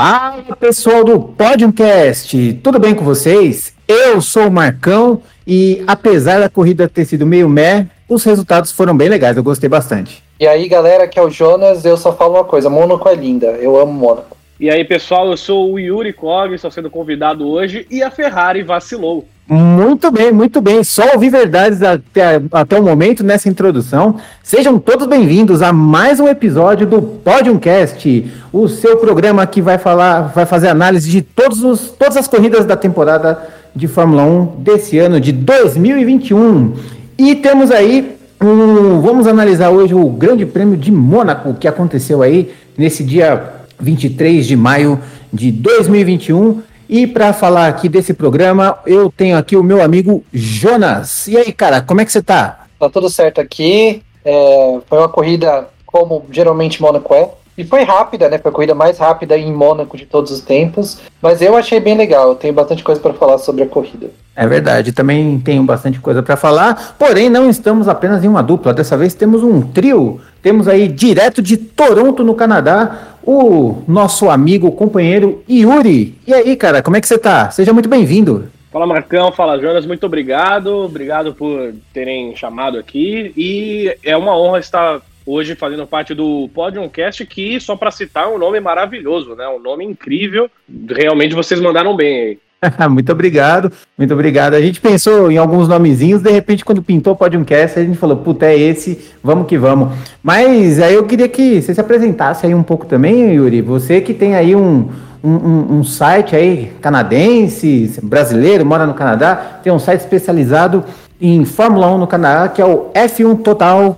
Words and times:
Fala 0.00 0.54
pessoal 0.54 1.02
do 1.02 1.18
Podcast, 1.18 2.60
tudo 2.62 2.78
bem 2.78 2.94
com 2.94 3.04
vocês? 3.04 3.74
Eu 3.88 4.20
sou 4.22 4.46
o 4.46 4.50
Marcão 4.50 5.20
e 5.44 5.82
apesar 5.88 6.38
da 6.38 6.48
corrida 6.48 6.88
ter 6.88 7.04
sido 7.04 7.26
meio 7.26 7.48
meh, 7.48 7.84
os 8.08 8.22
resultados 8.22 8.70
foram 8.70 8.96
bem 8.96 9.08
legais, 9.08 9.36
eu 9.36 9.42
gostei 9.42 9.68
bastante. 9.68 10.22
E 10.38 10.46
aí 10.46 10.68
galera, 10.68 11.08
que 11.08 11.18
é 11.18 11.22
o 11.22 11.28
Jonas, 11.28 11.84
eu 11.84 11.96
só 11.96 12.12
falo 12.14 12.34
uma 12.34 12.44
coisa, 12.44 12.70
Mônaco 12.70 13.08
é 13.08 13.14
linda, 13.16 13.46
eu 13.60 13.76
amo 13.76 13.92
Mônaco. 13.92 14.36
E 14.60 14.70
aí 14.70 14.84
pessoal, 14.84 15.28
eu 15.32 15.36
sou 15.36 15.72
o 15.72 15.80
Yuri 15.80 16.12
Kog, 16.12 16.54
estou 16.54 16.70
sendo 16.70 16.88
convidado 16.88 17.48
hoje 17.50 17.84
e 17.90 18.00
a 18.00 18.08
Ferrari 18.08 18.62
vacilou. 18.62 19.26
Muito 19.50 20.10
bem, 20.10 20.30
muito 20.30 20.60
bem. 20.60 20.84
Só 20.84 21.14
ouvi 21.14 21.30
verdades 21.30 21.82
até, 21.82 22.38
até 22.52 22.78
o 22.78 22.82
momento 22.82 23.24
nessa 23.24 23.48
introdução. 23.48 24.16
Sejam 24.42 24.78
todos 24.78 25.06
bem-vindos 25.06 25.62
a 25.62 25.72
mais 25.72 26.20
um 26.20 26.28
episódio 26.28 26.86
do 26.86 27.00
Podiumcast, 27.00 28.30
o 28.52 28.68
seu 28.68 28.98
programa 28.98 29.46
que 29.46 29.62
vai 29.62 29.78
falar, 29.78 30.32
vai 30.34 30.44
fazer 30.44 30.68
análise 30.68 31.10
de 31.10 31.22
todos 31.22 31.64
os, 31.64 31.88
todas 31.88 32.18
as 32.18 32.28
corridas 32.28 32.66
da 32.66 32.76
temporada 32.76 33.38
de 33.74 33.88
Fórmula 33.88 34.22
1 34.22 34.56
desse 34.58 34.98
ano 34.98 35.18
de 35.18 35.32
2021. 35.32 36.74
E 37.16 37.34
temos 37.34 37.70
aí 37.70 38.18
um, 38.38 39.00
vamos 39.00 39.26
analisar 39.26 39.70
hoje 39.70 39.94
o 39.94 40.10
Grande 40.10 40.44
Prêmio 40.44 40.76
de 40.76 40.92
Mônaco 40.92 41.54
que 41.54 41.66
aconteceu 41.66 42.20
aí 42.20 42.52
nesse 42.76 43.02
dia 43.02 43.50
23 43.80 44.46
de 44.46 44.56
maio 44.56 45.00
de 45.32 45.50
2021. 45.50 46.67
E 46.88 47.06
para 47.06 47.34
falar 47.34 47.68
aqui 47.68 47.88
desse 47.88 48.14
programa, 48.14 48.78
eu 48.86 49.12
tenho 49.14 49.36
aqui 49.36 49.56
o 49.56 49.62
meu 49.62 49.82
amigo 49.82 50.24
Jonas. 50.32 51.28
E 51.28 51.36
aí, 51.36 51.52
cara, 51.52 51.82
como 51.82 52.00
é 52.00 52.04
que 52.04 52.10
você 52.10 52.22
tá? 52.22 52.64
Tá 52.78 52.88
tudo 52.88 53.10
certo 53.10 53.40
aqui. 53.40 54.02
É, 54.24 54.78
foi 54.88 54.98
uma 54.98 55.08
corrida 55.08 55.68
como 55.84 56.24
geralmente 56.30 56.80
Mônaco 56.80 57.14
é. 57.14 57.30
E 57.58 57.64
foi 57.64 57.82
rápida, 57.82 58.28
né? 58.28 58.38
Foi 58.38 58.50
a 58.50 58.54
corrida 58.54 58.74
mais 58.74 58.98
rápida 58.98 59.36
em 59.36 59.52
Mônaco 59.52 59.96
de 59.96 60.06
todos 60.06 60.30
os 60.30 60.40
tempos. 60.40 61.00
Mas 61.20 61.42
eu 61.42 61.56
achei 61.56 61.80
bem 61.80 61.96
legal. 61.96 62.28
Eu 62.28 62.34
tenho 62.36 62.54
bastante 62.54 62.84
coisa 62.84 63.00
para 63.00 63.12
falar 63.12 63.36
sobre 63.38 63.64
a 63.64 63.66
corrida. 63.66 64.10
É 64.36 64.46
verdade, 64.46 64.92
também 64.92 65.40
tenho 65.40 65.64
bastante 65.64 65.98
coisa 65.98 66.22
para 66.22 66.36
falar. 66.36 66.94
Porém, 66.96 67.28
não 67.28 67.50
estamos 67.50 67.88
apenas 67.88 68.22
em 68.22 68.28
uma 68.28 68.44
dupla. 68.44 68.72
Dessa 68.72 68.96
vez 68.96 69.12
temos 69.12 69.42
um 69.42 69.60
trio. 69.60 70.20
Temos 70.40 70.68
aí 70.68 70.86
direto 70.86 71.42
de 71.42 71.56
Toronto, 71.56 72.22
no 72.22 72.36
Canadá, 72.36 73.16
o 73.24 73.82
nosso 73.88 74.30
amigo, 74.30 74.70
companheiro 74.70 75.42
Yuri. 75.50 76.16
E 76.24 76.32
aí, 76.32 76.54
cara, 76.54 76.80
como 76.80 76.96
é 76.96 77.00
que 77.00 77.08
você 77.08 77.18
tá? 77.18 77.50
Seja 77.50 77.72
muito 77.72 77.88
bem-vindo. 77.88 78.48
Fala 78.70 78.86
Marcão, 78.86 79.32
fala 79.32 79.58
Jonas, 79.58 79.86
muito 79.86 80.04
obrigado, 80.04 80.84
obrigado 80.84 81.34
por 81.34 81.72
terem 81.92 82.36
chamado 82.36 82.78
aqui 82.78 83.32
e 83.34 83.96
é 84.04 84.14
uma 84.14 84.38
honra 84.38 84.58
estar 84.58 85.00
hoje 85.28 85.54
fazendo 85.54 85.86
parte 85.86 86.14
do 86.14 86.48
Podiumcast 86.54 87.24
que, 87.26 87.60
só 87.60 87.76
para 87.76 87.90
citar, 87.90 88.24
é 88.24 88.28
um 88.28 88.38
nome 88.38 88.58
maravilhoso, 88.60 89.34
né? 89.34 89.46
Um 89.48 89.60
nome 89.60 89.84
incrível, 89.84 90.50
realmente 90.88 91.34
vocês 91.34 91.60
mandaram 91.60 91.94
bem 91.94 92.20
aí. 92.20 92.38
muito 92.90 93.12
obrigado, 93.12 93.70
muito 93.96 94.12
obrigado. 94.12 94.54
A 94.54 94.60
gente 94.60 94.80
pensou 94.80 95.30
em 95.30 95.36
alguns 95.36 95.68
nomezinhos, 95.68 96.22
de 96.22 96.30
repente, 96.30 96.64
quando 96.64 96.82
pintou 96.82 97.12
o 97.12 97.16
Podiumcast, 97.16 97.78
a 97.78 97.84
gente 97.84 97.98
falou, 97.98 98.16
puta, 98.16 98.46
é 98.46 98.58
esse, 98.58 98.98
vamos 99.22 99.46
que 99.46 99.58
vamos. 99.58 99.96
Mas 100.22 100.80
aí 100.80 100.94
eu 100.94 101.04
queria 101.04 101.28
que 101.28 101.60
você 101.60 101.74
se 101.74 101.80
apresentasse 101.80 102.46
aí 102.46 102.54
um 102.54 102.62
pouco 102.62 102.86
também, 102.86 103.34
Yuri. 103.34 103.60
Você 103.60 104.00
que 104.00 104.14
tem 104.14 104.34
aí 104.34 104.56
um, 104.56 104.90
um, 105.22 105.78
um 105.78 105.84
site 105.84 106.34
aí 106.34 106.72
canadense, 106.80 108.00
brasileiro, 108.02 108.64
mora 108.64 108.86
no 108.86 108.94
Canadá, 108.94 109.60
tem 109.62 109.72
um 109.72 109.78
site 109.78 110.00
especializado 110.00 110.84
em 111.20 111.44
Fórmula 111.44 111.92
1 111.94 111.98
no 111.98 112.06
Canadá, 112.06 112.48
que 112.48 112.62
é 112.62 112.64
o 112.64 112.90
f1total.ca. 112.92 113.96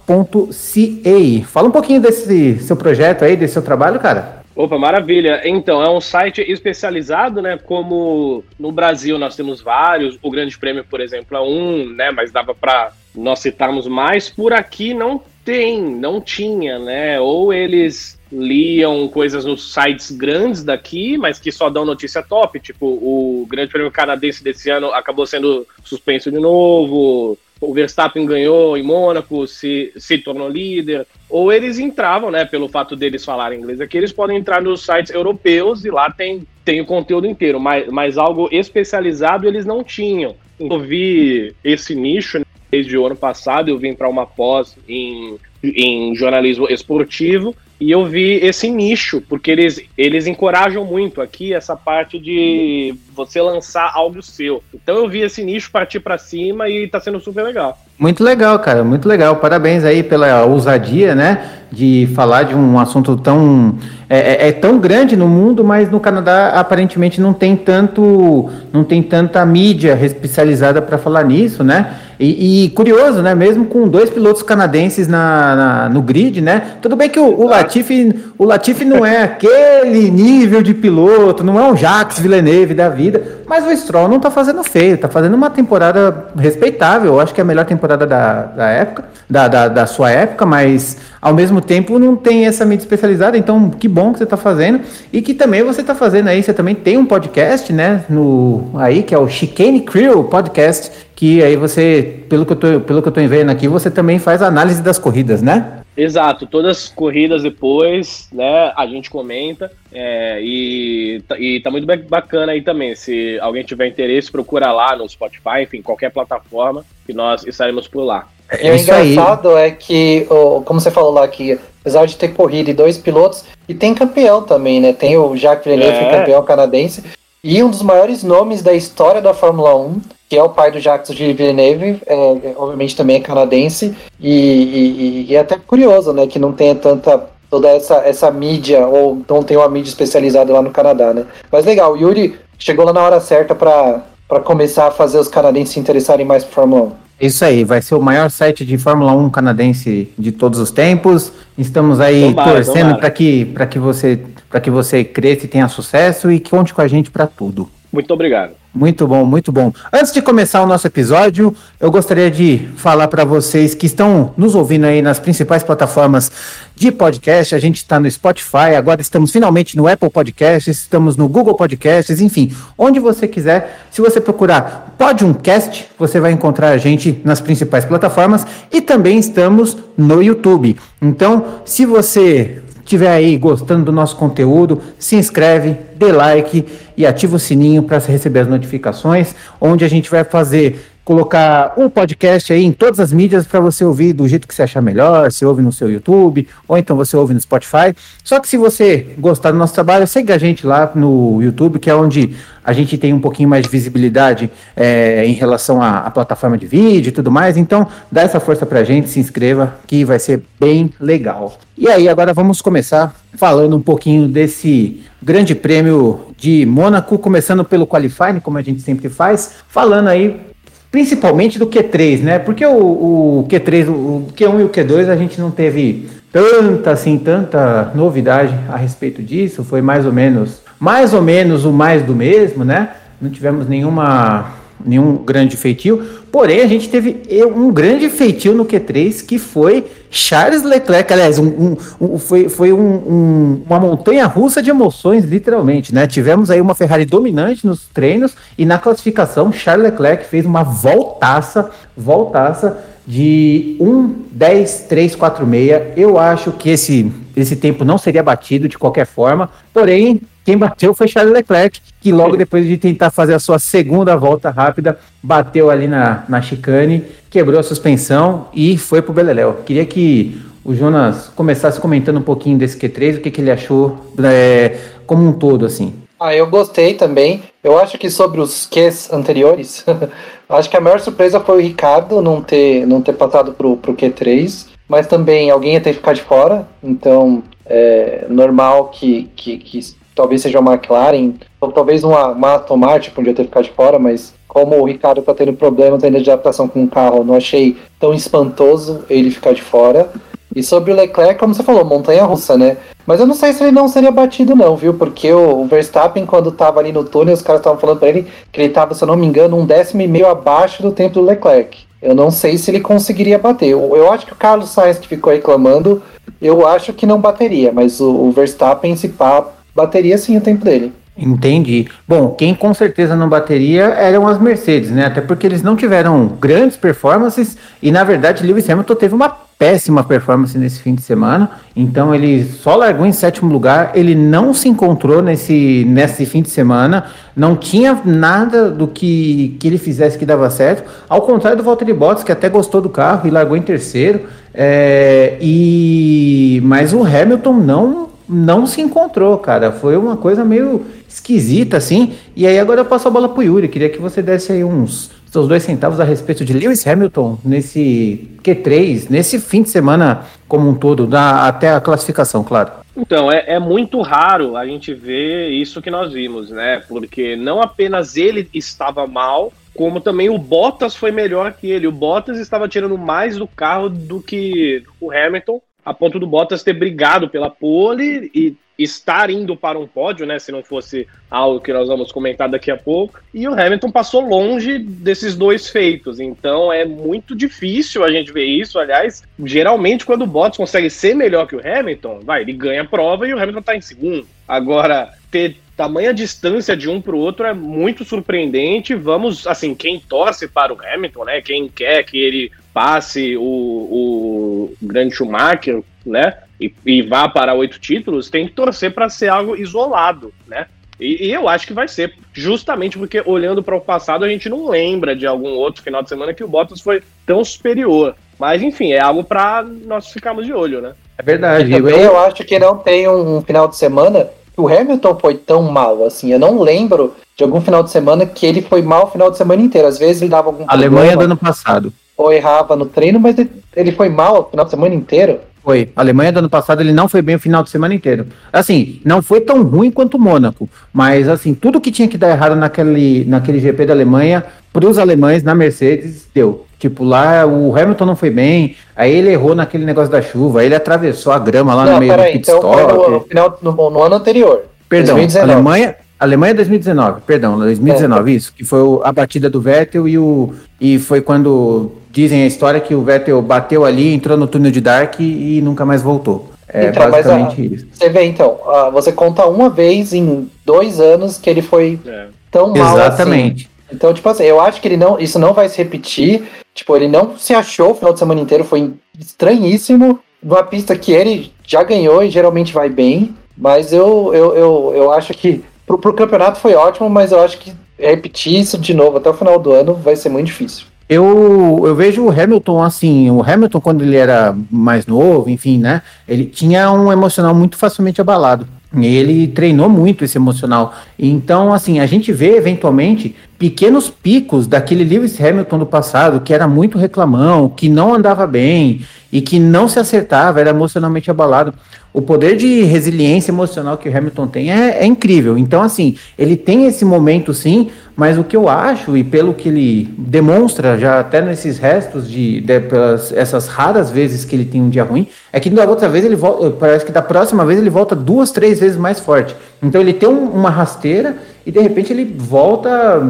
Fala 1.47 1.69
um 1.69 1.73
pouquinho 1.73 2.01
desse 2.01 2.59
seu 2.61 2.77
projeto 2.77 3.25
aí, 3.25 3.37
desse 3.37 3.55
seu 3.55 3.63
trabalho, 3.63 4.01
cara. 4.01 4.41
Opa, 4.55 4.77
maravilha. 4.79 5.41
Então, 5.45 5.83
é 5.83 5.89
um 5.89 6.01
site 6.01 6.43
especializado, 6.43 7.41
né? 7.41 7.57
Como 7.57 8.45
no 8.59 8.71
Brasil 8.71 9.19
nós 9.19 9.35
temos 9.35 9.63
vários, 9.63 10.19
o 10.21 10.31
Grande 10.31 10.59
Prêmio, 10.59 10.85
por 10.85 11.01
exemplo, 11.01 11.37
é 11.37 11.41
um, 11.41 11.87
né? 11.87 12.11
Mas 12.11 12.31
dava 12.31 12.55
para 12.55 12.93
nós 13.15 13.39
citarmos 13.39 13.87
mais. 13.87 14.29
Por 14.29 14.53
aqui 14.53 14.93
não 14.93 15.23
tem, 15.45 15.81
não 15.81 16.21
tinha, 16.21 16.79
né? 16.79 17.19
Ou 17.19 17.55
eles 17.55 18.20
liam 18.33 19.09
coisas 19.09 19.45
nos 19.45 19.73
sites 19.73 20.11
grandes 20.11 20.63
daqui, 20.63 21.19
mas 21.19 21.39
que 21.39 21.51
só 21.51 21.69
dão 21.69 21.85
notícia 21.85 22.23
top, 22.23 22.61
tipo 22.61 22.87
o 22.87 23.47
Grande 23.49 23.73
Prêmio 23.73 23.91
Canadense 23.91 24.43
desse 24.43 24.71
ano 24.71 24.93
acabou 24.93 25.27
sendo 25.27 25.67
suspenso 25.83 26.31
de 26.31 26.39
novo, 26.39 27.37
o 27.61 27.75
Verstappen 27.75 28.25
ganhou 28.25 28.77
em 28.77 28.83
Mônaco, 28.83 29.47
se, 29.47 29.93
se 29.97 30.17
tornou 30.17 30.49
líder, 30.49 31.07
ou 31.29 31.53
eles 31.53 31.79
entravam, 31.79 32.31
né, 32.31 32.45
pelo 32.45 32.69
fato 32.69 32.97
deles 32.97 33.25
falarem 33.25 33.59
inglês 33.59 33.81
aqui, 33.81 33.99
eles 33.99 34.13
podem 34.13 34.39
entrar 34.39 34.63
nos 34.63 34.83
sites 34.83 35.13
europeus 35.13 35.85
e 35.85 35.91
lá 35.91 36.11
tem, 36.11 36.47
tem 36.65 36.81
o 36.81 36.87
conteúdo 36.87 37.27
inteiro, 37.27 37.61
mas, 37.61 37.87
mas 37.89 38.17
algo 38.17 38.49
especializado 38.51 39.47
eles 39.47 39.67
não 39.67 39.85
tinham. 39.85 40.35
Eu 40.59 40.81
vi 40.81 41.55
esse 41.63 41.95
nicho 41.95 42.39
né, 42.39 42.45
desde 42.71 42.97
o 42.97 43.05
ano 43.05 43.17
passado, 43.17 43.69
eu 43.69 43.79
vim 43.79 43.95
para 43.95 44.09
uma 44.09 44.27
pós 44.27 44.75
em, 44.89 45.37
em 45.63 46.15
jornalismo 46.15 46.67
esportivo, 46.71 47.55
e 47.81 47.91
eu 47.91 48.05
vi 48.05 48.35
esse 48.35 48.69
nicho, 48.69 49.23
porque 49.23 49.51
eles, 49.51 49.83
eles 49.97 50.27
encorajam 50.27 50.85
muito 50.85 51.23
aqui 51.23 51.55
essa 51.55 51.75
parte 51.75 52.19
de 52.19 52.95
você 53.27 53.41
lançar 53.41 53.91
algo 53.95 54.23
seu. 54.23 54.63
Então 54.75 54.97
eu 54.97 55.09
vi 55.09 55.21
esse 55.21 55.43
nicho 55.45 55.71
partir 55.71 56.01
para 56.01 56.19
cima 56.19 56.69
e 56.69 56.87
tá 56.89 57.01
sendo 57.01 57.21
super 57.21 57.43
legal. 57.43 57.79
Muito 57.99 58.25
legal, 58.25 58.59
cara, 58.59 58.83
muito 58.83 59.09
legal. 59.09 59.37
Parabéns 59.37 59.85
aí 59.85 60.03
pela 60.03 60.45
ousadia, 60.45 61.15
né, 61.15 61.51
de 61.71 62.09
falar 62.15 62.45
de 62.45 62.55
um 62.55 62.79
assunto 62.79 63.17
tão 63.17 63.79
é, 64.13 64.19
é, 64.19 64.49
é, 64.49 64.53
tão 64.53 64.77
grande 64.81 65.17
no 65.17 65.29
mundo, 65.29 65.63
mas 65.63 65.89
no 65.89 66.01
Canadá 66.01 66.49
aparentemente 66.49 67.21
não 67.21 67.33
tem 67.33 67.55
tanto, 67.55 68.51
não 68.73 68.83
tem 68.83 69.01
tanta 69.01 69.47
mídia 69.47 69.97
especializada 70.03 70.83
para 70.83 70.99
falar 70.99 71.25
nisso, 71.25 71.63
né? 71.63 71.95
E, 72.19 72.65
e, 72.65 72.71
curioso, 72.71 73.23
né? 73.23 73.37
Mesmo 73.37 73.67
com 73.67 73.87
dois 73.87 74.11
pilotos 74.11 74.43
canadenses 74.43 75.07
na, 75.07 75.55
na 75.55 75.89
no 75.89 76.03
grid, 76.03 76.41
né? 76.41 76.73
Tudo 76.83 76.97
bem 76.97 77.09
que 77.09 77.21
o, 77.21 77.41
o, 77.41 77.47
Latifi, 77.47 78.13
o 78.37 78.45
Latifi 78.45 78.85
não 78.85 79.07
é 79.07 79.23
aquele 79.23 80.11
nível 80.11 80.61
de 80.61 80.75
piloto, 80.75 81.45
não 81.45 81.59
é 81.59 81.71
um 81.71 81.77
Jacques 81.77 82.19
Villeneuve 82.19 82.75
da 82.75 82.89
vida, 82.89 83.10
mas 83.47 83.67
o 83.67 83.77
Stroll 83.77 84.09
não 84.09 84.21
tá 84.21 84.31
fazendo 84.31 84.63
feio, 84.63 84.99
tá 84.99 85.09
fazendo 85.09 85.35
uma 85.35 85.51
temporada 85.51 86.29
respeitável. 86.37 87.15
Eu 87.15 87.21
acho 87.21 87.35
que 87.35 87.41
é 87.41 87.43
a 87.43 87.47
melhor 87.47 87.65
temporada 87.65 88.07
da, 88.07 88.43
da 88.43 88.69
época, 88.69 89.05
da, 89.29 89.49
da, 89.49 89.69
da 89.69 89.87
sua 89.87 90.11
época, 90.11 90.45
mas 90.47 90.97
ao 91.21 91.35
mesmo 91.35 91.61
tempo 91.61 91.99
não 91.99 92.17
tem 92.17 92.47
essa 92.47 92.65
mídia 92.65 92.85
especializada, 92.85 93.37
então 93.37 93.71
que 93.71 93.89
bom 93.89 94.13
que 94.13 94.19
você 94.19 94.25
está 94.25 94.37
fazendo 94.37 94.81
e 95.13 95.21
que 95.21 95.35
também 95.35 95.63
você 95.63 95.81
está 95.81 95.95
fazendo 95.95 96.29
aí, 96.29 96.43
você 96.43 96.53
também 96.53 96.75
tem 96.75 96.97
um 96.97 97.07
podcast, 97.07 97.73
né, 97.73 98.05
no 98.09 98.71
aí 98.75 99.03
que 99.03 99.15
é 99.15 99.19
o 99.19 99.29
Chicane 99.29 99.81
Crew 99.81 100.25
Podcast, 100.25 100.91
que 101.15 101.43
aí 101.43 101.57
você, 101.57 102.25
pelo 102.29 102.47
que 102.47 102.53
eu 102.53 102.57
tô, 102.57 102.81
pelo 102.81 103.03
que 103.03 103.09
eu 103.09 103.13
tô 103.13 103.21
vendo 103.27 103.51
aqui, 103.51 103.69
você 103.69 103.91
também 103.91 104.19
faz 104.19 104.41
análise 104.43 104.81
das 104.81 104.99
corridas, 104.99 105.43
né? 105.43 105.80
Exato, 105.97 106.47
todas 106.47 106.79
as 106.79 106.89
corridas 106.89 107.43
depois, 107.43 108.29
né, 108.33 108.73
a 108.77 108.87
gente 108.87 109.11
comenta 109.11 109.71
é, 109.93 110.41
e, 110.41 111.23
tá, 111.27 111.39
e 111.39 111.61
tá 111.61 111.71
muito 111.71 111.87
bacana 112.09 112.53
aí 112.53 112.63
também. 112.63 112.95
Se 112.95 113.39
alguém 113.41 113.65
tiver 113.65 113.87
interesse, 113.87 114.31
procura 114.31 114.73
lá 114.73 114.97
no 114.97 115.09
Spotify, 115.09 115.63
enfim, 115.63 115.83
qualquer 115.83 116.11
plataforma 116.11 116.85
que 117.05 117.13
nós 117.13 117.45
estaremos 117.47 117.89
por 117.89 118.05
lá. 118.05 118.29
É 118.49 118.67
e 118.67 118.71
o 118.71 118.77
engraçado 118.77 119.55
aí. 119.57 119.69
é 119.69 119.71
que, 119.71 120.27
como 120.65 120.81
você 120.81 120.91
falou 120.91 121.13
lá, 121.13 121.27
que 121.29 121.59
apesar 121.81 122.07
de 122.07 122.17
ter 122.17 122.29
corrido 122.35 122.71
e 122.71 122.75
dois 122.75 122.99
pilotos, 122.99 123.45
e 123.69 123.75
tem 123.75 123.95
campeão 123.95 124.43
também, 124.43 124.81
né? 124.81 124.93
Tem 124.93 125.17
o 125.17 125.37
Jacques 125.37 125.65
Villeneuve, 125.65 126.05
é. 126.05 126.11
campeão 126.11 126.43
canadense, 126.45 127.05
e 127.43 127.63
um 127.63 127.71
dos 127.71 127.83
maiores 127.83 128.23
nomes 128.23 128.63
da 128.63 128.73
história 128.75 129.21
da 129.21 129.33
Fórmula 129.33 129.75
1, 129.77 130.01
que 130.31 130.37
é 130.37 130.43
o 130.43 130.49
pai 130.49 130.71
do 130.71 130.79
Jacques 130.79 131.13
Villeneuve, 131.19 132.01
é, 132.07 132.55
obviamente 132.57 132.95
também 132.95 133.17
é 133.17 133.21
canadense, 133.21 133.97
e, 134.21 134.31
e, 134.31 135.27
e, 135.29 135.35
é 135.35 135.41
até 135.41 135.59
curioso, 135.59 136.13
né, 136.13 136.29
que 136.29 136.39
não 136.39 136.53
tenha 136.53 136.77
tanta 136.77 137.29
toda 137.51 137.69
essa, 137.69 137.97
essa 137.97 138.31
mídia, 138.31 138.87
ou 138.87 139.21
não 139.29 139.43
tem 139.43 139.57
uma 139.57 139.69
mídia 139.69 139.89
especializada 139.89 140.53
lá 140.53 140.63
no 140.63 140.71
Canadá, 140.71 141.13
né? 141.13 141.25
Mas 141.51 141.65
legal, 141.65 141.95
o 141.95 141.97
Yuri 141.97 142.39
chegou 142.57 142.85
lá 142.85 142.93
na 142.93 143.03
hora 143.03 143.19
certa 143.19 143.57
para 143.57 144.41
começar 144.45 144.87
a 144.87 144.91
fazer 144.93 145.19
os 145.19 145.27
canadenses 145.27 145.75
se 145.75 145.81
interessarem 145.81 146.25
mais 146.25 146.45
por 146.45 146.55
Fórmula 146.55 146.83
1. 146.83 146.93
Isso 147.27 147.45
aí, 147.45 147.65
vai 147.65 147.83
ser 147.83 147.97
o 147.97 148.01
maior 148.01 148.31
site 148.31 148.65
de 148.65 148.79
Fórmula 148.79 149.13
1 149.13 149.31
canadense 149.31 150.13
de 150.17 150.31
todos 150.31 150.61
os 150.61 150.71
tempos. 150.71 151.33
Estamos 151.59 151.99
aí 151.99 152.29
tomara, 152.29 152.53
torcendo 152.53 152.97
para 152.97 153.11
que, 153.11 153.53
que, 153.69 153.81
você, 153.81 154.21
que 154.63 154.71
você 154.71 155.03
cresça 155.03 155.47
e 155.47 155.49
tenha 155.49 155.67
sucesso 155.67 156.31
e 156.31 156.39
conte 156.39 156.73
com 156.73 156.83
a 156.83 156.87
gente 156.87 157.11
para 157.11 157.27
tudo. 157.27 157.69
Muito 157.93 158.13
obrigado. 158.15 158.53
Muito 158.73 159.05
bom, 159.05 159.25
muito 159.25 159.51
bom. 159.51 159.73
Antes 159.93 160.13
de 160.13 160.23
começar 160.23 160.63
o 160.63 160.67
nosso 160.67 160.87
episódio, 160.87 161.53
eu 161.81 161.91
gostaria 161.91 162.31
de 162.31 162.69
falar 162.77 163.09
para 163.09 163.25
vocês 163.25 163.75
que 163.75 163.85
estão 163.85 164.33
nos 164.37 164.55
ouvindo 164.55 164.85
aí 164.85 165.03
nas 165.03 165.19
principais 165.19 165.65
plataformas 165.65 166.31
de 166.77 166.93
podcast. 166.93 167.53
A 167.53 167.59
gente 167.59 167.79
está 167.79 167.99
no 167.99 168.09
Spotify, 168.09 168.77
agora 168.77 169.01
estamos 169.01 169.33
finalmente 169.33 169.77
no 169.77 169.89
Apple 169.89 170.09
Podcasts, 170.09 170.79
estamos 170.79 171.17
no 171.17 171.29
Google 171.29 171.57
Podcasts, 171.57 172.21
enfim, 172.21 172.55
onde 172.79 173.01
você 173.01 173.27
quiser. 173.27 173.81
Se 173.91 174.01
você 174.01 174.21
procurar 174.21 174.95
Podiumcast, 174.97 175.89
você 175.99 176.21
vai 176.21 176.31
encontrar 176.31 176.69
a 176.69 176.79
gente 176.79 177.21
nas 177.25 177.41
principais 177.41 177.85
plataformas 177.85 178.47
e 178.71 178.81
também 178.81 179.19
estamos 179.19 179.77
no 179.99 180.23
YouTube. 180.23 180.77
Então, 181.03 181.45
se 181.65 181.85
você 181.85 182.63
estiver 182.91 183.09
aí 183.09 183.37
gostando 183.37 183.85
do 183.85 183.93
nosso 183.93 184.17
conteúdo, 184.17 184.83
se 184.99 185.15
inscreve, 185.15 185.77
dê 185.95 186.11
like 186.11 186.67
e 186.97 187.07
ativa 187.07 187.37
o 187.37 187.39
sininho 187.39 187.85
para 187.85 187.99
receber 187.99 188.41
as 188.41 188.49
notificações, 188.49 189.33
onde 189.61 189.85
a 189.85 189.89
gente 189.89 190.11
vai 190.11 190.25
fazer 190.25 190.85
colocar 191.11 191.73
o 191.77 191.87
um 191.87 191.91
podcast 191.91 192.53
aí 192.53 192.63
em 192.63 192.71
todas 192.71 193.01
as 193.01 193.13
mídias 193.13 193.45
para 193.45 193.59
você 193.59 193.85
ouvir 193.85 194.13
do 194.13 194.29
jeito 194.29 194.47
que 194.47 194.55
você 194.55 194.63
achar 194.63 194.81
melhor, 194.81 195.29
você 195.29 195.45
ouve 195.45 195.61
no 195.61 195.73
seu 195.73 195.91
YouTube, 195.91 196.47
ou 196.69 196.79
então 196.79 196.97
você 196.97 197.17
ouve 197.17 197.35
no 197.35 197.41
Spotify. 197.41 197.93
Só 198.23 198.39
que 198.39 198.47
se 198.47 198.57
você 198.57 199.09
gostar 199.19 199.51
do 199.51 199.59
nosso 199.59 199.75
trabalho, 199.75 200.07
segue 200.07 200.33
a 200.33 200.39
gente 200.39 200.65
lá 200.65 200.89
no 200.95 201.43
YouTube, 201.43 201.81
que 201.81 201.91
é 201.91 201.95
onde 201.97 202.37
a 202.63 202.73
gente 202.73 202.97
tem 202.97 203.13
um 203.13 203.19
pouquinho 203.19 203.49
mais 203.49 203.65
de 203.65 203.69
visibilidade 203.69 204.49
é, 204.77 205.27
em 205.27 205.33
relação 205.33 205.83
à, 205.83 205.99
à, 205.99 206.11
plataforma 206.13 206.57
de 206.57 206.69
vídeo 206.69 207.09
e 207.09 207.13
tudo 207.13 207.29
mais. 207.29 207.57
Então, 207.57 207.89
dá 208.13 208.23
essa 208.23 208.39
força 208.39 208.65
pra 208.65 208.85
gente, 208.85 209.09
se 209.09 209.19
inscreva, 209.19 209.75
que 209.89 210.05
vai 210.05 210.21
ser 210.21 210.45
bem 210.61 210.93
legal. 211.01 211.59
E 211.77 211.89
aí, 211.89 212.09
agora 212.09 212.33
vamos 212.33 212.63
começar 212.63 213.17
falando 213.35 213.77
um 213.77 213.83
pouquinho 213.83 214.29
desse 214.29 215.03
grande 215.21 215.57
prêmio 215.57 216.21
de 216.37 216.65
Mônaco, 216.65 217.19
começando 217.19 217.65
pelo 217.65 217.85
qualifying, 217.85 218.39
como 218.39 218.59
a 218.59 218.63
gente 218.63 218.81
sempre 218.81 219.09
faz, 219.09 219.55
falando 219.67 220.07
aí 220.07 220.50
principalmente 220.91 221.59
do 221.59 221.67
Q3, 221.67 222.21
né? 222.21 222.39
Porque 222.39 222.65
o, 222.67 223.41
o 223.41 223.47
Q3, 223.49 223.89
o 223.89 224.27
Q1 224.35 224.61
e 224.61 224.63
o 224.65 224.69
Q2 224.69 225.09
a 225.09 225.17
gente 225.17 225.41
não 225.41 225.51
teve 225.51 226.09
tanta 226.33 226.91
assim, 226.91 227.19
tanta 227.19 227.91
novidade 227.95 228.55
a 228.69 228.77
respeito 228.77 229.23
disso, 229.23 229.65
foi 229.65 229.83
mais 229.83 230.07
ou 230.07 230.13
menos, 230.13 230.63
mais 230.79 231.13
ou 231.13 231.23
menos 231.23 231.65
o 231.65 231.73
mais 231.73 232.03
do 232.03 232.15
mesmo, 232.15 232.65
né? 232.65 232.91
Não 233.21 233.31
tivemos 233.31 233.69
nenhuma 233.69 234.60
nenhum 234.85 235.17
grande 235.17 235.57
feitio. 235.57 236.03
Porém, 236.31 236.61
a 236.61 236.67
gente 236.67 236.89
teve 236.89 237.23
um 237.55 237.73
grande 237.73 238.09
feitio 238.09 238.55
no 238.55 238.65
Q3 238.65 239.25
que 239.25 239.39
foi 239.39 239.87
Charles 240.11 240.63
Leclerc. 240.63 241.13
Aliás, 241.13 241.39
um, 241.39 241.47
um, 241.47 241.77
um, 242.01 242.19
foi, 242.19 242.49
foi 242.49 242.73
uma 242.73 243.81
montanha 243.81 244.27
russa 244.27 244.63
de 244.63 244.71
emoções, 244.71 245.25
literalmente. 245.25 245.95
Né? 245.95 246.07
Tivemos 246.07 246.51
aí 246.51 246.61
uma 246.61 246.75
Ferrari 246.75 247.05
dominante 247.05 247.67
nos 247.67 247.87
treinos 247.93 248.35
e 248.57 248.65
na 248.65 248.79
classificação, 248.79 249.53
Charles 249.53 249.91
Leclerc 249.91 250.27
fez 250.27 250.45
uma 250.45 250.63
voltaça, 250.63 251.71
voltaça 251.97 252.90
de 253.07 253.77
1, 253.81 254.15
10, 254.31 254.81
3, 254.89 255.17
4, 255.17 255.47
6. 255.49 255.83
Eu 255.97 256.19
acho 256.19 256.53
que 256.53 256.71
esse, 256.71 257.11
esse 257.37 257.57
tempo 257.57 257.85
não 257.85 257.99
seria 257.99 258.23
batido 258.23 258.69
de 258.69 258.79
qualquer 258.79 259.07
forma. 259.07 259.51
Porém, 259.73 260.21
quem 260.45 260.57
bateu 260.57 260.95
foi 260.95 261.07
Charles 261.09 261.33
Leclerc, 261.33 261.81
que 262.01 262.13
logo 262.13 262.37
depois 262.37 262.67
de 262.67 262.77
tentar 262.77 263.11
fazer 263.11 263.35
a 263.35 263.39
sua 263.39 263.59
segunda 263.59 264.17
volta 264.17 264.51
rápida, 264.51 264.99
bateu 265.23 265.71
ali 265.71 265.87
na, 265.87 266.25
na 266.29 266.41
chicane, 266.41 267.05
quebrou 267.29 267.61
a 267.61 267.63
suspensão 267.63 268.49
e 268.55 268.77
foi 268.79 269.03
pro 269.03 269.13
Beleléu. 269.13 269.61
Queria 269.65 269.85
que 269.85 270.41
o 270.65 270.75
Jonas 270.75 271.29
começasse 271.35 271.81
comentando 271.81 272.19
um 272.19 272.23
pouquinho 272.23 272.59
desse 272.59 272.79
Q3, 272.79 273.19
o 273.19 273.21
que, 273.21 273.31
que 273.31 273.41
ele 273.41 273.51
achou 273.51 274.13
é, 274.23 274.79
como 275.07 275.27
um 275.27 275.33
todo, 275.33 275.67
assim. 275.67 275.95
Ah, 276.23 276.37
eu 276.37 276.47
gostei 276.47 276.93
também. 276.93 277.43
Eu 277.65 277.79
acho 277.79 277.97
que 277.97 278.11
sobre 278.11 278.43
os 278.43 278.67
Qs 278.67 279.11
anteriores, 279.11 279.83
acho 280.47 280.69
que 280.69 280.77
a 280.77 280.81
maior 280.81 281.01
surpresa 281.01 281.41
foi 281.41 281.57
o 281.57 281.63
Ricardo 281.63 282.21
não 282.21 282.43
ter, 282.43 282.87
não 282.87 283.01
ter 283.01 283.15
passado 283.15 283.55
pro, 283.55 283.79
pro 283.79 283.95
Q3, 283.95 284.67
mas 284.87 285.07
também 285.07 285.51
alguém 285.51 285.73
ia 285.73 285.81
ter 285.81 285.93
que 285.93 285.97
ficar 285.97 286.13
de 286.13 286.21
fora, 286.21 286.69
então 286.83 287.43
é 287.65 288.27
normal 288.29 288.89
que, 288.89 289.31
que, 289.35 289.57
que 289.57 289.81
talvez 290.15 290.43
seja 290.43 290.61
uma 290.61 290.75
McLaren, 290.75 291.33
ou 291.59 291.73
talvez 291.73 292.05
uma, 292.05 292.29
uma 292.33 292.59
Tomate 292.59 293.13
podia 293.13 293.33
ter 293.33 293.45
ficado 293.45 293.65
de 293.65 293.71
fora, 293.71 293.99
mas 293.99 294.35
como 294.47 294.79
o 294.79 294.85
Ricardo 294.85 295.21
está 295.21 295.33
tendo 295.33 295.55
problemas 295.55 296.05
ainda 296.05 296.21
de 296.21 296.31
adaptação 296.31 296.69
com 296.69 296.85
o 296.85 296.89
carro, 296.89 297.25
não 297.25 297.35
achei 297.35 297.79
tão 297.99 298.13
espantoso 298.13 299.07
ele 299.09 299.31
ficar 299.31 299.55
de 299.55 299.63
fora. 299.63 300.11
E 300.55 300.63
sobre 300.63 300.93
o 300.93 300.97
Leclerc, 300.97 301.39
como 301.39 301.55
você 301.55 301.63
falou, 301.63 301.85
montanha 301.85 302.25
russa, 302.25 302.57
né? 302.57 302.77
Mas 303.07 303.21
eu 303.21 303.27
não 303.27 303.35
sei 303.35 303.53
se 303.53 303.63
ele 303.63 303.73
não 303.73 303.89
seria 303.89 304.11
batido, 304.11 304.55
não, 304.55 304.77
viu? 304.77 304.95
Porque 304.95 305.33
o 305.33 305.65
Verstappen, 305.65 306.27
quando 306.27 306.51
estava 306.51 306.81
ali 306.81 306.93
no 306.93 307.05
túnel, 307.05 307.35
os 307.35 307.43
caras 307.43 307.61
estavam 307.61 307.79
falando 307.79 307.99
para 307.99 308.09
ele 308.09 308.27
que 308.53 308.61
ele 308.61 308.69
estava, 308.69 308.95
se 308.95 309.03
eu 309.03 309.09
não 309.09 309.17
me 309.17 309.27
engano, 309.27 309.57
um 309.57 309.67
décimo 309.67 310.03
e 310.03 310.09
meio 310.09 310.29
abaixo 310.29 310.83
do 310.83 310.93
tempo 310.93 311.15
do 311.15 311.23
Leclerc. 311.23 311.79
Eu 312.03 312.15
não 312.15 312.31
sei 312.31 312.57
se 312.57 312.71
ele 312.71 312.81
conseguiria 312.81 313.39
bater. 313.39 313.69
Eu, 313.69 313.95
eu 313.95 314.11
acho 314.11 314.27
que 314.27 314.33
o 314.33 314.37
Carlos 314.37 314.71
Sainz 314.71 314.99
que 314.99 315.09
ficou 315.09 315.33
reclamando, 315.33 316.03
eu 316.41 316.67
acho 316.67 316.93
que 316.93 317.07
não 317.07 317.21
bateria, 317.21 317.73
mas 317.73 318.01
o, 318.01 318.11
o 318.11 318.33
Verstappen, 318.33 318.97
se 318.97 319.09
pá, 319.09 319.47
bateria 319.75 320.17
sim 320.17 320.37
o 320.37 320.41
tempo 320.41 320.65
dele. 320.65 320.93
Entendi. 321.17 321.87
Bom, 322.09 322.31
quem 322.31 322.55
com 322.55 322.73
certeza 322.73 323.15
não 323.15 323.29
bateria 323.29 323.85
eram 323.85 324.27
as 324.27 324.41
Mercedes, 324.41 324.91
né? 324.91 325.05
Até 325.05 325.21
porque 325.21 325.47
eles 325.47 325.63
não 325.63 325.77
tiveram 325.77 326.27
grandes 326.27 326.79
performances 326.79 327.59
e, 327.83 327.93
na 327.93 328.03
verdade, 328.05 328.47
Lewis 328.47 328.69
Hamilton 328.71 328.95
teve 328.95 329.15
uma 329.15 329.37
péssima 329.61 330.03
performance 330.03 330.57
nesse 330.57 330.81
fim 330.81 330.95
de 330.95 331.03
semana. 331.03 331.51
Então, 331.77 332.15
ele 332.15 332.45
só 332.45 332.77
largou 332.77 333.05
em 333.05 333.13
sétimo 333.13 333.53
lugar. 333.53 333.93
Ele 333.95 334.15
não 334.15 334.55
se 334.55 334.71
encontrou 334.71 335.21
nesse, 335.21 335.85
nesse 335.87 336.25
fim 336.25 336.41
de 336.41 336.49
semana. 336.49 337.05
Não 337.37 337.55
tinha 337.55 338.01
nada 338.03 338.71
do 338.71 338.89
que, 338.89 339.59
que 339.61 339.69
ele 339.69 339.77
fizesse 339.77 340.17
que 340.17 340.25
dava 340.25 340.49
certo. 340.49 340.91
Ao 341.07 341.21
contrário 341.21 341.59
do 341.59 341.63
Valtteri 341.63 341.93
Bottas, 341.93 342.25
que 342.25 342.33
até 342.33 342.49
gostou 342.49 342.81
do 342.81 342.89
carro 342.89 343.29
e 343.29 343.31
largou 343.31 343.55
em 343.55 343.61
terceiro. 343.61 344.23
É, 344.55 345.37
e 345.43 346.63
Mas 346.65 346.95
o 346.95 347.05
Hamilton 347.05 347.53
não 347.53 348.11
não 348.27 348.65
se 348.65 348.81
encontrou, 348.81 349.37
cara. 349.39 349.73
Foi 349.73 349.97
uma 349.97 350.17
coisa 350.17 350.45
meio 350.45 350.87
esquisita, 351.09 351.77
assim. 351.77 352.13
E 352.37 352.47
aí 352.47 352.59
agora 352.61 352.83
eu 352.83 352.85
passo 352.85 353.09
a 353.09 353.11
bola 353.11 353.29
pro 353.29 353.43
Yuri. 353.43 353.69
Queria 353.69 353.91
que 353.91 354.01
você 354.01 354.23
desse 354.23 354.53
aí 354.53 354.63
uns 354.63 355.11
seus 355.31 355.47
dois 355.47 355.63
centavos 355.63 356.01
a 356.01 356.05
respeito 356.05 356.45
de 356.45 356.53
Lewis 356.53 356.87
Hamilton 356.87 357.39
nesse 357.45 358.29
Q3, 358.43 359.09
nesse 359.09 359.39
fim 359.39 359.63
de 359.63 359.71
semana 359.71 360.27
como 360.49 360.69
um 360.69 360.75
todo, 360.75 361.07
da, 361.07 361.47
até 361.47 361.73
a 361.73 361.81
classificação, 361.81 362.43
claro. 362.43 362.73
Então, 362.97 363.31
é, 363.31 363.45
é, 363.47 363.59
muito 363.59 364.01
raro 364.03 364.57
a 364.57 364.67
gente 364.67 364.93
ver 364.93 365.51
isso 365.51 365.81
que 365.81 365.91
nós 365.91 366.13
vimos, 366.13 366.51
né? 366.51 366.83
Porque 366.89 367.37
não 367.37 367.63
apenas 367.63 368.17
ele 368.17 368.49
estava 368.53 369.07
mal, 369.07 369.53
como 369.75 370.01
também 370.01 370.29
o 370.29 370.37
Bottas 370.37 370.97
foi 370.97 371.13
melhor 371.13 371.53
que 371.53 371.71
ele. 371.71 371.87
O 371.87 371.93
Bottas 371.93 372.39
estava 372.39 372.69
tirando 372.69 372.99
mais 372.99 373.37
do 373.37 373.47
carro 373.47 373.89
do 373.89 374.21
que 374.21 374.83
o 375.01 375.13
Hamilton 375.13 375.63
a 375.85 375.95
ponto 375.95 376.19
do 376.19 376.27
Bottas 376.27 376.63
ter 376.63 376.75
brigado 376.75 377.29
pela 377.29 377.49
pole 377.49 378.31
e 378.35 378.55
estar 378.83 379.31
indo 379.31 379.57
para 379.57 379.79
um 379.79 379.87
pódio, 379.87 380.27
né? 380.27 380.39
Se 380.39 380.51
não 380.51 380.63
fosse 380.63 381.07
algo 381.31 381.61
que 381.61 381.73
nós 381.73 381.89
vamos 381.89 382.11
comentar 382.11 382.49
daqui 382.49 382.71
a 382.71 382.77
pouco. 382.77 383.21
E 383.33 383.47
o 383.47 383.53
Hamilton 383.53 383.91
passou 383.91 384.21
longe 384.21 384.79
desses 384.79 385.37
dois 385.37 385.69
feitos. 385.69 386.19
Então 386.21 386.73
é 386.73 386.85
muito 386.85 387.37
difícil 387.37 388.03
a 388.03 388.11
gente 388.11 388.33
ver 388.33 388.45
isso. 388.45 388.79
Aliás, 388.79 389.23
geralmente 389.45 390.07
quando 390.07 390.23
o 390.23 390.27
Bottas 390.27 390.57
consegue 390.57 390.91
ser 390.91 391.15
melhor 391.15 391.47
que 391.47 391.57
o 391.57 391.61
Hamilton, 391.61 392.21
vai, 392.23 392.43
ele 392.43 392.53
ganha 392.53 392.83
a 392.83 392.87
prova 392.87 393.27
e 393.27 393.35
o 393.35 393.39
Hamilton 393.39 393.61
está 393.61 393.77
em 393.77 393.81
segundo. 393.81 394.27
Agora, 394.47 395.13
ter 395.31 395.57
tamanha 395.77 396.13
distância 396.13 396.77
de 396.77 396.91
um 396.91 397.01
para 397.01 397.15
o 397.15 397.19
outro 397.19 397.47
é 397.47 397.55
muito 397.55 398.05
surpreendente. 398.05 398.95
Vamos, 398.95 399.47
assim, 399.47 399.75
quem 399.75 399.99
torce 399.99 400.47
para 400.47 400.75
o 400.75 400.79
Hamilton, 400.79 401.25
né? 401.25 401.41
Quem 401.41 401.69
quer 401.69 402.03
que 402.05 402.19
ele 402.19 402.53
passe 402.75 403.37
o, 403.37 403.43
o 403.43 404.75
grande 404.83 405.15
Schumacher, 405.15 405.83
né? 406.05 406.37
E, 406.61 406.73
e 406.85 407.03
vá 407.03 407.29
para 407.29 407.55
oito 407.55 407.81
títulos, 407.81 408.29
tem 408.29 408.47
que 408.47 408.53
torcer 408.53 408.93
para 408.93 409.09
ser 409.09 409.29
algo 409.29 409.57
isolado, 409.57 410.33
né? 410.47 410.67
E, 411.01 411.29
e, 411.29 411.33
eu 411.33 411.49
acho 411.49 411.67
que 411.67 411.73
vai 411.73 411.89
ser, 411.89 412.13
justamente 412.33 412.99
porque 412.99 413.23
olhando 413.25 413.63
para 413.63 413.75
o 413.75 413.81
passado 413.81 414.23
a 414.23 414.29
gente 414.29 414.51
não 414.51 414.69
lembra 414.69 415.17
de 415.17 415.27
algum 415.27 415.55
outro 415.55 415.83
final 415.83 416.03
de 416.03 416.11
semana 416.11 416.35
que 416.35 416.45
o 416.45 416.49
Bottas 416.49 416.83
foi 416.83 417.03
tão 417.25 417.43
superior. 417.43 418.15
Mas 418.39 418.63
enfim, 418.63 418.93
é 418.93 419.01
algo 419.01 419.25
para 419.25 419.63
nós 419.63 420.09
ficarmos 420.09 420.45
de 420.45 420.53
olho, 420.53 420.83
né? 420.83 420.93
É 421.17 421.23
verdade. 421.23 421.73
Eu, 421.73 421.89
eu 421.89 422.19
acho 422.19 422.45
que 422.45 422.59
não 422.59 422.77
tem 422.77 423.09
um 423.09 423.41
final 423.43 423.69
de 423.69 423.77
semana 423.77 424.29
que 424.55 424.61
o 424.61 424.69
Hamilton 424.69 425.19
foi 425.19 425.35
tão 425.37 425.63
mal 425.63 426.05
assim. 426.05 426.33
Eu 426.33 426.39
não 426.39 426.61
lembro 426.61 427.17
de 427.37 427.45
algum 427.45 427.61
final 427.61 427.83
de 427.83 427.91
semana 427.91 428.27
que 428.27 428.45
ele 428.45 428.63
foi 428.63 428.83
mal 428.83 429.05
o 429.07 429.11
final 429.11 429.31
de 429.31 429.37
semana 429.37 429.63
inteiro. 429.63 429.89
Às 429.89 429.99
vezes 429.99 430.23
ele 430.23 430.31
dava 430.31 430.49
algum 430.49 430.65
Alemanha 430.67 431.17
do 431.17 431.25
ano 431.25 431.37
passado 431.37 431.93
ou 432.17 432.31
errava 432.31 432.77
no 432.77 432.85
treino, 432.85 433.19
mas 433.19 433.35
ele 433.75 433.93
foi 433.93 434.11
mal 434.11 434.41
o 434.41 434.45
final 434.45 434.65
de 434.67 434.71
semana 434.71 434.95
inteiro. 434.95 435.41
Foi. 435.63 435.91
A 435.95 436.01
Alemanha 436.01 436.33
do 436.33 436.39
ano 436.39 436.49
passado 436.49 436.81
ele 436.81 436.93
não 436.93 437.09
foi 437.09 437.21
bem 437.23 437.37
o 437.37 437.39
final 437.39 437.63
de 437.63 437.71
semana 437.71 437.95
inteiro. 437.95 438.27
Assim, 438.53 439.01
não 439.05 439.23
foi 439.23 439.41
tão 439.41 439.63
ruim 439.63 439.91
quanto 439.91 440.17
o 440.17 440.21
Mônaco, 440.21 440.69
mas 440.93 441.29
assim, 441.29 441.55
tudo 441.55 441.81
que 441.81 441.93
tinha 441.93 442.09
que 442.09 442.17
dar 442.17 442.31
errado 442.31 442.57
naquele, 442.57 443.25
naquele 443.27 443.61
GP 443.61 443.87
da 443.87 443.93
Alemanha, 443.93 444.45
para 444.73 444.87
os 444.87 444.99
alemães 444.99 445.43
na 445.43 445.55
Mercedes, 445.55 446.27
deu. 446.35 446.67
Tipo, 446.79 447.05
lá 447.05 447.47
o 447.47 447.77
Hamilton 447.77 448.07
não 448.07 448.17
foi 448.17 448.31
bem, 448.31 448.75
aí 448.97 449.13
ele 449.13 449.31
errou 449.31 449.55
naquele 449.55 449.85
negócio 449.85 450.11
da 450.11 450.23
chuva, 450.23 450.61
aí 450.61 450.67
ele 450.67 450.75
atravessou 450.75 451.31
a 451.31 451.39
grama 451.39 451.75
lá 451.75 451.85
não, 451.85 451.93
no 451.95 451.99
meio 452.01 452.17
do 452.17 452.23
pit 452.23 452.39
então 452.39 452.57
stop. 452.57 452.95
No, 452.95 453.11
no, 453.11 453.21
final, 453.21 453.59
no, 453.61 453.91
no 453.91 454.03
ano 454.03 454.15
anterior. 454.15 454.63
Perdão, 454.89 455.17
2019. 455.17 455.53
Alemanha, 455.53 455.95
Alemanha 456.19 456.55
2019, 456.55 457.21
perdão, 457.27 457.59
2019, 457.59 458.33
é. 458.33 458.35
isso, 458.35 458.53
que 458.55 458.65
foi 458.65 458.81
a 459.05 459.13
batida 459.13 459.51
do 459.51 459.61
Vettel 459.61 460.09
e 460.09 460.17
o 460.17 460.55
e 460.81 460.99
foi 460.99 461.21
quando 461.21 461.93
dizem 462.11 462.43
a 462.43 462.47
história 462.47 462.81
que 462.81 462.95
o 462.95 463.03
Vettel 463.03 463.41
bateu 463.41 463.85
ali, 463.85 464.13
entrou 464.13 464.37
no 464.37 464.47
túnel 464.47 464.71
de 464.71 464.81
Dark 464.81 465.21
e, 465.21 465.59
e 465.59 465.63
nunca 465.63 465.85
mais 465.85 466.03
voltou. 466.03 466.51
É 466.73 466.87
então, 466.87 467.11
basicamente 467.11 467.61
mas, 467.61 467.73
isso. 467.73 467.87
Você 467.93 468.09
vê 468.09 468.25
então, 468.25 468.59
uh, 468.65 468.91
você 468.93 469.13
conta 469.13 469.47
uma 469.47 469.69
vez 469.69 470.13
em 470.13 470.49
dois 470.65 471.01
anos 471.01 471.37
que 471.37 471.51
ele 471.51 471.63
foi 471.63 471.99
é. 472.07 472.27
tão 472.51 472.69
mal 472.69 472.97
assim. 472.97 473.07
Exatamente. 473.07 473.65
Assim. 473.65 473.97
Então, 473.97 474.15
tipo 474.15 474.29
assim, 474.29 474.45
eu 474.45 474.61
acho 474.61 474.81
que 474.81 474.87
ele 474.87 474.97
não, 474.97 475.19
isso 475.19 475.39
não 475.39 475.53
vai 475.53 475.69
se 475.69 475.79
repetir. 475.79 476.45
Tipo, 476.73 476.95
ele 476.95 477.09
não 477.09 477.37
se 477.37 477.53
achou 477.53 477.91
o 477.91 477.95
final 477.95 478.13
de 478.13 478.21
semana 478.21 478.41
inteiro, 478.41 478.63
foi 478.63 478.93
estranhíssimo. 479.19 480.21
numa 480.41 480.63
pista 480.63 480.97
que 480.97 481.13
ele 481.13 481.53
já 481.67 481.83
ganhou 481.83 482.23
e 482.23 482.31
geralmente 482.31 482.73
vai 482.73 482.89
bem, 482.89 483.35
mas 483.57 483.93
eu, 483.93 484.33
eu, 484.33 484.57
eu, 484.57 484.93
eu 484.95 485.13
acho 485.13 485.35
que 485.35 485.65
pro, 485.85 485.99
pro 485.99 486.15
campeonato 486.15 486.61
foi 486.61 486.75
ótimo, 486.75 487.11
mas 487.11 487.33
eu 487.33 487.41
acho 487.41 487.59
que 487.59 487.73
repetir 487.99 488.59
isso 488.61 488.79
de 488.79 488.95
novo 488.95 489.19
até 489.19 489.29
o 489.29 489.35
final 489.35 489.59
do 489.59 489.73
ano 489.73 489.95
vai 489.95 490.17
ser 490.17 490.29
muito 490.29 490.47
difícil. 490.47 490.87
Eu, 491.11 491.83
eu 491.85 491.97
vejo 491.97 492.25
o 492.25 492.31
Hamilton 492.31 492.81
assim, 492.85 493.29
o 493.33 493.43
Hamilton 493.43 493.81
quando 493.81 494.03
ele 494.05 494.15
era 494.15 494.57
mais 494.71 495.07
novo, 495.07 495.51
enfim, 495.51 495.77
né? 495.77 496.03
Ele 496.29 496.45
tinha 496.45 496.93
um 496.93 497.11
emocional 497.11 497.53
muito 497.53 497.77
facilmente 497.77 498.21
abalado. 498.21 498.65
Ele 498.95 499.49
treinou 499.49 499.89
muito 499.89 500.25
esse 500.25 500.39
emocional. 500.39 500.95
Então, 501.19 501.73
assim, 501.73 501.99
a 501.99 502.07
gente 502.07 502.33
vê 502.33 502.57
eventualmente 502.57 503.35
pequenos 503.61 504.09
picos 504.09 504.67
daquele 504.67 505.05
Lewis 505.05 505.39
Hamilton 505.39 505.81
do 505.81 505.85
passado, 505.85 506.41
que 506.41 506.55
era 506.55 506.67
muito 506.67 506.97
reclamão, 506.97 507.69
que 507.69 507.91
não 507.91 508.15
andava 508.15 508.47
bem 508.47 509.05
e 509.31 509.43
que 509.43 509.59
não 509.59 509.87
se 509.87 509.99
acertava, 509.99 510.59
era 510.61 510.71
emocionalmente 510.71 511.31
abalado 511.31 511.75
o 512.13 512.23
poder 512.23 512.57
de 512.57 512.83
resiliência 512.83 513.53
emocional 513.53 513.99
que 513.99 514.09
o 514.09 514.17
Hamilton 514.17 514.47
tem 514.47 514.73
é, 514.73 515.03
é, 515.03 515.07
incrível. 515.07 515.59
Então, 515.59 515.83
assim, 515.83 516.17
ele 516.39 516.57
tem 516.57 516.87
esse 516.87 517.05
momento 517.05 517.53
sim, 517.53 517.91
mas 518.17 518.37
o 518.37 518.43
que 518.43 518.57
eu 518.57 518.67
acho, 518.67 519.17
e 519.17 519.23
pelo 519.23 519.55
que 519.55 519.69
ele 519.69 520.09
demonstra 520.19 520.99
já 520.99 521.21
até 521.21 521.41
nesses 521.41 521.79
restos 521.79 522.29
de, 522.29 522.61
de 522.63 522.81
pelas, 522.81 523.31
essas 523.31 523.69
raras 523.69 524.11
vezes 524.11 524.45
que 524.45 524.57
ele 524.57 524.65
tem 524.65 524.81
um 524.81 524.89
dia 524.89 525.05
ruim, 525.05 525.29
é 525.53 525.61
que 525.61 525.71
da 525.71 525.85
outra 525.85 526.09
vez 526.09 526.25
ele 526.25 526.35
volta, 526.35 526.71
parece 526.71 527.05
que 527.05 527.13
da 527.13 527.23
próxima 527.23 527.65
vez 527.65 527.79
ele 527.79 527.91
volta 527.91 528.17
duas, 528.17 528.51
três 528.51 528.81
vezes 528.81 528.97
mais 528.97 529.21
forte. 529.21 529.55
Então 529.83 530.01
ele 530.01 530.13
tem 530.13 530.29
um, 530.29 530.51
uma 530.51 530.71
rasteira 530.71 531.39
e 531.65 531.71
de 531.71 531.81
repente 531.81 532.13
ele 532.13 532.25
volta 532.25 533.21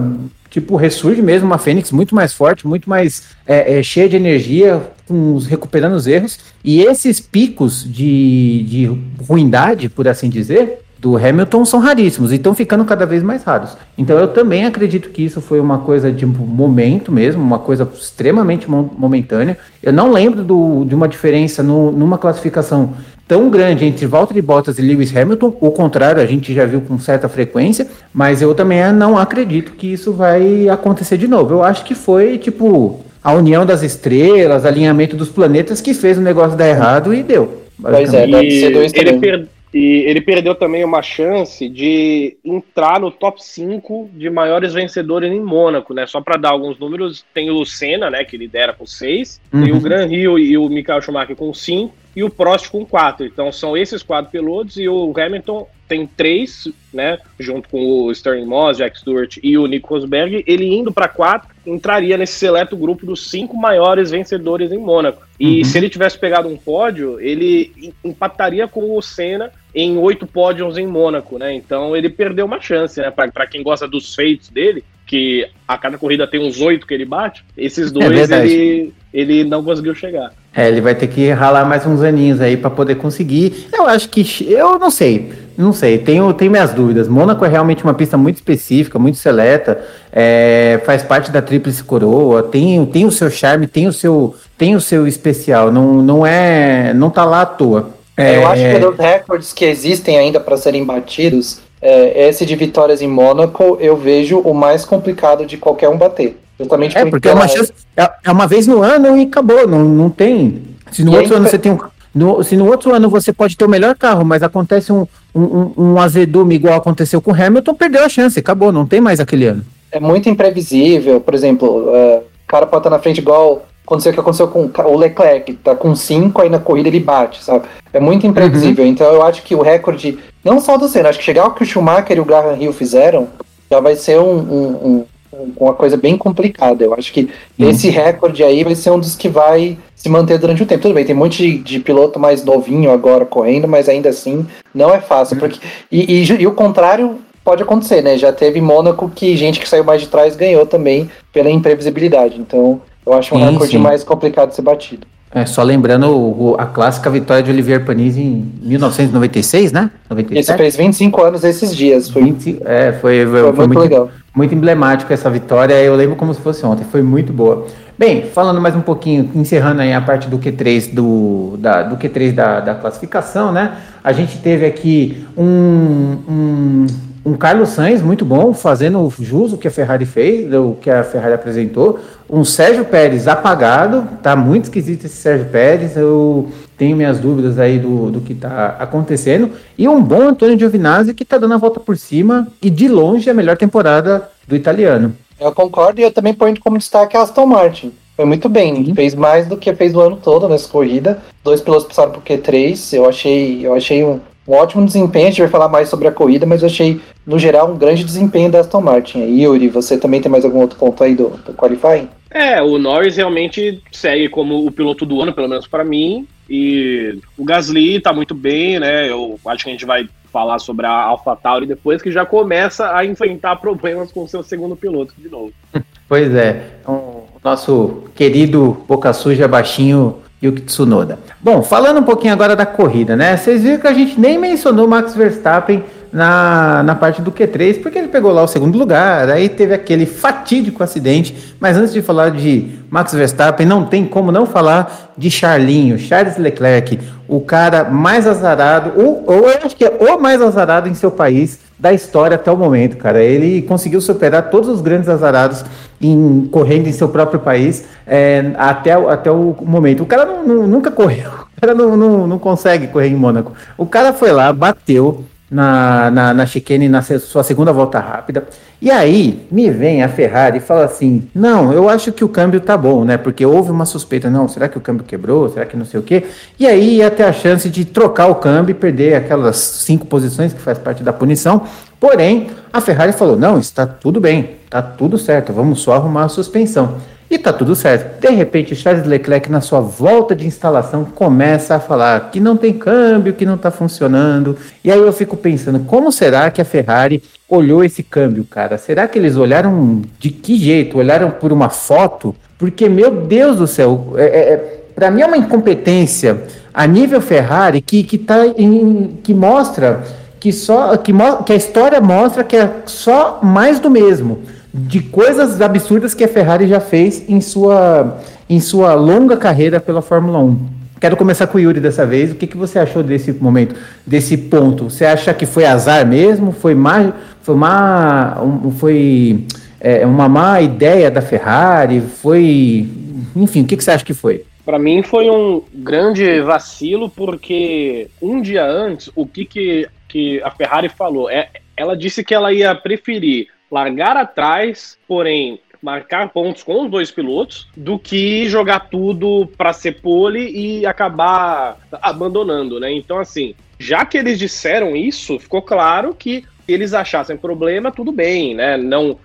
tipo, 0.50 0.76
ressurge 0.76 1.23
mesmo 1.23 1.47
uma 1.47 1.59
Fênix 1.59 1.92
muito 1.92 2.14
mais 2.14 2.33
forte, 2.33 2.66
muito 2.66 2.90
mais 2.90 3.28
é, 3.47 3.78
é, 3.78 3.83
cheia 3.83 4.09
de 4.09 4.16
energia, 4.16 4.83
com, 5.07 5.38
recuperando 5.38 5.95
os 5.95 6.07
erros. 6.07 6.38
E 6.62 6.83
esses 6.83 7.21
picos 7.21 7.85
de, 7.85 8.64
de 8.64 8.99
ruindade, 9.26 9.88
por 9.88 10.09
assim 10.09 10.28
dizer, 10.28 10.80
do 10.99 11.16
Hamilton 11.16 11.64
são 11.64 11.80
raríssimos 11.80 12.30
e 12.30 12.35
estão 12.35 12.54
ficando 12.54 12.85
cada 12.85 13.07
vez 13.07 13.23
mais 13.23 13.42
raros. 13.42 13.75
Então 13.97 14.19
eu 14.19 14.28
também 14.28 14.66
acredito 14.66 15.09
que 15.09 15.25
isso 15.25 15.40
foi 15.40 15.59
uma 15.59 15.78
coisa 15.78 16.12
de 16.12 16.26
momento 16.26 17.11
mesmo, 17.11 17.42
uma 17.42 17.59
coisa 17.59 17.88
extremamente 17.95 18.69
momentânea. 18.69 19.57
Eu 19.83 19.95
não 19.95 20.12
lembro 20.12 20.45
do, 20.45 20.85
de 20.85 20.95
uma 20.95 21.09
diferença 21.09 21.62
no, 21.62 21.90
numa 21.90 22.19
classificação 22.19 22.92
tão 23.30 23.49
grande 23.49 23.84
entre 23.84 24.06
Valtteri 24.06 24.42
Bottas 24.42 24.76
e 24.76 24.82
Lewis 24.82 25.16
Hamilton, 25.16 25.56
o 25.60 25.70
contrário, 25.70 26.20
a 26.20 26.26
gente 26.26 26.52
já 26.52 26.66
viu 26.66 26.80
com 26.80 26.99
certa 26.99 27.28
frequência, 27.28 27.87
mas 28.12 28.42
eu 28.42 28.52
também 28.56 28.92
não 28.92 29.16
acredito 29.16 29.75
que 29.75 29.87
isso 29.87 30.12
vai 30.12 30.68
acontecer 30.68 31.16
de 31.16 31.28
novo. 31.28 31.54
Eu 31.54 31.62
acho 31.62 31.84
que 31.84 31.94
foi 31.94 32.38
tipo 32.38 32.99
a 33.22 33.32
união 33.32 33.64
das 33.64 33.84
estrelas, 33.84 34.66
alinhamento 34.66 35.16
dos 35.16 35.28
planetas 35.28 35.80
que 35.80 35.94
fez 35.94 36.18
o 36.18 36.20
negócio 36.20 36.58
dar 36.58 36.66
errado 36.66 37.14
e 37.14 37.22
deu. 37.22 37.62
Pois 37.80 38.12
é, 38.12 38.26
deve 38.26 38.50
ser 38.50 38.70
dois 38.70 38.92
ele, 38.92 39.18
per 39.20 39.46
e 39.72 40.02
ele 40.08 40.20
perdeu 40.20 40.54
também 40.56 40.82
uma 40.82 41.00
chance 41.00 41.68
de 41.68 42.37
entrar 42.44 42.99
no 42.99 43.12
top 43.12 43.42
5 43.42 44.10
de 44.12 44.28
maiores 44.28 44.75
vencedores 44.75 45.30
em 45.30 45.38
Mônaco, 45.38 45.94
né? 45.94 46.06
Só 46.06 46.20
para 46.20 46.37
dar 46.37 46.50
alguns 46.50 46.76
números, 46.78 47.25
tem 47.32 47.50
o 47.50 47.64
Senna, 47.64 48.10
né, 48.10 48.25
que 48.25 48.37
lidera 48.37 48.72
com 48.72 48.84
6, 48.84 49.40
uhum. 49.52 49.62
tem 49.62 49.72
o 49.72 49.80
Gran 49.80 50.06
Rio 50.06 50.37
e 50.37 50.58
o 50.58 50.68
Michael 50.68 51.02
Schumacher 51.02 51.37
com 51.37 51.54
5, 51.54 51.94
e 52.14 52.24
o 52.24 52.30
Prost 52.30 52.70
com 52.70 52.84
4. 52.84 53.26
Então 53.26 53.52
são 53.52 53.76
esses 53.76 54.02
quatro 54.02 54.30
pilotos 54.30 54.76
e 54.76 54.88
o 54.88 55.12
Hamilton 55.16 55.66
tem 55.88 56.06
três, 56.06 56.68
né? 56.92 57.18
Junto 57.38 57.68
com 57.68 58.04
o 58.04 58.12
Sterling 58.12 58.46
Moss, 58.46 58.76
Jack 58.76 58.98
Stewart 58.98 59.38
e 59.42 59.58
o 59.58 59.66
Nico 59.66 59.92
Rosberg. 59.92 60.44
Ele 60.46 60.66
indo 60.66 60.92
para 60.92 61.08
quatro 61.08 61.50
entraria 61.66 62.16
nesse 62.16 62.34
seleto 62.34 62.76
grupo 62.76 63.04
dos 63.04 63.28
cinco 63.28 63.56
maiores 63.56 64.10
vencedores 64.10 64.72
em 64.72 64.78
Mônaco. 64.78 65.22
E 65.38 65.58
uhum. 65.58 65.64
se 65.64 65.78
ele 65.78 65.90
tivesse 65.90 66.18
pegado 66.18 66.48
um 66.48 66.56
pódio, 66.56 67.20
ele 67.20 67.92
empataria 68.04 68.66
com 68.66 68.96
o 68.96 69.02
Senna 69.02 69.50
em 69.74 69.96
oito 69.98 70.26
pódios 70.26 70.78
em 70.78 70.86
Mônaco, 70.86 71.38
né? 71.38 71.54
Então 71.54 71.96
ele 71.96 72.08
perdeu 72.08 72.46
uma 72.46 72.60
chance, 72.60 73.00
né? 73.00 73.10
Para 73.10 73.46
quem 73.46 73.62
gosta 73.62 73.86
dos 73.86 74.14
feitos 74.14 74.48
dele, 74.48 74.84
que 75.10 75.44
a 75.66 75.76
cada 75.76 75.98
corrida 75.98 76.24
tem 76.24 76.38
uns 76.38 76.60
oito 76.60 76.86
que 76.86 76.94
ele 76.94 77.04
bate, 77.04 77.44
esses 77.56 77.88
é 77.88 77.90
dois 77.90 78.30
é 78.30 78.46
ele, 78.46 78.94
ele 79.12 79.42
não 79.42 79.64
conseguiu 79.64 79.92
chegar. 79.92 80.32
É, 80.54 80.68
ele 80.68 80.80
vai 80.80 80.94
ter 80.94 81.08
que 81.08 81.30
ralar 81.30 81.64
mais 81.64 81.84
uns 81.84 82.00
aninhos 82.00 82.40
aí 82.40 82.56
para 82.56 82.70
poder 82.70 82.94
conseguir. 82.94 83.66
Eu 83.72 83.88
acho 83.88 84.08
que. 84.08 84.24
Eu 84.48 84.78
não 84.78 84.88
sei. 84.88 85.32
Não 85.58 85.72
sei, 85.72 85.98
tenho, 85.98 86.32
tenho 86.32 86.52
minhas 86.52 86.72
dúvidas. 86.72 87.08
Mônaco 87.08 87.44
é 87.44 87.48
realmente 87.48 87.82
uma 87.82 87.92
pista 87.92 88.16
muito 88.16 88.36
específica, 88.36 88.98
muito 89.00 89.18
seleta, 89.18 89.84
é, 90.12 90.80
faz 90.86 91.02
parte 91.02 91.30
da 91.30 91.42
Tríplice 91.42 91.84
Coroa, 91.84 92.42
tem, 92.44 92.86
tem 92.86 93.04
o 93.04 93.10
seu 93.10 93.28
charme, 93.28 93.66
tem 93.66 93.86
o 93.86 93.92
seu, 93.92 94.34
tem 94.56 94.74
o 94.74 94.80
seu 94.80 95.06
especial, 95.06 95.70
não, 95.70 96.00
não 96.00 96.24
é. 96.24 96.94
não 96.94 97.10
tá 97.10 97.24
lá 97.24 97.42
à 97.42 97.46
toa. 97.46 97.90
É, 98.16 98.36
eu 98.36 98.46
acho 98.46 98.62
que 98.62 98.78
dos 98.78 98.96
recordes 98.96 99.52
que 99.52 99.64
existem 99.64 100.16
ainda 100.16 100.40
para 100.40 100.56
serem 100.56 100.84
batidos, 100.84 101.60
é, 101.80 102.28
esse 102.28 102.44
de 102.44 102.54
vitórias 102.56 103.00
em 103.00 103.08
Mônaco 103.08 103.78
eu 103.80 103.96
vejo 103.96 104.38
o 104.38 104.52
mais 104.52 104.84
complicado 104.84 105.46
de 105.46 105.56
qualquer 105.56 105.88
um 105.88 105.96
bater. 105.96 106.38
Justamente 106.58 106.96
é, 106.96 107.06
porque 107.06 107.28
é 107.28 107.32
uma, 107.32 107.49
chance, 107.49 107.72
é, 107.96 108.10
é 108.25 108.30
uma 108.30 108.46
vez 108.46 108.66
no 108.66 108.82
ano 108.82 109.16
e 109.16 109.22
acabou, 109.22 109.66
não, 109.66 109.82
não 109.82 110.10
tem. 110.10 110.62
Se 110.92 111.02
no 111.02 111.14
e 111.14 111.16
outro 111.16 111.37
ano 111.37 111.49
você 111.49 111.58
tem 111.58 111.72
um. 111.72 111.78
No, 112.14 112.42
se 112.42 112.56
no 112.56 112.66
outro 112.66 112.92
ano 112.92 113.08
você 113.08 113.32
pode 113.32 113.56
ter 113.56 113.64
o 113.64 113.68
melhor 113.68 113.96
carro, 113.96 114.25
mas 114.25 114.42
acontece 114.42 114.92
um, 114.92 115.06
um, 115.34 115.72
um 115.76 115.99
azedume 115.99 116.56
igual 116.56 116.75
aconteceu 116.75 117.20
com 117.22 117.30
o 117.30 117.34
Hamilton, 117.34 117.75
perdeu 117.75 118.04
a 118.04 118.08
chance, 118.08 118.38
acabou, 118.38 118.72
não 118.72 118.84
tem 118.84 119.00
mais 119.00 119.20
aquele 119.20 119.46
ano. 119.46 119.64
É 119.92 120.00
muito 120.00 120.28
imprevisível, 120.28 121.20
por 121.20 121.34
exemplo, 121.34 121.68
uh, 121.68 122.18
o 122.18 122.46
cara 122.49 122.66
pode 122.66 122.80
estar 122.80 122.90
na 122.90 122.99
frente 122.99 123.18
igual 123.18 123.62
aconteceu 123.90 124.12
o 124.12 124.14
que 124.14 124.20
aconteceu 124.20 124.49
com 124.49 124.70
o 124.85 124.97
Leclerc, 124.97 125.52
tá 125.54 125.75
com 125.75 125.97
5, 125.97 126.40
aí 126.40 126.49
na 126.49 126.61
corrida 126.61 126.88
ele 126.88 127.00
bate, 127.00 127.42
sabe? 127.42 127.64
É 127.92 127.99
muito 127.99 128.25
imprevisível. 128.25 128.85
Uhum. 128.85 128.90
Então 128.90 129.12
eu 129.12 129.23
acho 129.23 129.42
que 129.42 129.54
o 129.54 129.61
recorde, 129.61 130.16
não 130.44 130.61
só 130.61 130.76
do 130.76 130.88
Senna, 130.88 131.09
acho 131.09 131.18
que 131.18 131.25
chegar 131.25 131.42
ao 131.42 131.54
que 131.54 131.64
o 131.64 131.66
Schumacher 131.66 132.16
e 132.16 132.20
o 132.20 132.25
Graham 132.25 132.56
Hill 132.56 132.73
fizeram, 132.73 133.28
já 133.68 133.80
vai 133.80 133.97
ser 133.97 134.20
um, 134.20 134.38
um, 134.38 135.06
um, 135.32 135.52
uma 135.56 135.75
coisa 135.75 135.97
bem 135.97 136.16
complicada. 136.16 136.85
Eu 136.85 136.94
acho 136.94 137.12
que 137.12 137.28
uhum. 137.59 137.68
esse 137.68 137.90
recorde 137.90 138.44
aí 138.44 138.62
vai 138.62 138.76
ser 138.76 138.90
um 138.90 138.99
dos 138.99 139.16
que 139.16 139.28
vai 139.28 139.76
se 139.97 140.09
manter 140.09 140.38
durante 140.38 140.62
o 140.62 140.66
tempo. 140.66 140.82
Tudo 140.82 140.94
bem, 140.94 141.04
tem 141.04 141.14
um 141.14 141.18
monte 141.18 141.38
de, 141.38 141.59
de 141.59 141.80
piloto 141.80 142.20
mais 142.20 142.44
novinho 142.44 142.92
agora 142.92 143.25
correndo, 143.25 143.66
mas 143.66 143.88
ainda 143.88 144.11
assim 144.11 144.47
não 144.73 144.94
é 144.94 145.00
fácil. 145.00 145.35
Uhum. 145.35 145.40
Porque, 145.40 145.59
e, 145.90 146.23
e, 146.23 146.25
e 146.25 146.47
o 146.47 146.52
contrário 146.52 147.18
pode 147.42 147.64
acontecer, 147.64 148.02
né? 148.02 148.16
Já 148.16 148.32
teve 148.32 148.61
Mônaco 148.61 149.11
que 149.12 149.37
gente 149.37 149.59
que 149.59 149.68
saiu 149.68 149.82
mais 149.82 150.00
de 150.00 150.06
trás 150.06 150.37
ganhou 150.37 150.64
também 150.64 151.11
pela 151.32 151.50
imprevisibilidade. 151.50 152.38
Então, 152.38 152.80
eu 153.12 153.18
acho 153.18 153.34
um 153.34 153.38
sim, 153.38 153.52
recorde 153.52 153.72
sim. 153.72 153.78
mais 153.78 154.04
complicado 154.04 154.50
de 154.50 154.54
ser 154.54 154.62
batido. 154.62 155.06
É, 155.32 155.46
só 155.46 155.62
lembrando 155.62 156.08
o, 156.10 156.56
a 156.58 156.66
clássica 156.66 157.08
vitória 157.08 157.40
de 157.40 157.52
Olivier 157.52 157.84
Panis 157.84 158.16
em 158.16 158.52
1996, 158.62 159.70
né? 159.70 159.90
97? 160.08 160.42
Isso 160.42 160.56
fez 160.56 160.76
25 160.76 161.22
anos 161.22 161.44
esses 161.44 161.74
dias. 161.74 162.10
Foi, 162.10 162.24
20, 162.24 162.60
é, 162.64 162.92
foi, 162.92 163.24
foi, 163.24 163.40
foi 163.40 163.42
muito, 163.52 163.66
muito, 163.68 163.78
legal. 163.78 164.10
Muito 164.34 164.54
emblemático 164.54 165.12
essa 165.12 165.30
vitória, 165.30 165.74
eu 165.74 165.94
lembro 165.94 166.16
como 166.16 166.34
se 166.34 166.40
fosse 166.40 166.66
ontem, 166.66 166.84
foi 166.84 167.02
muito 167.02 167.32
boa. 167.32 167.66
Bem, 167.96 168.22
falando 168.22 168.60
mais 168.60 168.74
um 168.74 168.80
pouquinho, 168.80 169.30
encerrando 169.34 169.82
aí 169.82 169.92
a 169.92 170.00
parte 170.00 170.26
do 170.26 170.38
Q3 170.38 170.92
do, 170.92 171.56
da, 171.58 171.82
do 171.82 171.96
Q3 171.96 172.32
da, 172.32 172.58
da 172.60 172.74
classificação, 172.74 173.52
né? 173.52 173.76
A 174.02 174.12
gente 174.12 174.38
teve 174.38 174.66
aqui 174.66 175.24
um, 175.36 176.16
um 176.28 176.86
um 177.24 177.34
Carlos 177.34 177.70
Sainz 177.70 178.00
muito 178.00 178.24
bom, 178.24 178.54
fazendo 178.54 179.12
jus 179.18 179.52
o 179.52 179.58
que 179.58 179.68
a 179.68 179.70
Ferrari 179.70 180.06
fez, 180.06 180.52
o 180.54 180.76
que 180.80 180.90
a 180.90 181.04
Ferrari 181.04 181.34
apresentou. 181.34 181.98
Um 182.28 182.44
Sérgio 182.44 182.84
Pérez 182.84 183.28
apagado, 183.28 184.08
tá 184.22 184.34
muito 184.34 184.64
esquisito 184.64 185.04
esse 185.04 185.16
Sérgio 185.16 185.46
Pérez, 185.46 185.96
eu 185.96 186.50
tenho 186.78 186.96
minhas 186.96 187.18
dúvidas 187.18 187.58
aí 187.58 187.78
do, 187.78 188.10
do 188.10 188.20
que 188.20 188.34
tá 188.34 188.76
acontecendo. 188.78 189.50
E 189.76 189.86
um 189.86 190.02
bom 190.02 190.28
Antônio 190.28 190.58
Giovinazzi 190.58 191.12
que 191.12 191.24
tá 191.24 191.36
dando 191.36 191.54
a 191.54 191.58
volta 191.58 191.78
por 191.78 191.96
cima 191.96 192.48
e 192.62 192.70
de 192.70 192.88
longe 192.88 193.28
a 193.28 193.34
melhor 193.34 193.56
temporada 193.56 194.28
do 194.48 194.56
italiano. 194.56 195.14
Eu 195.38 195.52
concordo 195.52 196.00
e 196.00 196.04
eu 196.04 196.10
também 196.10 196.32
ponho 196.32 196.58
como 196.60 196.78
destaque 196.78 197.16
a 197.16 197.22
Aston 197.22 197.46
Martin. 197.46 197.92
Foi 198.16 198.24
muito 198.24 198.48
bem, 198.48 198.84
Sim. 198.84 198.94
fez 198.94 199.14
mais 199.14 199.46
do 199.46 199.56
que 199.56 199.74
fez 199.74 199.94
o 199.94 200.00
ano 200.00 200.16
todo 200.16 200.48
nessa 200.48 200.68
corrida. 200.68 201.22
Dois 201.42 201.60
pilotos 201.60 201.86
passaram 201.86 202.12
por 202.12 202.22
Q3, 202.22 202.94
eu 202.94 203.08
achei, 203.08 203.66
eu 203.66 203.74
achei 203.74 204.04
um, 204.04 204.20
um 204.47 204.54
ótimo 204.54 204.85
desempenho. 204.85 205.26
A 205.26 205.30
gente 205.30 205.40
vai 205.40 205.50
falar 205.50 205.68
mais 205.68 205.88
sobre 205.88 206.09
a 206.09 206.12
corrida, 206.12 206.47
mas 206.47 206.62
eu 206.62 206.66
achei, 206.66 207.00
no 207.26 207.38
geral, 207.38 207.73
um 207.73 207.78
grande 207.78 208.04
desempenho 208.04 208.50
da 208.50 208.61
Aston 208.61 208.80
Martin. 208.80 209.20
E 209.20 209.42
Yuri, 209.42 209.68
você 209.68 209.97
também 209.97 210.20
tem 210.20 210.30
mais 210.30 210.44
algum 210.44 210.61
outro 210.61 210.78
ponto 210.78 211.02
aí 211.02 211.14
do, 211.14 211.30
do 211.30 211.54
qualifying? 211.54 212.09
É, 212.30 212.62
o 212.62 212.78
Norris 212.78 213.16
realmente 213.16 213.82
segue 213.90 214.28
como 214.28 214.64
o 214.64 214.70
piloto 214.70 215.04
do 215.04 215.20
ano, 215.20 215.32
pelo 215.32 215.49
menos 215.49 215.66
para 215.66 215.85
mim. 215.85 216.26
E 216.49 217.18
o 217.37 217.44
Gasly 217.44 218.00
tá 218.00 218.12
muito 218.12 218.35
bem, 218.35 218.78
né? 218.78 219.09
Eu 219.09 219.38
acho 219.47 219.64
que 219.64 219.70
a 219.70 219.73
gente 219.73 219.87
vai 219.87 220.09
falar 220.32 220.59
sobre 220.59 220.87
a 220.87 220.90
AlphaTauri 220.90 221.66
depois, 221.66 222.00
que 222.00 222.11
já 222.11 222.25
começa 222.25 222.97
a 222.97 223.04
enfrentar 223.04 223.56
problemas 223.56 224.12
com 224.12 224.23
o 224.23 224.28
seu 224.28 224.42
segundo 224.42 224.76
piloto 224.76 225.14
de 225.18 225.28
novo. 225.28 225.52
Pois 226.09 226.35
é, 226.35 226.70
o 226.88 227.23
nosso 227.44 228.02
querido 228.16 228.85
Boca 228.88 229.12
Suja 229.12 229.47
baixinho 229.47 230.18
Yuki 230.42 230.62
Tsunoda. 230.62 231.18
Bom, 231.40 231.62
falando 231.62 232.00
um 232.00 232.02
pouquinho 232.02 232.32
agora 232.32 232.56
da 232.56 232.64
corrida, 232.64 233.14
né? 233.14 233.37
Vocês 233.37 233.62
viram 233.62 233.78
que 233.78 233.87
a 233.87 233.92
gente 233.92 234.18
nem 234.18 234.38
mencionou 234.38 234.88
Max 234.88 235.14
Verstappen 235.14 235.85
na, 236.12 236.82
na 236.82 236.94
parte 236.94 237.22
do 237.22 237.30
Q3, 237.30 237.80
porque 237.80 237.98
ele 237.98 238.08
pegou 238.08 238.32
lá 238.32 238.42
o 238.42 238.48
segundo 238.48 238.76
lugar, 238.76 239.28
aí 239.28 239.48
teve 239.48 239.72
aquele 239.72 240.06
fatídico 240.06 240.82
acidente. 240.82 241.54
Mas 241.60 241.76
antes 241.76 241.92
de 241.92 242.02
falar 242.02 242.30
de 242.30 242.70
Max 242.90 243.12
Verstappen, 243.12 243.66
não 243.66 243.84
tem 243.84 244.04
como 244.04 244.32
não 244.32 244.46
falar 244.46 245.12
de 245.16 245.30
Charlinho, 245.30 245.98
Charles 245.98 246.36
Leclerc, 246.36 246.98
o 247.28 247.40
cara 247.40 247.84
mais 247.84 248.26
azarado, 248.26 248.92
ou, 248.96 249.22
ou 249.26 249.48
eu 249.48 249.58
acho 249.64 249.76
que 249.76 249.84
é 249.84 249.90
o 249.90 250.20
mais 250.20 250.42
azarado 250.42 250.88
em 250.88 250.94
seu 250.94 251.10
país 251.10 251.60
da 251.78 251.92
história 251.92 252.34
até 252.34 252.50
o 252.50 252.56
momento, 252.56 252.96
cara. 252.96 253.22
Ele 253.22 253.62
conseguiu 253.62 254.00
superar 254.00 254.50
todos 254.50 254.68
os 254.68 254.80
grandes 254.80 255.08
azarados 255.08 255.64
em 256.00 256.48
correndo 256.50 256.88
em 256.88 256.92
seu 256.92 257.08
próprio 257.08 257.40
país 257.40 257.84
é, 258.06 258.52
até, 258.56 258.92
até 258.92 259.30
o 259.30 259.56
momento. 259.62 260.02
O 260.02 260.06
cara 260.06 260.26
não, 260.26 260.42
não, 260.42 260.66
nunca 260.66 260.90
correu, 260.90 261.30
o 261.56 261.60
cara 261.60 261.74
não, 261.74 261.96
não, 261.96 262.26
não 262.26 262.38
consegue 262.38 262.88
correr 262.88 263.08
em 263.08 263.16
Mônaco. 263.16 263.52
O 263.78 263.86
cara 263.86 264.12
foi 264.12 264.32
lá, 264.32 264.52
bateu, 264.52 265.24
na, 265.50 266.11
na, 266.11 266.33
na 266.33 266.47
chicane 266.47 266.88
na 266.88 267.02
sua 267.02 267.42
segunda 267.42 267.73
volta 267.73 267.99
rápida. 267.99 268.45
E 268.80 268.90
aí 268.90 269.47
me 269.50 269.69
vem 269.71 270.02
a 270.02 270.09
Ferrari 270.09 270.59
e 270.59 270.61
fala 270.61 270.85
assim: 270.85 271.28
não, 271.35 271.73
eu 271.73 271.88
acho 271.88 272.12
que 272.12 272.25
o 272.25 272.28
câmbio 272.28 272.61
tá 272.61 272.76
bom, 272.76 273.04
né? 273.04 273.16
Porque 273.16 273.45
houve 273.45 273.71
uma 273.71 273.85
suspeita, 273.85 274.30
não, 274.30 274.49
será 274.49 274.69
que 274.69 274.78
o 274.78 274.80
câmbio 274.80 275.04
quebrou? 275.04 275.49
Será 275.49 275.66
que 275.66 275.76
não 275.76 275.85
sei 275.85 276.00
o 276.00 276.02
quê? 276.02 276.25
E 276.59 276.66
aí 276.66 276.99
ia 276.99 277.11
ter 277.11 277.25
a 277.25 277.33
chance 277.33 277.69
de 277.69 277.85
trocar 277.85 278.28
o 278.28 278.37
câmbio 278.37 278.71
e 278.71 278.75
perder 278.75 279.16
aquelas 279.16 279.57
cinco 279.57 280.07
posições 280.07 280.52
que 280.52 280.61
faz 280.61 280.78
parte 280.78 281.02
da 281.02 281.12
punição. 281.12 281.62
Porém, 281.99 282.49
a 282.73 282.80
Ferrari 282.80 283.12
falou: 283.12 283.37
não, 283.37 283.59
está 283.59 283.87
tudo 283.87 284.21
bem, 284.21 284.57
está 284.64 284.80
tudo 284.80 285.19
certo, 285.19 285.52
vamos 285.52 285.80
só 285.80 285.95
arrumar 285.95 286.25
a 286.25 286.28
suspensão. 286.28 286.97
E 287.30 287.38
tá 287.38 287.52
tudo 287.52 287.76
certo. 287.76 288.20
De 288.20 288.28
repente, 288.30 288.75
Charles 288.75 289.06
Leclerc, 289.06 289.49
na 289.49 289.60
sua 289.60 289.80
volta 289.80 290.34
de 290.34 290.44
instalação, 290.44 291.04
começa 291.04 291.76
a 291.76 291.80
falar 291.80 292.28
que 292.32 292.40
não 292.40 292.56
tem 292.56 292.72
câmbio, 292.72 293.32
que 293.32 293.46
não 293.46 293.56
tá 293.56 293.70
funcionando. 293.70 294.56
E 294.82 294.90
aí 294.90 294.99
eu 294.99 295.12
fico 295.12 295.37
pensando, 295.37 295.78
como 295.87 296.10
será 296.10 296.50
que 296.50 296.60
a 296.60 296.64
Ferrari 296.64 297.22
olhou 297.49 297.84
esse 297.84 298.02
câmbio, 298.02 298.44
cara? 298.44 298.76
Será 298.76 299.06
que 299.06 299.16
eles 299.16 299.37
olharam 299.37 300.02
de 300.18 300.30
que 300.30 300.58
jeito? 300.58 300.99
Olharam 300.99 301.30
por 301.30 301.52
uma 301.52 301.68
foto? 301.68 302.34
Porque, 302.58 302.88
meu 302.88 303.12
Deus 303.12 303.58
do 303.58 303.66
céu, 303.68 304.14
é, 304.16 304.25
é, 304.25 304.52
é 304.52 304.80
para 304.92 305.08
mim 305.08 305.22
é 305.22 305.26
uma 305.26 305.37
incompetência 305.37 306.42
a 306.75 306.84
nível 306.84 307.20
Ferrari 307.20 307.80
que, 307.80 308.02
que, 308.02 308.18
tá 308.18 308.44
em, 308.44 309.18
que 309.22 309.32
mostra 309.32 310.02
que 310.40 310.52
só 310.52 310.96
que, 310.96 311.12
que 311.46 311.52
a 311.52 311.56
história 311.56 312.00
mostra 312.00 312.42
que 312.42 312.56
é 312.56 312.82
só 312.87 313.38
mais 313.42 313.78
do 313.78 313.88
mesmo 313.88 314.40
de 314.72 315.00
coisas 315.00 315.60
absurdas 315.60 316.14
que 316.14 316.24
a 316.24 316.28
Ferrari 316.28 316.68
já 316.68 316.80
fez 316.80 317.28
em 317.28 317.40
sua, 317.40 318.18
em 318.48 318.60
sua 318.60 318.94
longa 318.94 319.36
carreira 319.36 319.80
pela 319.80 320.00
Fórmula 320.00 320.38
1. 320.38 320.80
Quero 321.00 321.16
começar 321.16 321.46
com 321.46 321.56
o 321.56 321.60
Yuri 321.60 321.80
dessa 321.80 322.04
vez. 322.04 322.30
O 322.30 322.34
que, 322.34 322.46
que 322.46 322.56
você 322.56 322.78
achou 322.78 323.02
desse 323.02 323.32
momento, 323.32 323.74
desse 324.06 324.36
ponto? 324.36 324.90
Você 324.90 325.06
acha 325.06 325.32
que 325.32 325.46
foi 325.46 325.64
azar 325.64 326.06
mesmo? 326.06 326.52
Foi 326.52 326.74
má, 326.74 327.14
foi 327.40 327.54
má, 327.54 328.36
foi 328.78 329.46
é, 329.80 330.04
uma 330.04 330.28
má 330.28 330.60
ideia 330.60 331.10
da 331.10 331.22
Ferrari? 331.22 332.02
Foi, 332.02 332.86
enfim, 333.34 333.62
o 333.62 333.66
que, 333.66 333.78
que 333.78 333.82
você 333.82 333.92
acha 333.92 334.04
que 334.04 334.12
foi? 334.12 334.44
Para 334.64 334.78
mim 334.78 335.02
foi 335.02 335.30
um 335.30 335.62
grande 335.72 336.42
vacilo 336.42 337.08
porque 337.08 338.08
um 338.20 338.42
dia 338.42 338.64
antes 338.64 339.10
o 339.16 339.26
que, 339.26 339.46
que, 339.46 339.88
que 340.06 340.42
a 340.42 340.50
Ferrari 340.50 340.90
falou 340.90 341.30
é, 341.30 341.48
ela 341.74 341.96
disse 341.96 342.22
que 342.22 342.34
ela 342.34 342.52
ia 342.52 342.74
preferir 342.74 343.48
largar 343.70 344.16
atrás, 344.16 344.98
porém 345.06 345.60
marcar 345.82 346.28
pontos 346.28 346.62
com 346.62 346.84
os 346.84 346.90
dois 346.90 347.10
pilotos, 347.10 347.66
do 347.76 347.98
que 347.98 348.48
jogar 348.48 348.90
tudo 348.90 349.50
para 349.56 349.72
ser 349.72 350.00
pole 350.00 350.50
e 350.50 350.84
acabar 350.84 351.78
abandonando, 351.92 352.78
né? 352.78 352.92
Então, 352.92 353.18
assim, 353.18 353.54
já 353.78 354.04
que 354.04 354.18
eles 354.18 354.38
disseram 354.38 354.94
isso, 354.94 355.38
ficou 355.38 355.62
claro 355.62 356.14
que 356.14 356.44
eles 356.68 356.92
achassem 356.92 357.36
problema, 357.36 357.90
tudo 357.90 358.12
bem, 358.12 358.54
né? 358.54 358.76
Não, 358.76 359.18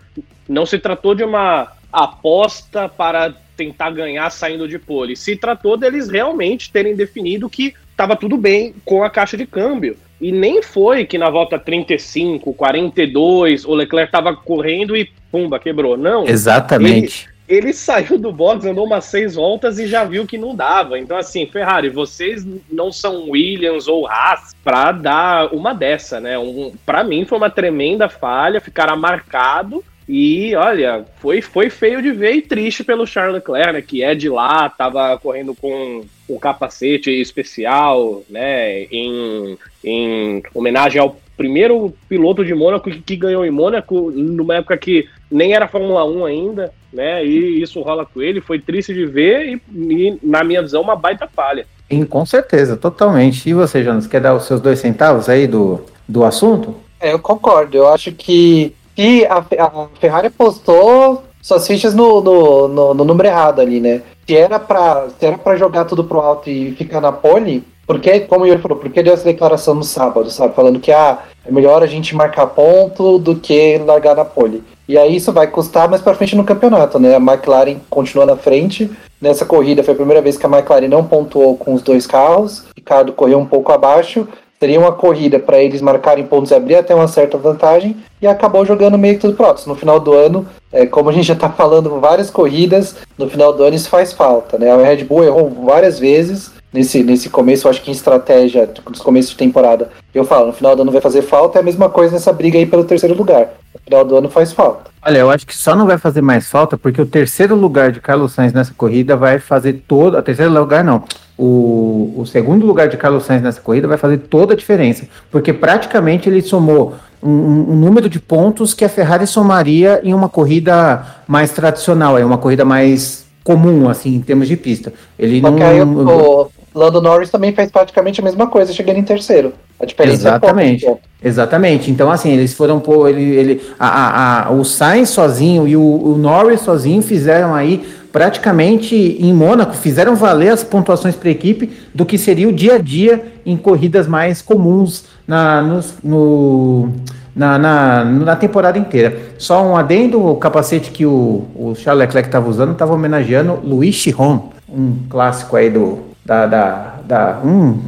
não 0.48 0.66
se 0.66 0.80
tratou 0.80 1.14
de 1.14 1.24
uma 1.24 1.74
aposta 1.92 2.88
para 2.88 3.34
tentar 3.56 3.92
ganhar 3.92 4.30
saindo 4.30 4.68
de 4.68 4.80
pole. 4.80 5.16
Se 5.16 5.36
tratou 5.36 5.78
deles 5.78 6.10
realmente 6.10 6.72
terem 6.72 6.96
definido 6.96 7.50
que 7.50 7.74
estava 7.92 8.16
tudo 8.16 8.38
bem 8.38 8.74
com 8.84 9.04
a 9.04 9.10
caixa 9.10 9.38
de 9.38 9.46
câmbio. 9.46 9.98
E 10.20 10.32
nem 10.32 10.62
foi 10.62 11.06
que 11.06 11.18
na 11.18 11.30
volta 11.30 11.60
35, 11.60 12.54
42, 12.54 13.66
o 13.66 13.74
Leclerc 13.74 14.08
estava 14.08 14.36
correndo 14.36 14.96
e 14.96 15.10
pumba, 15.32 15.60
quebrou. 15.60 15.98
Não. 15.98 16.26
Exatamente. 16.26 17.30
Ele, 17.48 17.68
ele, 17.68 17.74
saiu 17.74 18.18
do 18.18 18.32
box, 18.32 18.66
andou 18.66 18.86
umas 18.86 19.06
seis 19.06 19.36
voltas 19.36 19.78
e 19.78 19.88
já 19.88 20.04
viu 20.04 20.26
que 20.26 20.38
não 20.38 20.56
dava. 20.56 20.98
Então, 20.98 21.18
assim, 21.18 21.46
Ferrari, 21.46 21.90
vocês 21.90 22.46
não 22.72 22.92
são 22.92 23.30
Williams 23.30 23.88
ou 23.88 24.08
Haas 24.08 24.56
para 24.64 24.92
dar 24.94 25.54
uma 25.54 25.74
dessa, 25.74 26.20
né? 26.20 26.40
Um, 26.40 26.74
para 26.86 27.04
mim 27.04 27.26
foi 27.26 27.38
uma 27.38 27.50
tremenda 27.50 28.08
falha, 28.08 28.62
ficará 28.62 28.96
marcado 28.96 29.84
e 30.08 30.56
olha, 30.56 31.04
foi, 31.18 31.42
foi 31.42 31.70
feio 31.70 32.02
de 32.02 32.12
ver 32.12 32.34
e 32.34 32.42
triste 32.42 32.84
pelo 32.84 33.08
Charles 33.08 33.36
Leclerc, 33.36 33.74
né, 33.74 33.82
que 33.82 34.04
é 34.04 34.14
de 34.14 34.30
lá, 34.30 34.68
estava 34.68 35.18
correndo 35.18 35.56
com 35.56 36.04
um 36.30 36.38
capacete 36.38 37.10
especial, 37.10 38.24
né, 38.30 38.84
em, 38.84 39.58
em 39.84 40.44
homenagem 40.54 41.02
ao 41.02 41.18
primeiro 41.36 41.94
piloto 42.08 42.46
de 42.46 42.54
Mônaco 42.54 42.90
que, 42.90 43.02
que 43.02 43.16
ganhou 43.16 43.44
em 43.44 43.52
Mônaco, 43.52 44.12
numa 44.12 44.56
época 44.56 44.78
que 44.78 45.08
nem 45.30 45.54
era 45.54 45.68
Fórmula 45.68 46.06
1 46.06 46.26
ainda, 46.26 46.72
né, 46.94 47.26
e 47.26 47.62
isso 47.62 47.82
rola 47.82 48.06
com 48.06 48.22
ele, 48.22 48.40
foi 48.42 48.60
triste 48.60 48.94
de 48.94 49.08
ver 49.08 49.48
e, 49.48 49.62
e 49.76 50.20
na 50.22 50.44
minha 50.44 50.62
visão, 50.62 50.84
uma 50.84 50.96
baita 50.96 51.28
falha. 51.28 51.66
Sim, 51.90 52.06
com 52.06 52.26
certeza, 52.26 52.78
totalmente. 52.78 53.48
E 53.50 53.54
você, 53.54 53.84
Jonas, 53.84 54.08
quer 54.08 54.22
dar 54.22 54.36
os 54.36 54.46
seus 54.46 54.62
dois 54.62 54.80
centavos 54.80 55.30
aí 55.30 55.48
do, 55.48 55.82
do 56.08 56.24
assunto? 56.24 56.76
É, 57.00 57.12
eu 57.12 57.20
concordo, 57.20 57.78
eu 57.78 57.88
acho 57.88 58.12
que 58.12 58.74
e 58.98 59.26
a, 59.26 59.38
a 59.40 59.88
Ferrari 60.00 60.30
postou 60.30 61.24
suas 61.42 61.68
fichas 61.68 61.94
no, 61.94 62.22
no, 62.22 62.68
no, 62.68 62.94
no, 62.94 63.06
número 63.06 63.28
errado 63.28 63.62
ali, 63.62 63.80
né? 63.80 64.02
Se 64.28 64.36
era 64.36 64.60
pra, 64.60 65.08
se 65.20 65.26
era 65.26 65.38
pra 65.38 65.56
jogar 65.56 65.86
tudo 65.86 66.04
pro 66.04 66.20
alto 66.20 66.50
e 66.50 66.72
ficar 66.72 67.00
na 67.00 67.12
pole, 67.12 67.64
porque, 67.86 68.22
como 68.22 68.44
o 68.44 68.48
Yuri 68.48 68.62
falou, 68.62 68.78
porque 68.80 69.04
deu 69.04 69.14
essa 69.14 69.24
declaração 69.24 69.76
no 69.76 69.84
sábado, 69.84 70.32
sabe? 70.32 70.56
Falando 70.56 70.80
que 70.80 70.92
ah, 70.92 71.20
é 71.46 71.52
melhor 71.52 71.84
a 71.84 71.88
gente 71.88 72.16
marcar 72.16 72.48
ponto 72.48 73.20
do 73.20 73.36
que 73.36 73.78
largar 73.78 74.16
na 74.16 74.26
pole. 74.26 74.64
E 74.88 74.98
aí 74.98 75.16
isso 75.16 75.32
vai 75.32 75.48
custar 75.48 75.88
mais 75.88 76.02
pra 76.02 76.16
frente 76.16 76.36
no 76.36 76.44
campeonato, 76.44 77.00
né? 77.00 77.16
A 77.16 77.20
McLaren 77.20 77.78
continua 77.90 78.26
na 78.26 78.36
frente. 78.36 78.90
Nessa 79.22 79.46
corrida 79.46 79.84
foi 79.84 79.94
a 79.94 79.98
primeira 79.98 80.22
vez 80.22 80.38
que 80.38 80.46
a 80.46 80.50
McLaren 80.50 80.88
não 80.88 81.04
pontuou 81.04 81.58
com 81.58 81.74
os 81.74 81.82
dois 81.82 82.08
carros. 82.08 82.66
Ricardo 82.76 83.14
correu 83.14 83.40
um 83.40 83.46
pouco 83.46 83.72
abaixo. 83.72 84.28
Seria 84.60 84.80
uma 84.80 84.92
corrida 84.92 85.38
para 85.38 85.60
eles 85.60 85.82
marcarem 85.82 86.26
pontos 86.26 86.52
e 86.52 86.56
abrir 86.56 86.76
até 86.76 86.96
uma 86.96 87.08
certa 87.08 87.38
vantagem 87.38 87.98
e 88.22 88.28
acabou 88.28 88.66
jogando 88.66 88.98
meio 88.98 89.16
que 89.16 89.22
tudo 89.22 89.36
próximo. 89.36 89.74
No 89.74 89.80
final 89.80 90.00
do 90.00 90.14
ano, 90.14 90.48
é, 90.72 90.86
como 90.86 91.10
a 91.10 91.14
gente 91.14 91.28
já 91.28 91.34
está 91.34 91.50
falando 91.50 92.00
várias 92.00 92.30
corridas, 92.30 92.96
no 93.18 93.30
final 93.30 93.52
do 93.54 93.64
ano 93.64 93.76
isso 93.76 93.90
faz 93.90 94.14
falta. 94.14 94.58
Né? 94.58 94.72
A 94.72 94.78
Red 94.78 95.04
Bull 95.04 95.24
errou 95.24 95.50
várias 95.50 96.00
vezes 96.00 96.52
nesse, 96.76 97.04
nesse 97.04 97.30
começo, 97.30 97.66
eu 97.66 97.72
acho 97.72 97.82
que 97.82 97.90
em 97.90 97.94
estratégia, 97.94 98.70
nos 98.88 99.00
começos 99.00 99.32
de 99.32 99.38
temporada. 99.38 99.90
Eu 100.14 100.26
falo, 100.26 100.48
no 100.48 100.54
final 100.54 100.76
do 100.76 100.82
ano 100.84 100.92
vai 100.92 101.02
fazer 101.02 101.22
falta, 101.22 101.58
é 101.58 101.62
a 101.62 101.64
mesma 101.64 101.90
coisa 101.90 102.14
nessa 102.14 102.32
briga 102.32 102.58
aí 102.58 102.66
pelo 102.66 102.84
terceiro 102.84 103.16
lugar. 103.16 103.54
No 103.74 103.80
final 103.80 104.06
do 104.06 104.18
ano 104.18 104.30
faz 104.30 104.54
falta. 104.54 104.92
Olha, 105.02 105.18
eu 105.18 105.30
acho 105.30 105.46
que 105.46 105.56
só 105.56 105.76
não 105.76 105.86
vai 105.86 105.98
fazer 105.98 106.22
mais 106.22 106.50
falta 106.50 106.78
porque 106.78 107.02
o 107.02 107.06
terceiro 107.06 107.56
lugar 107.56 107.92
de 107.92 108.00
Carlos 108.00 108.34
Sainz 108.34 108.54
nessa 108.54 108.74
corrida 108.74 109.16
vai 109.16 109.40
fazer 109.40 109.84
todo. 109.88 110.18
A 110.18 110.22
terceiro 110.22 110.52
lugar 110.52 110.84
não 110.84 111.04
o, 111.38 112.14
o 112.18 112.26
segundo 112.26 112.66
lugar 112.66 112.88
de 112.88 112.98
Carlos 112.98 113.26
Sainz 113.26 113.42
nessa 113.42 113.62
corrida 113.62 113.88
vai 113.88 113.98
fazer 113.98 114.18
toda 114.20 114.54
a 114.54 114.58
diferença, 114.58 115.06
porque 115.30 115.52
praticamente 115.52 116.30
ele 116.30 116.42
somou 116.42 116.96
um, 117.22 117.30
um, 117.30 117.76
número 117.76 118.08
de 118.08 118.20
pontos 118.20 118.74
que 118.74 118.86
a 118.86 118.90
Ferrari 118.90 119.28
somaria 119.28 120.00
em 120.04 120.14
uma 120.14 120.30
corrida 120.30 121.06
mais 121.28 121.52
tradicional, 121.52 122.18
é 122.18 122.24
uma 122.24 122.38
corrida 122.38 122.64
mais 122.64 123.26
comum, 123.44 123.90
assim, 123.90 124.16
em 124.16 124.22
termos 124.22 124.48
de 124.48 124.56
pista. 124.56 124.94
Ele 125.20 125.40
Porque 125.40 125.60
não. 125.86 125.94
O 125.94 126.52
Lando 126.76 127.02
Norris 127.02 127.30
também 127.30 127.54
fez 127.54 127.72
praticamente 127.72 128.20
a 128.20 128.24
mesma 128.24 128.48
coisa, 128.48 128.74
chegando 128.74 128.98
em 128.98 129.04
terceiro. 129.04 129.54
A 129.80 129.86
diferença 129.86 130.28
é 130.28 130.32
Exatamente. 130.32 130.86
É 130.86 130.98
Exatamente. 131.24 131.90
Então, 131.90 132.12
assim, 132.12 132.34
eles 132.34 132.54
foram 132.54 132.82
pôr. 132.82 133.10
Ele, 133.10 133.24
ele, 133.24 133.62
a, 133.80 133.88
a, 133.88 134.48
a, 134.48 134.52
o 134.52 134.66
Sainz 134.66 135.10
sozinho 135.10 135.66
e 135.66 135.78
o, 135.78 135.82
o 135.82 136.18
Norris 136.18 136.62
sozinho 136.62 137.02
fizeram 137.02 137.56
aí 137.56 137.86
praticamente 138.12 138.96
em 138.96 139.34
Mônaco 139.34 139.74
fizeram 139.74 140.16
valer 140.16 140.48
as 140.48 140.64
pontuações 140.64 141.16
para 141.18 141.28
a 141.28 141.32
equipe 141.34 141.70
do 141.94 142.06
que 142.06 142.18
seria 142.18 142.48
o 142.48 142.54
dia 142.54 142.76
a 142.76 142.78
dia 142.78 143.26
em 143.46 143.58
corridas 143.58 144.08
mais 144.08 144.42
comuns 144.42 145.04
na, 145.28 145.62
no, 145.62 145.84
no 146.02 146.90
na, 147.36 147.58
na, 147.58 148.06
na, 148.06 148.36
temporada 148.38 148.80
inteira. 148.80 149.20
Só 149.38 149.62
um 149.66 149.76
adendo, 149.76 150.26
o 150.26 150.38
capacete 150.38 150.92
que 150.92 151.06
o, 151.06 151.44
o 151.54 151.76
Charles 151.76 152.06
Leclerc 152.06 152.30
estava 152.30 152.50
usando 152.50 152.72
estava 152.72 152.94
homenageando 152.94 153.60
Luiz 153.62 153.96
Chiron, 153.96 154.50
um 154.70 154.96
clássico 155.10 155.58
aí 155.58 155.70
do, 155.70 156.00
da, 156.26 156.48
da, 156.48 156.96
da 157.04 157.42
um, 157.44 157.80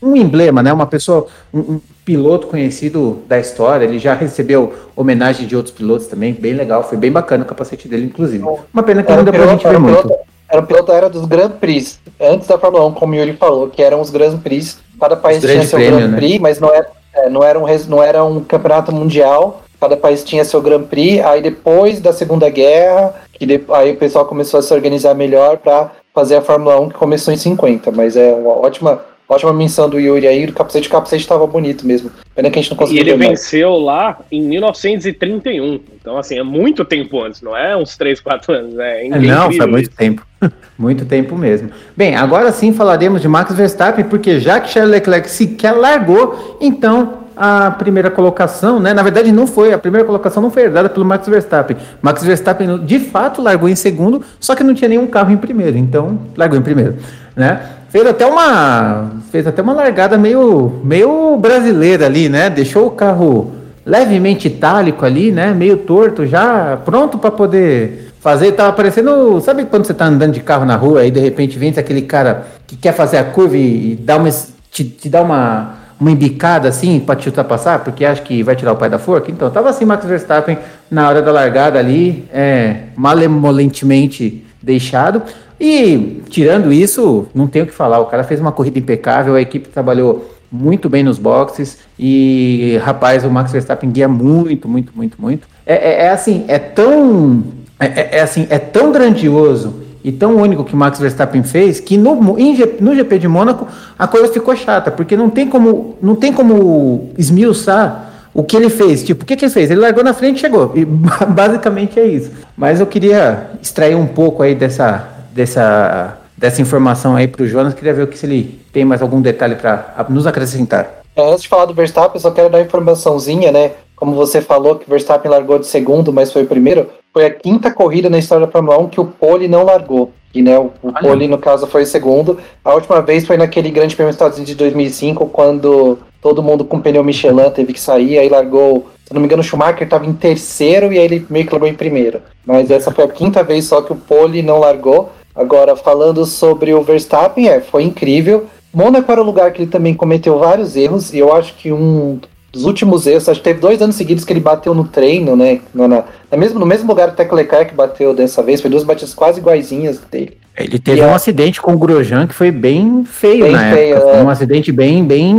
um 0.00 0.16
emblema, 0.16 0.62
né? 0.62 0.72
Uma 0.72 0.86
pessoa, 0.86 1.26
um, 1.52 1.58
um 1.58 1.80
piloto 2.04 2.46
conhecido 2.46 3.22
da 3.28 3.38
história, 3.38 3.84
ele 3.84 3.98
já 3.98 4.14
recebeu 4.14 4.72
homenagem 4.96 5.46
de 5.46 5.56
outros 5.56 5.74
pilotos 5.74 6.06
também, 6.06 6.32
bem 6.32 6.54
legal, 6.54 6.82
foi 6.82 6.96
bem 6.96 7.10
bacana 7.10 7.44
o 7.44 7.46
capacete 7.46 7.88
dele, 7.88 8.06
inclusive. 8.06 8.44
Uma 8.72 8.82
pena 8.82 9.02
que 9.02 9.10
era 9.10 9.18
não 9.18 9.24
deu 9.24 9.32
piloto, 9.32 9.48
pra 9.48 9.56
gente 9.56 9.68
ver 9.68 9.78
muito. 9.78 10.02
Piloto, 10.02 10.20
era 10.48 10.60
o 10.60 10.66
piloto 10.66 10.92
era 10.92 11.10
dos 11.10 11.24
Grand 11.26 11.50
Prix, 11.50 12.00
antes 12.20 12.46
da 12.46 12.58
Fórmula 12.58 12.86
1, 12.86 12.92
como 12.94 13.12
o 13.12 13.16
Yuri 13.16 13.34
falou, 13.34 13.68
que 13.68 13.82
eram 13.82 14.00
os 14.00 14.10
Grand 14.10 14.38
Prix, 14.38 14.78
cada 15.00 15.16
país 15.16 15.40
tinha 15.40 15.62
seu 15.64 15.78
Prêmio, 15.78 15.98
Grand 15.98 16.10
né? 16.10 16.16
Prix, 16.16 16.40
mas 16.40 16.60
não 16.60 16.72
era, 16.72 16.88
É, 17.14 17.28
não, 17.28 17.42
era 17.42 17.58
um, 17.58 17.66
não 17.88 18.02
era 18.02 18.24
um 18.24 18.42
campeonato 18.42 18.92
mundial, 18.92 19.62
cada 19.80 19.96
país 19.96 20.24
tinha 20.24 20.44
seu 20.44 20.60
Grand 20.60 20.84
Prix, 20.84 21.24
aí 21.24 21.42
depois 21.42 22.00
da 22.00 22.12
Segunda 22.12 22.48
Guerra, 22.48 23.14
que 23.32 23.46
de, 23.46 23.60
aí 23.70 23.92
o 23.92 23.96
pessoal 23.96 24.24
começou 24.24 24.60
a 24.60 24.62
se 24.62 24.72
organizar 24.72 25.14
melhor 25.14 25.58
para 25.58 25.90
fazer 26.14 26.36
a 26.36 26.42
Fórmula 26.42 26.80
1 26.80 26.88
que 26.90 26.94
começou 26.94 27.32
em 27.32 27.36
50, 27.36 27.90
mas 27.90 28.16
é 28.16 28.32
uma 28.32 28.50
ótima 28.50 29.02
Ótima 29.32 29.50
menção 29.50 29.88
do 29.88 29.98
Yuri 29.98 30.26
aí, 30.26 30.46
do 30.46 30.52
capacete, 30.52 30.88
o 30.88 30.90
capacete 30.90 31.22
estava 31.22 31.46
bonito 31.46 31.86
mesmo. 31.86 32.10
Pena 32.34 32.50
que 32.50 32.58
a 32.58 32.62
gente 32.62 32.70
não 32.70 32.76
conseguiu. 32.76 33.02
E 33.02 33.08
ele 33.08 33.16
venceu 33.16 33.78
lá 33.78 34.18
em 34.30 34.42
1931. 34.42 35.80
Então, 35.98 36.18
assim, 36.18 36.38
é 36.38 36.42
muito 36.42 36.84
tempo 36.84 37.18
antes, 37.22 37.40
não 37.40 37.56
é 37.56 37.74
uns 37.74 37.96
3, 37.96 38.20
4 38.20 38.52
anos. 38.52 38.78
É, 38.78 39.06
é 39.06 39.08
não, 39.08 39.50
foi 39.50 39.66
muito 39.66 39.90
tempo. 39.90 40.26
muito 40.76 41.06
tempo 41.06 41.34
mesmo. 41.34 41.70
Bem, 41.96 42.14
agora 42.14 42.52
sim 42.52 42.74
falaremos 42.74 43.22
de 43.22 43.28
Max 43.28 43.54
Verstappen, 43.54 44.04
porque 44.04 44.38
já 44.38 44.60
que 44.60 44.68
Charles 44.68 44.92
Leclerc 44.92 45.30
sequer 45.30 45.72
largou, 45.72 46.58
então 46.60 47.21
a 47.44 47.72
primeira 47.72 48.08
colocação, 48.08 48.78
né? 48.78 48.94
Na 48.94 49.02
verdade, 49.02 49.32
não 49.32 49.48
foi. 49.48 49.72
A 49.72 49.78
primeira 49.78 50.06
colocação 50.06 50.40
não 50.40 50.48
foi 50.48 50.62
herdada 50.62 50.88
pelo 50.88 51.04
Max 51.04 51.26
Verstappen. 51.26 51.76
Max 52.00 52.22
Verstappen, 52.22 52.78
de 52.84 53.00
fato, 53.00 53.42
largou 53.42 53.68
em 53.68 53.74
segundo, 53.74 54.22
só 54.38 54.54
que 54.54 54.62
não 54.62 54.72
tinha 54.72 54.88
nenhum 54.88 55.08
carro 55.08 55.32
em 55.32 55.36
primeiro. 55.36 55.76
Então, 55.76 56.20
largou 56.36 56.56
em 56.56 56.62
primeiro, 56.62 56.94
né? 57.34 57.60
Fez 57.88 58.06
até 58.06 58.24
uma 58.24 59.10
fez 59.32 59.44
até 59.44 59.60
uma 59.60 59.72
largada 59.72 60.16
meio 60.16 60.80
meio 60.84 61.36
brasileira 61.36 62.06
ali, 62.06 62.28
né? 62.28 62.48
Deixou 62.48 62.86
o 62.86 62.90
carro 62.92 63.50
levemente 63.84 64.46
itálico 64.46 65.04
ali, 65.04 65.32
né? 65.32 65.52
Meio 65.52 65.78
torto 65.78 66.24
já, 66.24 66.78
pronto 66.84 67.18
para 67.18 67.32
poder 67.32 68.12
fazer. 68.20 68.52
Tava 68.52 68.72
parecendo, 68.72 69.40
sabe 69.40 69.64
quando 69.64 69.84
você 69.84 69.94
tá 69.94 70.04
andando 70.04 70.32
de 70.32 70.40
carro 70.40 70.64
na 70.64 70.76
rua 70.76 71.04
e 71.04 71.10
de 71.10 71.18
repente 71.18 71.58
vem 71.58 71.74
aquele 71.76 72.02
cara 72.02 72.46
que 72.68 72.76
quer 72.76 72.94
fazer 72.94 73.16
a 73.16 73.24
curva 73.24 73.56
e 73.56 73.98
dá 74.00 74.16
uma 74.16 74.30
te, 74.70 74.84
te 74.84 75.08
dá 75.08 75.20
uma 75.20 75.81
uma 76.02 76.10
embicada 76.10 76.68
assim 76.68 76.98
para 76.98 77.14
te 77.14 77.28
ultrapassar, 77.28 77.78
porque 77.84 78.04
acha 78.04 78.20
que 78.20 78.42
vai 78.42 78.56
tirar 78.56 78.72
o 78.72 78.76
pai 78.76 78.90
da 78.90 78.98
forca. 78.98 79.30
Então, 79.30 79.48
tava 79.50 79.70
assim 79.70 79.84
Max 79.84 80.04
Verstappen 80.04 80.58
na 80.90 81.08
hora 81.08 81.22
da 81.22 81.30
largada 81.30 81.78
ali, 81.78 82.24
é, 82.32 82.86
malemolentemente 82.96 84.44
deixado. 84.60 85.22
E 85.60 86.20
tirando 86.28 86.72
isso, 86.72 87.28
não 87.32 87.46
tem 87.46 87.62
o 87.62 87.66
que 87.66 87.72
falar. 87.72 88.00
O 88.00 88.06
cara 88.06 88.24
fez 88.24 88.40
uma 88.40 88.50
corrida 88.50 88.80
impecável, 88.80 89.36
a 89.36 89.40
equipe 89.40 89.68
trabalhou 89.68 90.28
muito 90.50 90.90
bem 90.90 91.04
nos 91.04 91.18
boxes 91.18 91.78
e 91.98 92.78
rapaz, 92.82 93.24
o 93.24 93.30
Max 93.30 93.52
Verstappen 93.52 93.90
guia 93.90 94.08
muito, 94.08 94.68
muito, 94.68 94.92
muito, 94.94 95.16
muito. 95.22 95.46
É, 95.64 95.74
é, 95.74 96.04
é 96.06 96.10
assim, 96.10 96.44
é 96.48 96.58
tão, 96.58 97.44
é, 97.78 97.86
é, 97.86 98.08
é, 98.18 98.20
assim, 98.20 98.46
é 98.50 98.58
tão 98.58 98.90
grandioso 98.90 99.82
e 100.04 100.10
tão 100.10 100.36
único 100.36 100.64
que 100.64 100.74
Max 100.74 100.98
Verstappen 100.98 101.42
fez 101.42 101.78
que 101.78 101.96
no, 101.96 102.14
no 102.16 102.94
GP 102.94 103.18
de 103.18 103.28
Mônaco 103.28 103.66
a 103.98 104.06
coisa 104.06 104.32
ficou 104.32 104.54
chata, 104.56 104.90
porque 104.90 105.16
não 105.16 105.30
tem 105.30 105.48
como, 105.48 105.96
não 106.02 106.16
tem 106.16 106.32
como 106.32 107.10
esmiuçar 107.16 108.10
o 108.34 108.42
que 108.42 108.56
ele 108.56 108.70
fez. 108.70 109.02
Tipo, 109.02 109.22
o 109.22 109.26
que, 109.26 109.36
que 109.36 109.44
ele 109.44 109.52
fez? 109.52 109.70
Ele 109.70 109.80
largou 109.80 110.02
na 110.02 110.12
frente 110.12 110.38
e 110.38 110.40
chegou. 110.40 110.72
E 110.74 110.84
basicamente 111.28 112.00
é 112.00 112.06
isso. 112.06 112.30
Mas 112.56 112.80
eu 112.80 112.86
queria 112.86 113.50
extrair 113.60 113.94
um 113.94 114.06
pouco 114.06 114.42
aí 114.42 114.54
dessa, 114.54 115.08
dessa, 115.32 116.18
dessa 116.36 116.60
informação 116.62 117.14
aí 117.14 117.28
para 117.28 117.42
o 117.42 117.46
Jonas. 117.46 117.74
Queria 117.74 117.92
ver 117.92 118.08
se 118.16 118.26
ele 118.26 118.60
tem 118.72 118.84
mais 118.84 119.02
algum 119.02 119.20
detalhe 119.20 119.54
para 119.54 120.06
nos 120.08 120.26
acrescentar. 120.26 121.02
É, 121.14 121.30
antes 121.30 121.42
de 121.42 121.48
falar 121.48 121.66
do 121.66 121.74
Verstappen, 121.74 122.20
só 122.20 122.30
quero 122.30 122.48
dar 122.48 122.58
uma 122.58 122.64
informaçãozinha, 122.64 123.52
né? 123.52 123.72
Como 124.02 124.16
você 124.16 124.40
falou 124.40 124.74
que 124.74 124.84
o 124.84 124.90
Verstappen 124.90 125.30
largou 125.30 125.60
de 125.60 125.66
segundo, 125.68 126.12
mas 126.12 126.32
foi 126.32 126.42
o 126.42 126.46
primeiro. 126.48 126.88
Foi 127.12 127.24
a 127.24 127.30
quinta 127.30 127.70
corrida 127.70 128.10
na 128.10 128.18
história 128.18 128.44
da 128.44 128.50
Fórmula 128.50 128.76
1 128.78 128.88
que 128.88 129.00
o 129.00 129.04
Pole 129.04 129.46
não 129.46 129.62
largou. 129.62 130.10
E 130.34 130.42
né, 130.42 130.58
o, 130.58 130.72
o 130.82 130.92
Pole, 130.92 131.28
no 131.28 131.38
caso, 131.38 131.68
foi 131.68 131.84
o 131.84 131.86
segundo. 131.86 132.36
A 132.64 132.74
última 132.74 133.00
vez 133.00 133.24
foi 133.24 133.36
naquele 133.36 133.70
Grande 133.70 133.94
Prêmio 133.94 134.10
dos 134.10 134.16
Estados 134.16 134.38
Unidos 134.38 134.56
de 134.56 134.58
2005, 134.58 135.26
quando 135.26 136.00
todo 136.20 136.42
mundo 136.42 136.64
com 136.64 136.80
pneu 136.80 137.04
Michelin 137.04 137.48
teve 137.50 137.72
que 137.72 137.78
sair, 137.78 138.18
aí 138.18 138.28
largou 138.28 138.88
se 139.04 139.14
não 139.14 139.20
me 139.20 139.26
engano, 139.26 139.40
o 139.40 139.44
Schumacher 139.44 139.84
estava 139.84 140.04
em 140.04 140.14
terceiro 140.14 140.92
e 140.92 140.98
aí 140.98 141.04
ele 141.04 141.24
meio 141.30 141.46
que 141.46 141.52
largou 141.52 141.68
em 141.68 141.74
primeiro. 141.74 142.22
Mas 142.44 142.72
essa 142.72 142.90
foi 142.90 143.04
a 143.04 143.08
quinta 143.08 143.44
vez 143.44 143.66
só 143.66 143.82
que 143.82 143.92
o 143.92 143.96
Pole 143.96 144.42
não 144.42 144.58
largou. 144.58 145.12
Agora, 145.32 145.76
falando 145.76 146.26
sobre 146.26 146.74
o 146.74 146.82
Verstappen, 146.82 147.48
é, 147.48 147.60
foi 147.60 147.84
incrível. 147.84 148.46
Mônaco 148.74 149.12
era 149.12 149.22
o 149.22 149.24
lugar 149.24 149.52
que 149.52 149.62
ele 149.62 149.70
também 149.70 149.94
cometeu 149.94 150.40
vários 150.40 150.74
erros, 150.74 151.14
e 151.14 151.18
eu 151.18 151.32
acho 151.32 151.54
que 151.54 151.70
um 151.70 152.18
dos 152.52 152.64
últimos 152.64 153.06
erros, 153.06 153.28
acho 153.28 153.40
que 153.40 153.44
teve 153.44 153.60
dois 153.60 153.80
anos 153.80 153.96
seguidos 153.96 154.24
que 154.24 154.32
ele 154.32 154.40
bateu 154.40 154.74
no 154.74 154.84
treino, 154.84 155.34
né? 155.34 155.60
Na, 155.74 155.88
na, 155.88 156.04
na 156.30 156.36
mesmo, 156.36 156.60
no 156.60 156.66
mesmo 156.66 156.86
lugar 156.86 157.14
que 157.16 157.22
o 157.32 157.34
Leclerc 157.34 157.74
bateu 157.74 158.12
dessa 158.12 158.42
vez, 158.42 158.60
foi 158.60 158.70
duas 158.70 158.84
batidas 158.84 159.14
quase 159.14 159.40
iguaizinhas 159.40 159.98
dele. 160.10 160.36
Ele 160.54 160.78
teve 160.78 161.00
e 161.00 161.02
um 161.02 161.12
a... 161.12 161.16
acidente 161.16 161.62
com 161.62 161.72
o 161.72 161.78
Grosjean 161.78 162.26
que 162.26 162.34
foi 162.34 162.50
bem 162.50 163.04
feio 163.06 163.44
bem 163.44 163.52
na 163.52 163.72
feio, 163.72 163.96
época. 163.96 164.10
É. 164.10 164.22
Um 164.22 164.28
acidente 164.28 164.70
bem, 164.70 165.02
bem 165.02 165.34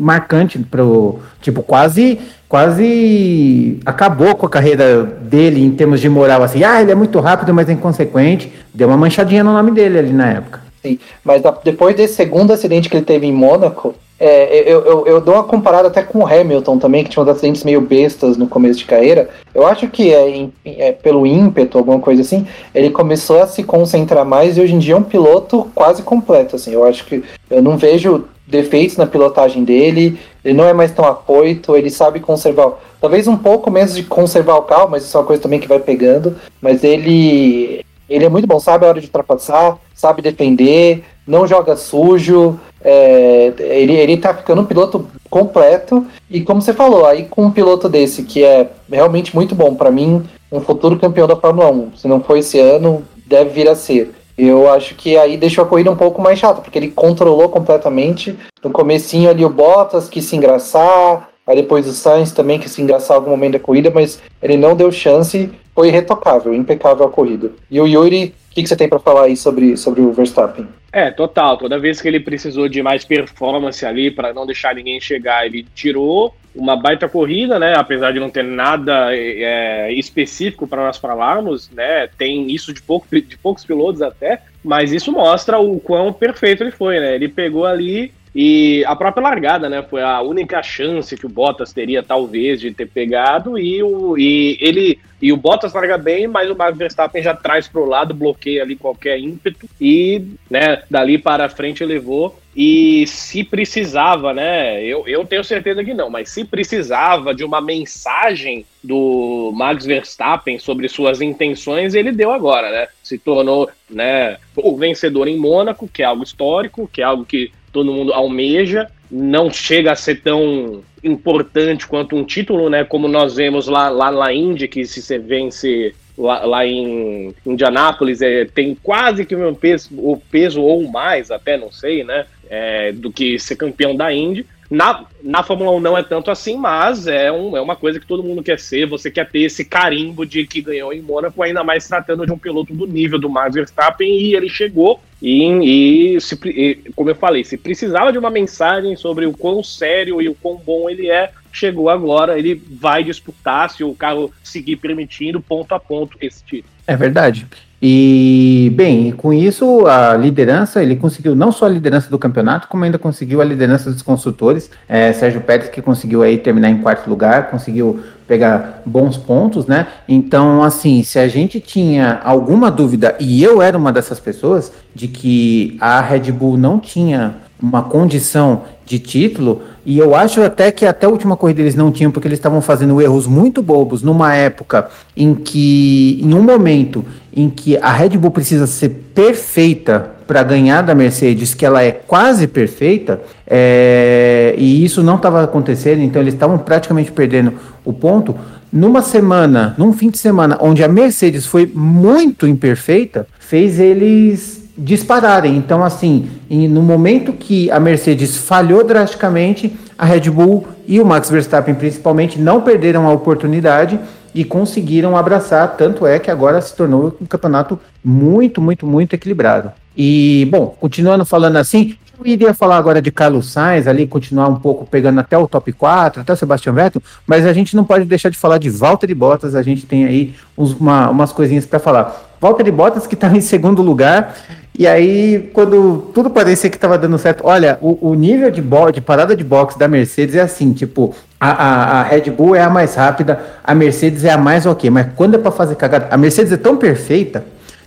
marcante 0.00 0.60
pro. 0.60 1.18
Tipo, 1.42 1.60
quase 1.62 2.20
quase 2.48 3.80
acabou 3.84 4.36
com 4.36 4.46
a 4.46 4.48
carreira 4.48 5.02
dele 5.02 5.60
em 5.60 5.72
termos 5.72 6.00
de 6.00 6.08
moral, 6.08 6.40
assim, 6.40 6.62
ah, 6.62 6.80
ele 6.80 6.92
é 6.92 6.94
muito 6.94 7.18
rápido, 7.18 7.52
mas 7.52 7.68
é 7.68 7.72
inconsequente. 7.72 8.52
Deu 8.72 8.86
uma 8.86 8.96
manchadinha 8.96 9.42
no 9.42 9.52
nome 9.52 9.72
dele 9.72 9.98
ali 9.98 10.12
na 10.12 10.30
época. 10.30 10.62
Sim, 10.80 11.00
mas 11.24 11.42
depois 11.64 11.96
desse 11.96 12.14
segundo 12.14 12.52
acidente 12.52 12.88
que 12.88 12.96
ele 12.96 13.04
teve 13.04 13.26
em 13.26 13.32
Mônaco, 13.32 13.94
é, 14.26 14.72
eu, 14.72 14.80
eu, 14.86 15.06
eu, 15.06 15.20
dou 15.20 15.34
uma 15.34 15.44
comparada 15.44 15.88
até 15.88 16.02
com 16.02 16.20
o 16.20 16.26
Hamilton 16.26 16.78
também, 16.78 17.04
que 17.04 17.10
tinha 17.10 17.22
uns 17.22 17.28
acidentes 17.28 17.62
meio 17.62 17.82
bestas 17.82 18.38
no 18.38 18.46
começo 18.46 18.78
de 18.78 18.86
carreira. 18.86 19.28
Eu 19.54 19.66
acho 19.66 19.86
que 19.88 20.14
é, 20.14 20.48
é, 20.64 20.92
pelo 20.92 21.26
ímpeto, 21.26 21.76
alguma 21.76 22.00
coisa 22.00 22.22
assim, 22.22 22.46
ele 22.74 22.88
começou 22.88 23.42
a 23.42 23.46
se 23.46 23.62
concentrar 23.62 24.24
mais 24.24 24.56
e 24.56 24.62
hoje 24.62 24.74
em 24.74 24.78
dia 24.78 24.94
é 24.94 24.96
um 24.96 25.02
piloto 25.02 25.70
quase 25.74 26.02
completo. 26.02 26.56
Assim, 26.56 26.72
eu 26.72 26.84
acho 26.84 27.04
que 27.04 27.22
eu 27.50 27.60
não 27.60 27.76
vejo 27.76 28.24
defeitos 28.46 28.96
na 28.96 29.06
pilotagem 29.06 29.62
dele, 29.62 30.18
ele 30.42 30.54
não 30.54 30.64
é 30.64 30.72
mais 30.72 30.90
tão 30.90 31.04
apoito, 31.04 31.76
ele 31.76 31.90
sabe 31.90 32.18
conservar, 32.18 32.72
talvez 33.00 33.28
um 33.28 33.36
pouco 33.36 33.70
menos 33.70 33.94
de 33.94 34.04
conservar 34.04 34.56
o 34.56 34.62
carro, 34.62 34.88
mas 34.90 35.04
isso 35.04 35.14
é 35.16 35.20
uma 35.20 35.26
coisa 35.26 35.42
também 35.42 35.60
que 35.60 35.68
vai 35.68 35.80
pegando, 35.80 36.36
mas 36.62 36.82
ele 36.82 37.84
ele 38.08 38.24
é 38.24 38.28
muito 38.28 38.46
bom, 38.46 38.60
sabe 38.60 38.84
a 38.84 38.88
hora 38.88 39.00
de 39.00 39.06
ultrapassar, 39.06 39.78
sabe 39.94 40.20
defender, 40.20 41.02
não 41.26 41.46
joga 41.46 41.76
sujo, 41.76 42.58
é, 42.82 43.52
ele, 43.58 43.94
ele 43.94 44.16
tá 44.16 44.34
ficando 44.34 44.62
um 44.62 44.66
piloto 44.66 45.06
completo, 45.30 46.06
e 46.30 46.42
como 46.42 46.60
você 46.60 46.72
falou, 46.72 47.06
aí 47.06 47.24
com 47.24 47.44
um 47.44 47.50
piloto 47.50 47.88
desse, 47.88 48.22
que 48.22 48.44
é 48.44 48.70
realmente 48.90 49.34
muito 49.34 49.54
bom, 49.54 49.74
para 49.74 49.90
mim, 49.90 50.22
um 50.52 50.60
futuro 50.60 50.98
campeão 50.98 51.26
da 51.26 51.36
Fórmula 51.36 51.70
1, 51.70 51.96
se 51.96 52.08
não 52.08 52.22
for 52.22 52.36
esse 52.36 52.60
ano, 52.60 53.02
deve 53.26 53.50
vir 53.50 53.68
a 53.68 53.74
ser. 53.74 54.14
Eu 54.36 54.68
acho 54.68 54.96
que 54.96 55.16
aí 55.16 55.36
deixou 55.36 55.64
a 55.64 55.66
corrida 55.66 55.90
um 55.90 55.96
pouco 55.96 56.20
mais 56.20 56.38
chata, 56.38 56.60
porque 56.60 56.78
ele 56.78 56.88
controlou 56.88 57.48
completamente. 57.48 58.36
No 58.62 58.70
comecinho 58.70 59.30
ali 59.30 59.44
o 59.44 59.48
Bottas 59.48 60.08
quis 60.08 60.24
se 60.24 60.36
engraçar, 60.36 61.30
aí 61.46 61.56
depois 61.56 61.86
o 61.86 61.92
Sainz 61.92 62.32
também 62.32 62.58
quis 62.58 62.72
se 62.72 62.82
engraçar 62.82 63.16
algum 63.16 63.30
momento 63.30 63.52
da 63.52 63.60
corrida, 63.60 63.92
mas 63.94 64.20
ele 64.42 64.56
não 64.56 64.74
deu 64.74 64.90
chance, 64.90 65.50
foi 65.74 65.88
irretocável, 65.88 66.52
impecável 66.52 67.06
a 67.06 67.10
corrida. 67.10 67.52
E 67.70 67.80
o 67.80 67.86
Yuri, 67.86 68.34
o 68.54 68.56
que, 68.56 68.62
que, 68.62 68.68
você 68.68 68.76
tem 68.76 68.88
para 68.88 69.00
falar 69.00 69.24
aí 69.24 69.36
sobre, 69.36 69.76
sobre 69.76 70.00
o 70.00 70.12
Verstappen? 70.12 70.68
É, 70.92 71.10
total. 71.10 71.56
Toda 71.56 71.76
vez 71.76 72.00
que 72.00 72.06
ele 72.06 72.20
precisou 72.20 72.68
de 72.68 72.80
mais 72.84 73.04
performance 73.04 73.84
ali 73.84 74.12
para 74.12 74.32
não 74.32 74.46
deixar 74.46 74.76
ninguém 74.76 75.00
chegar, 75.00 75.44
ele 75.44 75.66
tirou 75.74 76.32
uma 76.54 76.76
baita 76.76 77.08
corrida, 77.08 77.58
né? 77.58 77.74
Apesar 77.76 78.12
de 78.12 78.20
não 78.20 78.30
ter 78.30 78.44
nada 78.44 79.08
é, 79.12 79.92
específico 79.94 80.68
para 80.68 80.84
nós 80.84 80.98
falarmos, 80.98 81.68
né? 81.72 82.06
Tem 82.16 82.48
isso 82.48 82.72
de, 82.72 82.80
pouco, 82.80 83.08
de 83.10 83.36
poucos 83.36 83.64
pilotos 83.64 84.00
até, 84.00 84.40
mas 84.62 84.92
isso 84.92 85.10
mostra 85.10 85.58
o 85.58 85.80
quão 85.80 86.12
perfeito 86.12 86.62
ele 86.62 86.70
foi, 86.70 87.00
né? 87.00 87.16
Ele 87.16 87.28
pegou 87.28 87.66
ali 87.66 88.14
e 88.34 88.84
a 88.86 88.96
própria 88.96 89.22
largada, 89.22 89.68
né? 89.68 89.80
Foi 89.82 90.02
a 90.02 90.20
única 90.20 90.60
chance 90.60 91.16
que 91.16 91.24
o 91.24 91.28
Bottas 91.28 91.72
teria, 91.72 92.02
talvez, 92.02 92.60
de 92.60 92.74
ter 92.74 92.88
pegado. 92.88 93.56
E, 93.56 93.80
o, 93.80 94.18
e 94.18 94.58
ele 94.60 94.98
e 95.22 95.32
o 95.32 95.36
Bottas 95.36 95.72
larga 95.72 95.96
bem, 95.96 96.26
mas 96.26 96.50
o 96.50 96.56
Max 96.56 96.76
Verstappen 96.76 97.22
já 97.22 97.32
traz 97.32 97.68
para 97.68 97.80
o 97.80 97.86
lado, 97.86 98.12
bloqueia 98.12 98.62
ali 98.62 98.74
qualquer 98.74 99.20
ímpeto. 99.20 99.68
E, 99.80 100.22
né, 100.50 100.82
dali 100.90 101.16
para 101.16 101.48
frente 101.48 101.84
levou. 101.84 102.36
E 102.56 103.06
se 103.06 103.44
precisava, 103.44 104.34
né? 104.34 104.82
Eu, 104.84 105.06
eu 105.06 105.24
tenho 105.24 105.44
certeza 105.44 105.84
que 105.84 105.94
não, 105.94 106.10
mas 106.10 106.28
se 106.28 106.44
precisava 106.44 107.32
de 107.32 107.44
uma 107.44 107.60
mensagem 107.60 108.66
do 108.82 109.52
Max 109.54 109.86
Verstappen 109.86 110.58
sobre 110.58 110.88
suas 110.88 111.20
intenções, 111.20 111.94
ele 111.94 112.12
deu 112.12 112.32
agora, 112.32 112.70
né? 112.70 112.88
Se 113.02 113.16
tornou, 113.16 113.68
né, 113.88 114.38
o 114.56 114.76
vencedor 114.76 115.26
em 115.26 115.36
Mônaco, 115.36 115.88
que 115.88 116.02
é 116.02 116.06
algo 116.06 116.22
histórico, 116.22 116.88
que 116.92 117.00
é 117.00 117.04
algo 117.04 117.24
que 117.24 117.50
todo 117.74 117.92
mundo 117.92 118.14
almeja, 118.14 118.88
não 119.10 119.50
chega 119.50 119.92
a 119.92 119.96
ser 119.96 120.22
tão 120.22 120.82
importante 121.02 121.86
quanto 121.86 122.16
um 122.16 122.24
título, 122.24 122.70
né? 122.70 122.84
Como 122.84 123.08
nós 123.08 123.34
vemos 123.34 123.66
lá, 123.66 123.90
lá 123.90 124.10
na 124.10 124.32
Indy, 124.32 124.68
que 124.68 124.86
se 124.86 125.02
você 125.02 125.18
vence 125.18 125.92
lá, 126.16 126.44
lá 126.44 126.64
em 126.64 127.34
Indianápolis, 127.44 128.22
é, 128.22 128.44
tem 128.44 128.76
quase 128.80 129.26
que 129.26 129.34
o 129.34 129.38
mesmo 129.38 129.56
peso, 129.56 129.90
o 129.92 130.16
peso 130.16 130.62
ou 130.62 130.88
mais, 130.88 131.32
até 131.32 131.58
não 131.58 131.70
sei, 131.70 132.04
né? 132.04 132.24
É, 132.48 132.92
do 132.92 133.10
que 133.10 133.38
ser 133.38 133.56
campeão 133.56 133.94
da 133.94 134.12
Indy. 134.12 134.46
Na, 134.70 135.04
na 135.22 135.42
Fórmula 135.42 135.72
1 135.72 135.80
não 135.80 135.98
é 135.98 136.02
tanto 136.02 136.30
assim, 136.30 136.56
mas 136.56 137.06
é, 137.06 137.30
um, 137.30 137.56
é 137.56 137.60
uma 137.60 137.76
coisa 137.76 138.00
que 138.00 138.06
todo 138.06 138.22
mundo 138.22 138.42
quer 138.42 138.58
ser. 138.58 138.86
Você 138.86 139.10
quer 139.10 139.28
ter 139.28 139.40
esse 139.40 139.64
carimbo 139.64 140.24
de 140.24 140.46
que 140.46 140.62
ganhou 140.62 140.92
em 140.92 141.02
Mônaco, 141.02 141.42
ainda 141.42 141.62
mais 141.62 141.86
tratando 141.86 142.24
de 142.24 142.32
um 142.32 142.38
piloto 142.38 142.72
do 142.72 142.86
nível 142.86 143.18
do 143.18 143.28
Max 143.28 143.54
Verstappen, 143.54 144.08
e 144.08 144.34
ele 144.34 144.48
chegou 144.48 145.00
E, 145.26 146.16
e, 146.16 146.20
se, 146.20 146.38
e, 146.44 146.92
como 146.94 147.08
eu 147.08 147.14
falei, 147.14 147.44
se 147.44 147.56
precisava 147.56 148.12
de 148.12 148.18
uma 148.18 148.28
mensagem 148.28 148.94
sobre 148.94 149.24
o 149.24 149.32
quão 149.32 149.64
sério 149.64 150.20
e 150.20 150.28
o 150.28 150.34
quão 150.34 150.56
bom 150.56 150.90
ele 150.90 151.08
é, 151.10 151.30
chegou 151.50 151.88
agora, 151.88 152.38
ele 152.38 152.62
vai 152.78 153.02
disputar, 153.02 153.70
se 153.70 153.82
o 153.82 153.94
carro 153.94 154.30
seguir 154.42 154.76
permitindo, 154.76 155.40
ponto 155.40 155.74
a 155.74 155.80
ponto 155.80 156.18
esse 156.20 156.44
título. 156.44 156.70
É 156.86 156.94
verdade. 156.94 157.46
E, 157.80 158.70
bem, 158.74 159.12
com 159.12 159.32
isso, 159.32 159.86
a 159.86 160.14
liderança, 160.14 160.82
ele 160.82 160.96
conseguiu 160.96 161.34
não 161.34 161.52
só 161.52 161.66
a 161.66 161.68
liderança 161.68 162.10
do 162.10 162.18
campeonato, 162.18 162.68
como 162.68 162.84
ainda 162.84 162.98
conseguiu 162.98 163.40
a 163.40 163.44
liderança 163.44 163.90
dos 163.90 164.02
construtores. 164.02 164.70
É, 164.88 165.12
Sérgio 165.12 165.40
Pérez, 165.40 165.68
que 165.68 165.82
conseguiu 165.82 166.22
aí 166.22 166.38
terminar 166.38 166.70
em 166.70 166.82
quarto 166.82 167.08
lugar, 167.08 167.50
conseguiu 167.50 168.02
pegar 168.26 168.82
bons 168.86 169.16
pontos, 169.16 169.66
né? 169.66 169.86
Então, 170.08 170.62
assim, 170.62 171.02
se 171.02 171.18
a 171.18 171.28
gente 171.28 171.60
tinha 171.60 172.20
alguma 172.24 172.70
dúvida, 172.70 173.16
e 173.20 173.42
eu 173.42 173.60
era 173.60 173.76
uma 173.76 173.92
dessas 173.92 174.18
pessoas, 174.18 174.72
de 174.94 175.08
que 175.08 175.76
a 175.80 176.00
Red 176.00 176.32
Bull 176.32 176.56
não 176.56 176.78
tinha 176.78 177.36
uma 177.60 177.82
condição 177.82 178.62
de 178.84 178.98
título, 178.98 179.62
e 179.86 179.98
eu 179.98 180.14
acho 180.14 180.42
até 180.42 180.70
que 180.70 180.84
até 180.84 181.06
a 181.06 181.08
última 181.08 181.36
corrida 181.36 181.60
eles 181.60 181.74
não 181.74 181.90
tinham, 181.90 182.10
porque 182.10 182.28
eles 182.28 182.38
estavam 182.38 182.60
fazendo 182.60 183.00
erros 183.00 183.26
muito 183.26 183.62
bobos 183.62 184.02
numa 184.02 184.34
época 184.34 184.88
em 185.16 185.34
que, 185.34 186.20
em 186.22 186.34
um 186.34 186.42
momento 186.42 187.04
em 187.34 187.48
que 187.48 187.76
a 187.78 187.92
Red 187.92 188.10
Bull 188.10 188.30
precisa 188.30 188.66
ser 188.66 188.90
perfeita 189.14 190.10
para 190.26 190.42
ganhar 190.42 190.82
da 190.82 190.94
Mercedes, 190.94 191.54
que 191.54 191.66
ela 191.66 191.82
é 191.82 191.92
quase 191.92 192.46
perfeita, 192.46 193.20
é, 193.46 194.54
e 194.56 194.84
isso 194.84 195.02
não 195.02 195.16
estava 195.16 195.42
acontecendo, 195.42 196.00
então 196.00 196.20
eles 196.20 196.34
estavam 196.34 196.58
praticamente 196.58 197.12
perdendo 197.12 197.54
o 197.84 197.92
ponto. 197.92 198.34
Numa 198.72 199.02
semana, 199.02 199.74
num 199.78 199.92
fim 199.92 200.10
de 200.10 200.18
semana, 200.18 200.58
onde 200.60 200.82
a 200.82 200.88
Mercedes 200.88 201.46
foi 201.46 201.70
muito 201.72 202.46
imperfeita, 202.46 203.26
fez 203.38 203.78
eles 203.78 204.63
dispararem. 204.76 205.56
Então, 205.56 205.84
assim, 205.84 206.28
no 206.50 206.82
momento 206.82 207.32
que 207.32 207.70
a 207.70 207.78
Mercedes 207.78 208.36
falhou 208.36 208.84
drasticamente, 208.84 209.74
a 209.96 210.04
Red 210.04 210.30
Bull 210.30 210.66
e 210.86 211.00
o 211.00 211.06
Max 211.06 211.30
Verstappen, 211.30 211.74
principalmente, 211.74 212.40
não 212.40 212.60
perderam 212.60 213.06
a 213.06 213.12
oportunidade 213.12 213.98
e 214.34 214.44
conseguiram 214.44 215.16
abraçar. 215.16 215.76
Tanto 215.76 216.06
é 216.06 216.18
que 216.18 216.30
agora 216.30 216.60
se 216.60 216.74
tornou 216.74 217.16
um 217.20 217.26
campeonato 217.26 217.78
muito, 218.04 218.60
muito, 218.60 218.86
muito 218.86 219.14
equilibrado. 219.14 219.72
E, 219.96 220.46
bom, 220.50 220.76
continuando 220.80 221.24
falando 221.24 221.56
assim, 221.56 221.96
iria 222.24 222.54
falar 222.54 222.76
agora 222.76 223.02
de 223.02 223.10
Carlos 223.10 223.52
Sainz, 223.52 223.86
ali, 223.86 224.06
continuar 224.06 224.48
um 224.48 224.56
pouco 224.56 224.86
pegando 224.86 225.20
até 225.20 225.36
o 225.36 225.46
top 225.46 225.72
4, 225.72 226.22
até 226.22 226.32
o 226.32 226.36
Sebastian 226.36 226.72
Vettel, 226.72 227.02
mas 227.26 227.46
a 227.46 227.52
gente 227.52 227.76
não 227.76 227.84
pode 227.84 228.04
deixar 228.04 228.30
de 228.30 228.38
falar 228.38 228.58
de 228.58 228.70
Valtteri 228.70 229.14
Bottas, 229.14 229.54
a 229.54 229.62
gente 229.62 229.86
tem 229.86 230.04
aí 230.04 230.34
uns, 230.56 230.72
uma, 230.72 231.10
umas 231.10 231.32
coisinhas 231.32 231.66
para 231.66 231.78
falar. 231.78 232.34
Valtteri 232.40 232.70
Bottas 232.70 233.06
que 233.06 233.14
está 233.14 233.28
em 233.28 233.40
segundo 233.40 233.82
lugar, 233.82 234.34
e 234.76 234.88
aí, 234.88 235.50
quando 235.52 236.10
tudo 236.12 236.28
parecia 236.28 236.68
que 236.68 236.76
estava 236.76 236.98
dando 236.98 237.16
certo, 237.16 237.42
olha, 237.46 237.78
o, 237.80 238.10
o 238.10 238.14
nível 238.14 238.50
de, 238.50 238.60
de 238.92 239.00
parada 239.00 239.36
de 239.36 239.44
boxe 239.44 239.78
da 239.78 239.86
Mercedes 239.86 240.34
é 240.34 240.40
assim, 240.40 240.72
tipo, 240.72 241.14
a, 241.38 241.50
a, 241.50 242.00
a, 242.00 242.02
Red 242.02 242.30
Bull 242.32 242.56
é 242.56 242.62
a 242.62 242.68
mais 242.68 242.96
rápida, 242.96 243.40
a 243.62 243.72
Mercedes 243.72 244.24
é 244.24 244.32
a 244.32 244.38
mais 244.38 244.66
ok, 244.66 244.90
mas 244.90 245.06
quando 245.14 245.34
é 245.34 245.38
para 245.38 245.52
fazer 245.52 245.76
cagada, 245.76 246.08
a 246.10 246.16
Mercedes 246.16 246.50
é 246.50 246.56
tão 246.56 246.76
perfeita 246.76 247.44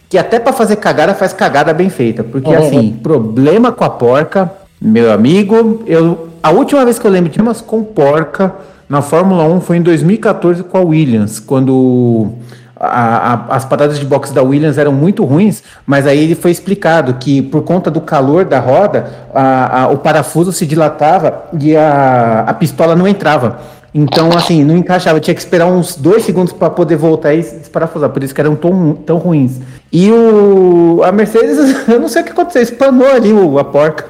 que 0.09 0.17
até 0.17 0.39
para 0.39 0.53
fazer 0.53 0.77
cagada 0.77 1.13
faz 1.13 1.33
cagada 1.33 1.73
bem 1.73 1.89
feita, 1.89 2.23
porque 2.23 2.53
assim, 2.53 2.93
problema 3.03 3.71
com 3.71 3.83
a 3.83 3.89
porca, 3.89 4.51
meu 4.81 5.11
amigo, 5.11 5.83
eu 5.85 6.27
a 6.41 6.51
última 6.51 6.85
vez 6.85 6.97
que 6.97 7.05
eu 7.05 7.11
lembro 7.11 7.29
de 7.29 7.37
temas 7.37 7.61
com 7.61 7.83
porca 7.83 8.55
na 8.87 9.01
Fórmula 9.01 9.43
1 9.43 9.61
foi 9.61 9.77
em 9.77 9.81
2014 9.81 10.63
com 10.63 10.77
a 10.77 10.81
Williams, 10.81 11.39
quando 11.39 12.31
a, 12.79 13.33
a, 13.33 13.55
as 13.55 13.65
paradas 13.65 13.99
de 13.99 14.05
boxe 14.05 14.33
da 14.33 14.41
Williams 14.41 14.77
eram 14.77 14.93
muito 14.93 15.25
ruins, 15.25 15.63
mas 15.85 16.05
aí 16.05 16.23
ele 16.23 16.35
foi 16.35 16.51
explicado 16.51 17.15
que 17.15 17.41
por 17.41 17.63
conta 17.63 17.89
do 17.89 17.99
calor 17.99 18.45
da 18.45 18.59
roda, 18.59 19.11
a, 19.33 19.89
o 19.91 19.97
parafuso 19.97 20.51
se 20.51 20.65
dilatava 20.65 21.45
e 21.59 21.75
a, 21.75 22.55
pistola 22.57 22.95
não 22.95 23.07
entrava. 23.07 23.59
Então, 23.99 24.29
assim, 24.37 24.63
não 24.63 24.77
encaixava, 24.77 25.19
tinha 25.19 25.33
que 25.33 25.41
esperar 25.41 25.65
uns 25.65 25.95
dois 25.95 26.21
segundos 26.21 26.53
para 26.53 26.69
poder 26.69 26.95
voltar 26.95 27.33
e 27.33 27.41
desparafusar, 27.41 28.11
por 28.11 28.23
isso 28.23 28.33
que 28.33 28.39
eram 28.39 28.55
tão, 28.55 28.93
tão 28.93 29.17
ruins. 29.17 29.59
E 29.91 30.11
o, 30.11 31.01
a 31.03 31.11
Mercedes, 31.11 31.57
eu 31.89 31.99
não 31.99 32.07
sei 32.07 32.21
o 32.21 32.25
que 32.25 32.31
aconteceu, 32.31 32.61
espanou 32.61 33.07
ali 33.07 33.33
o, 33.33 33.57
a 33.57 33.63
porca. 33.63 34.05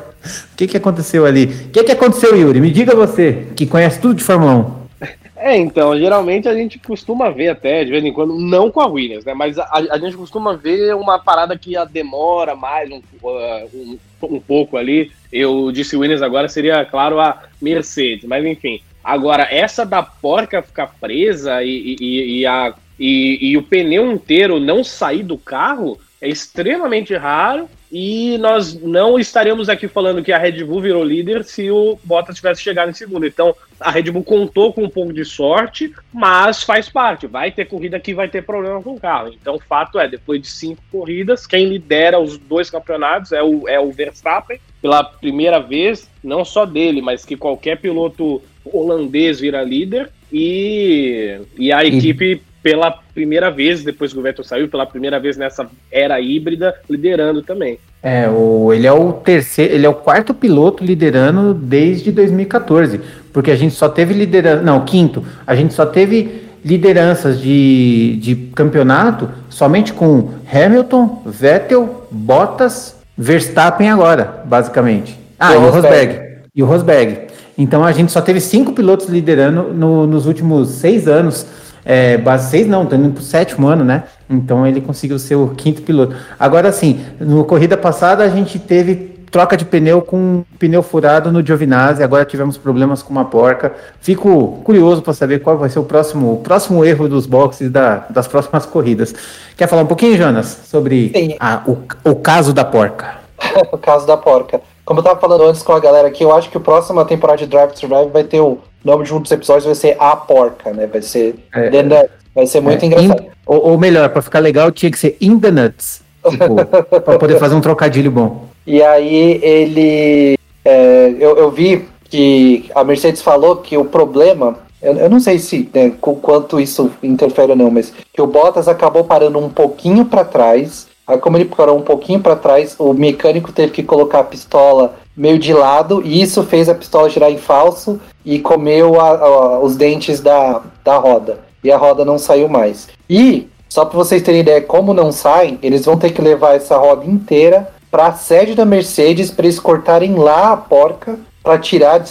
O 0.54 0.58
que, 0.58 0.68
que 0.68 0.76
aconteceu 0.76 1.26
ali? 1.26 1.46
O 1.46 1.70
que, 1.70 1.86
que 1.86 1.92
aconteceu, 1.94 2.36
Yuri? 2.36 2.60
Me 2.60 2.70
diga 2.70 2.94
você, 2.94 3.48
que 3.56 3.66
conhece 3.66 4.02
tudo 4.02 4.16
de 4.16 4.26
Fórmula 4.26 4.76
1. 5.02 5.08
É, 5.38 5.56
então, 5.56 5.98
geralmente 5.98 6.50
a 6.50 6.54
gente 6.54 6.78
costuma 6.80 7.30
ver 7.30 7.48
até, 7.48 7.86
de 7.86 7.92
vez 7.92 8.04
em 8.04 8.12
quando, 8.12 8.38
não 8.38 8.70
com 8.70 8.82
a 8.82 8.88
Williams, 8.88 9.24
né? 9.24 9.34
Mas 9.34 9.58
a, 9.58 9.70
a 9.72 9.98
gente 9.98 10.18
costuma 10.18 10.58
ver 10.58 10.96
uma 10.96 11.18
parada 11.18 11.58
que 11.58 11.76
demora 11.90 12.56
mais 12.56 12.92
um, 12.92 12.98
uh, 13.24 13.70
um, 13.74 13.98
um, 14.24 14.40
pouco 14.42 14.76
ali. 14.76 15.14
Eu 15.32 15.72
disse 15.72 15.96
Williams 15.96 16.22
agora, 16.22 16.50
seria, 16.50 16.84
claro, 16.84 17.22
a 17.22 17.44
Mercedes, 17.62 18.26
mas 18.26 18.44
enfim. 18.44 18.82
Agora, 19.08 19.48
essa 19.50 19.86
da 19.86 20.04
porca 20.04 20.62
ficar 20.62 20.88
presa 21.00 21.64
e, 21.64 21.96
e, 21.98 22.40
e 22.40 22.46
a, 22.46 22.74
e, 23.00 23.52
e 23.52 23.58
o 23.58 23.64
pneu 23.64 24.12
inteiro 24.12 24.60
não 24.60 24.84
sair 24.84 25.24
do 25.24 25.38
carro 25.38 25.98
é 26.20 26.28
extremamente 26.28 27.16
raro 27.16 27.70
e 27.90 28.38
nós 28.40 28.74
não 28.74 29.18
estaremos 29.18 29.70
aqui 29.70 29.88
falando 29.88 30.22
que 30.22 30.34
a 30.34 30.38
Red 30.38 30.62
Bull 30.66 30.82
virou 30.82 31.06
líder 31.06 31.46
se 31.46 31.72
o 31.72 31.98
Bottas 32.04 32.36
tivesse 32.36 32.62
chegado 32.62 32.90
em 32.90 32.94
segundo. 32.94 33.26
Então, 33.26 33.56
a 33.80 33.90
Red 33.92 34.12
Bull 34.12 34.26
contou 34.26 34.74
com 34.74 34.84
um 34.84 34.90
pouco 34.90 35.14
de 35.14 35.24
sorte, 35.24 35.94
mas 36.14 36.64
faz 36.64 36.90
parte. 36.90 37.28
Vai 37.28 37.50
ter 37.50 37.64
corrida 37.64 38.02
que 38.02 38.14
vai 38.14 38.28
ter 38.28 38.44
problema 38.44 38.82
com 38.82 38.96
o 38.96 39.00
carro. 39.00 39.30
Então, 39.30 39.56
o 39.56 39.60
fato 39.62 39.98
é, 39.98 40.06
depois 40.06 40.42
de 40.42 40.48
cinco 40.48 40.82
corridas, 40.92 41.48
quem 41.48 41.70
lidera 41.70 42.20
os 42.20 42.38
dois 42.38 42.70
campeonatos 42.70 43.32
é 43.32 43.42
o, 43.42 43.70
é 43.70 43.80
o 43.80 43.90
Verstappen, 43.90 44.60
pela 44.82 45.02
primeira 45.02 45.60
vez, 45.60 46.10
não 46.22 46.44
só 46.44 46.66
dele, 46.66 47.02
mas 47.02 47.24
que 47.24 47.38
qualquer 47.38 47.78
piloto 47.78 48.42
holandês 48.74 49.40
vira 49.40 49.64
líder. 49.64 50.10
E, 50.32 51.40
e 51.58 51.72
a 51.72 51.86
equipe 51.86 52.42
pela 52.62 52.92
primeira 53.14 53.50
vez, 53.50 53.82
depois 53.82 54.12
que 54.12 54.20
o 54.20 54.22
Vettel 54.22 54.44
saiu, 54.44 54.68
pela 54.68 54.86
primeira 54.86 55.20
vez 55.20 55.38
nessa 55.38 55.70
era 55.90 56.20
híbrida, 56.20 56.76
liderando 56.90 57.42
também. 57.42 57.80
É, 58.04 58.28
o, 58.28 58.74
ele 58.74 58.86
é 58.86 58.92
o 58.92 59.14
terceiro, 59.14 59.74
ele 59.74 59.86
é 59.86 59.90
o 59.90 59.94
quarto 59.94 60.34
piloto 60.34 60.84
liderando 60.84 61.54
desde 61.54 62.12
2014, 62.12 63.00
porque 63.32 63.52
a 63.52 63.56
gente 63.56 63.74
só 63.74 63.88
teve 63.88 64.14
liderança, 64.14 64.62
não, 64.62 64.84
quinto, 64.84 65.24
a 65.46 65.56
gente 65.56 65.74
só 65.74 65.86
teve 65.86 66.42
lideranças 66.64 67.40
de, 67.40 68.18
de 68.18 68.36
campeonato 68.54 69.30
somente 69.50 69.94
com 69.94 70.32
Hamilton, 70.52 71.22
Vettel, 71.26 72.08
Bottas, 72.12 72.98
Verstappen 73.18 73.90
agora, 73.90 74.44
basicamente. 74.44 75.18
Ah, 75.40 75.54
e 75.54 75.58
o 75.58 75.70
Rosberg. 75.70 76.20
E 76.54 76.64
o 76.64 76.66
Rosberg. 76.66 77.28
Então 77.58 77.84
a 77.84 77.92
gente 77.92 78.12
só 78.12 78.22
teve 78.22 78.40
cinco 78.40 78.74
pilotos 78.74 79.08
liderando 79.08 79.74
no, 79.74 80.06
nos 80.06 80.26
últimos 80.26 80.70
seis 80.70 81.08
anos 81.08 81.46
é, 81.90 82.18
base 82.18 82.50
6 82.50 82.68
não, 82.68 82.86
tá 82.86 82.98
indo 82.98 83.12
pro 83.12 83.24
sétimo 83.24 83.66
ano, 83.66 83.86
né? 83.86 84.04
Então 84.30 84.68
ele 84.68 84.82
conseguiu 84.82 85.18
ser 85.18 85.36
o 85.36 85.48
quinto 85.56 85.82
piloto. 85.82 86.14
Agora 86.38 86.70
sim, 86.70 87.00
no 87.18 87.46
corrida 87.46 87.78
passada 87.78 88.26
a 88.26 88.28
gente 88.28 88.60
teve 88.60 89.16
troca 89.32 89.56
de 89.56 89.64
pneu 89.64 90.02
com 90.02 90.44
pneu 90.60 90.84
furado 90.84 91.32
no 91.32 91.46
Giovinazzi, 91.46 92.04
agora 92.04 92.26
tivemos 92.26 92.58
problemas 92.58 93.02
com 93.02 93.12
uma 93.12 93.24
porca. 93.24 93.74
Fico 94.02 94.60
curioso 94.66 95.02
para 95.02 95.14
saber 95.14 95.40
qual 95.40 95.58
vai 95.58 95.70
ser 95.70 95.80
o 95.80 95.84
próximo, 95.84 96.34
o 96.34 96.38
próximo 96.38 96.84
erro 96.84 97.08
dos 97.08 97.26
boxes 97.26 97.72
da, 97.72 98.06
das 98.10 98.28
próximas 98.28 98.66
corridas. 98.66 99.16
Quer 99.56 99.68
falar 99.68 99.84
um 99.84 99.88
pouquinho, 99.88 100.18
Jonas, 100.18 100.64
sobre 100.66 101.38
a, 101.40 101.62
o, 101.66 101.78
o 102.04 102.16
caso 102.16 102.52
da 102.52 102.66
porca? 102.66 103.16
o 103.72 103.78
caso 103.78 104.06
da 104.06 104.18
porca. 104.18 104.60
Como 104.88 105.02
eu 105.02 105.04
tava 105.04 105.20
falando 105.20 105.44
antes 105.44 105.62
com 105.62 105.74
a 105.74 105.82
galera 105.82 106.08
aqui, 106.08 106.24
eu 106.24 106.34
acho 106.34 106.50
que 106.50 106.56
a 106.56 106.62
próxima 106.62 107.04
temporada 107.04 107.40
de 107.40 107.46
Drive 107.46 107.74
to 107.74 107.80
Survive 107.80 108.10
vai 108.10 108.24
ter 108.24 108.40
o 108.40 108.60
nome 108.86 109.04
de 109.04 109.14
um 109.14 109.20
dos 109.20 109.30
episódios 109.30 109.66
vai 109.66 109.76
ser 109.76 109.98
A 110.00 110.16
Porca, 110.16 110.72
né? 110.72 110.88
Vai 110.88 111.02
ser. 111.02 111.36
É, 111.54 111.70
the, 111.70 112.10
vai 112.34 112.48
ser 112.48 112.62
muito 112.62 112.82
é, 112.82 112.86
engraçado. 112.86 113.22
In, 113.22 113.28
ou, 113.46 113.72
ou, 113.72 113.78
melhor, 113.78 114.08
pra 114.08 114.22
ficar 114.22 114.40
legal, 114.40 114.72
tinha 114.72 114.90
que 114.90 114.98
ser 114.98 115.18
In 115.20 115.40
the 115.40 115.52
Nuts. 115.52 116.02
Tipo, 116.30 116.56
pra 117.04 117.20
poder 117.20 117.38
fazer 117.38 117.56
um 117.56 117.60
trocadilho 117.60 118.10
bom. 118.10 118.46
E 118.66 118.82
aí 118.82 119.42
ele. 119.44 120.40
É, 120.64 121.14
eu, 121.20 121.36
eu 121.36 121.52
vi 121.52 121.86
que 122.06 122.72
a 122.74 122.82
Mercedes 122.86 123.22
falou 123.22 123.58
que 123.58 123.78
o 123.78 123.84
problema. 123.84 124.56
Eu, 124.82 124.94
eu 124.94 125.10
não 125.10 125.20
sei 125.20 125.38
se 125.38 125.70
né, 125.74 125.92
com 126.00 126.16
quanto 126.16 126.62
isso 126.62 126.90
interfere 127.04 127.52
ou 127.52 127.58
não, 127.58 127.70
mas 127.70 127.92
que 128.14 128.22
o 128.22 128.28
Bottas 128.28 128.70
acabou 128.70 129.04
parando 129.04 129.38
um 129.38 129.50
pouquinho 129.50 130.06
para 130.06 130.24
trás. 130.24 130.88
Aí, 131.08 131.18
como 131.18 131.38
ele 131.38 131.46
parou 131.46 131.78
um 131.78 131.82
pouquinho 131.82 132.20
para 132.20 132.36
trás, 132.36 132.76
o 132.78 132.94
mecânico 132.94 133.52
teve 133.54 133.72
que 133.72 133.82
colocar 133.82 134.20
a 134.20 134.24
pistola 134.24 134.96
meio 135.16 135.40
de 135.40 135.54
lado, 135.54 136.02
e 136.06 136.22
isso 136.22 136.44
fez 136.44 136.68
a 136.68 136.76
pistola 136.76 137.10
girar 137.10 137.32
em 137.32 137.38
falso 137.38 138.00
e 138.26 138.40
comeu 138.40 139.00
a, 139.00 139.10
a, 139.10 139.60
os 139.60 139.76
dentes 139.76 140.20
da, 140.20 140.62
da 140.84 140.98
roda. 140.98 141.40
E 141.64 141.72
a 141.72 141.78
roda 141.78 142.04
não 142.04 142.20
saiu 142.20 142.50
mais. 142.50 142.90
E, 143.10 143.48
só 143.70 143.86
para 143.86 143.98
vocês 143.98 144.22
terem 144.22 144.42
ideia 144.42 144.62
como 144.62 144.94
não 144.94 145.12
sai, 145.12 145.58
eles 145.64 145.86
vão 145.86 145.98
ter 145.98 146.12
que 146.12 146.22
levar 146.22 146.56
essa 146.56 146.78
roda 146.78 147.06
inteira 147.06 147.70
para 147.90 148.08
a 148.08 148.14
sede 148.14 148.54
da 148.54 148.66
Mercedes 148.66 149.32
para 149.32 149.46
eles 149.46 149.60
cortarem 149.60 150.16
lá 150.16 150.52
a 150.52 150.58
porca 150.58 151.18
para 151.42 151.58
tirar, 151.58 152.04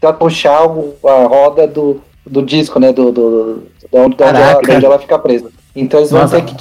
para 0.00 0.12
puxar 0.14 0.62
a 0.62 1.26
roda 1.26 1.66
do, 1.66 2.00
do 2.26 2.42
disco, 2.42 2.80
né? 2.80 2.92
Do, 2.92 3.12
do, 3.12 3.62
de 3.78 3.98
onde, 3.98 4.22
ela, 4.22 4.58
onde 4.58 4.86
ela 4.86 4.98
fica 4.98 5.18
presa. 5.18 5.50
Então 5.76 6.00
eles 6.00 6.10
vão 6.10 6.22
Nossa. 6.22 6.40
ter 6.40 6.46
que 6.46 6.56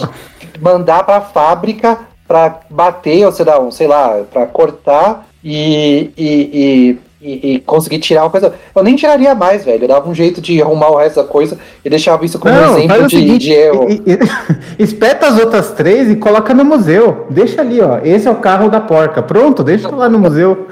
mandar 0.61 1.03
para 1.03 1.17
a 1.17 1.21
fábrica 1.21 1.97
para 2.27 2.59
bater, 2.69 3.25
ou 3.25 3.31
sei 3.31 3.45
lá, 3.45 3.71
sei 3.71 3.87
lá 3.87 4.21
para 4.31 4.45
cortar 4.45 5.27
e, 5.43 6.11
e, 6.17 6.97
e, 7.21 7.53
e, 7.53 7.59
conseguir 7.59 7.99
tirar 7.99 8.23
uma 8.23 8.29
coisa. 8.29 8.53
Eu 8.73 8.83
nem 8.83 8.95
tiraria 8.95 9.35
mais, 9.35 9.65
velho. 9.65 9.83
Eu 9.83 9.87
dava 9.87 10.09
um 10.09 10.15
jeito 10.15 10.39
de 10.39 10.61
arrumar 10.61 10.91
o 10.91 10.97
resto 10.97 11.21
da 11.21 11.27
coisa 11.27 11.57
e 11.83 11.89
deixava 11.89 12.23
isso 12.23 12.39
como 12.39 12.53
não, 12.53 12.77
exemplo 12.77 13.07
de, 13.07 13.15
seguinte, 13.17 13.39
de 13.39 13.51
erro. 13.51 13.87
espeta 14.79 15.27
as 15.27 15.39
outras 15.39 15.71
três 15.71 16.09
e 16.09 16.15
coloca 16.15 16.53
no 16.53 16.63
museu. 16.63 17.27
Deixa 17.29 17.59
ali, 17.59 17.81
ó. 17.81 17.99
Esse 18.03 18.27
é 18.27 18.31
o 18.31 18.35
carro 18.35 18.69
da 18.69 18.79
porca. 18.79 19.21
Pronto, 19.21 19.63
deixa 19.63 19.93
lá 19.93 20.07
no 20.07 20.19
museu. 20.19 20.67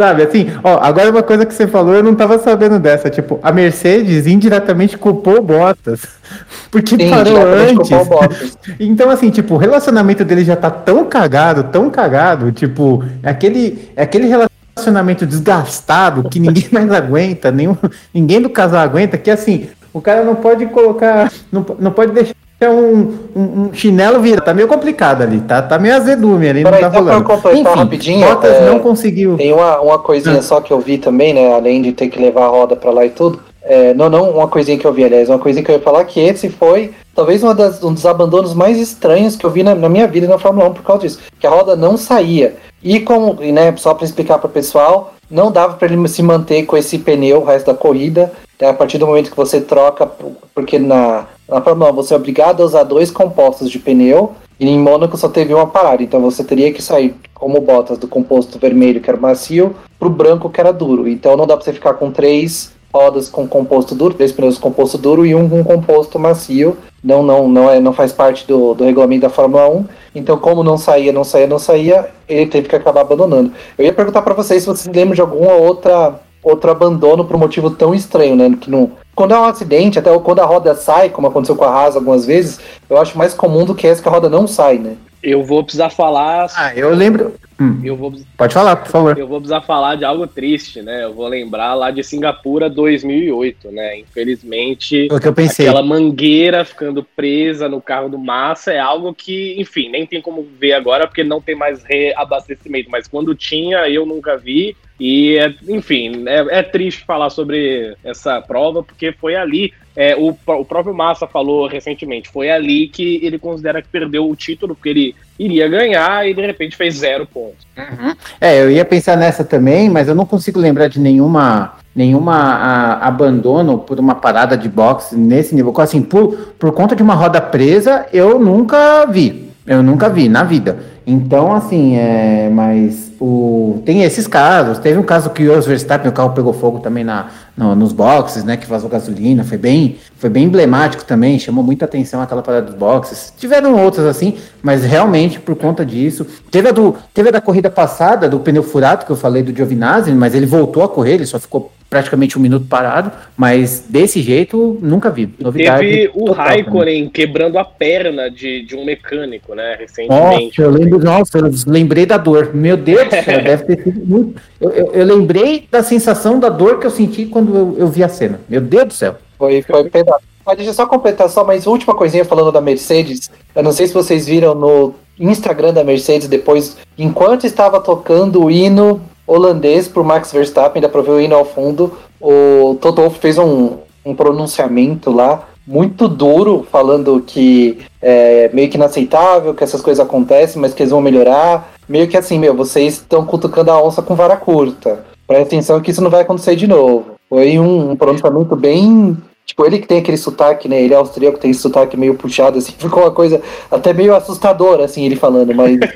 Sabe, 0.00 0.22
assim, 0.22 0.50
ó, 0.64 0.78
agora 0.80 1.10
uma 1.10 1.22
coisa 1.22 1.44
que 1.44 1.52
você 1.52 1.66
falou, 1.66 1.94
eu 1.94 2.02
não 2.02 2.14
tava 2.14 2.38
sabendo 2.38 2.78
dessa. 2.78 3.10
Tipo, 3.10 3.38
a 3.42 3.52
Mercedes 3.52 4.26
indiretamente 4.26 4.96
culpou 4.96 5.42
Bottas. 5.42 6.06
Porque 6.72 6.96
Sim, 6.96 7.10
parou 7.10 7.36
antes. 7.36 8.56
Então, 8.80 9.10
assim, 9.10 9.28
tipo, 9.28 9.56
o 9.56 9.58
relacionamento 9.58 10.24
dele 10.24 10.42
já 10.42 10.56
tá 10.56 10.70
tão 10.70 11.04
cagado, 11.04 11.64
tão 11.64 11.90
cagado, 11.90 12.50
tipo, 12.50 13.04
é 13.22 13.28
aquele, 13.28 13.90
é 13.94 14.02
aquele 14.02 14.26
relacionamento 14.26 15.26
desgastado 15.26 16.30
que 16.30 16.40
ninguém 16.40 16.68
mais 16.72 16.90
aguenta, 16.90 17.50
nenhum, 17.50 17.76
ninguém 18.14 18.40
do 18.40 18.48
casal 18.48 18.80
aguenta, 18.80 19.18
que 19.18 19.30
assim, 19.30 19.68
o 19.92 20.00
cara 20.00 20.24
não 20.24 20.34
pode 20.34 20.64
colocar, 20.68 21.30
não, 21.52 21.66
não 21.78 21.90
pode 21.90 22.12
deixar 22.12 22.34
é 22.60 22.68
um, 22.68 23.18
um, 23.34 23.42
um, 23.42 23.70
chinelo 23.72 24.20
vira, 24.20 24.40
tá 24.40 24.52
meio 24.52 24.68
complicado 24.68 25.22
ali, 25.22 25.40
tá, 25.40 25.62
tá 25.62 25.78
meio 25.78 25.94
azedume 25.94 26.48
ali, 26.48 26.62
não 26.62 26.70
tá 26.70 26.88
rolando. 26.88 27.32
Enfim, 27.52 27.62
rapidinho, 27.62 28.28
Bottas 28.28 28.52
é, 28.52 28.66
não 28.66 28.78
conseguiu. 28.78 29.36
Tem 29.36 29.52
uma, 29.52 29.80
uma 29.80 29.98
coisinha 29.98 30.38
ah. 30.38 30.42
só 30.42 30.60
que 30.60 30.70
eu 30.70 30.78
vi 30.78 30.98
também, 30.98 31.32
né, 31.32 31.54
além 31.54 31.80
de 31.80 31.92
ter 31.92 32.08
que 32.08 32.20
levar 32.20 32.44
a 32.44 32.48
roda 32.48 32.76
pra 32.76 32.90
lá 32.90 33.06
e 33.06 33.10
tudo, 33.10 33.40
é, 33.62 33.94
não, 33.94 34.10
não 34.10 34.30
uma 34.30 34.46
coisinha 34.46 34.76
que 34.76 34.86
eu 34.86 34.92
vi, 34.92 35.04
aliás, 35.04 35.30
uma 35.30 35.38
coisinha 35.38 35.64
que 35.64 35.70
eu 35.70 35.76
ia 35.76 35.82
falar 35.82 36.04
que 36.04 36.20
esse 36.20 36.50
foi 36.50 36.92
talvez 37.14 37.40
das, 37.40 37.82
um 37.82 37.92
dos 37.92 38.04
abandonos 38.04 38.54
mais 38.54 38.78
estranhos 38.78 39.36
que 39.36 39.44
eu 39.44 39.50
vi 39.50 39.62
na, 39.62 39.74
na, 39.74 39.88
minha 39.88 40.06
vida 40.06 40.26
na 40.26 40.38
Fórmula 40.38 40.68
1 40.68 40.74
por 40.74 40.82
causa 40.82 41.02
disso, 41.02 41.20
que 41.38 41.46
a 41.46 41.50
roda 41.50 41.76
não 41.76 41.96
saía. 41.96 42.56
E 42.82 43.00
como, 43.00 43.34
né, 43.40 43.74
só 43.76 43.94
para 43.94 44.04
explicar 44.04 44.38
para 44.38 44.48
o 44.48 44.50
pessoal, 44.50 45.14
não 45.30 45.52
dava 45.52 45.74
para 45.74 45.92
ele 45.92 46.08
se 46.08 46.22
manter 46.22 46.64
com 46.64 46.76
esse 46.76 46.98
pneu 46.98 47.40
o 47.40 47.44
resto 47.44 47.66
da 47.66 47.74
corrida, 47.74 48.32
né, 48.60 48.68
a 48.68 48.74
partir 48.74 48.98
do 48.98 49.06
momento 49.06 49.30
que 49.30 49.36
você 49.36 49.60
troca, 49.60 50.10
porque 50.54 50.78
na, 50.78 51.26
na 51.48 51.60
Fórmula 51.60 51.90
1 51.92 51.94
você 51.94 52.14
é 52.14 52.16
obrigado 52.16 52.62
a 52.62 52.66
usar 52.66 52.82
dois 52.82 53.10
compostos 53.10 53.70
de 53.70 53.78
pneu, 53.78 54.32
e 54.58 54.68
em 54.68 54.78
Mônaco 54.78 55.16
só 55.16 55.28
teve 55.28 55.54
uma 55.54 55.66
parada, 55.66 56.02
então 56.02 56.20
você 56.20 56.44
teria 56.44 56.72
que 56.72 56.82
sair 56.82 57.14
como 57.32 57.60
botas 57.60 57.96
do 57.96 58.06
composto 58.06 58.58
vermelho, 58.58 59.00
que 59.00 59.08
era 59.08 59.18
macio, 59.18 59.74
para 59.98 60.08
o 60.08 60.10
branco, 60.10 60.50
que 60.50 60.60
era 60.60 60.72
duro. 60.72 61.08
Então 61.08 61.36
não 61.36 61.46
dá 61.46 61.56
para 61.56 61.64
você 61.64 61.72
ficar 61.72 61.94
com 61.94 62.10
três 62.10 62.70
rodas 62.92 63.28
com 63.28 63.46
composto 63.46 63.94
duro, 63.94 64.14
três 64.14 64.32
pneus 64.32 64.58
com 64.58 64.70
composto 64.70 64.98
duro 64.98 65.24
e 65.24 65.34
um 65.34 65.48
com 65.48 65.62
composto 65.62 66.18
macio. 66.18 66.76
Não, 67.02 67.22
não, 67.22 67.48
não, 67.48 67.70
é, 67.70 67.80
não 67.80 67.92
faz 67.92 68.12
parte 68.12 68.46
do, 68.46 68.74
do 68.74 68.84
regulamento 68.84 69.22
da 69.22 69.30
Fórmula 69.30 69.68
1. 69.68 69.84
Então, 70.14 70.36
como 70.36 70.62
não 70.62 70.76
saía, 70.76 71.12
não 71.12 71.24
saía, 71.24 71.46
não 71.46 71.58
saía, 71.58 72.10
ele 72.28 72.46
teve 72.46 72.68
que 72.68 72.76
acabar 72.76 73.02
abandonando. 73.02 73.52
Eu 73.78 73.84
ia 73.84 73.92
perguntar 73.92 74.22
para 74.22 74.34
vocês 74.34 74.62
se 74.62 74.68
vocês 74.68 74.94
lembram 74.94 75.14
de 75.14 75.20
alguma 75.20 75.52
outra 75.54 76.20
outro 76.42 76.70
abandono 76.70 77.24
por 77.24 77.36
um 77.36 77.38
motivo 77.38 77.70
tão 77.70 77.94
estranho, 77.94 78.34
né? 78.34 78.56
Que 78.58 78.70
não, 78.70 78.92
quando 79.14 79.34
é 79.34 79.38
um 79.38 79.44
acidente, 79.44 79.98
até 79.98 80.16
quando 80.18 80.40
a 80.40 80.46
roda 80.46 80.74
sai, 80.74 81.10
como 81.10 81.26
aconteceu 81.26 81.54
com 81.54 81.64
a 81.64 81.68
Haas 81.68 81.96
algumas 81.96 82.24
vezes, 82.24 82.58
eu 82.88 82.96
acho 82.96 83.18
mais 83.18 83.34
comum 83.34 83.64
do 83.64 83.74
que 83.74 83.86
essa 83.86 84.02
que 84.02 84.08
a 84.08 84.12
roda 84.12 84.30
não 84.30 84.46
sai, 84.46 84.78
né? 84.78 84.96
Eu 85.22 85.42
vou 85.44 85.62
precisar 85.62 85.90
falar. 85.90 86.48
Ah, 86.56 86.74
eu 86.74 86.94
lembro. 86.94 87.34
Hum. 87.60 87.78
Eu 87.84 87.94
vou, 87.94 88.14
Pode 88.38 88.54
falar, 88.54 88.76
por 88.76 88.88
favor. 88.88 89.18
Eu 89.18 89.28
vou 89.28 89.38
precisar 89.38 89.60
falar 89.60 89.94
de 89.94 90.04
algo 90.04 90.26
triste, 90.26 90.80
né? 90.80 91.04
Eu 91.04 91.12
vou 91.12 91.28
lembrar 91.28 91.74
lá 91.74 91.90
de 91.90 92.02
Singapura 92.02 92.70
2008, 92.70 93.70
né? 93.70 93.98
Infelizmente, 93.98 95.08
o 95.10 95.20
que 95.20 95.28
eu 95.28 95.34
pensei. 95.34 95.66
aquela 95.66 95.82
mangueira 95.82 96.64
ficando 96.64 97.04
presa 97.04 97.68
no 97.68 97.82
carro 97.82 98.08
do 98.08 98.18
Massa 98.18 98.72
é 98.72 98.78
algo 98.78 99.12
que, 99.12 99.60
enfim, 99.60 99.90
nem 99.90 100.06
tem 100.06 100.22
como 100.22 100.46
ver 100.58 100.72
agora 100.72 101.06
porque 101.06 101.22
não 101.22 101.40
tem 101.40 101.54
mais 101.54 101.84
reabastecimento. 101.84 102.90
Mas 102.90 103.06
quando 103.06 103.34
tinha, 103.34 103.88
eu 103.90 104.06
nunca 104.06 104.38
vi. 104.38 104.74
E, 104.98 105.38
é, 105.38 105.54
enfim, 105.68 106.24
é, 106.26 106.58
é, 106.58 106.62
triste 106.62 107.04
falar 107.04 107.30
sobre 107.30 107.94
essa 108.04 108.40
prova, 108.40 108.82
porque 108.82 109.12
foi 109.12 109.34
ali, 109.34 109.72
é, 110.00 110.16
o, 110.16 110.30
o 110.30 110.64
próprio 110.64 110.94
Massa 110.94 111.26
falou 111.26 111.66
recentemente, 111.66 112.30
foi 112.30 112.50
ali 112.50 112.88
que 112.88 113.20
ele 113.22 113.38
considera 113.38 113.82
que 113.82 113.88
perdeu 113.88 114.30
o 114.30 114.34
título, 114.34 114.74
porque 114.74 114.88
ele 114.88 115.14
iria 115.38 115.68
ganhar 115.68 116.26
e 116.26 116.32
de 116.32 116.40
repente 116.40 116.74
fez 116.74 116.94
zero 116.94 117.26
pontos. 117.26 117.66
Uhum. 117.76 118.14
É, 118.40 118.62
eu 118.62 118.70
ia 118.70 118.82
pensar 118.82 119.14
nessa 119.14 119.44
também, 119.44 119.90
mas 119.90 120.08
eu 120.08 120.14
não 120.14 120.24
consigo 120.24 120.58
lembrar 120.58 120.88
de 120.88 120.98
nenhuma 120.98 121.74
nenhuma 121.94 122.34
a, 122.34 123.08
abandono 123.08 123.76
por 123.76 124.00
uma 124.00 124.14
parada 124.14 124.56
de 124.56 124.70
boxe 124.70 125.14
nesse 125.14 125.54
nível. 125.54 125.78
Assim, 125.78 126.00
por, 126.00 126.54
por 126.58 126.72
conta 126.72 126.96
de 126.96 127.02
uma 127.02 127.14
roda 127.14 127.38
presa, 127.38 128.06
eu 128.10 128.38
nunca 128.38 129.04
vi. 129.04 129.50
Eu 129.66 129.82
nunca 129.82 130.08
vi 130.08 130.30
na 130.30 130.44
vida. 130.44 130.78
Então, 131.06 131.52
assim, 131.52 131.96
é, 131.96 132.48
mas 132.50 133.10
o, 133.20 133.82
tem 133.84 134.02
esses 134.02 134.26
casos. 134.26 134.78
Teve 134.78 134.98
um 134.98 135.02
caso 135.02 135.30
que 135.30 135.48
o 135.48 135.60
Verstappen, 135.62 136.10
o 136.10 136.12
carro 136.12 136.30
pegou 136.30 136.52
fogo 136.52 136.78
também 136.78 137.04
na, 137.04 137.28
no, 137.56 137.74
nos 137.74 137.92
boxes, 137.92 138.44
né? 138.44 138.56
Que 138.56 138.66
vazou 138.66 138.88
gasolina. 138.88 139.44
Foi 139.44 139.58
bem, 139.58 139.96
foi 140.16 140.30
bem 140.30 140.44
emblemático 140.44 141.04
também, 141.04 141.38
chamou 141.38 141.64
muita 141.64 141.84
atenção 141.84 142.20
aquela 142.20 142.42
parada 142.42 142.66
dos 142.66 142.74
boxes. 142.74 143.32
Tiveram 143.36 143.76
outras 143.82 144.06
assim, 144.06 144.36
mas 144.62 144.84
realmente 144.84 145.40
por 145.40 145.56
conta 145.56 145.84
disso. 145.84 146.26
Teve 146.50 146.68
a, 146.68 146.72
do, 146.72 146.96
teve 147.12 147.28
a 147.28 147.32
da 147.32 147.40
corrida 147.40 147.70
passada, 147.70 148.28
do 148.28 148.40
pneu 148.40 148.62
furado, 148.62 149.04
que 149.04 149.12
eu 149.12 149.16
falei 149.16 149.42
do 149.42 149.54
Giovinazzi, 149.54 150.12
mas 150.12 150.34
ele 150.34 150.46
voltou 150.46 150.82
a 150.82 150.88
correr, 150.88 151.14
ele 151.14 151.26
só 151.26 151.38
ficou 151.38 151.72
praticamente 151.90 152.38
um 152.38 152.40
minuto 152.40 152.66
parado, 152.66 153.10
mas 153.36 153.84
desse 153.88 154.22
jeito 154.22 154.78
nunca 154.80 155.10
vi. 155.10 155.28
Novidade. 155.40 155.84
Teve 155.84 156.10
o 156.14 156.30
Raikkonen 156.30 157.10
quebrando 157.10 157.58
a 157.58 157.64
perna 157.64 158.30
de, 158.30 158.62
de 158.62 158.76
um 158.76 158.84
mecânico, 158.84 159.56
né, 159.56 159.76
recentemente. 159.76 160.60
Nossa, 160.60 160.62
eu 160.62 160.70
lembro, 160.70 160.98
nossa, 161.00 161.38
eu 161.38 161.50
lembrei 161.66 162.06
da 162.06 162.16
dor. 162.16 162.54
Meu 162.54 162.76
Deus 162.76 163.08
do 163.08 163.24
céu, 163.24 163.42
deve 163.42 163.64
ter 163.64 163.82
sido 163.82 164.06
muito. 164.06 164.40
Eu, 164.60 164.70
eu, 164.70 164.92
eu, 164.92 165.04
lembrei 165.04 165.66
da 165.68 165.82
sensação 165.82 166.38
da 166.38 166.48
dor 166.48 166.78
que 166.78 166.86
eu 166.86 166.90
senti 166.90 167.26
quando 167.26 167.56
eu, 167.56 167.76
eu 167.76 167.88
vi 167.88 168.04
a 168.04 168.08
cena. 168.08 168.40
Meu 168.48 168.60
Deus 168.60 168.86
do 168.86 168.94
céu. 168.94 169.16
Foi, 169.36 169.60
foi 169.62 169.90
pedado. 169.90 170.22
Mas 170.46 170.56
deixa 170.56 170.70
eu 170.70 170.74
só 170.74 170.86
completar 170.86 171.28
só 171.28 171.44
mais 171.44 171.66
última 171.66 171.94
coisinha 171.94 172.24
falando 172.24 172.52
da 172.52 172.60
Mercedes. 172.60 173.30
Eu 173.54 173.62
não 173.62 173.72
sei 173.72 173.88
se 173.88 173.94
vocês 173.94 174.26
viram 174.26 174.54
no 174.54 174.94
Instagram 175.18 175.72
da 175.72 175.84
Mercedes 175.84 176.28
depois, 176.28 176.76
enquanto 176.96 177.46
estava 177.46 177.80
tocando 177.80 178.44
o 178.44 178.50
hino 178.50 179.00
holandês 179.30 179.86
por 179.86 180.04
Max 180.04 180.32
Verstappen, 180.32 180.82
dá 180.82 180.88
pra 180.88 181.02
ver 181.02 181.10
o 181.10 181.20
hino 181.20 181.36
ao 181.36 181.44
fundo. 181.44 181.92
O 182.20 182.76
Toto 182.80 183.00
Wolff 183.00 183.18
fez 183.20 183.38
um, 183.38 183.78
um 184.04 184.14
pronunciamento 184.14 185.10
lá 185.10 185.46
muito 185.66 186.08
duro, 186.08 186.66
falando 186.70 187.22
que 187.24 187.78
é 188.02 188.50
meio 188.52 188.68
que 188.68 188.76
inaceitável, 188.76 189.54
que 189.54 189.62
essas 189.62 189.80
coisas 189.80 190.04
acontecem, 190.04 190.60
mas 190.60 190.74
que 190.74 190.82
eles 190.82 190.90
vão 190.90 191.00
melhorar. 191.00 191.72
Meio 191.88 192.08
que 192.08 192.16
assim, 192.16 192.38
meu, 192.38 192.54
vocês 192.54 192.94
estão 192.94 193.24
cutucando 193.24 193.70
a 193.70 193.82
onça 193.82 194.02
com 194.02 194.16
vara 194.16 194.36
curta. 194.36 195.04
Presta 195.26 195.44
atenção 195.44 195.80
que 195.80 195.92
isso 195.92 196.02
não 196.02 196.10
vai 196.10 196.22
acontecer 196.22 196.56
de 196.56 196.66
novo. 196.66 197.12
Foi 197.28 197.56
um, 197.58 197.92
um 197.92 197.96
pronunciamento 197.96 198.56
bem 198.56 199.16
Tipo, 199.50 199.66
ele 199.66 199.80
que 199.80 199.88
tem 199.88 199.98
aquele 199.98 200.16
sotaque, 200.16 200.68
né? 200.68 200.80
Ele 200.80 200.94
é 200.94 200.96
austríaco, 200.96 201.36
tem 201.36 201.50
esse 201.50 201.58
sotaque 201.58 201.96
meio 201.96 202.14
puxado, 202.14 202.56
assim, 202.56 202.70
ficou 202.78 203.02
uma 203.02 203.10
coisa 203.10 203.42
até 203.68 203.92
meio 203.92 204.14
assustadora, 204.14 204.84
assim, 204.84 205.04
ele 205.04 205.16
falando, 205.16 205.52
mas. 205.52 205.76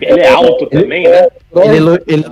É, 0.00 0.12
ele 0.12 0.20
é 0.20 0.28
alto 0.28 0.64
é, 0.70 0.80
também, 0.80 1.04
ele, 1.04 1.08
né? 1.08 1.28
É, 1.56 1.66
ele, 1.66 1.76
ele, 1.76 2.02
ele 2.06 2.24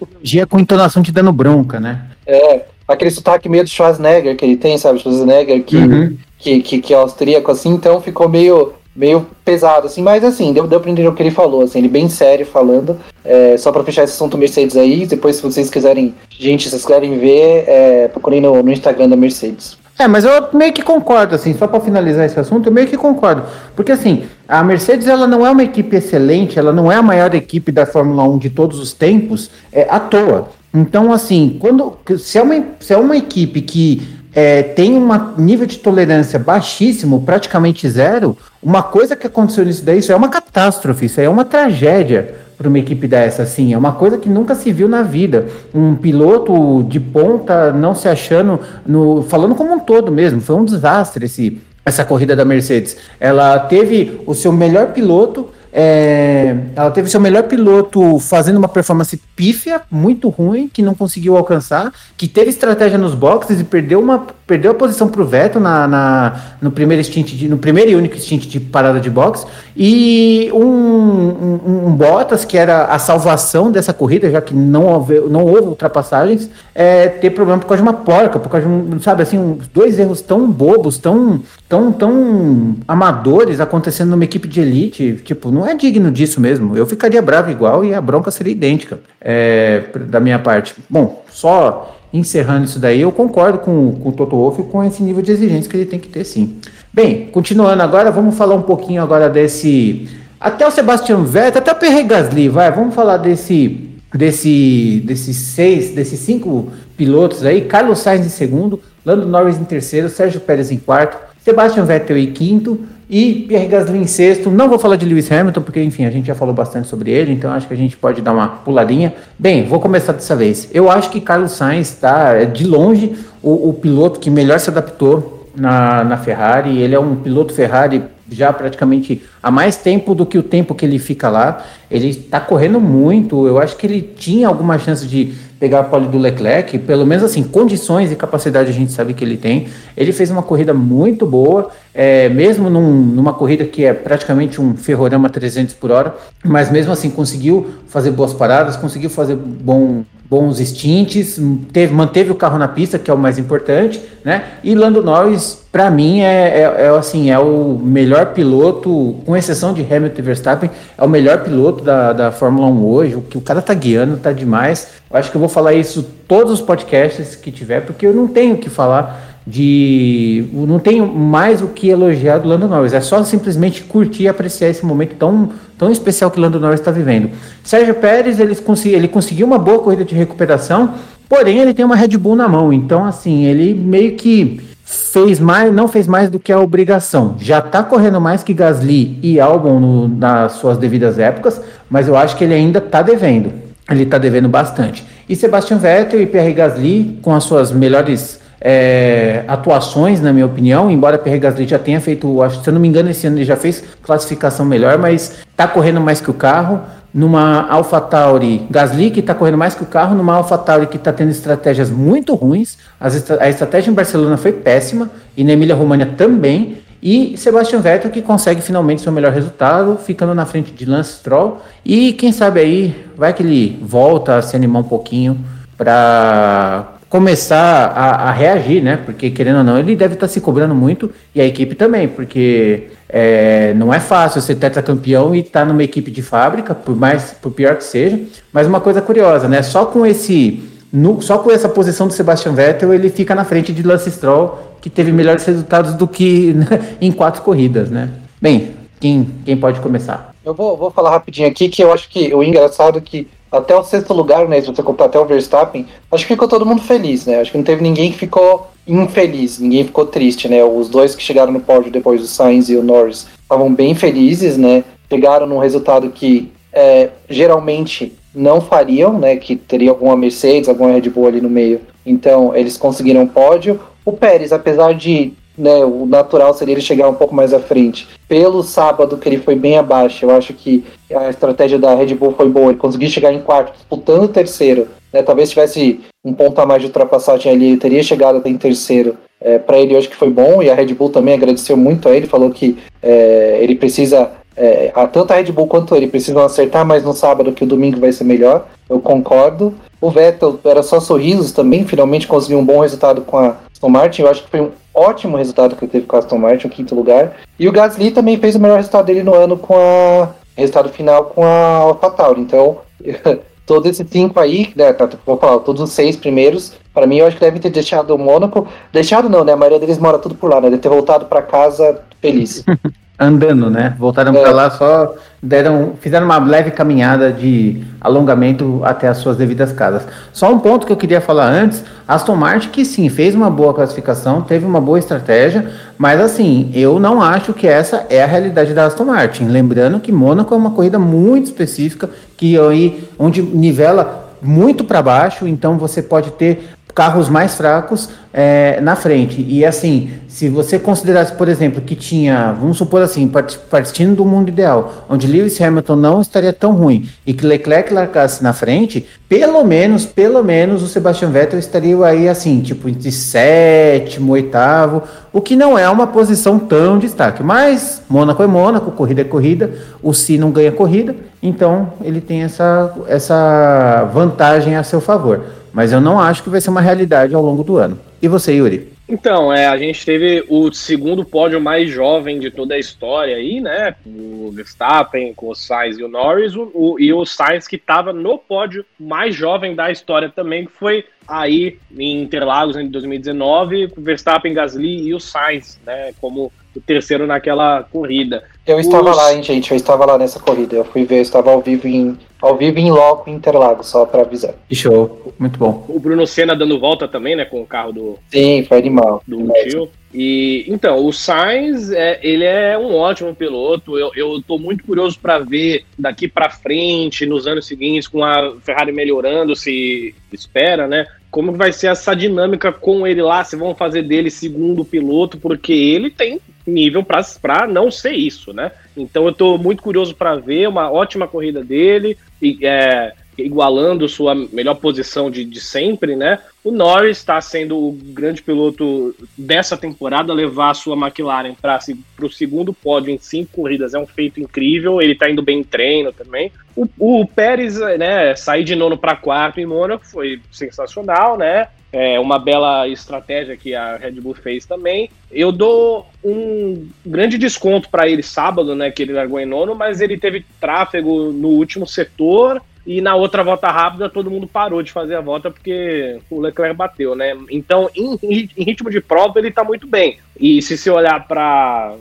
elogia 0.00 0.46
com 0.46 0.58
entonação 0.58 1.02
te 1.02 1.12
dando 1.12 1.32
bronca, 1.32 1.78
né? 1.78 2.06
É, 2.26 2.64
aquele 2.88 3.10
sotaque 3.10 3.48
meio 3.48 3.64
do 3.64 3.68
Schwarzenegger 3.68 4.36
que 4.36 4.44
ele 4.44 4.56
tem, 4.56 4.78
sabe? 4.78 5.00
Schwarzenegger 5.00 5.62
que, 5.64 5.76
uhum. 5.76 6.16
que, 6.38 6.62
que, 6.62 6.80
que 6.80 6.94
é 6.94 6.96
austríaco, 6.96 7.50
assim, 7.50 7.70
então 7.70 8.00
ficou 8.00 8.28
meio 8.28 8.72
meio 8.96 9.26
pesado, 9.44 9.86
assim, 9.86 10.02
mas 10.02 10.24
assim, 10.24 10.52
deu, 10.52 10.66
deu 10.66 10.80
pra 10.80 10.90
entender 10.90 11.08
o 11.08 11.14
que 11.14 11.22
ele 11.22 11.30
falou, 11.30 11.62
assim, 11.62 11.78
ele 11.78 11.88
bem 11.88 12.08
sério 12.08 12.44
falando. 12.44 12.98
É, 13.24 13.56
só 13.56 13.70
pra 13.70 13.84
fechar 13.84 14.04
esse 14.04 14.14
assunto 14.14 14.38
Mercedes 14.38 14.76
aí, 14.76 15.06
depois 15.06 15.36
se 15.36 15.42
vocês 15.42 15.70
quiserem, 15.70 16.14
gente, 16.30 16.64
se 16.64 16.70
vocês 16.70 16.84
quiserem 16.84 17.18
ver, 17.18 17.64
é, 17.68 18.08
procurem 18.08 18.40
no, 18.40 18.62
no 18.62 18.72
Instagram 18.72 19.08
da 19.08 19.16
Mercedes. 19.16 19.79
É, 20.00 20.08
mas 20.08 20.24
eu 20.24 20.48
meio 20.54 20.72
que 20.72 20.82
concordo, 20.82 21.34
assim, 21.34 21.52
só 21.52 21.66
para 21.66 21.78
finalizar 21.78 22.24
esse 22.24 22.40
assunto, 22.40 22.70
eu 22.70 22.72
meio 22.72 22.86
que 22.86 22.96
concordo. 22.96 23.42
Porque, 23.76 23.92
assim, 23.92 24.24
a 24.48 24.64
Mercedes, 24.64 25.06
ela 25.06 25.26
não 25.26 25.46
é 25.46 25.50
uma 25.50 25.62
equipe 25.62 25.94
excelente, 25.94 26.58
ela 26.58 26.72
não 26.72 26.90
é 26.90 26.96
a 26.96 27.02
maior 27.02 27.34
equipe 27.34 27.70
da 27.70 27.84
Fórmula 27.84 28.22
1 28.22 28.38
de 28.38 28.48
todos 28.48 28.78
os 28.80 28.94
tempos, 28.94 29.50
é 29.70 29.86
à 29.90 30.00
toa. 30.00 30.48
Então, 30.72 31.12
assim, 31.12 31.58
quando 31.60 31.98
se 32.18 32.38
é 32.38 32.42
uma, 32.42 32.64
se 32.80 32.94
é 32.94 32.96
uma 32.96 33.14
equipe 33.14 33.60
que 33.60 34.08
é, 34.34 34.62
tem 34.62 34.96
um 34.96 35.06
nível 35.36 35.66
de 35.66 35.76
tolerância 35.76 36.38
baixíssimo, 36.38 37.20
praticamente 37.20 37.86
zero, 37.86 38.38
uma 38.62 38.82
coisa 38.82 39.14
que 39.14 39.26
aconteceu 39.26 39.66
nisso 39.66 39.84
daí, 39.84 39.98
isso 39.98 40.12
é 40.12 40.16
uma 40.16 40.30
catástrofe, 40.30 41.04
isso 41.04 41.20
é 41.20 41.28
uma 41.28 41.44
tragédia 41.44 42.36
para 42.60 42.68
uma 42.68 42.78
equipe 42.78 43.08
dessa, 43.08 43.44
assim. 43.44 43.72
É 43.72 43.78
uma 43.78 43.92
coisa 43.92 44.18
que 44.18 44.28
nunca 44.28 44.54
se 44.54 44.70
viu 44.70 44.86
na 44.86 45.00
vida. 45.00 45.46
Um 45.72 45.94
piloto 45.94 46.82
de 46.82 47.00
ponta 47.00 47.72
não 47.72 47.94
se 47.94 48.06
achando, 48.06 48.60
no, 48.86 49.22
falando 49.22 49.54
como 49.54 49.72
um 49.72 49.78
todo 49.80 50.12
mesmo, 50.12 50.42
foi 50.42 50.56
um 50.56 50.64
desastre 50.66 51.24
esse, 51.24 51.58
essa 51.86 52.04
corrida 52.04 52.36
da 52.36 52.44
Mercedes. 52.44 52.98
Ela 53.18 53.58
teve 53.60 54.20
o 54.26 54.34
seu 54.34 54.52
melhor 54.52 54.88
piloto 54.88 55.48
é, 55.72 56.56
ela 56.74 56.90
teve 56.90 57.08
seu 57.08 57.20
melhor 57.20 57.44
piloto 57.44 58.18
fazendo 58.18 58.56
uma 58.56 58.68
performance 58.68 59.16
pífia, 59.36 59.82
muito 59.90 60.28
ruim, 60.28 60.68
que 60.68 60.82
não 60.82 60.94
conseguiu 60.94 61.36
alcançar, 61.36 61.92
que 62.16 62.26
teve 62.26 62.50
estratégia 62.50 62.98
nos 62.98 63.14
boxes 63.14 63.60
e 63.60 63.64
perdeu, 63.64 64.00
uma, 64.00 64.26
perdeu 64.46 64.72
a 64.72 64.74
posição 64.74 65.08
para 65.08 65.22
o 65.22 65.24
Veto 65.24 65.60
na, 65.60 65.86
na, 65.86 66.40
no 66.60 66.70
primeiro 66.70 67.02
stint 67.04 67.34
de, 67.34 67.48
no 67.48 67.58
primeiro 67.58 67.90
e 67.90 67.96
único 67.96 68.18
stint 68.18 68.46
de 68.46 68.58
parada 68.58 68.98
de 68.98 69.08
boxe, 69.08 69.46
e 69.76 70.50
um, 70.52 70.60
um, 70.60 71.86
um, 71.86 71.92
Bottas, 71.92 72.44
que 72.44 72.58
era 72.58 72.86
a 72.86 72.98
salvação 72.98 73.70
dessa 73.70 73.92
corrida, 73.92 74.30
já 74.30 74.40
que 74.40 74.54
não 74.54 74.86
houve, 74.86 75.20
não 75.20 75.44
houve 75.44 75.68
ultrapassagens, 75.68 76.50
é, 76.74 77.08
ter 77.08 77.30
problema 77.30 77.60
por 77.60 77.68
causa 77.68 77.82
de 77.82 77.88
uma 77.88 77.96
porca, 77.96 78.38
por 78.38 78.48
causa 78.48 78.66
de 78.66 78.72
um, 78.72 79.00
sabe, 79.00 79.22
assim, 79.22 79.38
um, 79.38 79.58
dois 79.72 79.98
erros 79.98 80.20
tão 80.20 80.50
bobos, 80.50 80.98
tão, 80.98 81.40
tão, 81.68 81.92
tão 81.92 82.76
amadores 82.88 83.60
acontecendo 83.60 84.10
numa 84.10 84.24
equipe 84.24 84.48
de 84.48 84.60
elite, 84.60 85.20
tipo, 85.24 85.50
não 85.50 85.59
é 85.66 85.74
digno 85.74 86.10
disso 86.10 86.40
mesmo. 86.40 86.76
Eu 86.76 86.86
ficaria 86.86 87.20
bravo 87.20 87.50
igual 87.50 87.84
e 87.84 87.94
a 87.94 88.00
bronca 88.00 88.30
seria 88.30 88.52
idêntica 88.52 89.00
é, 89.20 89.84
da 90.08 90.20
minha 90.20 90.38
parte. 90.38 90.74
Bom, 90.88 91.24
só 91.30 91.96
encerrando 92.12 92.64
isso 92.64 92.78
daí, 92.78 93.00
eu 93.00 93.12
concordo 93.12 93.58
com, 93.58 93.92
com 93.92 94.08
o 94.08 94.12
Toto 94.12 94.36
Wolff 94.36 94.62
com 94.64 94.82
esse 94.82 95.02
nível 95.02 95.22
de 95.22 95.30
exigência 95.30 95.70
que 95.70 95.76
ele 95.76 95.86
tem 95.86 95.98
que 95.98 96.08
ter 96.08 96.24
sim. 96.24 96.56
Bem, 96.92 97.26
continuando 97.26 97.82
agora, 97.82 98.10
vamos 98.10 98.36
falar 98.36 98.56
um 98.56 98.62
pouquinho 98.62 99.00
agora 99.00 99.28
desse 99.28 100.08
até 100.40 100.66
o 100.66 100.70
Sebastian 100.70 101.22
Vettel, 101.22 101.60
até 101.60 101.70
o 101.70 101.74
Pierre 101.74 102.02
Gasly, 102.02 102.48
vai, 102.48 102.72
vamos 102.72 102.94
falar 102.94 103.18
desse, 103.18 103.90
desse, 104.14 105.02
desses 105.04 105.36
seis, 105.36 105.90
desses 105.90 106.18
cinco 106.18 106.72
pilotos 106.96 107.44
aí, 107.44 107.60
Carlos 107.62 107.98
Sainz 107.98 108.24
em 108.24 108.30
segundo, 108.30 108.80
Lando 109.04 109.26
Norris 109.26 109.58
em 109.58 109.64
terceiro, 109.64 110.08
Sérgio 110.08 110.40
Pérez 110.40 110.70
em 110.70 110.78
quarto, 110.78 111.18
Sebastian 111.44 111.84
Vettel 111.84 112.16
em 112.16 112.32
quinto 112.32 112.80
e 113.10 113.44
Pierre 113.48 113.66
Gasly 113.66 113.98
em 113.98 114.06
sexto. 114.06 114.50
Não 114.50 114.68
vou 114.68 114.78
falar 114.78 114.94
de 114.94 115.04
Lewis 115.04 115.30
Hamilton, 115.30 115.62
porque 115.62 115.82
enfim, 115.82 116.04
a 116.04 116.10
gente 116.10 116.28
já 116.28 116.34
falou 116.34 116.54
bastante 116.54 116.86
sobre 116.86 117.10
ele, 117.10 117.32
então 117.32 117.50
acho 117.50 117.66
que 117.66 117.74
a 117.74 117.76
gente 117.76 117.96
pode 117.96 118.22
dar 118.22 118.32
uma 118.32 118.46
puladinha. 118.46 119.12
Bem, 119.36 119.66
vou 119.66 119.80
começar 119.80 120.12
dessa 120.12 120.36
vez. 120.36 120.68
Eu 120.72 120.88
acho 120.88 121.10
que 121.10 121.20
Carlos 121.20 121.50
Sainz 121.50 121.88
está, 121.88 122.34
é 122.34 122.44
de 122.44 122.64
longe, 122.64 123.16
o, 123.42 123.70
o 123.70 123.72
piloto 123.72 124.20
que 124.20 124.30
melhor 124.30 124.60
se 124.60 124.70
adaptou 124.70 125.48
na, 125.56 126.04
na 126.04 126.16
Ferrari. 126.16 126.78
Ele 126.78 126.94
é 126.94 127.00
um 127.00 127.16
piloto 127.16 127.52
Ferrari 127.52 128.04
já 128.30 128.52
praticamente 128.52 129.22
há 129.42 129.50
mais 129.50 129.76
tempo 129.76 130.14
do 130.14 130.24
que 130.24 130.38
o 130.38 130.42
tempo 130.42 130.74
que 130.74 130.84
ele 130.84 130.98
fica 130.98 131.28
lá. 131.28 131.64
Ele 131.90 132.08
está 132.08 132.40
correndo 132.40 132.80
muito. 132.80 133.46
Eu 133.46 133.58
acho 133.58 133.76
que 133.76 133.86
ele 133.86 134.00
tinha 134.00 134.48
alguma 134.48 134.78
chance 134.78 135.06
de 135.06 135.34
pegar 135.60 135.80
a 135.80 135.84
pole 135.84 136.08
do 136.08 136.16
Leclerc, 136.16 136.78
pelo 136.78 137.06
menos 137.06 137.22
assim, 137.22 137.42
condições 137.42 138.10
e 138.10 138.16
capacidade 138.16 138.70
a 138.70 138.72
gente 138.72 138.92
sabe 138.92 139.12
que 139.12 139.22
ele 139.22 139.36
tem. 139.36 139.68
Ele 139.94 140.10
fez 140.10 140.30
uma 140.30 140.42
corrida 140.42 140.72
muito 140.72 141.26
boa, 141.26 141.70
é, 141.92 142.30
mesmo 142.30 142.70
num, 142.70 142.90
numa 142.90 143.34
corrida 143.34 143.66
que 143.66 143.84
é 143.84 143.92
praticamente 143.92 144.58
um 144.58 144.74
ferrorama 144.74 145.28
300 145.28 145.74
por 145.74 145.90
hora, 145.90 146.14
mas 146.42 146.70
mesmo 146.70 146.92
assim 146.92 147.10
conseguiu 147.10 147.74
fazer 147.88 148.10
boas 148.10 148.32
paradas, 148.32 148.74
conseguiu 148.74 149.10
fazer 149.10 149.36
bom, 149.36 150.02
bons 150.30 150.60
stints, 150.60 151.40
teve, 151.72 151.92
manteve 151.92 152.30
o 152.30 152.36
carro 152.36 152.56
na 152.56 152.68
pista, 152.68 153.00
que 153.00 153.10
é 153.10 153.14
o 153.14 153.18
mais 153.18 153.36
importante, 153.36 154.00
né? 154.24 154.44
E 154.62 154.76
Lando 154.76 155.02
Norris, 155.02 155.60
para 155.72 155.90
mim, 155.90 156.20
é, 156.20 156.60
é, 156.60 156.84
é, 156.84 156.88
assim, 156.90 157.32
é 157.32 157.38
o 157.40 157.76
melhor 157.82 158.26
piloto, 158.26 159.16
com 159.26 159.36
exceção 159.36 159.74
de 159.74 159.82
Hamilton 159.82 160.18
e 160.20 160.22
Verstappen, 160.22 160.70
é 160.96 161.04
o 161.04 161.08
melhor 161.08 161.42
piloto 161.42 161.82
da, 161.82 162.12
da 162.12 162.30
Fórmula 162.30 162.68
1 162.68 162.86
hoje. 162.86 163.16
O 163.16 163.22
que 163.22 163.36
o 163.36 163.40
cara 163.40 163.60
tá 163.60 163.74
guiando 163.74 164.18
tá 164.18 164.30
demais. 164.30 164.86
Eu 165.10 165.18
acho 165.18 165.32
que 165.32 165.36
eu 165.36 165.40
vou 165.40 165.48
falar 165.48 165.74
isso 165.74 166.06
todos 166.28 166.52
os 166.52 166.60
podcasts 166.60 167.34
que 167.34 167.50
tiver, 167.50 167.80
porque 167.80 168.06
eu 168.06 168.14
não 168.14 168.28
tenho 168.28 168.54
o 168.54 168.58
que 168.58 168.70
falar 168.70 169.29
de. 169.46 170.44
Não 170.52 170.78
tenho 170.78 171.06
mais 171.06 171.62
o 171.62 171.68
que 171.68 171.88
elogiar 171.88 172.38
do 172.38 172.48
Lando 172.48 172.68
Norris. 172.68 172.92
É 172.92 173.00
só 173.00 173.22
simplesmente 173.24 173.82
curtir 173.84 174.24
e 174.24 174.28
apreciar 174.28 174.68
esse 174.68 174.84
momento 174.84 175.14
tão, 175.16 175.50
tão 175.78 175.90
especial 175.90 176.30
que 176.30 176.38
o 176.38 176.42
Lando 176.42 176.60
Norris 176.60 176.80
está 176.80 176.90
vivendo. 176.90 177.30
Sérgio 177.64 177.94
Pérez, 177.94 178.38
ele, 178.38 178.56
ele 178.86 179.08
conseguiu 179.08 179.46
uma 179.46 179.58
boa 179.58 179.78
corrida 179.80 180.04
de 180.04 180.14
recuperação, 180.14 180.94
porém 181.28 181.58
ele 181.58 181.74
tem 181.74 181.84
uma 181.84 181.96
Red 181.96 182.16
Bull 182.16 182.36
na 182.36 182.48
mão. 182.48 182.72
Então, 182.72 183.04
assim, 183.04 183.44
ele 183.44 183.74
meio 183.74 184.16
que 184.16 184.60
fez 184.84 185.38
mais, 185.38 185.72
não 185.72 185.86
fez 185.86 186.08
mais 186.08 186.28
do 186.28 186.40
que 186.40 186.52
a 186.52 186.58
obrigação. 186.58 187.36
Já 187.38 187.60
está 187.60 187.82
correndo 187.82 188.20
mais 188.20 188.42
que 188.42 188.52
Gasly 188.52 189.18
e 189.22 189.38
Albon 189.38 189.78
no, 189.78 190.08
nas 190.08 190.52
suas 190.52 190.76
devidas 190.78 191.18
épocas, 191.18 191.60
mas 191.88 192.08
eu 192.08 192.16
acho 192.16 192.36
que 192.36 192.42
ele 192.42 192.54
ainda 192.54 192.80
está 192.80 193.00
devendo. 193.00 193.52
Ele 193.88 194.02
está 194.02 194.18
devendo 194.18 194.48
bastante. 194.48 195.04
E 195.28 195.36
Sebastian 195.36 195.78
Vettel 195.78 196.20
e 196.20 196.26
Pierre 196.26 196.52
Gasly, 196.52 197.18
com 197.22 197.32
as 197.32 197.44
suas 197.44 197.70
melhores 197.70 198.39
é, 198.60 199.42
atuações, 199.48 200.20
na 200.20 200.32
minha 200.32 200.44
opinião, 200.44 200.90
embora 200.90 201.16
Pierre 201.18 201.38
Gasly 201.38 201.66
já 201.66 201.78
tenha 201.78 202.00
feito, 202.00 202.42
acho, 202.42 202.62
se 202.62 202.68
eu 202.68 202.74
não 202.74 202.80
me 202.80 202.86
engano, 202.86 203.08
esse 203.08 203.26
ano 203.26 203.38
ele 203.38 203.44
já 203.44 203.56
fez 203.56 203.82
classificação 204.02 204.66
melhor, 204.66 204.98
mas 204.98 205.38
está 205.50 205.66
correndo 205.66 206.00
mais 206.00 206.20
que 206.20 206.30
o 206.30 206.34
carro. 206.34 206.80
Numa 207.12 207.68
AlphaTauri 207.68 208.68
Gasly, 208.70 209.10
que 209.10 209.18
está 209.18 209.34
correndo 209.34 209.58
mais 209.58 209.74
que 209.74 209.82
o 209.82 209.86
carro, 209.86 210.14
numa 210.14 210.34
AlphaTauri 210.34 210.86
que 210.86 210.96
está 210.96 211.12
tendo 211.12 211.30
estratégias 211.30 211.90
muito 211.90 212.36
ruins. 212.36 212.78
a 213.00 213.48
estratégia 213.48 213.90
em 213.90 213.94
Barcelona 213.94 214.36
foi 214.36 214.52
péssima 214.52 215.10
e 215.36 215.42
na 215.42 215.52
Emília-Romagna 215.52 216.06
também. 216.16 216.78
E 217.02 217.36
Sebastian 217.36 217.80
Vettel 217.80 218.12
que 218.12 218.22
consegue 218.22 218.60
finalmente 218.60 219.02
seu 219.02 219.10
melhor 219.10 219.32
resultado, 219.32 219.96
ficando 219.96 220.36
na 220.36 220.46
frente 220.46 220.70
de 220.70 220.84
Lance 220.84 221.14
Stroll. 221.14 221.60
E 221.84 222.12
quem 222.12 222.30
sabe 222.30 222.60
aí, 222.60 223.06
vai 223.16 223.32
que 223.32 223.42
ele 223.42 223.82
volta 223.82 224.36
a 224.36 224.42
se 224.42 224.54
animar 224.54 224.82
um 224.82 224.84
pouquinho 224.84 225.36
para 225.76 226.99
começar 227.10 227.86
a, 227.88 228.28
a, 228.28 228.30
reagir, 228.30 228.80
né? 228.80 228.96
Porque, 228.96 229.30
querendo 229.30 229.58
ou 229.58 229.64
não, 229.64 229.76
ele 229.76 229.96
deve 229.96 230.14
estar 230.14 230.28
tá 230.28 230.32
se 230.32 230.40
cobrando 230.40 230.76
muito 230.76 231.10
e 231.34 231.40
a 231.40 231.44
equipe 231.44 231.74
também, 231.74 232.06
porque 232.06 232.84
é, 233.08 233.74
não 233.74 233.92
é 233.92 233.98
fácil 233.98 234.40
ser 234.40 234.54
tetracampeão 234.54 235.34
e 235.34 235.40
estar 235.40 235.60
tá 235.60 235.66
numa 235.66 235.82
equipe 235.82 236.08
de 236.08 236.22
fábrica, 236.22 236.72
por 236.72 236.94
mais 236.96 237.32
por 237.42 237.50
pior 237.50 237.76
que 237.76 237.84
seja. 237.84 238.18
Mas 238.52 238.68
uma 238.68 238.80
coisa 238.80 239.02
curiosa, 239.02 239.48
né? 239.48 239.60
Só 239.60 239.84
com 239.84 240.06
esse. 240.06 240.62
No, 240.92 241.20
só 241.20 241.38
com 241.38 241.50
essa 241.50 241.68
posição 241.68 242.06
do 242.06 242.12
Sebastian 242.12 242.52
Vettel, 242.52 242.94
ele 242.94 243.10
fica 243.10 243.34
na 243.34 243.44
frente 243.44 243.72
de 243.72 243.82
Lance 243.82 244.10
Stroll, 244.10 244.76
que 244.80 244.88
teve 244.88 245.12
melhores 245.12 245.44
resultados 245.44 245.94
do 245.94 246.06
que 246.06 246.54
em 247.00 247.10
quatro 247.10 247.42
corridas, 247.42 247.90
né? 247.90 248.08
Bem, 248.40 248.70
quem, 249.00 249.28
quem 249.44 249.56
pode 249.56 249.80
começar? 249.80 250.32
Eu 250.44 250.54
vou, 250.54 250.76
vou 250.76 250.90
falar 250.90 251.10
rapidinho 251.10 251.48
aqui 251.48 251.68
que 251.68 251.82
eu 251.82 251.92
acho 251.92 252.08
que 252.08 252.32
o 252.34 252.42
engraçado 252.42 252.98
é 252.98 253.00
que 253.00 253.28
até 253.50 253.76
o 253.76 253.82
sexto 253.82 254.14
lugar, 254.14 254.46
né? 254.48 254.60
Se 254.60 254.68
você 254.68 254.82
contar 254.82 255.06
até 255.06 255.18
o 255.18 255.24
Verstappen, 255.24 255.86
acho 256.10 256.26
que 256.26 256.34
ficou 256.34 256.46
todo 256.46 256.66
mundo 256.66 256.82
feliz, 256.82 257.26
né? 257.26 257.40
Acho 257.40 257.50
que 257.50 257.58
não 257.58 257.64
teve 257.64 257.82
ninguém 257.82 258.12
que 258.12 258.18
ficou 258.18 258.70
infeliz, 258.86 259.58
ninguém 259.58 259.84
ficou 259.84 260.06
triste, 260.06 260.48
né? 260.48 260.62
Os 260.64 260.88
dois 260.88 261.14
que 261.14 261.22
chegaram 261.22 261.52
no 261.52 261.60
pódio 261.60 261.90
depois, 261.90 262.22
o 262.22 262.26
Sainz 262.26 262.68
e 262.68 262.76
o 262.76 262.82
Norris, 262.82 263.26
estavam 263.42 263.72
bem 263.72 263.94
felizes, 263.94 264.56
né? 264.56 264.84
Chegaram 265.08 265.46
num 265.46 265.58
resultado 265.58 266.10
que 266.10 266.52
é, 266.72 267.10
geralmente 267.28 268.12
não 268.34 268.60
fariam, 268.60 269.18
né? 269.18 269.36
Que 269.36 269.56
teria 269.56 269.90
alguma 269.90 270.16
Mercedes, 270.16 270.68
alguma 270.68 270.92
Red 270.92 271.08
Bull 271.10 271.26
ali 271.26 271.40
no 271.40 271.50
meio. 271.50 271.80
Então, 272.06 272.54
eles 272.54 272.76
conseguiram 272.76 273.26
pódio. 273.26 273.80
O 274.04 274.12
Pérez, 274.12 274.52
apesar 274.52 274.94
de 274.94 275.32
né, 275.60 275.84
o 275.84 276.06
natural 276.06 276.54
seria 276.54 276.74
ele 276.74 276.80
chegar 276.80 277.08
um 277.08 277.14
pouco 277.14 277.34
mais 277.34 277.52
à 277.52 277.60
frente. 277.60 278.08
Pelo 278.26 278.62
sábado, 278.62 279.18
que 279.18 279.28
ele 279.28 279.38
foi 279.38 279.54
bem 279.54 279.76
abaixo, 279.76 280.24
eu 280.24 280.30
acho 280.30 280.54
que 280.54 280.84
a 281.14 281.28
estratégia 281.28 281.78
da 281.78 281.94
Red 281.94 282.14
Bull 282.14 282.32
foi 282.32 282.48
boa. 282.48 282.70
Ele 282.70 282.78
conseguiu 282.78 283.10
chegar 283.10 283.32
em 283.32 283.40
quarto, 283.40 283.72
disputando 283.74 284.24
o 284.24 284.28
terceiro. 284.28 284.88
Né, 285.12 285.22
talvez 285.22 285.50
tivesse 285.50 286.00
um 286.24 286.32
ponto 286.32 286.58
a 286.60 286.66
mais 286.66 286.80
de 286.80 286.88
ultrapassagem 286.88 287.52
ali, 287.52 287.76
teria 287.76 288.02
chegado 288.02 288.38
até 288.38 288.48
em 288.48 288.56
terceiro. 288.56 289.16
É, 289.40 289.58
para 289.58 289.78
ele, 289.78 289.96
acho 289.96 290.08
que 290.08 290.16
foi 290.16 290.30
bom. 290.30 290.62
E 290.62 290.70
a 290.70 290.74
Red 290.74 290.94
Bull 290.94 291.10
também 291.10 291.34
agradeceu 291.34 291.76
muito 291.76 292.08
a 292.08 292.14
ele, 292.14 292.26
falou 292.26 292.50
que 292.50 292.78
é, 293.02 293.58
ele 293.60 293.74
precisa. 293.74 294.30
É, 294.56 294.92
tanto 295.12 295.32
a 295.32 295.36
Red 295.36 295.52
Bull 295.52 295.66
quanto 295.66 295.94
ele 295.94 296.06
precisam 296.06 296.42
acertar 296.42 296.84
mais 296.84 297.02
no 297.02 297.12
sábado, 297.12 297.52
que 297.52 297.64
o 297.64 297.66
domingo 297.66 298.00
vai 298.00 298.12
ser 298.12 298.24
melhor. 298.24 298.66
Eu 298.88 299.00
concordo. 299.00 299.74
O 300.00 300.10
Vettel 300.10 300.58
era 300.64 300.82
só 300.82 300.98
sorrisos 300.98 301.52
também, 301.52 301.84
finalmente 301.84 302.26
conseguiu 302.26 302.58
um 302.58 302.64
bom 302.64 302.80
resultado 302.80 303.20
com 303.22 303.36
a 303.36 303.56
Aston 303.72 303.88
Martin. 303.88 304.22
Eu 304.22 304.30
acho 304.30 304.44
que 304.44 304.50
foi 304.50 304.60
um 304.60 304.70
ótimo 304.94 305.36
resultado 305.36 305.76
que 305.76 305.84
ele 305.84 305.92
teve 305.92 306.06
com 306.06 306.16
a 306.16 306.18
Aston 306.18 306.38
Martin, 306.38 306.66
o 306.66 306.70
quinto 306.70 306.94
lugar. 306.94 307.36
E 307.58 307.68
o 307.68 307.72
Gasly 307.72 308.10
também 308.10 308.38
fez 308.38 308.56
o 308.56 308.60
melhor 308.60 308.76
resultado 308.76 309.06
dele 309.06 309.22
no 309.22 309.34
ano 309.34 309.58
com 309.58 309.74
a 309.74 310.30
resultado 310.56 310.88
final 310.90 311.24
com 311.26 311.44
a 311.44 311.76
AlphaTauri. 311.78 312.40
Então, 312.40 312.78
todos 313.66 313.90
esses 313.90 314.08
cinco 314.10 314.40
aí, 314.40 314.72
né, 314.74 314.92
tá, 314.92 315.08
vou 315.24 315.36
falar, 315.36 315.58
todos 315.60 315.82
os 315.82 315.90
seis 315.90 316.16
primeiros, 316.16 316.72
para 316.92 317.06
mim 317.06 317.18
eu 317.18 317.26
acho 317.26 317.36
que 317.36 317.44
devem 317.44 317.60
ter 317.60 317.70
deixado 317.70 318.14
o 318.14 318.18
Mônaco. 318.18 318.66
Deixado 318.92 319.28
não, 319.28 319.44
né? 319.44 319.52
A 319.52 319.56
maioria 319.56 319.78
deles 319.78 319.98
mora 319.98 320.18
tudo 320.18 320.34
por 320.34 320.50
lá, 320.50 320.60
né? 320.60 320.70
Deve 320.70 320.82
ter 320.82 320.88
voltado 320.88 321.26
para 321.26 321.42
casa 321.42 322.02
feliz. 322.20 322.64
andando, 323.20 323.68
né? 323.68 323.94
Voltaram 323.98 324.34
é. 324.34 324.40
para 324.40 324.50
lá 324.50 324.70
só 324.70 325.14
deram, 325.42 325.92
fizeram 326.00 326.24
uma 326.24 326.38
leve 326.38 326.70
caminhada 326.70 327.30
de 327.30 327.82
alongamento 328.00 328.80
até 328.82 329.08
as 329.08 329.18
suas 329.18 329.36
devidas 329.36 329.72
casas. 329.72 330.06
Só 330.32 330.50
um 330.50 330.58
ponto 330.58 330.86
que 330.86 330.92
eu 330.92 330.96
queria 330.96 331.20
falar 331.20 331.46
antes, 331.50 331.84
Aston 332.08 332.34
Martin 332.34 332.70
que 332.70 332.84
sim, 332.84 333.10
fez 333.10 333.34
uma 333.34 333.50
boa 333.50 333.74
classificação, 333.74 334.40
teve 334.40 334.64
uma 334.64 334.80
boa 334.80 334.98
estratégia, 334.98 335.70
mas 335.98 336.18
assim, 336.18 336.70
eu 336.74 336.98
não 336.98 337.22
acho 337.22 337.52
que 337.52 337.68
essa 337.68 338.06
é 338.08 338.22
a 338.22 338.26
realidade 338.26 338.72
da 338.72 338.86
Aston 338.86 339.04
Martin. 339.04 339.44
Lembrando 339.44 340.00
que 340.00 340.10
Mônaco 340.10 340.54
é 340.54 340.56
uma 340.56 340.70
corrida 340.70 340.98
muito 340.98 341.46
específica 341.46 342.08
que 342.38 342.58
aí 342.58 343.04
onde 343.18 343.42
nivela 343.42 344.28
muito 344.42 344.84
para 344.84 345.02
baixo, 345.02 345.46
então 345.46 345.76
você 345.76 346.02
pode 346.02 346.30
ter 346.30 346.70
carros 346.90 347.28
mais 347.28 347.54
fracos 347.54 348.08
é, 348.32 348.80
na 348.80 348.94
frente. 348.94 349.44
E 349.48 349.64
assim, 349.64 350.10
se 350.28 350.48
você 350.48 350.78
considerasse, 350.78 351.32
por 351.32 351.48
exemplo, 351.48 351.80
que 351.80 351.96
tinha, 351.96 352.52
vamos 352.52 352.78
supor 352.78 353.02
assim, 353.02 353.30
partindo 353.68 354.16
do 354.16 354.24
mundo 354.24 354.48
ideal, 354.48 355.04
onde 355.08 355.26
Lewis 355.26 355.60
Hamilton 355.60 355.96
não 355.96 356.20
estaria 356.20 356.52
tão 356.52 356.72
ruim 356.72 357.08
e 357.26 357.34
que 357.34 357.44
Leclerc 357.44 357.92
largasse 357.92 358.42
na 358.42 358.52
frente, 358.52 359.06
pelo 359.28 359.64
menos, 359.64 360.06
pelo 360.06 360.42
menos 360.44 360.82
o 360.82 360.86
Sebastian 360.86 361.30
Vettel 361.30 361.58
estaria 361.58 362.04
aí 362.04 362.28
assim, 362.28 362.60
tipo, 362.60 362.88
entre 362.88 363.10
sétimo, 363.10 364.32
oitavo, 364.32 365.02
o 365.32 365.40
que 365.40 365.56
não 365.56 365.78
é 365.78 365.88
uma 365.88 366.06
posição 366.06 366.58
tão 366.58 366.98
destaque. 366.98 367.42
Mas 367.42 368.02
Mônaco 368.08 368.42
é 368.42 368.46
Mônaco, 368.46 368.92
corrida 368.92 369.22
é 369.22 369.24
corrida, 369.24 369.72
o 370.02 370.12
Si 370.12 370.38
não 370.38 370.50
ganha 370.52 370.70
corrida, 370.70 371.14
então 371.42 371.92
ele 372.02 372.20
tem 372.20 372.42
essa, 372.42 372.94
essa 373.08 374.08
vantagem 374.12 374.76
a 374.76 374.84
seu 374.84 375.00
favor. 375.00 375.59
Mas 375.72 375.92
eu 375.92 376.00
não 376.00 376.18
acho 376.18 376.42
que 376.42 376.50
vai 376.50 376.60
ser 376.60 376.70
uma 376.70 376.80
realidade 376.80 377.34
ao 377.34 377.42
longo 377.42 377.62
do 377.62 377.76
ano. 377.76 377.98
E 378.20 378.28
você, 378.28 378.52
Yuri? 378.52 378.92
Então, 379.10 379.52
é, 379.52 379.66
a 379.66 379.76
gente 379.76 380.06
teve 380.06 380.44
o 380.48 380.72
segundo 380.72 381.24
pódio 381.24 381.60
mais 381.60 381.90
jovem 381.90 382.38
de 382.38 382.48
toda 382.48 382.74
a 382.74 382.78
história 382.78 383.34
aí, 383.34 383.60
né? 383.60 383.96
O 384.06 384.52
Verstappen, 384.52 385.34
com 385.34 385.48
o 385.48 385.54
Sainz 385.54 385.98
e 385.98 386.04
o 386.04 386.08
Norris, 386.08 386.54
o, 386.54 386.70
o, 386.72 387.00
e 387.00 387.12
o 387.12 387.26
Sainz 387.26 387.66
que 387.66 387.74
estava 387.74 388.12
no 388.12 388.38
pódio 388.38 388.84
mais 388.98 389.34
jovem 389.34 389.74
da 389.74 389.90
história 389.90 390.28
também, 390.28 390.64
que 390.64 390.72
foi 390.72 391.04
aí 391.26 391.76
em 391.98 392.22
Interlagos 392.22 392.76
em 392.76 392.88
2019, 392.88 393.92
o 393.96 394.00
Verstappen, 394.00 394.54
Gasly 394.54 395.08
e 395.08 395.12
o 395.12 395.18
Sainz, 395.18 395.80
né? 395.84 396.12
Como 396.20 396.52
o 396.76 396.80
terceiro 396.80 397.26
naquela 397.26 397.82
corrida. 397.82 398.44
Eu 398.64 398.78
estava 398.78 399.10
Os... 399.10 399.16
lá, 399.16 399.34
hein, 399.34 399.42
gente? 399.42 399.72
Eu 399.72 399.76
estava 399.76 400.06
lá 400.06 400.16
nessa 400.16 400.38
corrida. 400.38 400.76
Eu 400.76 400.84
fui 400.84 401.04
ver, 401.04 401.18
eu 401.18 401.22
estava 401.22 401.50
ao 401.50 401.60
vivo 401.60 401.88
em, 401.88 402.16
ao 402.40 402.56
vivo 402.56 402.78
em 402.78 402.90
loco 402.90 403.28
em 403.28 403.34
Interlagos, 403.34 403.88
só 403.88 404.04
para 404.04 404.22
avisar. 404.22 404.54
Que 404.68 404.74
show, 404.74 405.32
muito 405.38 405.58
bom. 405.58 405.84
O 405.88 405.98
Bruno 406.00 406.26
Senna 406.26 406.56
dando 406.56 406.78
volta 406.78 407.06
também, 407.06 407.36
né, 407.36 407.44
com 407.44 407.60
o 407.62 407.66
carro 407.66 407.92
do. 407.92 408.18
Sim, 408.30 408.64
foi 408.64 408.78
animal. 408.78 409.22
Do 409.26 409.48
tio. 409.64 409.90
E 410.12 410.64
então, 410.66 411.04
o 411.06 411.12
Sainz, 411.12 411.92
é, 411.92 412.18
ele 412.22 412.44
é 412.44 412.76
um 412.76 412.96
ótimo 412.96 413.34
piloto. 413.34 413.96
Eu, 413.96 414.10
eu 414.16 414.42
tô 414.42 414.58
muito 414.58 414.84
curioso 414.84 415.18
para 415.20 415.38
ver 415.38 415.84
daqui 415.96 416.26
para 416.26 416.50
frente, 416.50 417.26
nos 417.26 417.46
anos 417.46 417.66
seguintes, 417.66 418.08
com 418.08 418.24
a 418.24 418.56
Ferrari 418.62 418.90
melhorando, 418.90 419.54
se 419.54 420.14
espera, 420.32 420.88
né? 420.88 421.06
Como 421.30 421.52
vai 421.52 421.72
ser 421.72 421.86
essa 421.86 422.12
dinâmica 422.14 422.72
com 422.72 423.06
ele 423.06 423.22
lá? 423.22 423.44
Se 423.44 423.54
vão 423.54 423.72
fazer 423.72 424.02
dele 424.02 424.30
segundo 424.30 424.84
piloto, 424.84 425.38
porque 425.38 425.72
ele 425.72 426.10
tem 426.10 426.40
nível 426.70 427.04
para 427.04 427.66
não 427.66 427.90
ser 427.90 428.12
isso, 428.12 428.52
né? 428.52 428.72
Então 428.96 429.24
eu 429.24 429.30
estou 429.30 429.58
muito 429.58 429.82
curioso 429.82 430.14
para 430.14 430.36
ver 430.36 430.68
uma 430.68 430.90
ótima 430.90 431.28
corrida 431.28 431.62
dele, 431.62 432.16
e, 432.40 432.58
é, 432.66 433.12
igualando 433.38 434.08
sua 434.08 434.34
melhor 434.34 434.74
posição 434.74 435.30
de, 435.30 435.44
de 435.44 435.60
sempre, 435.60 436.16
né? 436.16 436.38
O 436.62 436.70
Norris 436.70 437.18
está 437.18 437.40
sendo 437.40 437.76
o 437.76 437.92
grande 437.92 438.42
piloto 438.42 439.14
dessa 439.36 439.76
temporada, 439.76 440.32
levar 440.32 440.70
a 440.70 440.74
sua 440.74 440.94
McLaren 440.94 441.54
para 441.54 441.78
o 442.22 442.30
segundo 442.30 442.72
pódio 442.72 443.10
em 443.10 443.18
cinco 443.18 443.62
corridas 443.62 443.94
é 443.94 443.98
um 443.98 444.06
feito 444.06 444.40
incrível. 444.40 445.00
Ele 445.00 445.12
está 445.12 445.30
indo 445.30 445.42
bem 445.42 445.60
em 445.60 445.64
treino 445.64 446.12
também. 446.12 446.52
O, 446.76 446.86
o 446.98 447.26
Pérez, 447.26 447.78
né, 447.98 448.36
sair 448.36 448.64
de 448.64 448.76
nono 448.76 448.98
para 448.98 449.16
quarto 449.16 449.58
em 449.58 449.66
Mônaco 449.66 450.06
foi 450.06 450.40
sensacional, 450.52 451.38
né? 451.38 451.68
É 451.92 452.20
uma 452.20 452.38
bela 452.38 452.86
estratégia 452.86 453.56
que 453.56 453.74
a 453.74 453.96
Red 453.96 454.12
Bull 454.12 454.34
fez 454.34 454.64
também. 454.64 455.10
Eu 455.30 455.50
dou 455.50 456.06
um 456.22 456.88
grande 457.04 457.36
desconto 457.36 457.88
para 457.88 458.08
ele 458.08 458.22
sábado, 458.22 458.76
né, 458.76 458.90
que 458.90 459.02
ele 459.02 459.12
largou 459.12 459.40
em 459.40 459.46
nono, 459.46 459.74
mas 459.74 460.00
ele 460.00 460.16
teve 460.16 460.44
tráfego 460.60 461.32
no 461.32 461.48
último 461.48 461.86
setor 461.86 462.62
e 462.90 463.00
na 463.00 463.14
outra 463.14 463.44
volta 463.44 463.70
rápida 463.70 464.08
todo 464.08 464.32
mundo 464.32 464.48
parou 464.48 464.82
de 464.82 464.90
fazer 464.90 465.14
a 465.14 465.20
volta 465.20 465.48
porque 465.48 466.18
o 466.28 466.40
Leclerc 466.40 466.74
bateu, 466.74 467.14
né? 467.14 467.38
Então, 467.48 467.88
em, 467.94 468.18
em 468.20 468.64
ritmo 468.64 468.90
de 468.90 469.00
prova, 469.00 469.38
ele 469.38 469.52
tá 469.52 469.62
muito 469.62 469.86
bem. 469.86 470.18
E 470.36 470.60
se 470.60 470.76
você 470.76 470.90
olhar 470.90 471.24
para 471.28 471.94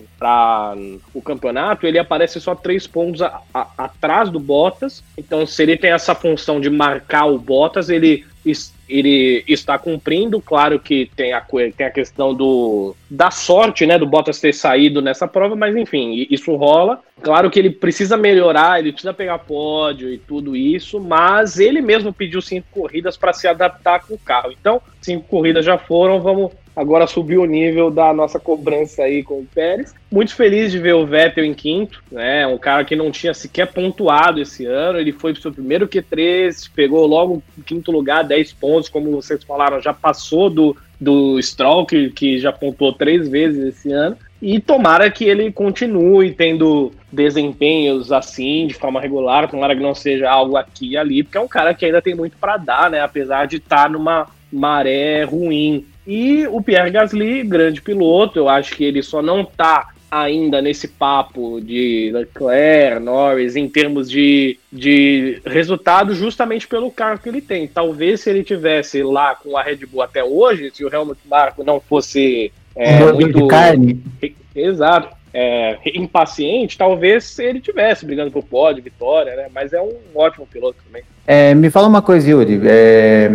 o 1.14 1.22
campeonato, 1.22 1.86
ele 1.86 2.00
aparece 2.00 2.42
só 2.42 2.56
três 2.56 2.88
pontos 2.88 3.22
a, 3.22 3.40
a, 3.54 3.68
atrás 3.78 4.32
do 4.32 4.40
Bottas. 4.40 5.04
Então, 5.16 5.46
se 5.46 5.62
ele 5.62 5.78
tem 5.78 5.92
essa 5.92 6.16
função 6.16 6.60
de 6.60 6.72
marcar 6.72 7.26
o 7.26 7.38
Bottas, 7.38 7.92
ele 7.92 8.26
ele 8.88 9.43
está 9.47 9.78
cumprindo. 9.78 10.41
Claro 10.41 10.80
que 10.80 11.10
tem 11.16 11.34
a, 11.34 11.41
tem 11.76 11.86
a 11.86 11.91
questão 11.91 12.34
do, 12.34 12.95
da 13.10 13.30
sorte, 13.30 13.86
né, 13.86 13.97
do 13.97 14.08
Bottas 14.08 14.39
ter 14.39 14.54
saído 14.54 15.02
nessa 15.02 15.28
prova, 15.28 15.56
mas 15.56 15.76
enfim, 15.76 16.28
isso 16.30 16.56
rola. 16.56 17.02
Claro 17.22 17.52
que 17.52 17.60
ele 17.60 17.70
precisa 17.70 18.18
melhorar, 18.18 18.80
ele 18.80 18.91
precisa 18.91 19.14
pegar 19.14 19.39
pódio 19.39 20.12
e 20.12 20.18
tudo 20.18 20.56
isso, 20.56 21.00
mas 21.00 21.60
ele 21.60 21.82
mesmo 21.82 22.14
pediu 22.14 22.41
cinco 22.41 22.68
corridas 22.72 23.18
para 23.18 23.34
se 23.34 23.47
adaptar 23.47 24.06
com 24.06 24.16
o 24.16 24.20
carro. 24.20 24.52
Então, 24.52 24.82
cinco 25.02 25.26
corridas 25.28 25.66
já 25.66 25.78
foram, 25.78 26.22
vamos 26.22 26.52
agora 26.80 27.06
subiu 27.06 27.42
o 27.42 27.46
nível 27.46 27.92
da 27.92 28.14
nossa 28.14 28.40
cobrança 28.40 29.04
aí 29.04 29.22
com 29.22 29.40
o 29.40 29.46
Pérez. 29.46 29.94
Muito 30.10 30.34
feliz 30.34 30.72
de 30.72 30.80
ver 30.80 30.96
o 30.96 31.06
Vettel 31.06 31.44
em 31.44 31.54
quinto, 31.54 32.02
né? 32.10 32.48
Um 32.48 32.58
cara 32.58 32.86
que 32.86 32.96
não 32.96 33.12
tinha 33.12 33.34
sequer 33.34 33.68
pontuado 33.68 34.42
esse 34.42 34.66
ano. 34.66 34.98
Ele 34.98 35.12
foi 35.12 35.34
pro 35.34 35.42
seu 35.42 35.52
primeiro 35.52 35.90
Q3, 35.90 36.70
pegou 36.74 37.06
logo 37.06 37.44
quinto 37.66 37.92
lugar, 37.92 38.24
10 38.24 38.54
pontos, 38.54 38.88
como 38.88 39.12
vocês 39.12 39.44
falaram, 39.44 39.82
já 39.82 39.94
passou 39.94 40.50
do, 40.50 40.76
do 41.00 41.42
Stroll, 41.42 41.86
que, 41.86 42.12
que 42.12 42.40
já 42.40 42.54
pontuou 42.54 42.94
três 42.94 43.28
vezes 43.28 43.76
esse 43.76 43.92
ano. 43.92 44.16
E 44.42 44.58
tomara 44.58 45.12
que 45.12 45.26
ele 45.26 45.52
continue 45.52 46.32
tendo 46.32 46.94
desempenhos 47.12 48.10
assim, 48.10 48.68
de 48.68 48.74
forma 48.74 49.02
regular, 49.02 49.50
tomara 49.50 49.76
que 49.76 49.82
não 49.82 49.94
seja 49.94 50.30
algo 50.30 50.56
aqui 50.56 50.92
e 50.92 50.98
ali, 50.98 51.24
porque 51.24 51.38
é 51.38 51.42
um 51.42 51.48
cara 51.48 51.74
que 51.74 51.86
ainda 51.86 52.02
tem 52.02 52.16
muito 52.16 52.38
para 52.38 52.56
dar, 52.56 52.90
né? 52.90 53.02
Apesar 53.02 53.48
de 53.48 53.58
estar 53.58 53.84
tá 53.84 53.90
numa 53.90 54.28
maré 54.52 55.24
ruim. 55.24 55.86
E 56.10 56.47
o 56.47 56.60
Pierre 56.60 56.89
Gasly, 56.89 57.43
grande 57.43 57.84
piloto, 57.84 58.39
eu 58.39 58.49
acho 58.49 58.76
que 58.76 58.84
ele 58.84 59.03
só 59.03 59.22
não 59.22 59.41
está 59.41 59.89
ainda 60.10 60.60
nesse 60.60 60.88
papo 60.88 61.62
de 61.62 62.10
Leclerc, 62.12 62.99
Norris, 62.99 63.55
em 63.55 63.70
termos 63.70 64.10
de, 64.10 64.57
de 64.74 65.39
resultado, 65.45 66.16
justamente 66.16 66.68
pelo 66.68 66.89
carro 66.89 67.20
que 67.20 67.30
ele 67.30 67.41
tem. 67.41 67.68
Talvez 67.68 68.22
se 68.22 68.32
ele 68.32 68.43
tivesse 68.43 69.03
lá 69.03 69.36
com 69.36 69.55
a 69.55 69.62
Red 69.62 69.86
Bull 69.86 70.01
até 70.01 70.24
hoje, 70.24 70.72
se 70.74 70.84
o 70.84 70.91
Helmut 70.91 71.20
Marko 71.30 71.64
não 71.64 71.80
fosse 71.80 72.51
é, 72.76 73.05
um 73.05 73.14
muito... 73.14 73.43
de 73.43 73.47
carne. 73.47 74.03
Exato. 74.55 75.16
É, 75.32 75.78
impaciente, 75.93 76.76
talvez 76.76 77.38
ele 77.38 77.62
tivesse 77.62 78.03
brigando 78.03 78.32
por 78.32 78.43
pódio, 78.43 78.82
vitória, 78.82 79.36
né? 79.36 79.45
Mas 79.53 79.74
é 79.74 79.80
um 79.80 79.93
ótimo 80.16 80.47
piloto 80.47 80.80
também. 80.84 81.03
É, 81.28 81.53
me 81.53 81.70
fala 81.70 81.88
uma 81.88 82.01
coisa, 82.01 82.28
Yuri. 82.28 82.60
É, 82.66 83.30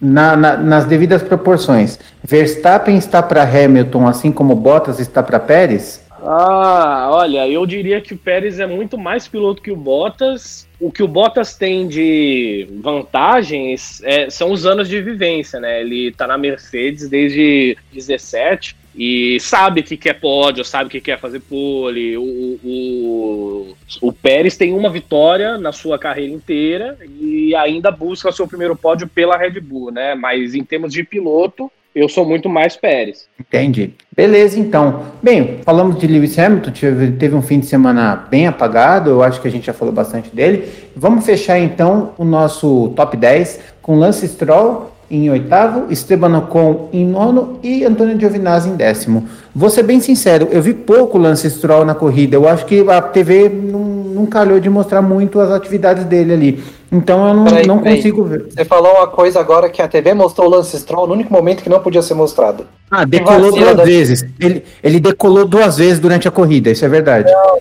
na, 0.00 0.36
na, 0.36 0.56
nas 0.56 0.84
devidas 0.84 1.22
proporções. 1.22 1.98
Verstappen 2.22 2.96
está 2.96 3.22
para 3.22 3.42
Hamilton, 3.42 4.06
assim 4.06 4.32
como 4.32 4.54
Bottas 4.54 4.98
está 4.98 5.22
para 5.22 5.40
Pérez? 5.40 6.04
Ah, 6.22 7.08
olha, 7.12 7.46
eu 7.48 7.64
diria 7.66 8.00
que 8.00 8.14
o 8.14 8.18
Pérez 8.18 8.58
é 8.58 8.66
muito 8.66 8.98
mais 8.98 9.28
piloto 9.28 9.62
que 9.62 9.70
o 9.70 9.76
Bottas. 9.76 10.66
O 10.80 10.90
que 10.90 11.02
o 11.02 11.08
Bottas 11.08 11.54
tem 11.54 11.86
de 11.86 12.68
vantagens 12.82 14.02
é, 14.02 14.28
são 14.28 14.50
os 14.50 14.66
anos 14.66 14.88
de 14.88 15.00
vivência, 15.00 15.60
né? 15.60 15.80
Ele 15.80 16.08
está 16.08 16.26
na 16.26 16.36
Mercedes 16.36 17.08
desde 17.08 17.76
17 17.92 18.76
e 18.96 19.38
sabe 19.40 19.82
que 19.82 19.96
quer 19.96 20.14
pódio, 20.14 20.64
sabe 20.64 20.88
que 20.88 21.00
quer 21.00 21.20
fazer 21.20 21.40
pole. 21.40 22.16
O, 22.16 22.58
o, 22.64 23.74
o 24.00 24.12
Pérez 24.12 24.56
tem 24.56 24.72
uma 24.72 24.88
vitória 24.88 25.58
na 25.58 25.70
sua 25.70 25.98
carreira 25.98 26.32
inteira 26.32 26.96
e 27.20 27.54
ainda 27.54 27.90
busca 27.90 28.32
seu 28.32 28.48
primeiro 28.48 28.74
pódio 28.74 29.06
pela 29.06 29.36
Red 29.36 29.60
Bull, 29.60 29.90
né? 29.90 30.14
Mas 30.14 30.54
em 30.54 30.64
termos 30.64 30.92
de 30.92 31.04
piloto, 31.04 31.70
eu 31.94 32.08
sou 32.08 32.26
muito 32.26 32.48
mais 32.48 32.76
Pérez. 32.76 33.28
Entendi. 33.38 33.92
Beleza, 34.14 34.58
então. 34.58 35.12
Bem, 35.22 35.60
falamos 35.62 35.98
de 35.98 36.06
Lewis 36.06 36.38
Hamilton, 36.38 36.70
teve, 36.70 37.12
teve 37.12 37.34
um 37.34 37.42
fim 37.42 37.60
de 37.60 37.66
semana 37.66 38.26
bem 38.30 38.46
apagado, 38.46 39.10
eu 39.10 39.22
acho 39.22 39.40
que 39.40 39.48
a 39.48 39.50
gente 39.50 39.66
já 39.66 39.74
falou 39.74 39.92
bastante 39.92 40.34
dele. 40.34 40.68
Vamos 40.94 41.26
fechar 41.26 41.58
então 41.58 42.14
o 42.16 42.24
nosso 42.24 42.94
top 42.96 43.16
10 43.16 43.60
com 43.82 43.98
Lance 43.98 44.26
Stroll, 44.26 44.95
em 45.10 45.30
oitavo, 45.30 45.86
Esteban 45.90 46.36
Ocon 46.38 46.88
em 46.92 47.06
nono 47.06 47.58
e 47.62 47.84
Antônio 47.84 48.18
Giovinazzi 48.18 48.68
em 48.68 48.76
décimo. 48.76 49.28
Vou 49.54 49.70
ser 49.70 49.82
bem 49.82 50.00
sincero, 50.00 50.48
eu 50.50 50.60
vi 50.60 50.74
pouco 50.74 51.16
Lance 51.16 51.48
Stroll 51.50 51.84
na 51.84 51.94
corrida. 51.94 52.36
Eu 52.36 52.48
acho 52.48 52.66
que 52.66 52.80
a 52.88 53.00
TV 53.00 53.48
não, 53.48 53.80
não 53.80 54.26
calhou 54.26 54.58
de 54.58 54.68
mostrar 54.68 55.00
muito 55.00 55.40
as 55.40 55.50
atividades 55.50 56.04
dele 56.04 56.32
ali. 56.32 56.64
Então 56.90 57.28
eu 57.28 57.34
não, 57.34 57.44
peraí, 57.44 57.66
não 57.66 57.78
peraí. 57.78 57.96
consigo 57.96 58.24
ver. 58.24 58.46
Você 58.50 58.64
falou 58.64 58.92
uma 58.92 59.06
coisa 59.06 59.40
agora 59.40 59.68
que 59.68 59.82
a 59.82 59.88
TV 59.88 60.14
mostrou 60.14 60.48
o 60.48 60.50
Lance 60.50 60.78
Stroll 60.78 61.06
no 61.06 61.14
único 61.14 61.32
momento 61.32 61.62
que 61.62 61.68
não 61.68 61.80
podia 61.80 62.02
ser 62.02 62.14
mostrado. 62.14 62.66
Ah, 62.90 63.04
decolou 63.04 63.52
duas 63.52 63.76
da... 63.76 63.84
vezes. 63.84 64.24
Ele, 64.40 64.64
ele 64.82 65.00
decolou 65.00 65.46
duas 65.46 65.76
vezes 65.76 65.98
durante 65.98 66.28
a 66.28 66.30
corrida, 66.30 66.70
isso 66.70 66.84
é 66.84 66.88
verdade. 66.88 67.30
Não, 67.30 67.58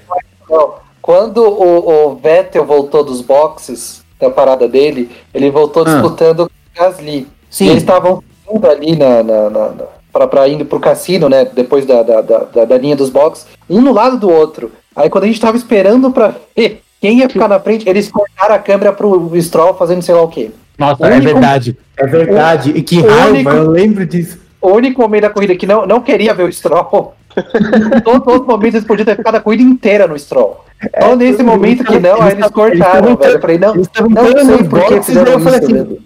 não. 0.49 0.73
Quando 1.01 1.37
o, 1.37 2.11
o 2.11 2.15
Vettel 2.15 2.65
voltou 2.65 3.03
dos 3.03 3.21
boxes 3.21 4.03
da 4.19 4.29
parada 4.29 4.67
dele, 4.67 5.09
ele 5.33 5.51
voltou 5.51 5.83
ah. 5.83 5.93
disputando 5.93 6.49
com 6.49 6.81
o 6.81 6.83
Gasly. 6.83 7.27
Sim. 7.55 7.67
E 7.67 7.69
eles 7.69 7.83
estavam 7.83 8.21
indo 8.53 8.69
ali 8.69 8.97
na, 8.97 9.23
na, 9.23 9.49
na, 9.49 9.69
na 9.69 10.27
para 10.27 10.47
indo 10.49 10.65
pro 10.65 10.77
cassino, 10.77 11.29
né? 11.29 11.45
Depois 11.45 11.85
da, 11.85 12.03
da, 12.03 12.19
da, 12.19 12.65
da, 12.65 12.77
linha 12.77 12.97
dos 12.97 13.09
boxes, 13.09 13.47
um 13.69 13.81
no 13.81 13.93
lado 13.93 14.17
do 14.17 14.29
outro. 14.29 14.73
Aí 14.93 15.09
quando 15.09 15.23
a 15.23 15.27
gente 15.27 15.39
tava 15.39 15.55
esperando 15.55 16.11
para 16.11 16.35
ver 16.55 16.81
quem 16.99 17.19
ia 17.19 17.29
ficar 17.29 17.47
na 17.47 17.57
frente, 17.57 17.87
eles 17.87 18.11
cortaram 18.11 18.55
a 18.55 18.59
câmera 18.59 18.91
pro 18.91 19.31
Stroll 19.41 19.73
fazendo 19.73 20.01
sei 20.01 20.13
lá 20.13 20.21
o 20.21 20.27
quê. 20.27 20.51
Nossa, 20.77 21.07
é 21.07 21.19
verdade. 21.21 21.77
É 21.97 22.05
verdade. 22.05 22.71
E 22.71 22.81
que 22.81 22.99
raiva, 22.99 23.29
único, 23.29 23.49
eu 23.49 23.69
lembro 23.71 24.05
disso. 24.05 24.37
O 24.59 24.73
único 24.73 25.01
momento 25.01 25.21
da 25.21 25.29
corrida 25.29 25.55
que 25.55 25.65
não, 25.65 25.85
não 25.85 26.01
queria 26.01 26.33
ver 26.33 26.43
o 26.43 26.51
Stroll. 26.51 27.13
todos 28.03 28.41
os 28.41 28.45
momentos 28.45 28.75
eles 28.75 28.87
podiam 28.87 29.05
ter 29.05 29.15
ficado 29.15 29.35
a 29.35 29.39
corrida 29.39 29.63
inteira 29.63 30.07
no 30.07 30.19
Stroll. 30.19 30.65
Só 30.99 31.11
é, 31.11 31.15
nesse 31.15 31.41
momento 31.41 31.83
que 31.83 31.99
não, 31.99 32.21
aí 32.21 32.33
eles 32.33 32.47
cortaram, 32.49 33.15
velho. 33.15 33.33
Eu 33.33 33.41
falei, 33.41 33.57
não, 33.57 33.75
não 33.75 34.45
sei 34.45 34.63
por 34.63 34.85
que 34.87 35.01
fizeram 35.01 35.39
isso. 35.39 35.49
Assim, 35.49 35.97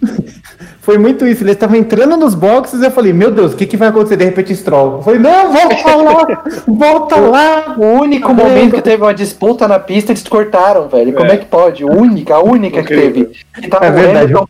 foi 0.80 0.98
muito 0.98 1.26
isso. 1.26 1.42
Eles 1.42 1.54
estavam 1.54 1.76
entrando 1.76 2.16
nos 2.16 2.34
boxes 2.34 2.80
e 2.80 2.84
eu 2.84 2.90
falei, 2.90 3.12
meu 3.12 3.30
Deus, 3.30 3.52
o 3.52 3.56
que, 3.56 3.66
que 3.66 3.76
vai 3.76 3.88
acontecer? 3.88 4.16
De 4.16 4.24
repente, 4.24 4.54
Stroll. 4.54 4.96
Eu 4.96 5.02
falei, 5.02 5.20
não, 5.20 5.52
volta 5.52 5.94
lá, 5.96 6.44
volta 6.66 7.16
lá. 7.16 7.74
O 7.76 7.84
único 8.00 8.32
momento 8.32 8.76
que 8.76 8.82
teve 8.82 9.02
uma 9.02 9.14
disputa 9.14 9.68
na 9.68 9.78
pista, 9.78 10.12
eles 10.12 10.26
cortaram, 10.26 10.88
velho. 10.88 11.12
Como 11.12 11.30
é, 11.30 11.34
é 11.34 11.36
que 11.36 11.46
pode? 11.46 11.84
única, 11.84 12.34
a 12.34 12.42
única 12.42 12.82
que 12.82 12.94
teve. 12.94 13.30
Que 13.54 13.68
tava 13.68 13.86
é 13.86 13.90
verdade. 13.90 14.32
Hamilton, 14.32 14.48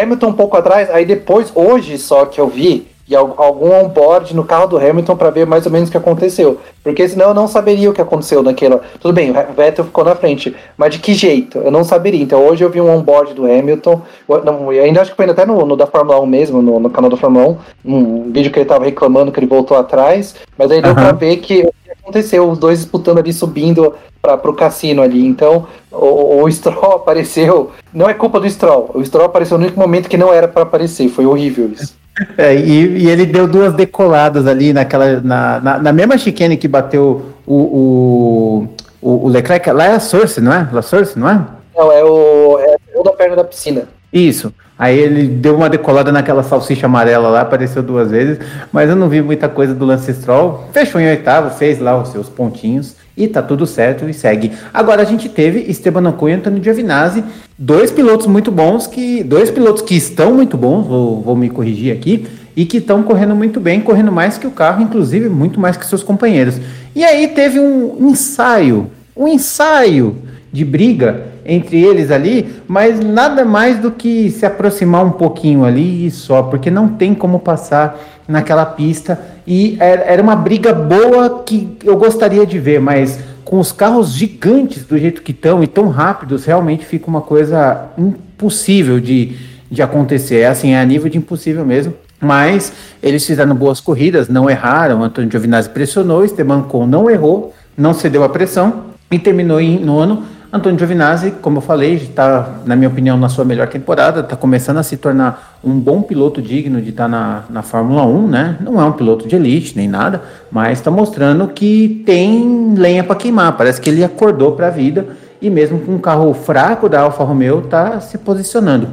Hamilton 0.00 0.26
um 0.28 0.32
pouco 0.34 0.56
atrás, 0.56 0.90
aí 0.90 1.04
depois, 1.04 1.50
hoje 1.54 1.98
só 1.98 2.26
que 2.26 2.40
eu 2.40 2.48
vi, 2.48 2.89
e 3.10 3.16
algum 3.16 3.72
onboard 3.72 4.36
no 4.36 4.44
carro 4.44 4.68
do 4.68 4.78
Hamilton 4.78 5.16
para 5.16 5.30
ver 5.30 5.44
mais 5.44 5.66
ou 5.66 5.72
menos 5.72 5.88
o 5.88 5.92
que 5.92 5.98
aconteceu. 5.98 6.60
Porque 6.80 7.08
senão 7.08 7.28
eu 7.28 7.34
não 7.34 7.48
saberia 7.48 7.90
o 7.90 7.92
que 7.92 8.00
aconteceu 8.00 8.40
naquela. 8.40 8.80
Tudo 9.00 9.12
bem, 9.12 9.32
o 9.32 9.52
Vettel 9.52 9.84
ficou 9.84 10.04
na 10.04 10.14
frente, 10.14 10.54
mas 10.78 10.94
de 10.94 11.00
que 11.00 11.12
jeito? 11.12 11.58
Eu 11.58 11.72
não 11.72 11.82
saberia. 11.82 12.22
Então 12.22 12.46
hoje 12.46 12.62
eu 12.62 12.70
vi 12.70 12.80
um 12.80 12.88
onboard 12.88 13.34
do 13.34 13.46
Hamilton, 13.46 14.00
não, 14.44 14.72
eu 14.72 14.84
ainda 14.84 15.00
acho 15.00 15.10
que 15.10 15.16
foi 15.16 15.28
até 15.28 15.44
no, 15.44 15.66
no, 15.66 15.76
da 15.76 15.88
Fórmula 15.88 16.20
1 16.20 16.26
mesmo, 16.26 16.62
no, 16.62 16.78
no 16.78 16.88
canal 16.88 17.10
da 17.10 17.16
Fórmula 17.16 17.58
1, 17.84 17.92
um 17.92 18.30
vídeo 18.30 18.52
que 18.52 18.60
ele 18.60 18.64
estava 18.64 18.84
reclamando 18.84 19.32
que 19.32 19.40
ele 19.40 19.46
voltou 19.48 19.76
atrás, 19.76 20.36
mas 20.56 20.70
aí 20.70 20.80
deu 20.80 20.90
uhum. 20.90 20.94
para 20.94 21.10
ver 21.10 21.38
que 21.38 21.68
aconteceu, 22.00 22.48
os 22.48 22.58
dois 22.58 22.78
disputando 22.78 23.18
ali, 23.18 23.32
subindo 23.32 23.94
para 24.22 24.50
o 24.50 24.54
cassino 24.54 25.02
ali. 25.02 25.26
Então, 25.26 25.66
o, 25.90 26.42
o 26.42 26.50
Stroll 26.50 26.94
apareceu. 26.96 27.70
Não 27.92 28.08
é 28.08 28.14
culpa 28.14 28.38
do 28.38 28.48
Stroll. 28.48 28.90
O 28.94 29.04
Stroll 29.04 29.26
apareceu 29.26 29.58
no 29.58 29.64
único 29.64 29.80
momento 29.80 30.08
que 30.08 30.16
não 30.16 30.32
era 30.32 30.46
para 30.46 30.62
aparecer. 30.62 31.08
Foi 31.08 31.26
horrível 31.26 31.70
isso. 31.72 31.99
É, 32.36 32.54
e, 32.54 32.98
e, 32.98 33.08
ele 33.08 33.24
deu 33.24 33.46
duas 33.46 33.72
decoladas 33.74 34.46
ali 34.46 34.72
naquela. 34.72 35.20
Na, 35.20 35.60
na, 35.60 35.78
na 35.78 35.92
mesma 35.92 36.18
chicane 36.18 36.56
que 36.56 36.68
bateu 36.68 37.32
o, 37.46 37.54
o, 37.54 38.68
o, 39.00 39.26
o, 39.26 39.28
Leclerc. 39.28 39.70
Lá 39.70 39.84
é 39.84 39.92
a 39.92 40.00
Source, 40.00 40.40
não 40.40 40.52
é? 40.52 40.68
La 40.72 40.82
Source, 40.82 41.18
não 41.18 41.28
é? 41.28 41.44
Não, 41.74 41.92
é 41.92 42.04
o, 42.04 42.58
é 42.58 42.76
o 42.94 43.02
da 43.02 43.12
perna 43.12 43.36
da 43.36 43.44
piscina. 43.44 43.84
Isso. 44.12 44.52
Aí 44.80 44.98
ele 44.98 45.26
deu 45.26 45.54
uma 45.54 45.68
decolada 45.68 46.10
naquela 46.10 46.42
salsicha 46.42 46.86
amarela 46.86 47.28
lá, 47.28 47.42
apareceu 47.42 47.82
duas 47.82 48.10
vezes, 48.10 48.38
mas 48.72 48.88
eu 48.88 48.96
não 48.96 49.10
vi 49.10 49.20
muita 49.20 49.46
coisa 49.46 49.74
do 49.74 49.84
Lance 49.84 50.10
Stroll. 50.14 50.68
Fechou 50.72 50.98
em 50.98 51.06
oitavo, 51.06 51.54
fez 51.54 51.78
lá 51.78 52.00
os 52.00 52.08
seus 52.08 52.30
pontinhos 52.30 52.96
e 53.14 53.28
tá 53.28 53.42
tudo 53.42 53.66
certo 53.66 54.08
e 54.08 54.14
segue. 54.14 54.52
Agora 54.72 55.02
a 55.02 55.04
gente 55.04 55.28
teve 55.28 55.70
Esteban 55.70 56.08
Ocon 56.08 56.30
e 56.30 56.32
Antônio 56.32 56.64
Giovinazzi, 56.64 57.22
dois 57.58 57.90
pilotos 57.90 58.26
muito 58.26 58.50
bons, 58.50 58.86
que 58.86 59.22
dois 59.22 59.50
pilotos 59.50 59.82
que 59.82 59.94
estão 59.94 60.32
muito 60.32 60.56
bons, 60.56 60.86
vou, 60.86 61.20
vou 61.20 61.36
me 61.36 61.50
corrigir 61.50 61.92
aqui, 61.92 62.26
e 62.56 62.64
que 62.64 62.78
estão 62.78 63.02
correndo 63.02 63.36
muito 63.36 63.60
bem, 63.60 63.82
correndo 63.82 64.10
mais 64.10 64.38
que 64.38 64.46
o 64.46 64.50
carro, 64.50 64.82
inclusive 64.82 65.28
muito 65.28 65.60
mais 65.60 65.76
que 65.76 65.84
seus 65.84 66.02
companheiros. 66.02 66.58
E 66.94 67.04
aí 67.04 67.28
teve 67.28 67.60
um 67.60 68.08
ensaio, 68.08 68.90
um 69.14 69.28
ensaio 69.28 70.16
de 70.50 70.64
briga 70.64 71.26
entre 71.52 71.82
eles 71.82 72.12
ali, 72.12 72.62
mas 72.68 73.00
nada 73.00 73.44
mais 73.44 73.76
do 73.80 73.90
que 73.90 74.30
se 74.30 74.46
aproximar 74.46 75.04
um 75.04 75.10
pouquinho 75.10 75.64
ali 75.64 76.06
e 76.06 76.10
só, 76.10 76.44
porque 76.44 76.70
não 76.70 76.86
tem 76.86 77.12
como 77.12 77.40
passar 77.40 77.98
naquela 78.28 78.64
pista 78.64 79.20
e 79.44 79.76
era 79.80 80.22
uma 80.22 80.36
briga 80.36 80.72
boa 80.72 81.42
que 81.44 81.76
eu 81.82 81.96
gostaria 81.96 82.46
de 82.46 82.56
ver, 82.56 82.80
mas 82.80 83.18
com 83.44 83.58
os 83.58 83.72
carros 83.72 84.12
gigantes 84.12 84.84
do 84.84 84.96
jeito 84.96 85.22
que 85.22 85.32
estão 85.32 85.60
e 85.60 85.66
tão 85.66 85.88
rápidos, 85.88 86.44
realmente 86.44 86.86
fica 86.86 87.08
uma 87.08 87.20
coisa 87.20 87.88
impossível 87.98 89.00
de, 89.00 89.36
de 89.68 89.82
acontecer. 89.82 90.36
É 90.36 90.46
assim, 90.46 90.70
é 90.70 90.80
a 90.80 90.84
nível 90.84 91.10
de 91.10 91.18
impossível 91.18 91.66
mesmo. 91.66 91.92
Mas 92.20 92.72
eles 93.02 93.26
fizeram 93.26 93.56
boas 93.56 93.80
corridas, 93.80 94.28
não 94.28 94.48
erraram. 94.48 95.02
Antônio 95.02 95.28
Giovinazzi 95.28 95.70
pressionou, 95.70 96.24
Esteban 96.24 96.62
Con 96.62 96.86
não 96.86 97.10
errou, 97.10 97.52
não 97.76 97.92
cedeu 97.92 98.22
a 98.22 98.28
pressão 98.28 98.84
e 99.10 99.18
terminou 99.18 99.60
em 99.60 99.80
nono 99.80 100.22
Antônio 100.52 100.76
Giovinazzi, 100.76 101.30
como 101.40 101.58
eu 101.58 101.62
falei, 101.62 101.94
está, 101.94 102.56
na 102.66 102.74
minha 102.74 102.88
opinião, 102.88 103.16
na 103.16 103.28
sua 103.28 103.44
melhor 103.44 103.68
temporada, 103.68 104.18
está 104.18 104.34
começando 104.34 104.78
a 104.78 104.82
se 104.82 104.96
tornar 104.96 105.58
um 105.62 105.78
bom 105.78 106.02
piloto 106.02 106.42
digno 106.42 106.82
de 106.82 106.90
estar 106.90 107.04
tá 107.04 107.08
na, 107.08 107.44
na 107.48 107.62
Fórmula 107.62 108.04
1, 108.04 108.26
né? 108.26 108.56
Não 108.60 108.80
é 108.80 108.84
um 108.84 108.90
piloto 108.90 109.28
de 109.28 109.36
elite 109.36 109.76
nem 109.76 109.86
nada, 109.86 110.22
mas 110.50 110.78
está 110.78 110.90
mostrando 110.90 111.46
que 111.46 112.02
tem 112.04 112.74
lenha 112.74 113.04
para 113.04 113.14
queimar. 113.14 113.56
Parece 113.56 113.80
que 113.80 113.88
ele 113.88 114.02
acordou 114.02 114.52
para 114.52 114.66
a 114.66 114.70
vida 114.70 115.06
e 115.40 115.48
mesmo 115.48 115.78
com 115.78 115.92
um 115.92 115.98
carro 116.00 116.34
fraco 116.34 116.88
da 116.88 117.02
Alfa 117.02 117.22
Romeo 117.22 117.60
está 117.60 118.00
se 118.00 118.18
posicionando. 118.18 118.88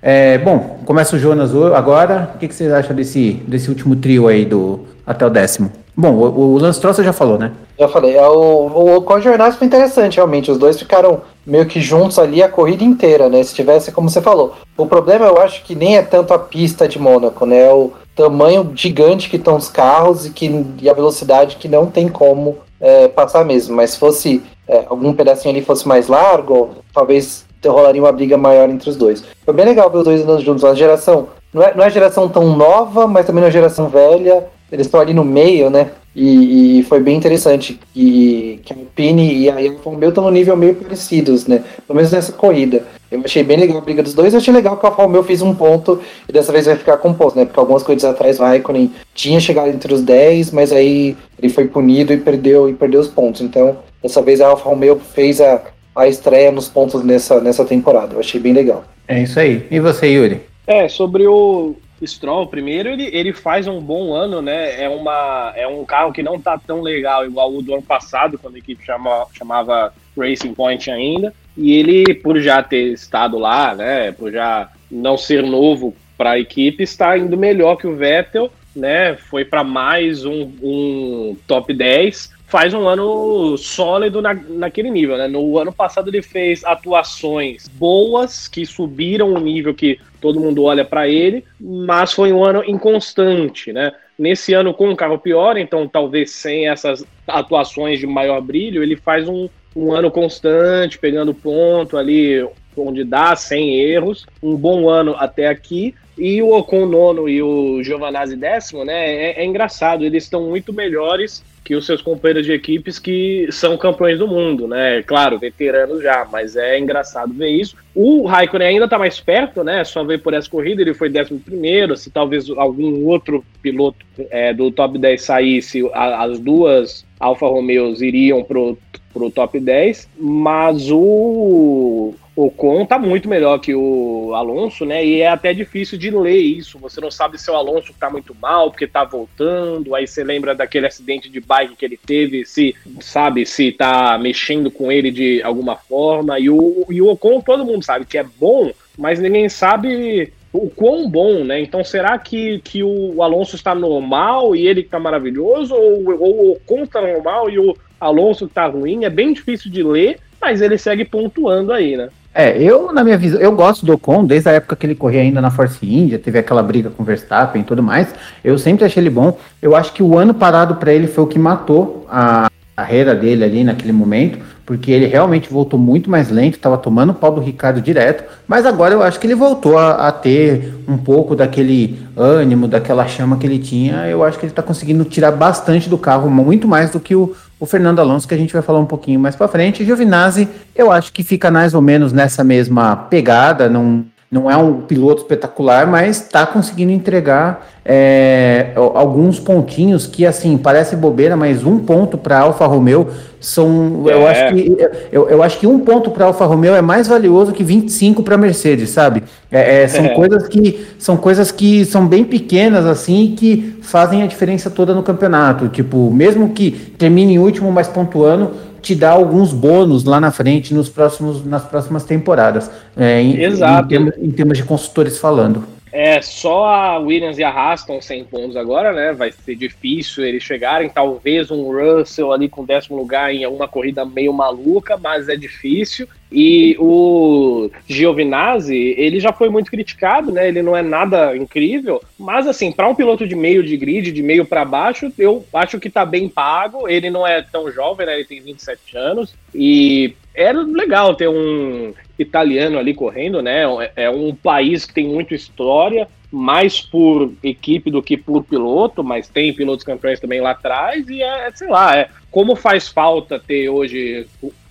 É, 0.00 0.38
bom, 0.38 0.80
começa 0.86 1.14
o 1.14 1.18
Jonas 1.18 1.54
agora. 1.74 2.30
O 2.34 2.38
que, 2.38 2.48
que 2.48 2.54
vocês 2.54 2.72
acham 2.72 2.96
desse, 2.96 3.34
desse 3.46 3.68
último 3.68 3.96
trio 3.96 4.28
aí 4.28 4.46
do 4.46 4.80
até 5.06 5.26
o 5.26 5.30
décimo? 5.30 5.81
Bom, 5.94 6.10
o, 6.14 6.54
o 6.54 6.58
Lance 6.58 6.80
Troll 6.80 6.94
você 6.94 7.04
já 7.04 7.12
falou, 7.12 7.38
né? 7.38 7.52
Já 7.78 7.86
falei. 7.86 8.16
É, 8.16 8.26
o, 8.26 8.96
o 8.96 9.02
Conjornados 9.02 9.58
foi 9.58 9.66
interessante, 9.66 10.16
realmente. 10.16 10.50
Os 10.50 10.56
dois 10.56 10.78
ficaram 10.78 11.20
meio 11.46 11.66
que 11.66 11.80
juntos 11.80 12.18
ali 12.18 12.42
a 12.42 12.48
corrida 12.48 12.82
inteira, 12.82 13.28
né? 13.28 13.42
Se 13.42 13.54
tivesse, 13.54 13.92
como 13.92 14.08
você 14.08 14.22
falou. 14.22 14.54
O 14.76 14.86
problema 14.86 15.26
eu 15.26 15.38
acho 15.38 15.62
que 15.64 15.74
nem 15.74 15.98
é 15.98 16.02
tanto 16.02 16.32
a 16.32 16.38
pista 16.38 16.88
de 16.88 16.98
Mônaco, 16.98 17.44
né? 17.44 17.66
É 17.66 17.72
o 17.72 17.92
tamanho 18.16 18.72
gigante 18.74 19.28
que 19.28 19.36
estão 19.36 19.56
os 19.56 19.68
carros 19.68 20.24
e, 20.26 20.30
que, 20.30 20.64
e 20.80 20.88
a 20.88 20.94
velocidade 20.94 21.56
que 21.56 21.68
não 21.68 21.86
tem 21.86 22.08
como 22.08 22.58
é, 22.80 23.08
passar 23.08 23.44
mesmo. 23.44 23.76
Mas 23.76 23.90
se 23.90 23.98
fosse 23.98 24.42
é, 24.66 24.84
algum 24.88 25.12
pedacinho 25.12 25.54
ali 25.54 25.62
fosse 25.62 25.86
mais 25.86 26.08
largo, 26.08 26.70
talvez 26.94 27.44
rolaria 27.64 28.02
uma 28.02 28.12
briga 28.12 28.38
maior 28.38 28.68
entre 28.70 28.88
os 28.88 28.96
dois. 28.96 29.22
Foi 29.44 29.52
bem 29.52 29.66
legal 29.66 29.90
ver 29.90 29.98
os 29.98 30.04
dois 30.04 30.22
andando 30.22 30.42
juntos. 30.42 30.62
Uma 30.62 30.74
geração. 30.74 31.28
Não 31.52 31.62
é, 31.62 31.74
não 31.74 31.84
é 31.84 31.90
geração 31.90 32.30
tão 32.30 32.56
nova, 32.56 33.06
mas 33.06 33.26
também 33.26 33.42
não 33.42 33.48
é 33.48 33.52
geração 33.52 33.88
velha 33.88 34.46
eles 34.72 34.86
estão 34.86 35.00
ali 35.00 35.12
no 35.12 35.22
meio, 35.22 35.68
né? 35.68 35.90
E, 36.16 36.80
e, 36.80 36.82
foi 36.84 37.00
bem 37.00 37.16
interessante 37.16 37.78
que, 37.92 38.60
que 38.64 38.72
a 38.72 38.76
Alpine 38.76 39.34
e 39.34 39.50
a 39.50 39.54
Alfa 39.54 39.90
Romeo 39.90 40.08
estão 40.08 40.24
no 40.24 40.30
nível 40.30 40.56
meio 40.56 40.74
parecidos, 40.74 41.46
né? 41.46 41.62
Pelo 41.86 41.96
menos 41.96 42.10
nessa 42.10 42.32
corrida. 42.32 42.82
Eu 43.10 43.20
achei 43.24 43.42
bem 43.42 43.58
legal 43.58 43.78
a 43.78 43.80
briga 43.82 44.02
dos 44.02 44.14
dois. 44.14 44.32
Eu 44.32 44.40
achei 44.40 44.52
legal 44.52 44.76
que 44.78 44.84
a 44.84 44.88
Alfa 44.88 45.02
Romeo 45.02 45.22
fez 45.22 45.42
um 45.42 45.54
ponto 45.54 46.00
e 46.26 46.32
dessa 46.32 46.52
vez 46.52 46.66
vai 46.66 46.76
ficar 46.76 46.96
composto, 46.96 47.38
né? 47.38 47.44
Porque 47.44 47.60
algumas 47.60 47.82
corridas 47.82 48.04
atrás 48.04 48.40
o 48.40 48.42
Raikkonen 48.42 48.92
tinha 49.14 49.40
chegado 49.40 49.68
entre 49.68 49.92
os 49.92 50.02
10, 50.02 50.52
mas 50.52 50.72
aí 50.72 51.16
ele 51.38 51.52
foi 51.52 51.66
punido 51.66 52.12
e 52.12 52.16
perdeu 52.16 52.68
e 52.68 52.72
perdeu 52.72 53.00
os 53.00 53.08
pontos. 53.08 53.42
Então, 53.42 53.76
dessa 54.02 54.22
vez 54.22 54.40
a 54.40 54.48
Alfa 54.48 54.68
Romeo 54.68 54.98
fez 54.98 55.40
a, 55.40 55.62
a 55.94 56.08
estreia 56.08 56.50
nos 56.50 56.68
pontos 56.68 57.02
nessa, 57.04 57.40
nessa 57.40 57.64
temporada. 57.64 58.14
Eu 58.14 58.20
achei 58.20 58.40
bem 58.40 58.52
legal. 58.54 58.84
É 59.06 59.22
isso 59.22 59.38
aí. 59.38 59.66
E 59.70 59.78
você, 59.80 60.08
Yuri? 60.08 60.40
É, 60.66 60.88
sobre 60.88 61.26
o, 61.26 61.74
Stroll, 62.06 62.46
primeiro, 62.46 62.88
ele, 62.88 63.08
ele 63.12 63.32
faz 63.32 63.66
um 63.66 63.80
bom 63.80 64.12
ano, 64.12 64.42
né? 64.42 64.82
É, 64.82 64.88
uma, 64.88 65.52
é 65.56 65.66
um 65.66 65.84
carro 65.84 66.12
que 66.12 66.22
não 66.22 66.40
tá 66.40 66.58
tão 66.58 66.80
legal 66.80 67.24
igual 67.24 67.52
o 67.52 67.62
do 67.62 67.74
ano 67.74 67.82
passado, 67.82 68.38
quando 68.38 68.56
a 68.56 68.58
equipe 68.58 68.84
chama, 68.84 69.26
chamava 69.32 69.92
Racing 70.16 70.54
Point 70.54 70.90
ainda. 70.90 71.32
E 71.56 71.72
ele, 71.72 72.14
por 72.14 72.40
já 72.40 72.62
ter 72.62 72.92
estado 72.92 73.38
lá, 73.38 73.74
né? 73.74 74.12
Por 74.12 74.32
já 74.32 74.70
não 74.90 75.16
ser 75.16 75.42
novo 75.42 75.94
para 76.16 76.32
a 76.32 76.38
equipe, 76.38 76.82
está 76.82 77.16
indo 77.16 77.36
melhor 77.36 77.76
que 77.76 77.86
o 77.86 77.96
Vettel, 77.96 78.50
né? 78.74 79.16
Foi 79.16 79.44
para 79.44 79.62
mais 79.62 80.24
um, 80.24 80.50
um 80.62 81.36
top 81.46 81.72
10 81.72 82.31
faz 82.52 82.74
um 82.74 82.86
ano 82.86 83.56
sólido 83.56 84.20
na, 84.20 84.34
naquele 84.34 84.90
nível, 84.90 85.16
né? 85.16 85.26
No 85.26 85.56
ano 85.58 85.72
passado 85.72 86.10
ele 86.10 86.20
fez 86.20 86.62
atuações 86.62 87.66
boas 87.66 88.46
que 88.46 88.66
subiram 88.66 89.32
o 89.32 89.40
nível 89.40 89.72
que 89.72 89.98
todo 90.20 90.38
mundo 90.38 90.64
olha 90.64 90.84
para 90.84 91.08
ele, 91.08 91.46
mas 91.58 92.12
foi 92.12 92.30
um 92.30 92.44
ano 92.44 92.62
inconstante, 92.62 93.72
né? 93.72 93.90
Nesse 94.18 94.52
ano 94.52 94.74
com 94.74 94.90
um 94.90 94.94
carro 94.94 95.18
pior, 95.18 95.56
então 95.56 95.88
talvez 95.88 96.32
sem 96.32 96.68
essas 96.68 97.02
atuações 97.26 97.98
de 97.98 98.06
maior 98.06 98.42
brilho, 98.42 98.82
ele 98.82 98.96
faz 98.96 99.26
um, 99.26 99.48
um 99.74 99.90
ano 99.90 100.10
constante, 100.10 100.98
pegando 100.98 101.32
ponto 101.32 101.96
ali 101.96 102.46
onde 102.76 103.02
dá, 103.02 103.34
sem 103.34 103.80
erros, 103.80 104.26
um 104.42 104.56
bom 104.56 104.90
ano 104.90 105.16
até 105.18 105.48
aqui. 105.48 105.94
E 106.18 106.42
o 106.42 106.54
Ocon 106.54 106.84
nono 106.84 107.30
e 107.30 107.42
o 107.42 107.82
Giovanazzi 107.82 108.36
décimo, 108.36 108.84
né? 108.84 109.10
É, 109.10 109.40
é 109.40 109.44
engraçado, 109.46 110.04
eles 110.04 110.24
estão 110.24 110.42
muito 110.50 110.70
melhores 110.70 111.42
que 111.64 111.76
os 111.76 111.86
seus 111.86 112.02
companheiros 112.02 112.44
de 112.44 112.52
equipes 112.52 112.98
que 112.98 113.46
são 113.50 113.76
campeões 113.76 114.18
do 114.18 114.26
mundo, 114.26 114.66
né? 114.66 115.02
Claro, 115.02 115.38
veteranos 115.38 116.02
já, 116.02 116.26
mas 116.30 116.56
é 116.56 116.78
engraçado 116.78 117.32
ver 117.32 117.50
isso. 117.50 117.76
O 117.94 118.26
Raikkonen 118.26 118.68
ainda 118.68 118.86
está 118.86 118.98
mais 118.98 119.20
perto, 119.20 119.62
né? 119.62 119.84
Só 119.84 120.02
ver 120.02 120.22
por 120.22 120.34
essa 120.34 120.50
corrida, 120.50 120.82
ele 120.82 120.94
foi 120.94 121.08
11 121.10 121.96
se 121.96 122.10
talvez 122.10 122.50
algum 122.50 123.06
outro 123.06 123.44
piloto 123.62 124.04
é, 124.30 124.52
do 124.52 124.70
top 124.70 124.98
10 124.98 125.22
saísse, 125.22 125.88
a, 125.92 126.24
as 126.24 126.38
duas 126.38 127.04
Alfa 127.20 127.46
Romeos 127.46 128.02
iriam 128.02 128.42
pro, 128.42 128.76
pro 129.12 129.30
top 129.30 129.60
10, 129.60 130.08
mas 130.18 130.90
o 130.90 132.14
Ocon 132.34 132.86
tá 132.86 132.98
muito 132.98 133.28
melhor 133.28 133.58
que 133.58 133.74
o 133.74 134.32
Alonso, 134.34 134.84
né? 134.84 135.04
E 135.04 135.20
é 135.20 135.28
até 135.28 135.52
difícil 135.52 135.98
de 135.98 136.10
ler 136.10 136.38
isso. 136.38 136.78
Você 136.78 137.00
não 137.00 137.10
sabe 137.10 137.38
se 137.38 137.50
o 137.50 137.54
Alonso 137.54 137.92
tá 137.98 138.08
muito 138.08 138.34
mal, 138.34 138.70
porque 138.70 138.86
tá 138.86 139.04
voltando. 139.04 139.94
Aí 139.94 140.06
você 140.06 140.24
lembra 140.24 140.54
daquele 140.54 140.86
acidente 140.86 141.28
de 141.28 141.40
bike 141.40 141.76
que 141.76 141.84
ele 141.84 141.98
teve, 141.98 142.44
se 142.44 142.74
sabe 143.00 143.44
se 143.44 143.72
tá 143.72 144.16
mexendo 144.18 144.70
com 144.70 144.90
ele 144.90 145.10
de 145.10 145.42
alguma 145.42 145.76
forma. 145.76 146.38
E 146.38 146.48
o, 146.48 146.86
e 146.90 147.02
o 147.02 147.08
Ocon, 147.08 147.40
todo 147.40 147.64
mundo 147.64 147.84
sabe 147.84 148.06
que 148.06 148.16
é 148.16 148.24
bom 148.24 148.72
mas 148.96 149.18
ninguém 149.18 149.48
sabe 149.48 150.32
o 150.52 150.68
quão 150.68 151.08
bom, 151.08 151.44
né? 151.44 151.60
Então 151.60 151.82
será 151.82 152.18
que, 152.18 152.60
que 152.60 152.82
o 152.82 153.22
Alonso 153.22 153.56
está 153.56 153.74
normal 153.74 154.54
e 154.54 154.66
ele 154.66 154.80
está 154.80 154.98
maravilhoso? 154.98 155.74
Ou, 155.74 156.20
ou 156.20 156.40
o 156.40 156.52
Ocon 156.52 156.82
está 156.84 157.00
normal 157.00 157.48
e 157.48 157.58
o 157.58 157.74
Alonso 157.98 158.44
está 158.44 158.66
ruim? 158.66 159.04
É 159.04 159.10
bem 159.10 159.32
difícil 159.32 159.70
de 159.70 159.82
ler, 159.82 160.18
mas 160.40 160.60
ele 160.60 160.76
segue 160.76 161.04
pontuando 161.04 161.72
aí, 161.72 161.96
né? 161.96 162.10
É, 162.34 162.60
eu, 162.62 162.92
na 162.92 163.04
minha 163.04 163.18
visão, 163.18 163.38
eu 163.40 163.52
gosto 163.52 163.84
do 163.84 163.92
Ocon 163.92 164.24
desde 164.24 164.48
a 164.48 164.52
época 164.52 164.74
que 164.74 164.86
ele 164.86 164.94
corria 164.94 165.20
ainda 165.20 165.40
na 165.40 165.50
Force 165.50 165.78
India, 165.84 166.18
teve 166.18 166.38
aquela 166.38 166.62
briga 166.62 166.88
com 166.88 167.02
o 167.02 167.06
Verstappen 167.06 167.60
e 167.60 167.64
tudo 167.64 167.82
mais. 167.82 168.08
Eu 168.42 168.58
sempre 168.58 168.84
achei 168.84 169.02
ele 169.02 169.10
bom. 169.10 169.36
Eu 169.60 169.76
acho 169.76 169.92
que 169.92 170.02
o 170.02 170.16
ano 170.16 170.32
parado 170.32 170.76
para 170.76 170.92
ele 170.94 171.06
foi 171.06 171.24
o 171.24 171.26
que 171.26 171.38
matou 171.38 172.06
a 172.10 172.48
carreira 172.74 173.14
dele 173.14 173.44
ali 173.44 173.64
naquele 173.64 173.92
momento, 173.92 174.38
porque 174.64 174.90
ele 174.90 175.06
realmente 175.06 175.52
voltou 175.52 175.78
muito 175.78 176.10
mais 176.10 176.30
lento, 176.30 176.54
estava 176.54 176.78
tomando 176.78 177.10
o 177.10 177.14
pau 177.14 177.30
do 177.30 177.40
Ricardo 177.40 177.82
direto, 177.82 178.24
mas 178.48 178.64
agora 178.64 178.94
eu 178.94 179.02
acho 179.02 179.20
que 179.20 179.26
ele 179.26 179.34
voltou 179.34 179.76
a, 179.76 180.08
a, 180.08 180.12
ter 180.12 180.74
um 180.88 180.96
pouco 180.96 181.36
daquele 181.36 182.00
ânimo, 182.16 182.66
daquela 182.66 183.06
chama 183.06 183.36
que 183.36 183.46
ele 183.46 183.58
tinha. 183.58 184.06
Eu 184.08 184.24
acho 184.24 184.38
que 184.38 184.46
ele 184.46 184.52
está 184.52 184.62
conseguindo 184.62 185.04
tirar 185.04 185.32
bastante 185.32 185.88
do 185.88 185.98
carro, 185.98 186.30
muito 186.30 186.66
mais 186.66 186.90
do 186.90 186.98
que 186.98 187.14
o, 187.14 187.34
o 187.62 187.66
Fernando 187.66 188.00
Alonso, 188.00 188.26
que 188.26 188.34
a 188.34 188.36
gente 188.36 188.52
vai 188.52 188.60
falar 188.60 188.80
um 188.80 188.84
pouquinho 188.84 189.20
mais 189.20 189.36
para 189.36 189.46
frente. 189.46 189.84
Giovinazzi, 189.84 190.48
eu 190.74 190.90
acho 190.90 191.12
que 191.12 191.22
fica 191.22 191.48
mais 191.48 191.74
ou 191.74 191.80
menos 191.80 192.12
nessa 192.12 192.42
mesma 192.42 192.96
pegada, 192.96 193.68
não, 193.68 194.04
não 194.32 194.50
é 194.50 194.56
um 194.56 194.80
piloto 194.80 195.20
espetacular, 195.20 195.86
mas 195.86 196.22
está 196.22 196.46
conseguindo 196.46 196.90
entregar 196.90 197.68
é, 197.84 198.72
alguns 198.74 199.38
pontinhos 199.38 200.06
que, 200.06 200.24
assim, 200.24 200.56
parece 200.56 200.96
bobeira, 200.96 201.36
mas 201.36 201.62
um 201.64 201.78
ponto 201.78 202.16
para 202.16 202.38
Alfa 202.38 202.64
Romeo 202.64 203.08
são. 203.38 204.04
É. 204.06 204.14
Eu, 204.14 204.26
acho 204.26 204.48
que, 204.48 204.76
eu, 205.12 205.28
eu 205.28 205.42
acho 205.42 205.58
que 205.58 205.66
um 205.66 205.80
ponto 205.80 206.10
para 206.10 206.24
Alfa 206.24 206.46
Romeo 206.46 206.74
é 206.74 206.80
mais 206.80 207.08
valioso 207.08 207.52
que 207.52 207.62
25 207.62 208.22
para 208.22 208.38
Mercedes, 208.38 208.88
sabe? 208.88 209.22
É, 209.50 209.82
é, 209.82 209.88
são, 209.88 210.06
é. 210.06 210.08
Coisas 210.14 210.48
que, 210.48 210.86
são 210.98 211.18
coisas 211.18 211.52
que 211.52 211.84
são 211.84 212.06
bem 212.08 212.24
pequenas, 212.24 212.86
assim, 212.86 213.34
que 213.36 213.76
fazem 213.82 214.22
a 214.22 214.26
diferença 214.26 214.70
toda 214.70 214.94
no 214.94 215.02
campeonato. 215.02 215.68
Tipo, 215.68 216.10
mesmo 216.10 216.54
que 216.54 216.70
termine 216.70 217.34
em 217.34 217.38
último, 217.38 217.70
mas 217.70 217.86
pontuando, 217.86 218.52
te 218.82 218.94
dá 218.94 219.12
alguns 219.12 219.52
bônus 219.52 220.04
lá 220.04 220.20
na 220.20 220.30
frente 220.30 220.74
nos 220.74 220.88
próximos, 220.88 221.44
nas 221.44 221.64
próximas 221.64 222.04
temporadas. 222.04 222.70
É, 222.96 223.22
em, 223.22 223.40
Exato. 223.40 223.94
Em 223.94 224.10
em 224.18 224.30
termos 224.30 224.58
de 224.58 224.64
consultores 224.64 225.18
falando. 225.18 225.64
É, 225.92 226.22
só 226.22 226.64
a 226.64 226.98
Williams 226.98 227.38
e 227.38 227.44
a 227.44 227.74
estão 227.74 228.00
100 228.00 228.24
pontos 228.24 228.56
agora, 228.56 228.92
né? 228.92 229.12
Vai 229.12 229.30
ser 229.30 229.54
difícil 229.54 230.24
eles 230.24 230.42
chegarem. 230.42 230.88
Talvez 230.88 231.50
um 231.50 231.70
Russell 231.70 232.32
ali 232.32 232.48
com 232.48 232.64
décimo 232.64 232.96
lugar 232.96 233.32
em 233.32 233.44
alguma 233.44 233.68
corrida 233.68 234.02
meio 234.02 234.32
maluca, 234.32 234.96
mas 234.96 235.28
é 235.28 235.36
difícil. 235.36 236.08
E 236.32 236.74
o 236.78 237.70
Giovinazzi, 237.86 238.94
ele 238.96 239.20
já 239.20 239.34
foi 239.34 239.50
muito 239.50 239.70
criticado, 239.70 240.32
né? 240.32 240.48
Ele 240.48 240.62
não 240.62 240.74
é 240.74 240.80
nada 240.80 241.36
incrível, 241.36 242.02
mas 242.18 242.46
assim, 242.46 242.72
para 242.72 242.88
um 242.88 242.94
piloto 242.94 243.28
de 243.28 243.34
meio 243.34 243.62
de 243.62 243.76
grid, 243.76 244.10
de 244.10 244.22
meio 244.22 244.46
para 244.46 244.64
baixo, 244.64 245.12
eu 245.18 245.44
acho 245.52 245.78
que 245.78 245.90
tá 245.90 246.06
bem 246.06 246.26
pago. 246.26 246.88
Ele 246.88 247.10
não 247.10 247.26
é 247.26 247.42
tão 247.42 247.70
jovem, 247.70 248.06
né? 248.06 248.14
Ele 248.14 248.24
tem 248.24 248.40
27 248.40 248.96
anos 248.96 249.34
e 249.54 250.14
era 250.34 250.62
legal 250.62 251.14
ter 251.14 251.28
um 251.28 251.92
italiano 252.18 252.78
ali 252.78 252.94
correndo, 252.94 253.42
né? 253.42 253.62
É, 253.96 254.04
é 254.04 254.10
um 254.10 254.34
país 254.34 254.84
que 254.84 254.94
tem 254.94 255.06
muita 255.06 255.34
história, 255.34 256.08
mais 256.30 256.80
por 256.80 257.32
equipe 257.42 257.90
do 257.90 258.02
que 258.02 258.16
por 258.16 258.42
piloto, 258.44 259.04
mas 259.04 259.28
tem 259.28 259.52
pilotos 259.52 259.84
campeões 259.84 260.20
também 260.20 260.40
lá 260.40 260.52
atrás, 260.52 261.08
e 261.08 261.22
é, 261.22 261.50
sei 261.52 261.68
lá, 261.68 261.96
é, 261.96 262.08
como 262.30 262.56
faz 262.56 262.88
falta 262.88 263.38
ter 263.38 263.68
hoje 263.68 264.26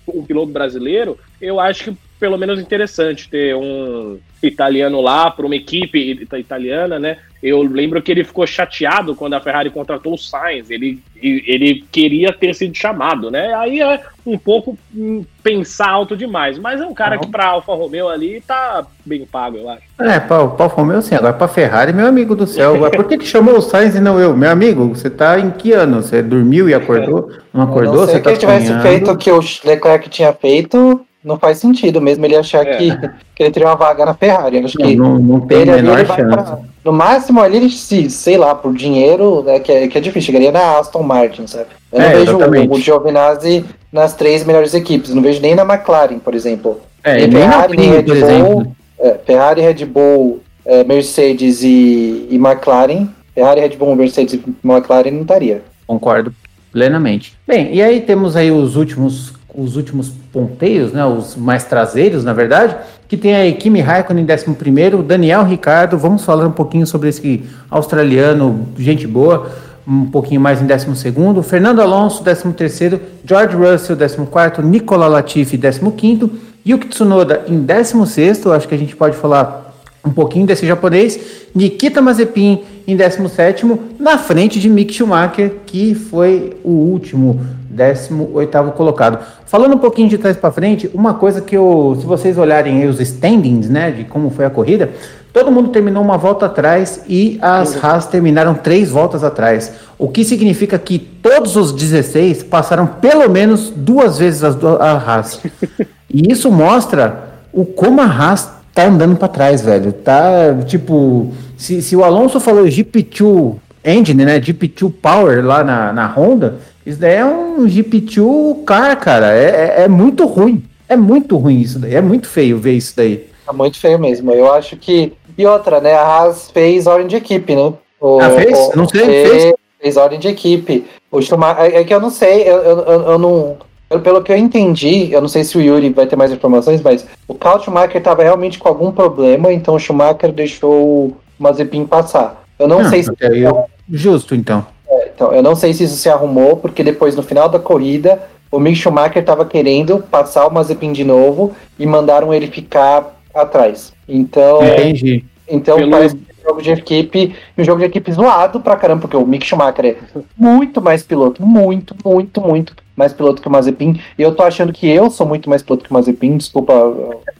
um 0.08 0.24
piloto 0.24 0.50
brasileiro, 0.50 1.18
eu 1.40 1.60
acho 1.60 1.92
que 1.92 1.98
pelo 2.22 2.38
menos 2.38 2.60
interessante 2.60 3.28
ter 3.28 3.52
um 3.56 4.16
italiano 4.40 5.00
lá 5.00 5.28
para 5.28 5.44
uma 5.44 5.56
equipe 5.56 6.24
italiana, 6.38 6.96
né? 6.96 7.16
Eu 7.42 7.62
lembro 7.62 8.00
que 8.00 8.12
ele 8.12 8.22
ficou 8.22 8.46
chateado 8.46 9.16
quando 9.16 9.34
a 9.34 9.40
Ferrari 9.40 9.70
contratou 9.70 10.14
o 10.14 10.18
Sainz. 10.18 10.70
Ele, 10.70 11.02
ele 11.20 11.84
queria 11.90 12.32
ter 12.32 12.54
sido 12.54 12.72
chamado, 12.76 13.28
né? 13.28 13.52
Aí 13.54 13.80
é 13.80 14.00
um 14.24 14.38
pouco 14.38 14.78
hum, 14.94 15.24
pensar 15.42 15.90
alto 15.90 16.16
demais. 16.16 16.60
Mas 16.60 16.80
é 16.80 16.86
um 16.86 16.94
cara 16.94 17.16
Não. 17.16 17.22
que 17.22 17.28
para 17.28 17.46
Alfa 17.46 17.74
Romeo 17.74 18.08
ali 18.08 18.40
tá 18.40 18.86
bem 19.04 19.26
pago, 19.26 19.56
eu 19.56 19.68
acho. 19.68 19.82
É, 19.98 20.20
para 20.20 20.36
Alfa 20.36 20.66
Romeo 20.66 21.02
sim. 21.02 21.16
Agora 21.16 21.32
para 21.32 21.48
Ferrari, 21.48 21.92
meu 21.92 22.06
amigo 22.06 22.36
do 22.36 22.46
céu. 22.46 22.76
Agora, 22.76 22.92
por 22.92 23.08
que, 23.08 23.18
que 23.18 23.26
chamou 23.26 23.56
o 23.56 23.62
Sainz 23.62 23.96
e 23.96 24.00
não 24.00 24.20
eu? 24.20 24.36
Meu 24.36 24.50
amigo, 24.50 24.90
você 24.90 25.10
tá 25.10 25.40
em 25.40 25.50
que 25.50 25.72
ano? 25.72 26.00
Você 26.04 26.22
dormiu 26.22 26.68
e 26.68 26.74
acordou? 26.74 27.32
Não 27.52 27.64
acordou? 27.64 27.96
Não 27.96 28.06
sei 28.06 28.14
você 28.14 28.20
que 28.20 28.30
tá 28.30 28.36
tivesse 28.36 28.80
feito 28.80 29.10
o 29.10 29.16
que 29.16 29.32
o 29.32 29.40
Leclerc 29.64 30.08
tinha 30.08 30.32
feito, 30.32 31.04
não 31.24 31.38
faz 31.38 31.58
sentido 31.58 32.00
mesmo 32.00 32.24
ele 32.24 32.36
achar 32.36 32.66
é. 32.66 32.76
que, 32.76 32.96
que 33.34 33.42
ele 33.42 33.50
teria 33.50 33.68
uma 33.68 33.76
vaga 33.76 34.04
na 34.04 34.14
Ferrari. 34.14 34.58
Acho 34.58 34.78
não, 34.78 34.86
que 34.86 34.96
não, 34.96 35.18
não 35.18 35.40
tem 35.40 35.60
ele, 35.60 35.72
menor 35.72 35.98
ele 35.98 36.06
chance. 36.06 36.22
Pra, 36.22 36.58
no 36.84 36.92
máximo 36.92 37.40
ali, 37.40 37.58
ele, 37.58 37.70
se, 37.70 38.10
sei 38.10 38.36
lá, 38.36 38.54
por 38.54 38.74
dinheiro, 38.74 39.42
né, 39.44 39.60
que, 39.60 39.70
é, 39.70 39.88
que 39.88 39.96
é 39.96 40.00
difícil, 40.00 40.26
chegaria 40.26 40.50
na 40.50 40.78
Aston 40.78 41.02
Martin, 41.02 41.46
sabe? 41.46 41.66
Eu 41.92 42.00
não 42.00 42.06
é, 42.06 42.14
vejo 42.14 42.36
o, 42.36 42.74
o 42.74 42.80
Giovinazzi 42.80 43.64
nas 43.92 44.14
três 44.14 44.44
melhores 44.44 44.74
equipes, 44.74 45.14
não 45.14 45.22
vejo 45.22 45.40
nem 45.40 45.54
na 45.54 45.62
McLaren, 45.62 46.18
por 46.18 46.34
exemplo. 46.34 46.80
É, 47.04 47.18
nem, 47.18 47.28
nem 47.28 47.42
Ferrari, 47.42 47.76
nem 47.76 47.90
Red 47.90 48.02
Bull, 48.02 48.76
é, 48.98 49.18
Ferrari, 49.24 49.60
Red 49.60 49.84
Bull, 49.84 50.40
é, 50.64 50.84
Mercedes 50.84 51.62
e, 51.62 52.26
e 52.30 52.36
McLaren. 52.36 53.08
Ferrari, 53.34 53.60
Red 53.60 53.76
Bull, 53.76 53.94
Mercedes 53.94 54.34
e 54.34 54.42
McLaren 54.64 55.10
não 55.10 55.22
estaria. 55.22 55.62
Concordo 55.86 56.34
plenamente. 56.72 57.34
Bem, 57.46 57.74
e 57.74 57.82
aí 57.82 58.00
temos 58.00 58.34
aí 58.34 58.50
os 58.50 58.76
últimos 58.76 59.34
os 59.54 59.76
últimos 59.76 60.10
ponteiros, 60.32 60.92
né, 60.92 61.04
os 61.04 61.36
mais 61.36 61.64
traseiros, 61.64 62.24
na 62.24 62.32
verdade, 62.32 62.76
que 63.08 63.16
tem 63.16 63.34
aí 63.34 63.52
Kimi 63.52 63.80
Raikkonen 63.80 64.24
em 64.24 64.32
11 64.32 65.02
Daniel 65.02 65.44
Ricardo, 65.44 65.98
vamos 65.98 66.24
falar 66.24 66.46
um 66.46 66.52
pouquinho 66.52 66.86
sobre 66.86 67.10
esse 67.10 67.42
australiano, 67.70 68.66
gente 68.78 69.06
boa, 69.06 69.50
um 69.86 70.06
pouquinho 70.06 70.40
mais 70.40 70.62
em 70.62 70.66
12 70.66 71.42
Fernando 71.42 71.80
Alonso, 71.80 72.22
13 72.22 73.00
George 73.24 73.56
Russell, 73.56 73.96
14 73.96 74.62
Nicola 74.62 75.06
Latifi, 75.06 75.58
15 75.58 76.30
Yuki 76.66 76.86
Tsunoda 76.88 77.44
em 77.48 77.60
16 77.60 78.46
acho 78.46 78.68
que 78.68 78.74
a 78.74 78.78
gente 78.78 78.94
pode 78.94 79.16
falar 79.16 79.74
um 80.04 80.10
pouquinho 80.10 80.46
desse 80.46 80.66
japonês, 80.66 81.18
Nikita 81.54 82.00
Mazepin 82.00 82.62
em 82.86 82.96
17 82.96 83.66
na 83.98 84.18
frente 84.18 84.58
de 84.58 84.68
Mick 84.68 84.92
Schumacher, 84.92 85.52
que 85.66 85.94
foi 85.94 86.56
o 86.64 86.70
último 86.70 87.40
18º 87.74 88.72
colocado. 88.72 89.18
Falando 89.46 89.74
um 89.74 89.78
pouquinho 89.78 90.08
de 90.08 90.18
trás 90.18 90.36
para 90.36 90.52
frente, 90.52 90.90
uma 90.92 91.14
coisa 91.14 91.40
que 91.40 91.56
eu, 91.56 91.96
se 91.98 92.06
vocês 92.06 92.36
olharem 92.38 92.82
aí 92.82 92.88
os 92.88 93.00
standings, 93.00 93.68
né, 93.68 93.90
de 93.90 94.04
como 94.04 94.30
foi 94.30 94.44
a 94.44 94.50
corrida, 94.50 94.90
todo 95.32 95.50
mundo 95.50 95.70
terminou 95.70 96.02
uma 96.02 96.18
volta 96.18 96.46
atrás 96.46 97.02
e 97.08 97.38
as 97.40 97.82
Haas 97.82 98.06
terminaram 98.06 98.54
três 98.54 98.90
voltas 98.90 99.24
atrás. 99.24 99.72
O 99.98 100.08
que 100.08 100.24
significa 100.24 100.78
que 100.78 100.98
todos 100.98 101.56
os 101.56 101.72
16 101.72 102.42
passaram 102.44 102.86
pelo 102.86 103.28
menos 103.30 103.70
duas 103.70 104.18
vezes 104.18 104.44
as 104.44 104.56
a 104.62 104.92
Haas. 104.92 105.40
e 106.12 106.30
isso 106.30 106.50
mostra 106.50 107.32
o 107.52 107.64
como 107.64 108.00
a 108.00 108.06
Haas 108.06 108.61
tá 108.74 108.86
andando 108.86 109.16
para 109.16 109.28
trás, 109.28 109.62
velho. 109.62 109.92
Tá, 109.92 110.54
tipo, 110.66 111.32
se, 111.56 111.82
se 111.82 111.96
o 111.96 112.04
Alonso 112.04 112.40
falou 112.40 112.64
GP2 112.64 113.56
Engine, 113.84 114.24
né, 114.24 114.40
GP2 114.40 114.92
Power 115.02 115.44
lá 115.44 115.64
na, 115.64 115.92
na 115.92 116.06
Honda, 116.06 116.58
isso 116.86 117.00
daí 117.00 117.16
é 117.16 117.24
um 117.24 117.66
GP2 117.66 118.64
car, 118.64 118.98
cara. 118.98 119.32
É, 119.32 119.44
é, 119.78 119.82
é, 119.84 119.88
muito 119.88 120.26
ruim. 120.26 120.64
É 120.88 120.96
muito 120.96 121.36
ruim 121.36 121.60
isso 121.60 121.78
daí. 121.78 121.94
É 121.94 122.00
muito 122.00 122.28
feio 122.28 122.58
ver 122.58 122.72
isso 122.72 122.96
daí. 122.96 123.26
É 123.48 123.52
muito 123.52 123.78
feio 123.78 123.98
mesmo. 123.98 124.32
Eu 124.32 124.52
acho 124.52 124.76
que. 124.76 125.12
E 125.36 125.46
outra, 125.46 125.80
né? 125.80 125.94
A 125.94 126.02
Haas 126.02 126.50
fez 126.50 126.86
ordem 126.86 127.06
de 127.06 127.16
equipe, 127.16 127.56
né? 127.56 127.72
O, 128.00 128.20
ah, 128.20 128.30
fez? 128.30 128.58
O, 128.58 128.76
não 128.76 128.88
sei, 128.88 129.04
fez. 129.04 129.54
fez. 129.80 129.96
Ordem 129.96 130.18
de 130.18 130.28
equipe. 130.28 130.86
O 131.10 131.20
Schumacher, 131.20 131.64
é, 131.64 131.80
é 131.80 131.84
que 131.84 131.94
eu 131.94 132.00
não 132.00 132.10
sei, 132.10 132.42
eu, 132.42 132.58
eu, 132.58 132.78
eu, 132.80 133.00
eu 133.12 133.18
não. 133.18 133.56
Pelo 134.00 134.22
que 134.22 134.32
eu 134.32 134.36
entendi, 134.36 135.12
eu 135.12 135.20
não 135.20 135.28
sei 135.28 135.44
se 135.44 135.56
o 135.56 135.60
Yuri 135.60 135.90
vai 135.90 136.06
ter 136.06 136.16
mais 136.16 136.32
informações, 136.32 136.80
mas 136.80 137.06
o 137.26 137.34
Carl 137.34 137.60
Schumacher 137.60 137.98
estava 137.98 138.22
realmente 138.22 138.58
com 138.58 138.68
algum 138.68 138.92
problema, 138.92 139.52
então 139.52 139.74
o 139.74 139.78
Schumacher 139.78 140.32
deixou 140.32 140.72
o 140.72 141.16
Mazepin 141.38 141.84
passar. 141.84 142.44
Eu 142.58 142.68
não 142.68 142.80
ah, 142.80 142.88
sei 142.88 143.02
se. 143.02 143.10
Eu... 143.20 143.64
Justo, 143.90 144.34
então. 144.34 144.64
É, 144.88 145.10
então, 145.14 145.32
eu 145.32 145.42
não 145.42 145.54
sei 145.54 145.72
se 145.74 145.84
isso 145.84 145.96
se 145.96 146.08
arrumou, 146.08 146.56
porque 146.56 146.84
depois, 146.84 147.16
no 147.16 147.22
final 147.22 147.48
da 147.48 147.58
corrida, 147.58 148.22
o 148.50 148.60
Mick 148.60 148.76
Schumacher 148.76 149.22
estava 149.22 149.44
querendo 149.44 149.98
passar 150.10 150.46
o 150.46 150.52
Mazepin 150.52 150.92
de 150.92 151.04
novo 151.04 151.52
e 151.78 151.86
mandaram 151.86 152.32
ele 152.32 152.46
ficar 152.46 153.18
atrás. 153.34 153.92
Então, 154.08 154.62
Entendi. 154.62 155.24
então 155.48 155.76
Pelo... 155.76 155.90
parece 155.90 156.18
jogo 156.42 156.62
de 156.62 156.70
equipe, 156.70 157.34
um 157.56 157.64
jogo 157.64 157.80
de 157.80 157.86
equipe 157.86 158.12
zoado 158.12 158.60
pra 158.60 158.76
caramba, 158.76 159.02
porque 159.02 159.16
o 159.16 159.26
Mick 159.26 159.46
Schumacher 159.46 159.84
é 159.84 159.96
muito 160.36 160.80
mais 160.80 161.02
piloto, 161.02 161.44
muito, 161.44 161.94
muito, 162.04 162.40
muito 162.40 162.74
mais 162.96 163.12
piloto 163.12 163.40
que 163.40 163.48
o 163.48 163.50
Mazepin. 163.50 164.00
E 164.18 164.22
eu 164.22 164.34
tô 164.34 164.42
achando 164.42 164.72
que 164.72 164.88
eu 164.88 165.10
sou 165.10 165.26
muito 165.26 165.48
mais 165.48 165.62
piloto 165.62 165.84
que 165.84 165.90
o 165.90 165.94
Mazepin, 165.94 166.36
desculpa 166.36 166.72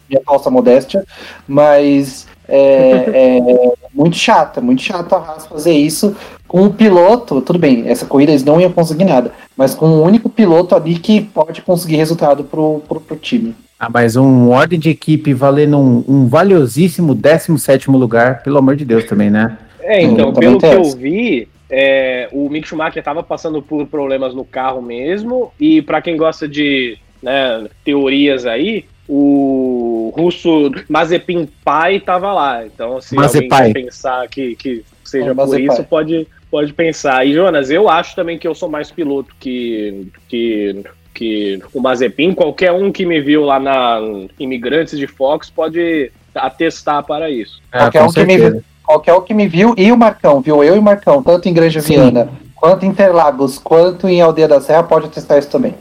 minha 0.09 0.23
falsa 0.25 0.51
modéstia, 0.51 1.05
mas 1.47 2.27
é, 2.49 3.39
é 3.39 3.73
muito 3.95 4.17
chata, 4.17 4.61
muito 4.61 4.83
chata 4.83 5.17
a 5.17 5.19
Haas 5.19 5.47
fazer 5.47 5.73
isso 5.73 6.17
com 6.47 6.65
o 6.65 6.73
piloto. 6.73 7.41
Tudo 7.41 7.59
bem, 7.59 7.89
essa 7.89 8.07
corrida 8.07 8.33
eles 8.33 8.45
não 8.45 8.61
iam 8.61 8.73
conseguir 8.73 9.05
nada, 9.05 9.33
mas 9.57 9.75
com 9.75 9.87
o 9.87 10.03
único 10.03 10.29
piloto 10.29 10.75
ali 10.75 10.99
que 10.99 11.21
pode 11.21 11.63
conseguir 11.63 11.97
resultado 11.97 12.45
pro, 12.45 12.83
pro, 12.89 13.01
pro 13.01 13.17
time. 13.17 13.55
Ah, 13.85 13.89
mas 13.93 14.15
um 14.15 14.49
ordem 14.49 14.79
de 14.79 14.91
equipe 14.91 15.35
valendo 15.35 15.77
um, 15.77 16.05
um 16.07 16.29
valiosíssimo 16.29 17.17
17 17.17 17.91
lugar, 17.91 18.41
pelo 18.45 18.59
amor 18.59 18.77
de 18.77 18.85
Deus 18.85 19.03
também, 19.03 19.29
né? 19.29 19.59
É, 19.81 20.01
então, 20.01 20.33
pelo 20.33 20.57
que 20.57 20.67
eu 20.67 20.85
vi, 20.93 21.49
é, 21.69 22.29
o 22.31 22.49
Mick 22.49 22.69
Schumacher 22.69 23.01
estava 23.01 23.25
passando 23.25 23.61
por 23.61 23.85
problemas 23.89 24.37
no 24.37 24.45
carro 24.45 24.81
mesmo, 24.81 25.53
e 25.59 25.83
para 25.83 26.01
quem 26.01 26.17
gosta 26.17 26.47
de 26.47 26.97
né, 27.21 27.67
teorias 27.85 28.47
aí, 28.47 28.85
o 29.09 30.15
russo 30.17 30.71
Mazepin 30.89 31.49
pai 31.65 31.97
estava 31.97 32.33
lá. 32.33 32.65
Então, 32.65 33.01
se 33.01 33.17
Mazepai. 33.17 33.67
alguém 33.67 33.87
pensar 33.87 34.29
que, 34.29 34.55
que 34.55 34.85
seja 35.03 35.33
é, 35.33 35.35
por 35.35 35.61
isso, 35.61 35.83
pode, 35.83 36.29
pode 36.49 36.73
pensar. 36.73 37.27
E, 37.27 37.35
Jonas, 37.35 37.69
eu 37.69 37.89
acho 37.89 38.15
também 38.15 38.39
que 38.39 38.47
eu 38.47 38.55
sou 38.55 38.69
mais 38.69 38.93
piloto 38.93 39.35
que, 39.41 40.07
que, 40.29 40.85
que 41.15 41.61
o 41.73 41.81
Mazepin. 41.81 42.35
Qualquer 42.35 42.73
um 42.73 42.91
que 42.91 43.05
me 43.05 43.21
viu 43.21 43.45
lá 43.45 43.59
na 43.59 44.01
Imigrantes 44.39 44.99
de 44.99 45.07
Fox 45.07 45.51
pode 45.51 46.11
atestar 46.35 47.05
para 47.05 47.31
isso. 47.31 47.61
É, 47.73 47.79
Qualquer 47.79 48.03
um 48.03 48.13
que 48.13 48.25
me 48.25 48.39
viu 48.39 48.63
qualquer 48.93 49.15
um 49.15 49.21
que 49.23 49.35
me 49.35 49.49
viu 49.49 49.75
e 49.77 49.91
o 49.91 49.97
Marcão, 49.97 50.41
viu? 50.41 50.63
Eu 50.63 50.77
e 50.77 50.79
o 50.79 50.83
Marcão, 50.83 51.23
tanto 51.23 51.49
em 51.49 51.55
Granja 51.55 51.81
Sim. 51.81 51.95
Viana, 51.95 52.29
quanto 52.55 52.85
em 52.85 52.89
Interlagos, 52.89 53.59
quanto 53.59 54.09
em 54.09 54.21
Aldeia 54.21 54.49
da 54.49 54.61
Serra, 54.61 54.83
pode 54.83 55.09
testar 55.09 55.39
isso 55.39 55.49
também. 55.49 55.75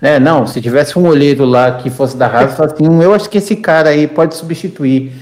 É, 0.00 0.18
não, 0.18 0.46
se 0.46 0.60
tivesse 0.60 0.98
um 0.98 1.06
olheiro 1.06 1.44
lá 1.44 1.72
que 1.72 1.88
fosse 1.88 2.16
da 2.16 2.26
raça, 2.26 2.64
assim, 2.64 3.02
eu 3.02 3.14
acho 3.14 3.28
que 3.28 3.38
esse 3.38 3.56
cara 3.56 3.90
aí 3.90 4.06
pode 4.06 4.34
substituir. 4.34 5.12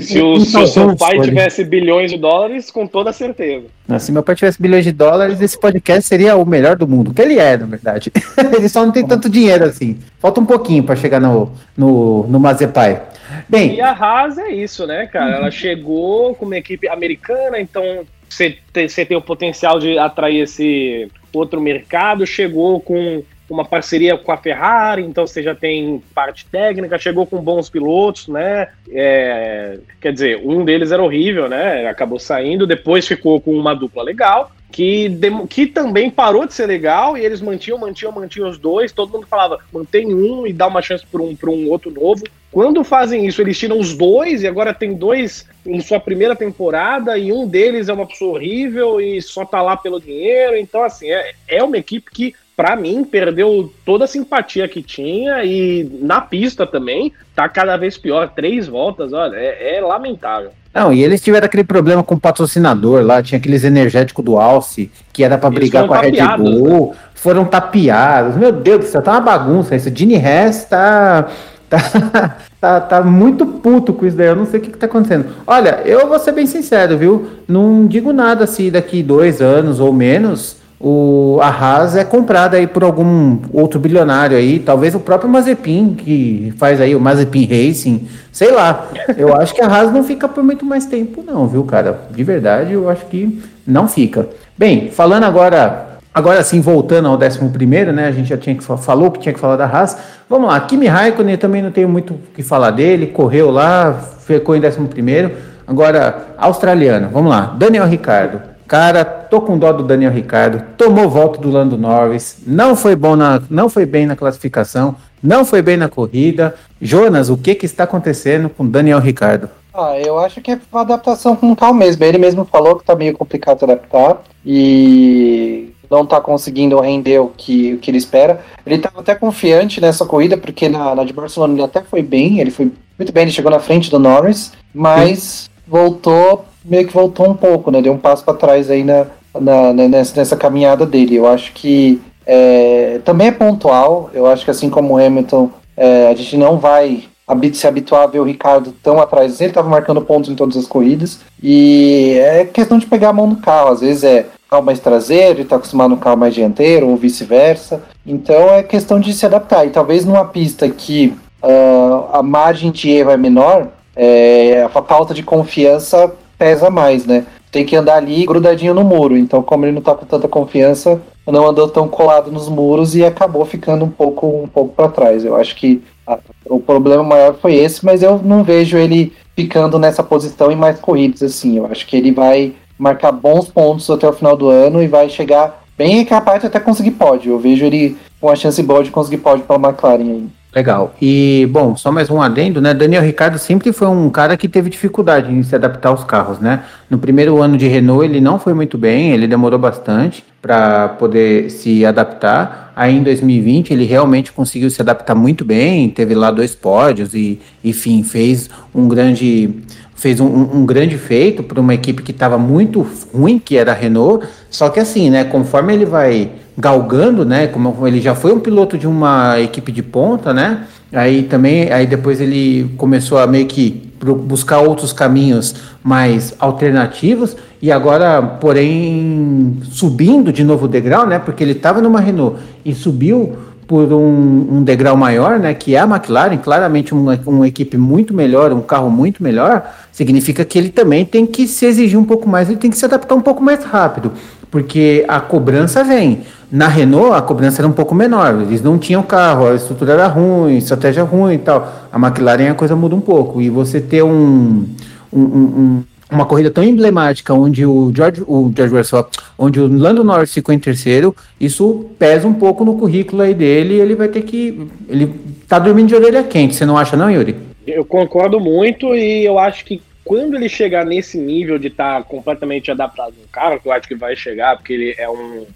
Se 0.00 0.20
o, 0.20 0.40
se 0.40 0.58
o 0.58 0.66
seu 0.66 0.96
pai 0.96 1.20
tivesse 1.20 1.64
bilhões 1.64 2.10
de 2.10 2.18
dólares, 2.18 2.72
com 2.72 2.88
toda 2.88 3.12
certeza. 3.12 3.66
Se 4.00 4.10
meu 4.10 4.22
pai 4.22 4.34
tivesse 4.34 4.60
bilhões 4.60 4.84
de 4.84 4.90
dólares, 4.90 5.40
esse 5.40 5.58
podcast 5.58 6.08
seria 6.08 6.34
o 6.36 6.44
melhor 6.44 6.76
do 6.76 6.88
mundo. 6.88 7.14
Que 7.14 7.22
ele 7.22 7.38
é, 7.38 7.56
na 7.56 7.66
verdade. 7.66 8.10
ele 8.56 8.68
só 8.68 8.84
não 8.84 8.92
tem 8.92 9.06
tanto 9.06 9.28
dinheiro 9.28 9.64
assim. 9.64 9.98
Falta 10.18 10.40
um 10.40 10.46
pouquinho 10.46 10.82
para 10.82 10.96
chegar 10.96 11.20
no, 11.20 11.52
no, 11.76 12.26
no 12.26 12.40
Mazepai. 12.40 13.00
Bem, 13.48 13.76
e 13.76 13.80
a 13.80 13.92
Haas 13.92 14.38
é 14.38 14.50
isso, 14.50 14.86
né, 14.88 15.06
cara? 15.06 15.36
Ela 15.36 15.50
chegou 15.52 16.34
com 16.34 16.46
uma 16.46 16.58
equipe 16.58 16.88
americana, 16.88 17.60
então 17.60 18.04
você 18.28 18.58
tem, 18.72 18.88
tem 18.88 19.16
o 19.16 19.22
potencial 19.22 19.78
de 19.78 19.96
atrair 19.98 20.40
esse 20.40 21.08
outro 21.32 21.60
mercado, 21.60 22.26
chegou 22.26 22.80
com 22.80 23.22
uma 23.52 23.64
parceria 23.64 24.16
com 24.16 24.30
a 24.32 24.36
Ferrari, 24.36 25.02
então 25.02 25.26
você 25.26 25.42
já 25.42 25.54
tem 25.54 26.02
parte 26.14 26.46
técnica, 26.46 26.98
chegou 26.98 27.26
com 27.26 27.42
bons 27.42 27.68
pilotos, 27.68 28.28
né? 28.28 28.68
É, 28.90 29.78
quer 30.00 30.12
dizer, 30.12 30.40
um 30.44 30.64
deles 30.64 30.92
era 30.92 31.02
horrível, 31.02 31.48
né? 31.48 31.86
Acabou 31.86 32.18
saindo, 32.18 32.66
depois 32.66 33.06
ficou 33.06 33.40
com 33.40 33.52
uma 33.52 33.74
dupla 33.74 34.02
legal 34.02 34.52
que, 34.70 35.10
que 35.48 35.66
também 35.66 36.10
parou 36.10 36.46
de 36.46 36.54
ser 36.54 36.66
legal 36.66 37.16
e 37.16 37.24
eles 37.24 37.40
mantinham, 37.40 37.78
mantinham, 37.78 38.12
mantinham 38.12 38.48
os 38.48 38.58
dois. 38.58 38.92
Todo 38.92 39.12
mundo 39.12 39.26
falava, 39.26 39.58
mantém 39.72 40.14
um 40.14 40.46
e 40.46 40.52
dá 40.52 40.66
uma 40.66 40.80
chance 40.80 41.04
para 41.04 41.20
um, 41.20 41.36
um 41.44 41.68
outro 41.68 41.90
novo. 41.90 42.24
Quando 42.50 42.82
fazem 42.82 43.26
isso, 43.26 43.40
eles 43.40 43.58
tiram 43.58 43.78
os 43.78 43.94
dois 43.94 44.42
e 44.42 44.46
agora 44.46 44.74
tem 44.74 44.94
dois 44.94 45.46
em 45.64 45.80
sua 45.80 46.00
primeira 46.00 46.34
temporada 46.34 47.16
e 47.16 47.32
um 47.32 47.46
deles 47.46 47.88
é 47.88 47.92
uma 47.92 48.06
pessoa 48.06 48.34
horrível 48.34 49.00
e 49.00 49.20
só 49.22 49.44
tá 49.44 49.62
lá 49.62 49.76
pelo 49.76 50.00
dinheiro. 50.00 50.56
Então, 50.56 50.82
assim, 50.82 51.10
é, 51.10 51.32
é 51.46 51.62
uma 51.62 51.76
equipe 51.76 52.10
que 52.10 52.34
para 52.60 52.76
mim, 52.76 53.04
perdeu 53.04 53.72
toda 53.86 54.04
a 54.04 54.06
simpatia 54.06 54.68
que 54.68 54.82
tinha 54.82 55.42
e 55.42 55.90
na 56.02 56.20
pista 56.20 56.66
também 56.66 57.10
tá 57.34 57.48
cada 57.48 57.74
vez 57.78 57.96
pior. 57.96 58.28
Três 58.36 58.68
voltas, 58.68 59.14
olha, 59.14 59.34
é, 59.34 59.78
é 59.78 59.80
lamentável. 59.80 60.50
Não, 60.74 60.92
e 60.92 61.02
eles 61.02 61.22
tiveram 61.22 61.46
aquele 61.46 61.64
problema 61.64 62.02
com 62.02 62.16
o 62.16 62.20
patrocinador 62.20 63.02
lá, 63.02 63.22
tinha 63.22 63.38
aqueles 63.38 63.64
energéticos 63.64 64.22
do 64.22 64.36
Alce, 64.36 64.90
que 65.10 65.24
era 65.24 65.38
para 65.38 65.48
brigar 65.48 65.86
com 65.86 65.94
a 65.94 66.02
Red 66.02 66.36
Bull, 66.36 66.90
né? 66.90 66.96
foram 67.14 67.46
tapeados. 67.46 68.36
Meu 68.36 68.52
Deus 68.52 68.80
do 68.80 68.84
céu, 68.84 69.00
tá 69.00 69.12
uma 69.12 69.20
bagunça 69.22 69.74
isso. 69.74 69.90
Gini 69.92 70.16
Hess 70.16 70.66
tá, 70.66 71.28
tá, 71.66 72.36
tá, 72.60 72.80
tá, 72.82 73.02
muito 73.02 73.46
puto 73.46 73.94
com 73.94 74.04
isso 74.04 74.18
daí, 74.18 74.26
eu 74.26 74.36
não 74.36 74.44
sei 74.44 74.60
o 74.60 74.62
que, 74.62 74.70
que 74.70 74.76
tá 74.76 74.84
acontecendo. 74.84 75.28
Olha, 75.46 75.80
eu 75.86 76.06
vou 76.06 76.18
ser 76.18 76.32
bem 76.32 76.46
sincero, 76.46 76.98
viu? 76.98 77.30
Não 77.48 77.86
digo 77.86 78.12
nada 78.12 78.44
assim 78.44 78.70
daqui 78.70 79.02
dois 79.02 79.40
anos 79.40 79.80
ou 79.80 79.94
menos 79.94 80.59
o, 80.82 81.38
a 81.42 81.48
Haas 81.48 81.94
é 81.94 82.04
comprada 82.04 82.56
aí 82.56 82.66
por 82.66 82.82
algum 82.82 83.38
outro 83.52 83.78
bilionário 83.78 84.34
aí, 84.34 84.58
talvez 84.58 84.94
o 84.94 85.00
próprio 85.00 85.28
Mazepin, 85.28 85.94
que 85.94 86.54
faz 86.56 86.80
aí 86.80 86.96
o 86.96 87.00
Mazepin 87.00 87.44
Racing, 87.44 88.08
sei 88.32 88.50
lá. 88.50 88.86
Eu 89.14 89.36
acho 89.38 89.54
que 89.54 89.60
a 89.60 89.66
Haas 89.66 89.92
não 89.92 90.02
fica 90.02 90.26
por 90.26 90.42
muito 90.42 90.64
mais 90.64 90.86
tempo 90.86 91.22
não, 91.22 91.46
viu, 91.46 91.62
cara? 91.64 92.00
De 92.10 92.24
verdade, 92.24 92.72
eu 92.72 92.88
acho 92.88 93.04
que 93.06 93.42
não 93.66 93.86
fica. 93.86 94.26
Bem, 94.56 94.90
falando 94.90 95.24
agora, 95.24 95.98
agora 96.14 96.42
sim, 96.42 96.62
voltando 96.62 97.08
ao 97.08 97.18
11 97.22 97.50
primeiro, 97.50 97.92
né, 97.92 98.06
a 98.06 98.12
gente 98.12 98.30
já 98.30 98.38
tinha 98.38 98.56
que 98.56 98.64
falou 98.64 99.10
que 99.10 99.20
tinha 99.20 99.34
que 99.34 99.40
falar 99.40 99.56
da 99.56 99.66
Haas. 99.66 99.98
Vamos 100.30 100.48
lá, 100.48 100.58
Kimi 100.60 100.86
Raikkonen, 100.86 101.36
também 101.36 101.60
não 101.60 101.70
tenho 101.70 101.90
muito 101.90 102.14
o 102.14 102.20
que 102.34 102.42
falar 102.42 102.70
dele, 102.70 103.08
correu 103.08 103.50
lá, 103.50 103.92
ficou 104.20 104.56
em 104.56 104.64
11 104.64 104.80
primeiro. 104.88 105.32
Agora, 105.66 106.28
australiano, 106.38 107.10
vamos 107.12 107.28
lá, 107.30 107.54
Daniel 107.58 107.86
Ricardo. 107.86 108.49
Cara, 108.70 109.04
tô 109.04 109.40
com 109.40 109.58
dó 109.58 109.72
do 109.72 109.82
Daniel 109.82 110.12
Ricardo, 110.12 110.62
tomou 110.76 111.10
volta 111.10 111.40
do 111.40 111.50
Lando 111.50 111.76
Norris, 111.76 112.36
não 112.46 112.76
foi 112.76 112.94
bom 112.94 113.16
na, 113.16 113.42
não 113.50 113.68
foi 113.68 113.84
bem 113.84 114.06
na 114.06 114.14
classificação, 114.14 114.94
não 115.20 115.44
foi 115.44 115.60
bem 115.60 115.76
na 115.76 115.88
corrida. 115.88 116.54
Jonas, 116.80 117.30
o 117.30 117.36
que 117.36 117.56
que 117.56 117.66
está 117.66 117.82
acontecendo 117.82 118.48
com 118.48 118.64
Daniel 118.64 119.00
Ricardo? 119.00 119.50
Ah, 119.74 119.98
eu 119.98 120.20
acho 120.20 120.40
que 120.40 120.52
é 120.52 120.60
uma 120.70 120.82
adaptação 120.82 121.34
com 121.34 121.52
carro 121.56 121.74
mesmo. 121.74 122.04
Ele 122.04 122.16
mesmo 122.16 122.44
falou 122.44 122.76
que 122.76 122.84
tá 122.84 122.94
meio 122.94 123.12
complicado 123.12 123.64
adaptar 123.64 124.22
e 124.46 125.72
não 125.90 126.06
tá 126.06 126.20
conseguindo 126.20 126.78
render 126.78 127.18
o 127.18 127.26
que, 127.26 127.74
o 127.74 127.78
que 127.78 127.90
ele 127.90 127.98
espera. 127.98 128.40
Ele 128.64 128.76
estava 128.76 129.00
até 129.00 129.16
confiante 129.16 129.80
nessa 129.80 130.06
corrida, 130.06 130.38
porque 130.38 130.68
na, 130.68 130.94
na 130.94 131.02
de 131.02 131.12
Barcelona 131.12 131.54
ele 131.54 131.64
até 131.64 131.82
foi 131.82 132.02
bem, 132.02 132.38
ele 132.38 132.52
foi 132.52 132.70
muito 132.96 133.12
bem, 133.12 133.24
ele 133.24 133.32
chegou 133.32 133.50
na 133.50 133.58
frente 133.58 133.90
do 133.90 133.98
Norris, 133.98 134.52
mas 134.72 135.18
Sim. 135.18 135.50
voltou 135.66 136.44
meio 136.64 136.86
que 136.86 136.92
voltou 136.92 137.28
um 137.28 137.34
pouco, 137.34 137.70
né? 137.70 137.80
Deu 137.80 137.92
um 137.92 137.98
passo 137.98 138.24
para 138.24 138.34
trás 138.34 138.70
aí 138.70 138.84
na, 138.84 139.06
na, 139.38 139.72
né, 139.72 139.88
nessa, 139.88 140.16
nessa 140.16 140.36
caminhada 140.36 140.84
dele. 140.86 141.16
Eu 141.16 141.26
acho 141.26 141.52
que 141.52 142.00
é, 142.26 143.00
também 143.04 143.28
é 143.28 143.32
pontual. 143.32 144.10
Eu 144.12 144.26
acho 144.26 144.44
que 144.44 144.50
assim 144.50 144.70
como 144.70 144.94
o 144.94 144.98
Hamilton, 144.98 145.50
é, 145.76 146.08
a 146.08 146.14
gente 146.14 146.36
não 146.36 146.58
vai 146.58 147.04
se 147.52 147.66
habituar 147.66 148.02
a 148.02 148.06
ver 148.06 148.18
o 148.18 148.24
Ricardo 148.24 148.74
tão 148.82 149.00
atrás. 149.00 149.40
Ele 149.40 149.50
estava 149.50 149.68
marcando 149.68 150.02
pontos 150.02 150.30
em 150.30 150.34
todas 150.34 150.56
as 150.56 150.66
corridas. 150.66 151.20
E 151.42 152.16
é 152.18 152.44
questão 152.44 152.78
de 152.78 152.86
pegar 152.86 153.10
a 153.10 153.12
mão 153.12 153.26
no 153.26 153.36
carro. 153.36 153.70
Às 153.70 153.80
vezes 153.80 154.04
é 154.04 154.26
carro 154.50 154.64
mais 154.64 154.80
traseiro, 154.80 155.34
ele 155.34 155.42
está 155.42 155.56
acostumado 155.56 155.90
no 155.90 155.96
carro 155.96 156.16
mais 156.16 156.34
dianteiro, 156.34 156.88
ou 156.88 156.96
vice-versa. 156.96 157.82
Então 158.04 158.52
é 158.52 158.64
questão 158.64 158.98
de 158.98 159.12
se 159.12 159.24
adaptar. 159.24 159.64
E 159.64 159.70
talvez 159.70 160.04
numa 160.04 160.24
pista 160.24 160.68
que 160.68 161.14
uh, 161.42 162.08
a 162.12 162.20
margem 162.22 162.72
de 162.72 162.90
erro 162.90 163.12
é 163.12 163.16
menor, 163.16 163.68
é, 163.94 164.62
a 164.62 164.68
falta 164.68 165.14
de 165.14 165.22
confiança 165.22 166.12
pesa 166.40 166.70
mais, 166.70 167.04
né? 167.04 167.26
Tem 167.52 167.66
que 167.66 167.76
andar 167.76 167.96
ali 167.96 168.24
grudadinho 168.24 168.72
no 168.72 168.82
muro. 168.82 169.14
Então, 169.14 169.42
como 169.42 169.66
ele 169.66 169.72
não 169.72 169.82
tá 169.82 169.94
com 169.94 170.06
tanta 170.06 170.26
confiança, 170.26 170.98
não 171.26 171.46
andou 171.46 171.68
tão 171.68 171.86
colado 171.86 172.32
nos 172.32 172.48
muros 172.48 172.96
e 172.96 173.04
acabou 173.04 173.44
ficando 173.44 173.84
um 173.84 173.90
pouco 173.90 174.26
um 174.26 174.48
pouco 174.48 174.74
para 174.74 174.88
trás. 174.88 175.22
Eu 175.22 175.36
acho 175.36 175.54
que 175.54 175.82
a, 176.06 176.18
o 176.46 176.58
problema 176.58 177.02
maior 177.02 177.34
foi 177.34 177.56
esse, 177.56 177.84
mas 177.84 178.02
eu 178.02 178.18
não 178.24 178.42
vejo 178.42 178.78
ele 178.78 179.12
ficando 179.36 179.78
nessa 179.78 180.02
posição 180.02 180.50
em 180.50 180.56
mais 180.56 180.80
corridas 180.80 181.22
assim. 181.22 181.58
Eu 181.58 181.66
acho 181.66 181.86
que 181.86 181.94
ele 181.94 182.10
vai 182.10 182.54
marcar 182.78 183.12
bons 183.12 183.48
pontos 183.48 183.90
até 183.90 184.08
o 184.08 184.12
final 184.14 184.34
do 184.34 184.48
ano 184.48 184.82
e 184.82 184.88
vai 184.88 185.10
chegar 185.10 185.62
bem 185.76 186.02
capaz 186.06 186.40
de 186.40 186.46
até 186.46 186.58
conseguir 186.58 186.92
pódio. 186.92 187.32
Eu 187.32 187.38
vejo 187.38 187.66
ele 187.66 187.98
com 188.18 188.30
a 188.30 188.36
chance 188.36 188.62
boa 188.62 188.82
de 188.82 188.90
conseguir 188.90 189.18
pódio 189.18 189.44
para 189.44 189.56
a 189.56 189.70
McLaren 189.70 190.10
aí. 190.10 190.39
Legal. 190.54 190.94
E, 191.00 191.48
bom, 191.52 191.76
só 191.76 191.92
mais 191.92 192.10
um 192.10 192.20
adendo, 192.20 192.60
né? 192.60 192.74
Daniel 192.74 193.02
Ricardo 193.02 193.38
sempre 193.38 193.72
foi 193.72 193.86
um 193.86 194.10
cara 194.10 194.36
que 194.36 194.48
teve 194.48 194.68
dificuldade 194.68 195.32
em 195.32 195.44
se 195.44 195.54
adaptar 195.54 195.90
aos 195.90 196.02
carros, 196.02 196.40
né? 196.40 196.64
No 196.88 196.98
primeiro 196.98 197.40
ano 197.40 197.56
de 197.56 197.68
Renault 197.68 198.04
ele 198.04 198.20
não 198.20 198.36
foi 198.36 198.52
muito 198.52 198.76
bem, 198.76 199.12
ele 199.12 199.28
demorou 199.28 199.60
bastante 199.60 200.24
para 200.42 200.88
poder 200.88 201.50
se 201.50 201.86
adaptar. 201.86 202.72
Aí 202.74 202.96
em 202.96 203.02
2020 203.02 203.72
ele 203.72 203.84
realmente 203.84 204.32
conseguiu 204.32 204.68
se 204.70 204.82
adaptar 204.82 205.14
muito 205.14 205.44
bem, 205.44 205.88
teve 205.88 206.16
lá 206.16 206.32
dois 206.32 206.52
pódios 206.52 207.14
e, 207.14 207.40
enfim, 207.62 208.02
fez 208.02 208.50
um 208.74 208.88
grande 208.88 209.62
fez 209.94 210.18
um, 210.18 210.26
um 210.26 210.64
grande 210.64 210.96
feito 210.96 211.42
para 211.42 211.60
uma 211.60 211.74
equipe 211.74 212.02
que 212.02 212.10
estava 212.10 212.38
muito 212.38 212.84
ruim, 213.12 213.38
que 213.38 213.56
era 213.56 213.70
a 213.70 213.74
Renault. 213.74 214.26
Só 214.48 214.70
que 214.70 214.80
assim, 214.80 215.10
né? 215.10 215.24
Conforme 215.24 215.74
ele 215.74 215.84
vai 215.84 216.32
galgando, 216.56 217.24
né? 217.24 217.46
Como 217.46 217.86
ele 217.86 218.00
já 218.00 218.14
foi 218.14 218.32
um 218.32 218.40
piloto 218.40 218.76
de 218.76 218.86
uma 218.86 219.40
equipe 219.40 219.72
de 219.72 219.82
ponta, 219.82 220.32
né? 220.32 220.64
Aí 220.92 221.22
também, 221.22 221.70
aí 221.72 221.86
depois 221.86 222.20
ele 222.20 222.70
começou 222.76 223.18
a 223.18 223.26
meio 223.26 223.46
que 223.46 223.90
buscar 224.26 224.60
outros 224.60 224.92
caminhos 224.92 225.54
mais 225.82 226.34
alternativos 226.38 227.36
e 227.62 227.70
agora, 227.70 228.22
porém, 228.22 229.58
subindo 229.70 230.32
de 230.32 230.42
novo 230.42 230.64
o 230.64 230.68
degrau, 230.68 231.06
né? 231.06 231.18
Porque 231.18 231.44
ele 231.44 231.52
estava 231.52 231.80
numa 231.80 232.00
Renault 232.00 232.38
e 232.64 232.74
subiu 232.74 233.36
por 233.70 233.92
um, 233.92 234.56
um, 234.56 234.62
degrau 234.64 234.96
maior, 234.96 235.38
né, 235.38 235.54
que 235.54 235.76
é 235.76 235.78
a 235.78 235.84
McLaren, 235.84 236.36
claramente 236.38 236.92
uma, 236.92 237.16
uma, 237.24 237.46
equipe 237.46 237.76
muito 237.76 238.12
melhor, 238.12 238.52
um 238.52 238.60
carro 238.60 238.90
muito 238.90 239.22
melhor, 239.22 239.62
significa 239.92 240.44
que 240.44 240.58
ele 240.58 240.70
também 240.70 241.04
tem 241.04 241.24
que 241.24 241.46
se 241.46 241.66
exigir 241.66 241.96
um 241.96 242.02
pouco 242.02 242.28
mais, 242.28 242.48
ele 242.48 242.58
tem 242.58 242.68
que 242.68 242.76
se 242.76 242.84
adaptar 242.84 243.14
um 243.14 243.20
pouco 243.20 243.40
mais 243.40 243.62
rápido. 243.62 244.10
Porque 244.50 245.04
a 245.08 245.20
cobrança 245.20 245.84
vem. 245.84 246.22
Na 246.50 246.66
Renault, 246.66 247.14
a 247.14 247.22
cobrança 247.22 247.60
era 247.60 247.68
um 247.68 247.72
pouco 247.72 247.94
menor. 247.94 248.42
Eles 248.42 248.60
não 248.62 248.76
tinham 248.76 249.02
carro, 249.02 249.46
a 249.46 249.54
estrutura 249.54 249.92
era 249.92 250.06
ruim, 250.08 250.56
estratégia 250.56 251.04
ruim 251.04 251.34
e 251.34 251.38
tal. 251.38 251.88
A 251.92 251.98
McLaren 251.98 252.50
a 252.50 252.54
coisa 252.54 252.74
muda 252.74 252.96
um 252.96 253.00
pouco. 253.00 253.40
E 253.40 253.48
você 253.48 253.80
ter 253.80 254.02
um, 254.02 254.66
um, 255.12 255.20
um 255.22 255.82
uma 256.10 256.26
corrida 256.26 256.50
tão 256.50 256.64
emblemática 256.64 257.32
onde 257.32 257.64
o 257.64 257.92
George, 257.94 258.22
o 258.26 258.52
George 258.54 258.74
Russell, 258.74 259.06
onde 259.38 259.60
o 259.60 259.68
Lando 259.68 260.02
Norris 260.02 260.34
ficou 260.34 260.52
em 260.52 260.58
terceiro, 260.58 261.14
isso 261.40 261.86
pesa 261.98 262.26
um 262.26 262.34
pouco 262.34 262.64
no 262.64 262.76
currículo 262.76 263.22
aí 263.22 263.32
dele. 263.32 263.74
Ele 263.74 263.94
vai 263.94 264.08
ter 264.08 264.22
que, 264.22 264.66
ele 264.88 265.14
tá 265.46 265.58
dormindo 265.58 265.88
de 265.88 265.94
orelha 265.94 266.24
quente. 266.24 266.56
Você 266.56 266.66
não 266.66 266.76
acha 266.76 266.96
não, 266.96 267.10
Yuri? 267.10 267.36
Eu 267.66 267.84
concordo 267.84 268.40
muito 268.40 268.94
e 268.94 269.24
eu 269.24 269.38
acho 269.38 269.64
que 269.64 269.80
quando 270.10 270.34
ele 270.34 270.48
chegar 270.48 270.84
nesse 270.84 271.16
nível 271.16 271.56
de 271.56 271.68
estar 271.68 271.98
tá 271.98 272.02
completamente 272.02 272.68
adaptado 272.68 273.14
no 273.16 273.28
carro, 273.28 273.60
que 273.60 273.68
eu 273.68 273.72
acho 273.72 273.86
que 273.86 273.94
vai 273.94 274.16
chegar, 274.16 274.56
porque 274.56 274.72
ele 274.72 274.92
é 274.98 275.08
um, 275.08 275.46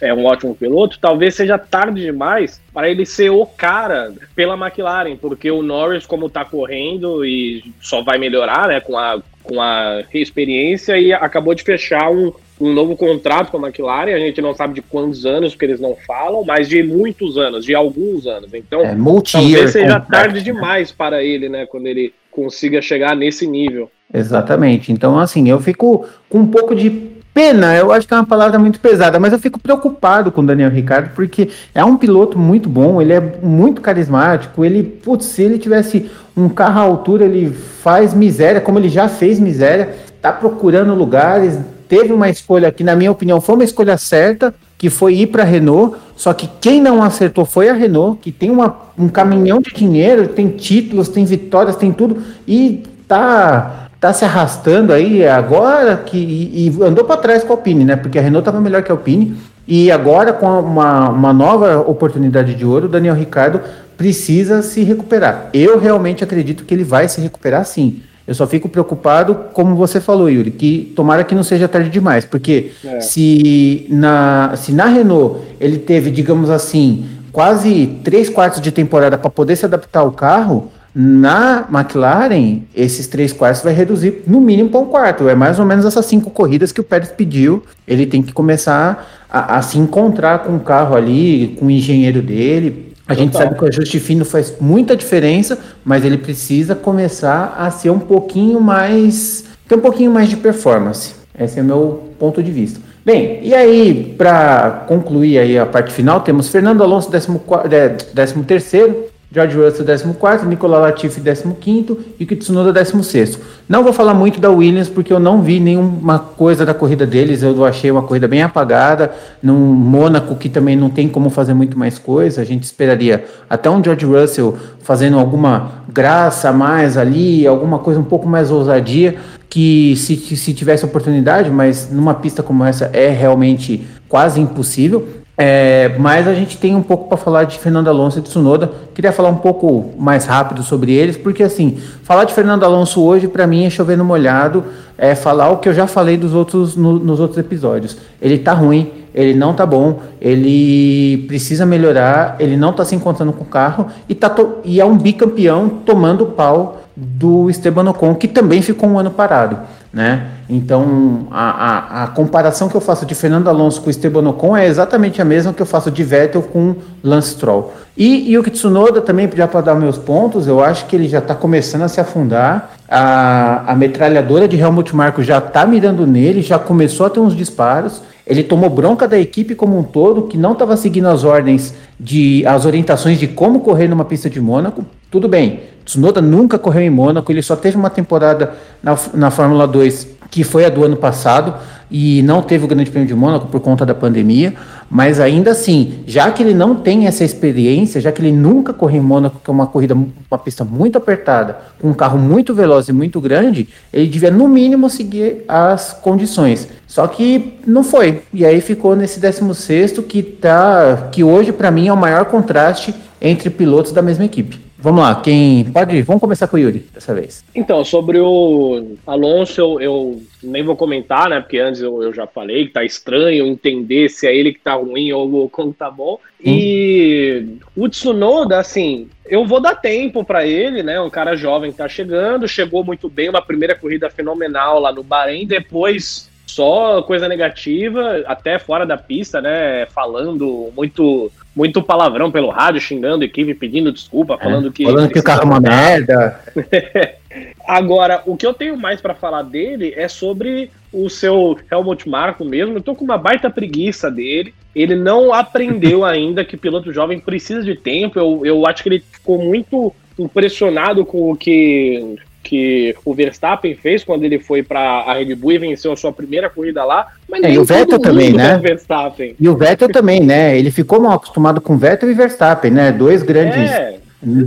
é 0.00 0.14
um 0.14 0.24
ótimo 0.24 0.54
piloto, 0.54 1.00
talvez 1.00 1.34
seja 1.34 1.58
tarde 1.58 2.00
demais 2.00 2.62
para 2.72 2.88
ele 2.88 3.04
ser 3.04 3.30
o 3.30 3.44
cara 3.44 4.14
pela 4.32 4.54
McLaren, 4.54 5.16
porque 5.16 5.50
o 5.50 5.62
Norris, 5.62 6.06
como 6.06 6.26
está 6.26 6.44
correndo 6.44 7.24
e 7.24 7.74
só 7.80 8.04
vai 8.04 8.16
melhorar 8.16 8.68
né, 8.68 8.78
com, 8.78 8.96
a, 8.96 9.20
com 9.42 9.60
a 9.60 10.04
experiência, 10.14 10.96
e 10.96 11.12
acabou 11.12 11.52
de 11.52 11.64
fechar 11.64 12.08
um, 12.08 12.32
um 12.60 12.72
novo 12.72 12.96
contrato 12.96 13.50
com 13.50 13.56
a 13.56 13.68
McLaren. 13.68 14.14
A 14.14 14.20
gente 14.20 14.40
não 14.40 14.54
sabe 14.54 14.74
de 14.74 14.82
quantos 14.82 15.26
anos, 15.26 15.54
porque 15.54 15.64
eles 15.64 15.80
não 15.80 15.96
falam, 16.06 16.44
mas 16.44 16.68
de 16.68 16.84
muitos 16.84 17.36
anos, 17.36 17.64
de 17.64 17.74
alguns 17.74 18.28
anos. 18.28 18.54
Então, 18.54 18.80
é, 18.80 18.94
talvez 19.32 19.72
seja 19.72 19.98
tarde 19.98 20.40
demais 20.40 20.92
para 20.92 21.20
ele, 21.20 21.48
né, 21.48 21.66
quando 21.66 21.88
ele 21.88 22.14
consiga 22.34 22.82
chegar 22.82 23.14
nesse 23.14 23.46
nível. 23.46 23.90
Exatamente. 24.12 24.92
Então, 24.92 25.18
assim, 25.18 25.48
eu 25.48 25.60
fico 25.60 26.06
com 26.28 26.40
um 26.40 26.46
pouco 26.46 26.74
de 26.74 26.90
pena, 27.32 27.76
eu 27.76 27.90
acho 27.90 28.06
que 28.06 28.14
é 28.14 28.16
uma 28.16 28.26
palavra 28.26 28.58
muito 28.58 28.78
pesada, 28.78 29.18
mas 29.18 29.32
eu 29.32 29.38
fico 29.40 29.58
preocupado 29.58 30.30
com 30.30 30.40
o 30.40 30.46
Daniel 30.46 30.70
Ricardo, 30.70 31.10
porque 31.14 31.50
é 31.74 31.84
um 31.84 31.96
piloto 31.96 32.38
muito 32.38 32.68
bom, 32.68 33.02
ele 33.02 33.12
é 33.12 33.20
muito 33.20 33.80
carismático, 33.80 34.64
ele, 34.64 34.84
putz, 34.84 35.26
se 35.26 35.42
ele 35.42 35.58
tivesse 35.58 36.08
um 36.36 36.48
carro 36.48 36.78
à 36.78 36.82
altura, 36.82 37.24
ele 37.24 37.50
faz 37.50 38.14
miséria, 38.14 38.60
como 38.60 38.78
ele 38.78 38.88
já 38.88 39.08
fez 39.08 39.40
miséria, 39.40 39.96
tá 40.22 40.32
procurando 40.32 40.94
lugares, 40.94 41.58
teve 41.88 42.12
uma 42.12 42.30
escolha 42.30 42.70
que, 42.70 42.84
na 42.84 42.94
minha 42.94 43.10
opinião, 43.10 43.40
foi 43.40 43.56
uma 43.56 43.64
escolha 43.64 43.98
certa, 43.98 44.54
que 44.76 44.90
foi 44.90 45.14
ir 45.14 45.28
para 45.28 45.42
a 45.42 45.46
Renault, 45.46 45.96
só 46.16 46.32
que 46.32 46.48
quem 46.60 46.80
não 46.80 47.02
acertou 47.02 47.44
foi 47.44 47.68
a 47.68 47.72
Renault, 47.72 48.18
que 48.20 48.30
tem 48.30 48.50
uma, 48.50 48.76
um 48.98 49.08
caminhão 49.08 49.60
de 49.60 49.72
dinheiro, 49.72 50.28
tem 50.28 50.48
títulos, 50.48 51.08
tem 51.08 51.24
vitórias, 51.24 51.76
tem 51.76 51.92
tudo, 51.92 52.22
e 52.46 52.82
tá 53.06 53.80
tá 54.04 54.12
se 54.12 54.22
arrastando 54.22 54.92
aí 54.92 55.26
agora 55.26 55.96
que 55.96 56.18
e, 56.18 56.68
e 56.68 56.82
andou 56.82 57.06
para 57.06 57.16
trás 57.16 57.42
com 57.42 57.54
a 57.54 57.56
Alpine, 57.56 57.86
né? 57.86 57.96
Porque 57.96 58.18
a 58.18 58.22
Renault 58.22 58.42
estava 58.42 58.60
melhor 58.60 58.82
que 58.82 58.92
a 58.92 58.94
Alpine 58.94 59.34
e 59.66 59.90
agora 59.90 60.30
com 60.30 60.46
uma, 60.46 61.08
uma 61.08 61.32
nova 61.32 61.80
oportunidade 61.80 62.54
de 62.54 62.66
ouro, 62.66 62.84
o 62.84 62.88
Daniel 62.88 63.14
Ricardo 63.14 63.62
precisa 63.96 64.60
se 64.60 64.82
recuperar. 64.82 65.48
Eu 65.54 65.78
realmente 65.78 66.22
acredito 66.22 66.64
que 66.64 66.74
ele 66.74 66.84
vai 66.84 67.08
se 67.08 67.18
recuperar 67.20 67.64
sim. 67.64 68.02
Eu 68.26 68.34
só 68.34 68.46
fico 68.46 68.68
preocupado, 68.68 69.34
como 69.52 69.76
você 69.76 70.00
falou, 70.00 70.30
Yuri, 70.30 70.50
que 70.50 70.92
tomara 70.96 71.24
que 71.24 71.34
não 71.34 71.42
seja 71.42 71.68
tarde 71.68 71.90
demais, 71.90 72.24
porque 72.24 72.72
é. 72.82 73.00
se, 73.00 73.86
na, 73.90 74.54
se 74.56 74.72
na 74.72 74.86
Renault 74.86 75.40
ele 75.60 75.78
teve, 75.78 76.10
digamos 76.10 76.48
assim, 76.48 77.04
quase 77.30 77.98
três 78.02 78.30
quartos 78.30 78.62
de 78.62 78.72
temporada 78.72 79.18
para 79.18 79.28
poder 79.28 79.56
se 79.56 79.66
adaptar 79.66 80.00
ao 80.00 80.12
carro, 80.12 80.70
na 80.94 81.66
McLaren, 81.70 82.62
esses 82.74 83.08
três 83.08 83.32
quartos 83.32 83.62
vai 83.62 83.72
reduzir 83.72 84.22
no 84.28 84.40
mínimo 84.40 84.70
para 84.70 84.80
um 84.80 84.86
quarto. 84.86 85.28
É 85.28 85.34
mais 85.34 85.58
ou 85.58 85.66
menos 85.66 85.84
essas 85.84 86.06
cinco 86.06 86.30
corridas 86.30 86.70
que 86.70 86.80
o 86.80 86.84
Pérez 86.84 87.10
pediu. 87.10 87.64
Ele 87.86 88.06
tem 88.06 88.22
que 88.22 88.32
começar 88.32 89.04
a, 89.28 89.56
a 89.56 89.62
se 89.62 89.76
encontrar 89.76 90.44
com 90.44 90.54
o 90.54 90.60
carro 90.60 90.94
ali, 90.94 91.56
com 91.58 91.66
o 91.66 91.70
engenheiro 91.70 92.22
dele. 92.22 92.93
A 93.06 93.14
Total. 93.14 93.24
gente 93.24 93.36
sabe 93.36 93.54
que 93.54 93.64
o 93.64 93.68
ajuste 93.68 94.00
fino 94.00 94.24
faz 94.24 94.54
muita 94.58 94.96
diferença, 94.96 95.58
mas 95.84 96.04
ele 96.04 96.16
precisa 96.16 96.74
começar 96.74 97.54
a 97.58 97.70
ser 97.70 97.90
um 97.90 97.98
pouquinho 97.98 98.60
mais. 98.60 99.44
ter 99.68 99.74
um 99.74 99.80
pouquinho 99.80 100.10
mais 100.10 100.28
de 100.28 100.36
performance. 100.36 101.14
Esse 101.38 101.58
é 101.58 101.62
o 101.62 101.64
meu 101.64 102.02
ponto 102.18 102.42
de 102.42 102.50
vista. 102.50 102.80
Bem, 103.04 103.40
e 103.42 103.54
aí, 103.54 104.14
para 104.16 104.84
concluir 104.88 105.38
aí 105.38 105.58
a 105.58 105.66
parte 105.66 105.92
final, 105.92 106.22
temos 106.22 106.48
Fernando 106.48 106.82
Alonso, 106.82 107.10
13 107.10 108.42
terceiro, 108.44 109.04
George 109.32 109.56
Russell 109.56 109.84
14, 109.84 110.46
Nicolas 110.46 110.80
Latifi 110.80 111.20
15 111.20 111.98
e 112.20 112.24
Kitsunoda 112.24 112.72
16. 112.72 113.38
Não 113.68 113.82
vou 113.82 113.92
falar 113.92 114.14
muito 114.14 114.40
da 114.40 114.50
Williams 114.50 114.88
porque 114.88 115.12
eu 115.12 115.18
não 115.18 115.42
vi 115.42 115.58
nenhuma 115.58 116.18
coisa 116.18 116.64
da 116.64 116.72
corrida 116.72 117.04
deles, 117.04 117.42
eu 117.42 117.64
achei 117.64 117.90
uma 117.90 118.02
corrida 118.02 118.28
bem 118.28 118.42
apagada. 118.42 119.12
No 119.42 119.54
Mônaco, 119.54 120.36
que 120.36 120.48
também 120.48 120.76
não 120.76 120.88
tem 120.88 121.08
como 121.08 121.30
fazer 121.30 121.54
muito 121.54 121.78
mais 121.78 121.98
coisa, 121.98 122.42
a 122.42 122.44
gente 122.44 122.62
esperaria 122.62 123.24
até 123.50 123.68
um 123.68 123.82
George 123.82 124.06
Russell 124.06 124.56
fazendo 124.80 125.18
alguma 125.18 125.84
graça 125.88 126.50
a 126.50 126.52
mais 126.52 126.96
ali, 126.96 127.46
alguma 127.46 127.78
coisa 127.78 127.98
um 127.98 128.04
pouco 128.04 128.28
mais 128.28 128.50
ousadia, 128.50 129.16
que 129.48 129.96
se, 129.96 130.16
se 130.16 130.52
tivesse 130.54 130.84
oportunidade, 130.84 131.50
mas 131.50 131.90
numa 131.90 132.14
pista 132.14 132.42
como 132.42 132.64
essa 132.64 132.90
é 132.92 133.08
realmente 133.08 133.84
quase 134.08 134.40
impossível. 134.40 135.23
É, 135.36 135.96
mas 135.98 136.28
a 136.28 136.34
gente 136.34 136.56
tem 136.56 136.76
um 136.76 136.82
pouco 136.82 137.08
para 137.08 137.16
falar 137.16 137.44
de 137.44 137.58
Fernando 137.58 137.88
Alonso 137.88 138.18
e 138.18 138.22
de 138.22 138.28
Tsunoda. 138.28 138.70
Queria 138.94 139.12
falar 139.12 139.30
um 139.30 139.36
pouco 139.36 139.92
mais 139.98 140.26
rápido 140.26 140.62
sobre 140.62 140.92
eles, 140.92 141.16
porque 141.16 141.42
assim, 141.42 141.76
falar 142.04 142.24
de 142.24 142.32
Fernando 142.32 142.64
Alonso 142.64 143.02
hoje 143.02 143.26
para 143.26 143.46
mim 143.46 143.64
é 143.64 143.70
chover 143.70 143.98
no 143.98 144.04
molhado, 144.04 144.64
é 144.96 145.14
falar 145.14 145.50
o 145.50 145.58
que 145.58 145.68
eu 145.68 145.74
já 145.74 145.88
falei 145.88 146.16
dos 146.16 146.34
outros 146.34 146.76
no, 146.76 147.00
nos 147.00 147.18
outros 147.18 147.38
episódios. 147.38 147.96
Ele 148.22 148.38
tá 148.38 148.52
ruim, 148.52 148.92
ele 149.14 149.34
não 149.34 149.54
tá 149.54 149.64
bom, 149.64 150.00
ele 150.20 151.24
precisa 151.28 151.64
melhorar, 151.64 152.36
ele 152.40 152.56
não 152.56 152.72
tá 152.72 152.84
se 152.84 152.96
encontrando 152.96 153.32
com 153.32 153.44
o 153.44 153.46
carro 153.46 153.86
e 154.08 154.14
tá 154.14 154.34
e 154.64 154.80
é 154.80 154.84
um 154.84 154.98
bicampeão 154.98 155.68
tomando 155.68 156.26
pau 156.26 156.80
do 156.96 157.50
Esteban 157.50 157.88
Ocon, 157.90 158.14
que 158.14 158.28
também 158.28 158.62
ficou 158.62 158.88
um 158.88 158.98
ano 158.98 159.10
parado, 159.10 159.58
né? 159.92 160.26
Então, 160.48 161.26
a, 161.30 161.50
a, 161.50 162.04
a, 162.04 162.06
comparação 162.08 162.68
que 162.68 162.74
eu 162.74 162.80
faço 162.80 163.06
de 163.06 163.14
Fernando 163.14 163.48
Alonso 163.48 163.80
com 163.80 163.88
Esteban 163.88 164.28
Ocon 164.28 164.56
é 164.56 164.66
exatamente 164.66 165.20
a 165.20 165.24
mesma 165.24 165.52
que 165.52 165.62
eu 165.62 165.66
faço 165.66 165.90
de 165.90 166.04
Vettel 166.04 166.42
com 166.42 166.76
Lance 167.02 167.30
Stroll. 167.30 167.72
E 167.96 168.32
Yuki 168.34 168.50
Tsunoda 168.50 169.00
também, 169.00 169.28
já 169.34 169.48
para 169.48 169.62
dar 169.62 169.74
meus 169.74 169.96
pontos, 169.96 170.46
eu 170.46 170.62
acho 170.62 170.86
que 170.86 170.94
ele 170.94 171.08
já 171.08 171.18
está 171.18 171.34
começando 171.34 171.82
a 171.82 171.88
se 171.88 172.00
afundar. 172.00 172.72
A, 172.88 173.72
a 173.72 173.74
metralhadora 173.74 174.46
de 174.46 174.58
Helmut 174.58 174.94
Marko 174.94 175.22
já 175.22 175.38
está 175.38 175.64
mirando 175.66 176.06
nele, 176.06 176.42
já 176.42 176.58
começou 176.58 177.06
a 177.06 177.10
ter 177.10 177.20
uns 177.20 177.34
disparos. 177.34 178.02
Ele 178.26 178.42
tomou 178.42 178.70
bronca 178.70 179.06
da 179.06 179.18
equipe 179.18 179.54
como 179.54 179.78
um 179.78 179.82
todo, 179.82 180.22
que 180.22 180.38
não 180.38 180.52
estava 180.52 180.76
seguindo 180.76 181.06
as 181.06 181.24
ordens 181.24 181.74
de 182.00 182.44
as 182.46 182.64
orientações 182.64 183.18
de 183.18 183.28
como 183.28 183.60
correr 183.60 183.86
numa 183.88 184.04
pista 184.04 184.30
de 184.30 184.40
Mônaco. 184.40 184.84
Tudo 185.10 185.28
bem, 185.28 185.60
Tsunoda 185.84 186.22
nunca 186.22 186.58
correu 186.58 186.82
em 186.82 186.90
Mônaco, 186.90 187.30
ele 187.30 187.42
só 187.42 187.54
teve 187.54 187.76
uma 187.76 187.90
temporada 187.90 188.54
na, 188.82 188.96
na 189.12 189.30
Fórmula 189.30 189.66
2 189.66 190.14
que 190.30 190.42
foi 190.42 190.64
a 190.64 190.68
do 190.68 190.82
ano 190.82 190.96
passado 190.96 191.54
e 191.90 192.22
não 192.22 192.42
teve 192.42 192.64
o 192.64 192.66
Grande 192.66 192.90
Prêmio 192.90 193.06
de 193.06 193.14
Mônaco 193.14 193.46
por 193.46 193.60
conta 193.60 193.86
da 193.86 193.94
pandemia, 193.94 194.54
mas 194.90 195.20
ainda 195.20 195.50
assim, 195.50 196.00
já 196.06 196.30
que 196.30 196.42
ele 196.42 196.54
não 196.54 196.74
tem 196.74 197.06
essa 197.06 197.24
experiência, 197.24 198.00
já 198.00 198.12
que 198.12 198.20
ele 198.20 198.32
nunca 198.32 198.72
correu 198.72 199.00
em 199.00 199.04
Mônaco, 199.04 199.40
que 199.42 199.50
é 199.50 199.52
uma 199.52 199.66
corrida, 199.66 199.94
uma 199.94 200.38
pista 200.38 200.64
muito 200.64 200.98
apertada, 200.98 201.58
com 201.80 201.90
um 201.90 201.94
carro 201.94 202.18
muito 202.18 202.54
veloz 202.54 202.88
e 202.88 202.92
muito 202.92 203.20
grande, 203.20 203.68
ele 203.92 204.06
devia 204.06 204.30
no 204.30 204.48
mínimo 204.48 204.88
seguir 204.88 205.44
as 205.48 205.92
condições. 205.92 206.68
Só 206.86 207.06
que 207.06 207.58
não 207.66 207.82
foi. 207.82 208.22
E 208.32 208.44
aí 208.44 208.60
ficou 208.60 208.94
nesse 208.94 209.18
16 209.18 209.98
que 210.06 210.22
tá 210.22 211.08
que 211.10 211.24
hoje 211.24 211.52
para 211.52 211.70
mim 211.70 211.88
é 211.88 211.92
o 211.92 211.96
maior 211.96 212.26
contraste 212.26 212.94
entre 213.20 213.50
pilotos 213.50 213.92
da 213.92 214.02
mesma 214.02 214.24
equipe. 214.24 214.60
Vamos 214.84 215.00
lá, 215.00 215.18
quem 215.18 215.64
pode. 215.64 216.02
Vamos 216.02 216.20
começar 216.20 216.46
com 216.46 216.58
o 216.58 216.60
Yuri 216.60 216.80
dessa 216.92 217.14
vez. 217.14 217.42
Então, 217.54 217.82
sobre 217.82 218.18
o 218.18 218.98
Alonso, 219.06 219.58
eu, 219.58 219.80
eu 219.80 220.22
nem 220.42 220.62
vou 220.62 220.76
comentar, 220.76 221.30
né? 221.30 221.40
Porque 221.40 221.58
antes 221.58 221.80
eu, 221.80 222.02
eu, 222.02 222.12
já 222.12 222.26
falei 222.26 222.66
que 222.66 222.74
tá 222.74 222.84
estranho 222.84 223.46
entender 223.46 224.10
se 224.10 224.26
é 224.26 224.36
ele 224.36 224.52
que 224.52 224.60
tá 224.60 224.74
ruim 224.74 225.10
ou 225.10 225.26
o 225.26 225.44
Ocon 225.44 225.72
tá 225.72 225.90
bom. 225.90 226.18
Hum. 226.38 226.42
E 226.44 227.46
o 227.74 227.88
Tsunoda, 227.88 228.58
assim, 228.58 229.08
eu 229.24 229.46
vou 229.46 229.58
dar 229.58 229.74
tempo 229.74 230.22
para 230.22 230.46
ele, 230.46 230.82
né? 230.82 231.00
Um 231.00 231.08
cara 231.08 231.34
jovem 231.34 231.72
que 231.72 231.78
tá 231.78 231.88
chegando, 231.88 232.46
chegou 232.46 232.84
muito 232.84 233.08
bem, 233.08 233.30
uma 233.30 233.40
primeira 233.40 233.74
corrida 233.74 234.10
fenomenal 234.10 234.78
lá 234.78 234.92
no 234.92 235.02
Bahrein, 235.02 235.46
depois 235.46 236.28
só 236.46 237.00
coisa 237.00 237.26
negativa, 237.26 238.22
até 238.26 238.58
fora 238.58 238.84
da 238.84 238.98
pista, 238.98 239.40
né? 239.40 239.86
Falando 239.86 240.70
muito 240.76 241.32
muito 241.54 241.82
palavrão 241.82 242.30
pelo 242.30 242.50
rádio, 242.50 242.80
xingando 242.80 243.22
a 243.22 243.26
equipe, 243.26 243.54
pedindo 243.54 243.92
desculpa, 243.92 244.36
falando 244.36 244.68
é, 244.68 244.72
que. 244.72 244.84
Falando 244.84 245.10
que 245.10 245.18
o 245.18 245.22
carro 245.22 245.42
é 245.42 245.44
uma 245.44 245.60
merda. 245.60 246.40
Agora, 247.66 248.22
o 248.26 248.36
que 248.36 248.46
eu 248.46 248.54
tenho 248.54 248.76
mais 248.76 249.00
para 249.00 249.14
falar 249.14 249.42
dele 249.42 249.92
é 249.96 250.08
sobre 250.08 250.70
o 250.92 251.08
seu 251.08 251.58
Helmut 251.70 252.08
Marko 252.08 252.44
mesmo. 252.44 252.76
Eu 252.76 252.82
tô 252.82 252.94
com 252.94 253.04
uma 253.04 253.18
baita 253.18 253.50
preguiça 253.50 254.10
dele. 254.10 254.54
Ele 254.74 254.94
não 254.94 255.32
aprendeu 255.32 256.04
ainda 256.06 256.44
que 256.44 256.56
piloto 256.56 256.92
jovem 256.92 257.18
precisa 257.18 257.62
de 257.62 257.74
tempo. 257.74 258.18
Eu, 258.18 258.44
eu 258.44 258.66
acho 258.66 258.82
que 258.82 258.88
ele 258.88 259.04
ficou 259.10 259.42
muito 259.42 259.92
impressionado 260.18 261.04
com 261.04 261.32
o 261.32 261.36
que 261.36 262.16
que 262.44 262.94
o 263.04 263.14
Verstappen 263.14 263.74
fez 263.74 264.04
quando 264.04 264.22
ele 264.24 264.38
foi 264.38 264.62
para 264.62 264.80
a 264.80 265.14
Red 265.14 265.34
Bull 265.34 265.52
e 265.52 265.58
venceu 265.58 265.90
a 265.90 265.96
sua 265.96 266.12
primeira 266.12 266.50
corrida 266.50 266.84
lá. 266.84 267.08
Mas 267.28 267.42
é, 267.42 267.52
e 267.52 267.58
o 267.58 267.64
Vettel 267.64 267.98
também, 267.98 268.30
né? 268.36 268.58
Verstappen. 268.58 269.34
E 269.40 269.48
o 269.48 269.56
Vettel 269.56 269.88
também, 269.90 270.20
né? 270.20 270.56
Ele 270.56 270.70
ficou 270.70 271.00
mal 271.00 271.14
acostumado 271.14 271.60
com 271.60 271.78
Vettel 271.78 272.10
e 272.10 272.14
Verstappen, 272.14 272.70
né? 272.70 272.92
Dois 272.92 273.22
grandes 273.22 273.70
é, 273.70 273.96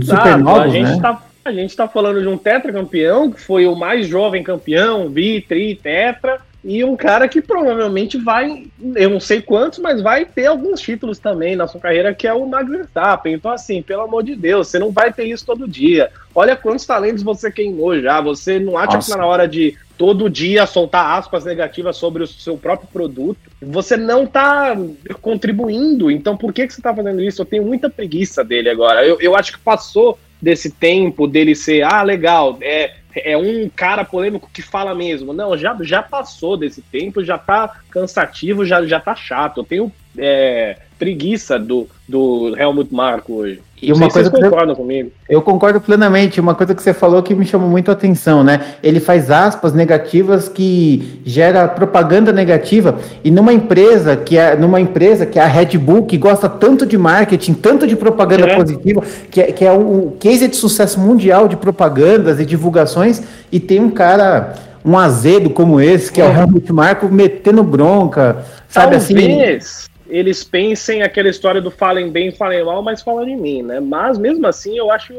super 0.02 0.38
novos, 0.38 0.62
a 0.62 0.68
gente 0.68 0.90
né? 0.90 0.98
Tá, 1.02 1.22
a 1.44 1.52
gente 1.52 1.70
está 1.70 1.88
falando 1.88 2.20
de 2.20 2.28
um 2.28 2.38
tetracampeão 2.38 3.30
que 3.30 3.40
foi 3.40 3.66
o 3.66 3.74
mais 3.74 4.06
jovem 4.06 4.42
campeão, 4.42 5.08
bi, 5.08 5.40
tri, 5.40 5.74
tetra 5.74 6.40
e 6.68 6.84
um 6.84 6.94
cara 6.94 7.26
que 7.26 7.40
provavelmente 7.40 8.18
vai, 8.18 8.66
eu 8.94 9.08
não 9.08 9.18
sei 9.18 9.40
quantos, 9.40 9.78
mas 9.78 10.02
vai 10.02 10.26
ter 10.26 10.44
alguns 10.44 10.82
títulos 10.82 11.18
também 11.18 11.56
na 11.56 11.66
sua 11.66 11.80
carreira, 11.80 12.12
que 12.12 12.26
é 12.26 12.34
o 12.34 12.46
Max 12.46 12.68
Verstappen. 12.68 13.32
Então, 13.32 13.50
assim, 13.50 13.80
pelo 13.80 14.02
amor 14.02 14.22
de 14.22 14.36
Deus, 14.36 14.68
você 14.68 14.78
não 14.78 14.90
vai 14.90 15.10
ter 15.10 15.24
isso 15.24 15.46
todo 15.46 15.66
dia. 15.66 16.10
Olha 16.34 16.54
quantos 16.54 16.84
talentos 16.84 17.22
você 17.22 17.50
queimou 17.50 17.98
já. 17.98 18.20
Você 18.20 18.58
não 18.58 18.76
acha 18.76 18.96
Nossa. 18.96 19.06
que 19.06 19.12
tá 19.12 19.16
na 19.16 19.26
hora 19.26 19.48
de 19.48 19.78
todo 19.96 20.28
dia 20.28 20.66
soltar 20.66 21.18
aspas 21.18 21.42
negativas 21.46 21.96
sobre 21.96 22.22
o 22.22 22.26
seu 22.26 22.58
próprio 22.58 22.90
produto? 22.92 23.40
Você 23.62 23.96
não 23.96 24.26
tá 24.26 24.76
contribuindo. 25.22 26.10
Então, 26.10 26.36
por 26.36 26.52
que, 26.52 26.66
que 26.66 26.74
você 26.74 26.82
tá 26.82 26.94
fazendo 26.94 27.22
isso? 27.22 27.40
Eu 27.40 27.46
tenho 27.46 27.64
muita 27.64 27.88
preguiça 27.88 28.44
dele 28.44 28.68
agora. 28.68 29.06
Eu, 29.06 29.18
eu 29.22 29.34
acho 29.34 29.52
que 29.52 29.58
passou 29.58 30.18
desse 30.38 30.70
tempo 30.70 31.26
dele 31.26 31.54
ser, 31.54 31.82
ah, 31.82 32.02
legal, 32.02 32.58
é, 32.60 32.92
é 33.24 33.36
um 33.36 33.68
cara 33.68 34.04
polêmico 34.04 34.50
que 34.52 34.62
fala 34.62 34.94
mesmo. 34.94 35.32
Não, 35.32 35.56
já, 35.56 35.76
já 35.80 36.02
passou 36.02 36.56
desse 36.56 36.82
tempo, 36.82 37.24
já 37.24 37.38
tá 37.38 37.80
cansativo, 37.90 38.64
já, 38.64 38.84
já 38.84 39.00
tá 39.00 39.14
chato. 39.14 39.60
Eu 39.60 39.64
tenho 39.64 39.92
é, 40.16 40.78
preguiça 40.98 41.58
do, 41.58 41.86
do 42.06 42.54
Helmut 42.58 42.92
Marko 42.92 43.34
hoje. 43.34 43.60
E 43.80 43.92
uma 43.92 44.10
coisa 44.10 44.28
vocês 44.28 44.42
concordam 44.42 44.74
que 44.74 44.80
comigo? 44.80 45.10
Eu 45.28 45.40
concordo 45.40 45.80
plenamente. 45.80 46.40
Uma 46.40 46.54
coisa 46.54 46.74
que 46.74 46.82
você 46.82 46.92
falou 46.92 47.22
que 47.22 47.34
me 47.34 47.46
chamou 47.46 47.68
muito 47.68 47.90
a 47.90 47.94
atenção, 47.94 48.42
né? 48.42 48.74
Ele 48.82 48.98
faz 48.98 49.30
aspas 49.30 49.72
negativas 49.72 50.48
que 50.48 51.20
gera 51.24 51.68
propaganda 51.68 52.32
negativa. 52.32 52.98
E 53.22 53.30
numa 53.30 53.52
empresa 53.52 54.16
que 54.16 54.36
é 54.36 54.56
numa 54.56 54.80
empresa 54.80 55.24
que 55.24 55.38
é 55.38 55.42
a 55.42 55.46
Red 55.46 55.78
Bull, 55.78 56.06
que 56.06 56.18
gosta 56.18 56.48
tanto 56.48 56.84
de 56.84 56.98
marketing, 56.98 57.54
tanto 57.54 57.86
de 57.86 57.94
propaganda 57.94 58.48
é. 58.48 58.56
positiva, 58.56 59.02
que 59.30 59.40
é, 59.40 59.52
que 59.52 59.64
é 59.64 59.72
o 59.72 60.16
case 60.18 60.48
de 60.48 60.56
sucesso 60.56 60.98
mundial 60.98 61.46
de 61.46 61.56
propagandas 61.56 62.40
e 62.40 62.44
divulgações, 62.44 63.22
e 63.52 63.60
tem 63.60 63.80
um 63.80 63.90
cara 63.90 64.54
um 64.84 64.96
azedo 64.96 65.50
como 65.50 65.80
esse, 65.80 66.10
que 66.10 66.20
é, 66.20 66.24
é 66.24 66.28
o 66.28 66.32
Helmut 66.32 66.72
Marko, 66.72 67.08
metendo 67.08 67.62
bronca, 67.62 68.44
sabe 68.68 68.98
Talvez. 68.98 69.04
assim? 69.04 69.87
Eles 70.08 70.42
pensem 70.42 71.02
aquela 71.02 71.28
história 71.28 71.60
do 71.60 71.70
falem 71.70 72.10
bem, 72.10 72.30
falem 72.30 72.64
mal, 72.64 72.82
mas 72.82 73.02
falam 73.02 73.24
de 73.24 73.36
mim, 73.36 73.62
né? 73.62 73.78
Mas 73.78 74.16
mesmo 74.18 74.46
assim, 74.46 74.76
eu 74.76 74.90
acho 74.90 75.12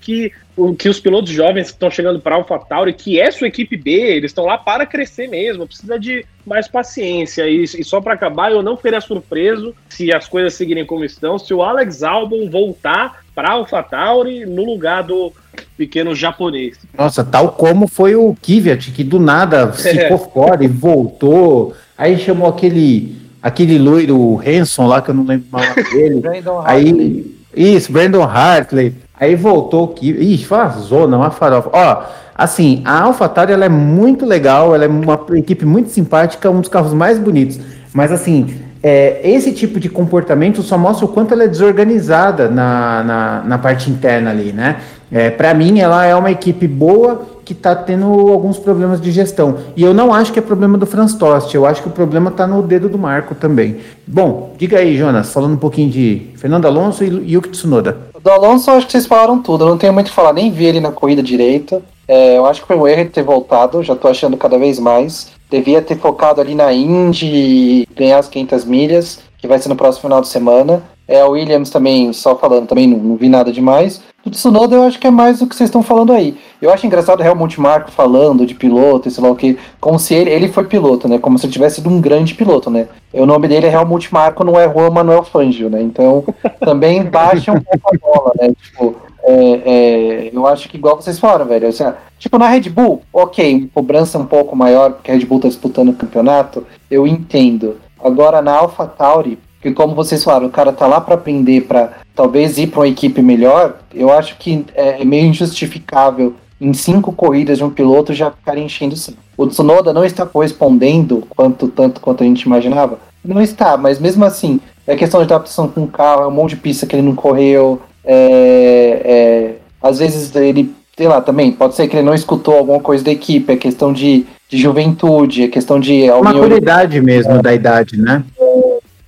que, 0.00 0.32
que 0.78 0.88
os 0.88 1.00
pilotos 1.00 1.30
jovens 1.30 1.68
que 1.68 1.72
estão 1.72 1.90
chegando 1.90 2.20
para 2.20 2.36
AlphaTauri, 2.36 2.92
que 2.92 3.20
é 3.20 3.30
sua 3.30 3.48
equipe 3.48 3.76
B, 3.76 3.90
eles 3.90 4.30
estão 4.30 4.44
lá 4.44 4.56
para 4.56 4.86
crescer 4.86 5.28
mesmo, 5.28 5.66
precisa 5.66 5.98
de 5.98 6.24
mais 6.46 6.68
paciência. 6.68 7.48
E, 7.48 7.64
e 7.64 7.84
só 7.84 8.00
para 8.00 8.14
acabar, 8.14 8.52
eu 8.52 8.62
não 8.62 8.76
ficaria 8.76 9.00
surpreso 9.00 9.74
se 9.88 10.14
as 10.14 10.28
coisas 10.28 10.54
seguirem 10.54 10.86
como 10.86 11.04
estão, 11.04 11.38
se 11.38 11.52
o 11.52 11.62
Alex 11.62 12.02
Albon 12.02 12.48
voltar 12.48 13.24
para 13.34 13.50
AlphaTauri 13.50 14.46
no 14.46 14.64
lugar 14.64 15.02
do 15.02 15.32
pequeno 15.76 16.14
japonês. 16.14 16.78
Nossa, 16.96 17.24
tal 17.24 17.52
como 17.52 17.88
foi 17.88 18.14
o 18.14 18.34
Kvyat, 18.34 18.92
que 18.92 19.02
do 19.02 19.18
nada 19.18 19.70
ficou 19.74 20.18
fora 20.18 20.64
e 20.64 20.68
voltou. 20.68 21.74
Aí 21.96 22.16
chamou 22.18 22.48
aquele 22.48 23.17
aquele 23.42 23.78
loiro 23.78 24.40
Hanson 24.46 24.86
lá, 24.86 25.00
que 25.00 25.10
eu 25.10 25.14
não 25.14 25.24
lembro 25.24 25.46
mal 25.50 25.62
dele. 25.92 26.20
Brandon 26.20 26.62
aí, 26.64 27.36
Isso, 27.54 27.92
Brandon 27.92 28.22
Hartley. 28.22 28.94
Aí 29.18 29.34
voltou. 29.34 29.94
Ixi, 30.00 30.44
foi 30.44 30.58
uma 30.58 30.68
zona, 30.68 31.16
uma 31.16 31.30
farofa. 31.30 31.70
Ó, 31.72 32.02
assim, 32.34 32.82
a 32.84 33.02
AlphaTauri 33.02 33.52
ela 33.52 33.64
é 33.64 33.68
muito 33.68 34.24
legal, 34.24 34.74
ela 34.74 34.84
é 34.84 34.88
uma 34.88 35.20
equipe 35.34 35.64
muito 35.66 35.90
simpática, 35.90 36.50
um 36.50 36.60
dos 36.60 36.68
carros 36.68 36.94
mais 36.94 37.18
bonitos. 37.18 37.58
Mas 37.92 38.12
assim, 38.12 38.54
é, 38.82 39.20
esse 39.28 39.52
tipo 39.52 39.80
de 39.80 39.88
comportamento 39.88 40.62
só 40.62 40.78
mostra 40.78 41.04
o 41.04 41.08
quanto 41.08 41.34
ela 41.34 41.44
é 41.44 41.48
desorganizada 41.48 42.48
na, 42.48 43.02
na, 43.02 43.42
na 43.44 43.58
parte 43.58 43.90
interna 43.90 44.30
ali, 44.30 44.52
né? 44.52 44.76
É, 45.10 45.30
Para 45.30 45.52
mim, 45.54 45.80
ela 45.80 46.04
é 46.04 46.14
uma 46.14 46.30
equipe 46.30 46.68
boa 46.68 47.26
que 47.48 47.54
está 47.54 47.74
tendo 47.74 48.04
alguns 48.04 48.58
problemas 48.58 49.00
de 49.00 49.10
gestão. 49.10 49.56
E 49.74 49.82
eu 49.82 49.94
não 49.94 50.12
acho 50.12 50.30
que 50.30 50.38
é 50.38 50.42
problema 50.42 50.76
do 50.76 50.84
Franz 50.84 51.14
Tost, 51.14 51.54
eu 51.54 51.64
acho 51.64 51.80
que 51.80 51.88
o 51.88 51.90
problema 51.90 52.28
está 52.28 52.46
no 52.46 52.60
dedo 52.62 52.90
do 52.90 52.98
Marco 52.98 53.34
também. 53.34 53.78
Bom, 54.06 54.52
diga 54.58 54.80
aí, 54.80 54.98
Jonas, 54.98 55.32
falando 55.32 55.54
um 55.54 55.58
pouquinho 55.58 55.88
de 55.88 56.28
Fernando 56.36 56.66
Alonso 56.66 57.02
e 57.02 57.32
Yuki 57.32 57.48
Tsunoda. 57.48 57.96
Do 58.22 58.30
Alonso, 58.30 58.70
acho 58.70 58.84
que 58.84 58.92
vocês 58.92 59.06
falaram 59.06 59.40
tudo, 59.40 59.64
eu 59.64 59.68
não 59.70 59.78
tenho 59.78 59.94
muito 59.94 60.08
o 60.08 60.10
que 60.10 60.14
falar, 60.14 60.34
nem 60.34 60.50
vi 60.50 60.66
ele 60.66 60.78
na 60.78 60.92
corrida 60.92 61.22
direita. 61.22 61.80
É, 62.06 62.36
eu 62.36 62.44
acho 62.44 62.60
que 62.60 62.66
foi 62.66 62.76
um 62.76 62.86
erro 62.86 63.08
ter 63.08 63.22
voltado, 63.22 63.82
já 63.82 63.94
estou 63.94 64.10
achando 64.10 64.36
cada 64.36 64.58
vez 64.58 64.78
mais. 64.78 65.30
Devia 65.50 65.80
ter 65.80 65.96
focado 65.96 66.42
ali 66.42 66.54
na 66.54 66.70
Indy 66.70 67.26
e 67.26 67.88
ganhar 67.96 68.18
as 68.18 68.28
500 68.28 68.66
milhas, 68.66 69.20
que 69.38 69.48
vai 69.48 69.58
ser 69.58 69.70
no 69.70 69.76
próximo 69.76 70.02
final 70.02 70.20
de 70.20 70.28
semana. 70.28 70.82
É, 71.06 71.24
o 71.24 71.30
Williams 71.30 71.70
também, 71.70 72.12
só 72.12 72.36
falando, 72.36 72.66
também 72.66 72.86
não, 72.86 72.98
não 72.98 73.16
vi 73.16 73.30
nada 73.30 73.50
demais. 73.50 74.02
Tsunoda 74.30 74.76
eu 74.76 74.82
acho 74.82 74.98
que 74.98 75.06
é 75.06 75.10
mais 75.10 75.38
do 75.38 75.46
que 75.46 75.56
vocês 75.56 75.68
estão 75.68 75.82
falando 75.82 76.12
aí. 76.12 76.36
Eu 76.60 76.72
acho 76.72 76.86
engraçado 76.86 77.20
o 77.20 77.24
Helmut 77.24 77.60
Marko 77.60 77.90
falando 77.90 78.44
de 78.44 78.54
piloto 78.54 79.06
e 79.06 79.10
sei 79.10 79.22
lá 79.22 79.30
o 79.30 79.36
que, 79.36 79.56
como 79.80 79.98
se 79.98 80.12
ele, 80.14 80.30
ele 80.30 80.48
foi 80.48 80.64
piloto, 80.64 81.06
né? 81.08 81.18
Como 81.18 81.38
se 81.38 81.46
ele 81.46 81.52
tivesse 81.52 81.76
sido 81.76 81.88
um 81.88 82.00
grande 82.00 82.34
piloto, 82.34 82.68
né? 82.68 82.88
E 83.14 83.20
o 83.20 83.26
nome 83.26 83.46
dele 83.46 83.66
é 83.66 83.72
Helmut 83.72 84.12
Marko, 84.12 84.42
não 84.42 84.58
é 84.58 84.68
Juan 84.68 84.90
Manuel 84.90 85.22
Fangio, 85.22 85.70
né? 85.70 85.80
Então 85.80 86.24
também 86.60 87.04
baixa 87.04 87.52
um 87.52 87.60
pouco 87.60 87.94
a 87.94 87.98
bola, 87.98 88.32
né? 88.40 88.52
Tipo, 88.60 88.96
é, 89.22 89.34
é, 89.34 90.30
eu 90.32 90.46
acho 90.46 90.68
que 90.68 90.76
igual 90.76 90.96
vocês 90.96 91.18
falaram, 91.18 91.46
velho. 91.46 91.68
Assim, 91.68 91.84
tipo, 92.18 92.36
na 92.38 92.48
Red 92.48 92.68
Bull, 92.70 93.02
ok, 93.12 93.70
cobrança 93.72 94.18
um 94.18 94.26
pouco 94.26 94.56
maior, 94.56 94.92
porque 94.92 95.10
a 95.10 95.14
Red 95.14 95.26
Bull 95.26 95.40
tá 95.40 95.48
disputando 95.48 95.90
o 95.90 95.94
campeonato, 95.94 96.66
eu 96.90 97.06
entendo. 97.06 97.76
Agora 98.02 98.42
na 98.42 98.56
AlphaTauri, 98.56 99.38
que 99.60 99.72
como 99.72 99.94
vocês 99.94 100.24
falaram, 100.24 100.46
o 100.46 100.50
cara 100.50 100.72
tá 100.72 100.86
lá 100.86 101.00
para 101.00 101.14
aprender, 101.14 101.62
para 101.62 101.92
talvez 102.14 102.58
ir 102.58 102.68
para 102.68 102.80
uma 102.80 102.88
equipe 102.88 103.22
melhor, 103.22 103.78
eu 103.94 104.12
acho 104.12 104.36
que 104.38 104.64
é, 104.74 105.02
é 105.02 105.04
meio 105.04 105.26
injustificável 105.26 106.34
em 106.60 106.72
cinco 106.72 107.12
corridas 107.12 107.58
de 107.58 107.64
um 107.64 107.70
piloto 107.70 108.12
já 108.12 108.30
ficar 108.30 108.58
enchendo 108.58 108.94
o 109.36 109.42
O 109.44 109.46
Tsunoda 109.46 109.92
não 109.92 110.04
está 110.04 110.26
correspondendo 110.26 111.24
quanto 111.28 111.68
tanto 111.68 112.00
quanto 112.00 112.22
a 112.22 112.26
gente 112.26 112.42
imaginava? 112.42 112.98
Não 113.24 113.40
está, 113.40 113.76
mas 113.76 113.98
mesmo 113.98 114.24
assim, 114.24 114.60
é 114.86 114.96
questão 114.96 115.20
de 115.20 115.24
adaptação 115.32 115.68
com 115.68 115.84
o 115.84 115.88
carro, 115.88 116.22
é 116.22 116.26
um 116.26 116.32
monte 116.32 116.50
de 116.50 116.56
pista 116.56 116.86
que 116.86 116.96
ele 116.96 117.02
não 117.02 117.14
correu, 117.14 117.80
é, 118.04 119.02
é, 119.04 119.54
às 119.82 119.98
vezes 119.98 120.34
ele, 120.34 120.74
sei 120.96 121.08
lá, 121.08 121.20
também, 121.20 121.52
pode 121.52 121.74
ser 121.74 121.88
que 121.88 121.96
ele 121.96 122.06
não 122.06 122.14
escutou 122.14 122.54
alguma 122.56 122.80
coisa 122.80 123.04
da 123.04 123.10
equipe, 123.10 123.52
é 123.52 123.56
questão 123.56 123.92
de, 123.92 124.26
de 124.48 124.56
juventude, 124.56 125.44
é 125.44 125.48
questão 125.48 125.78
de... 125.78 126.06
Maturidade 126.22 127.00
mesmo 127.00 127.32
é, 127.32 127.42
da 127.42 127.54
idade, 127.54 127.96
né? 127.96 128.24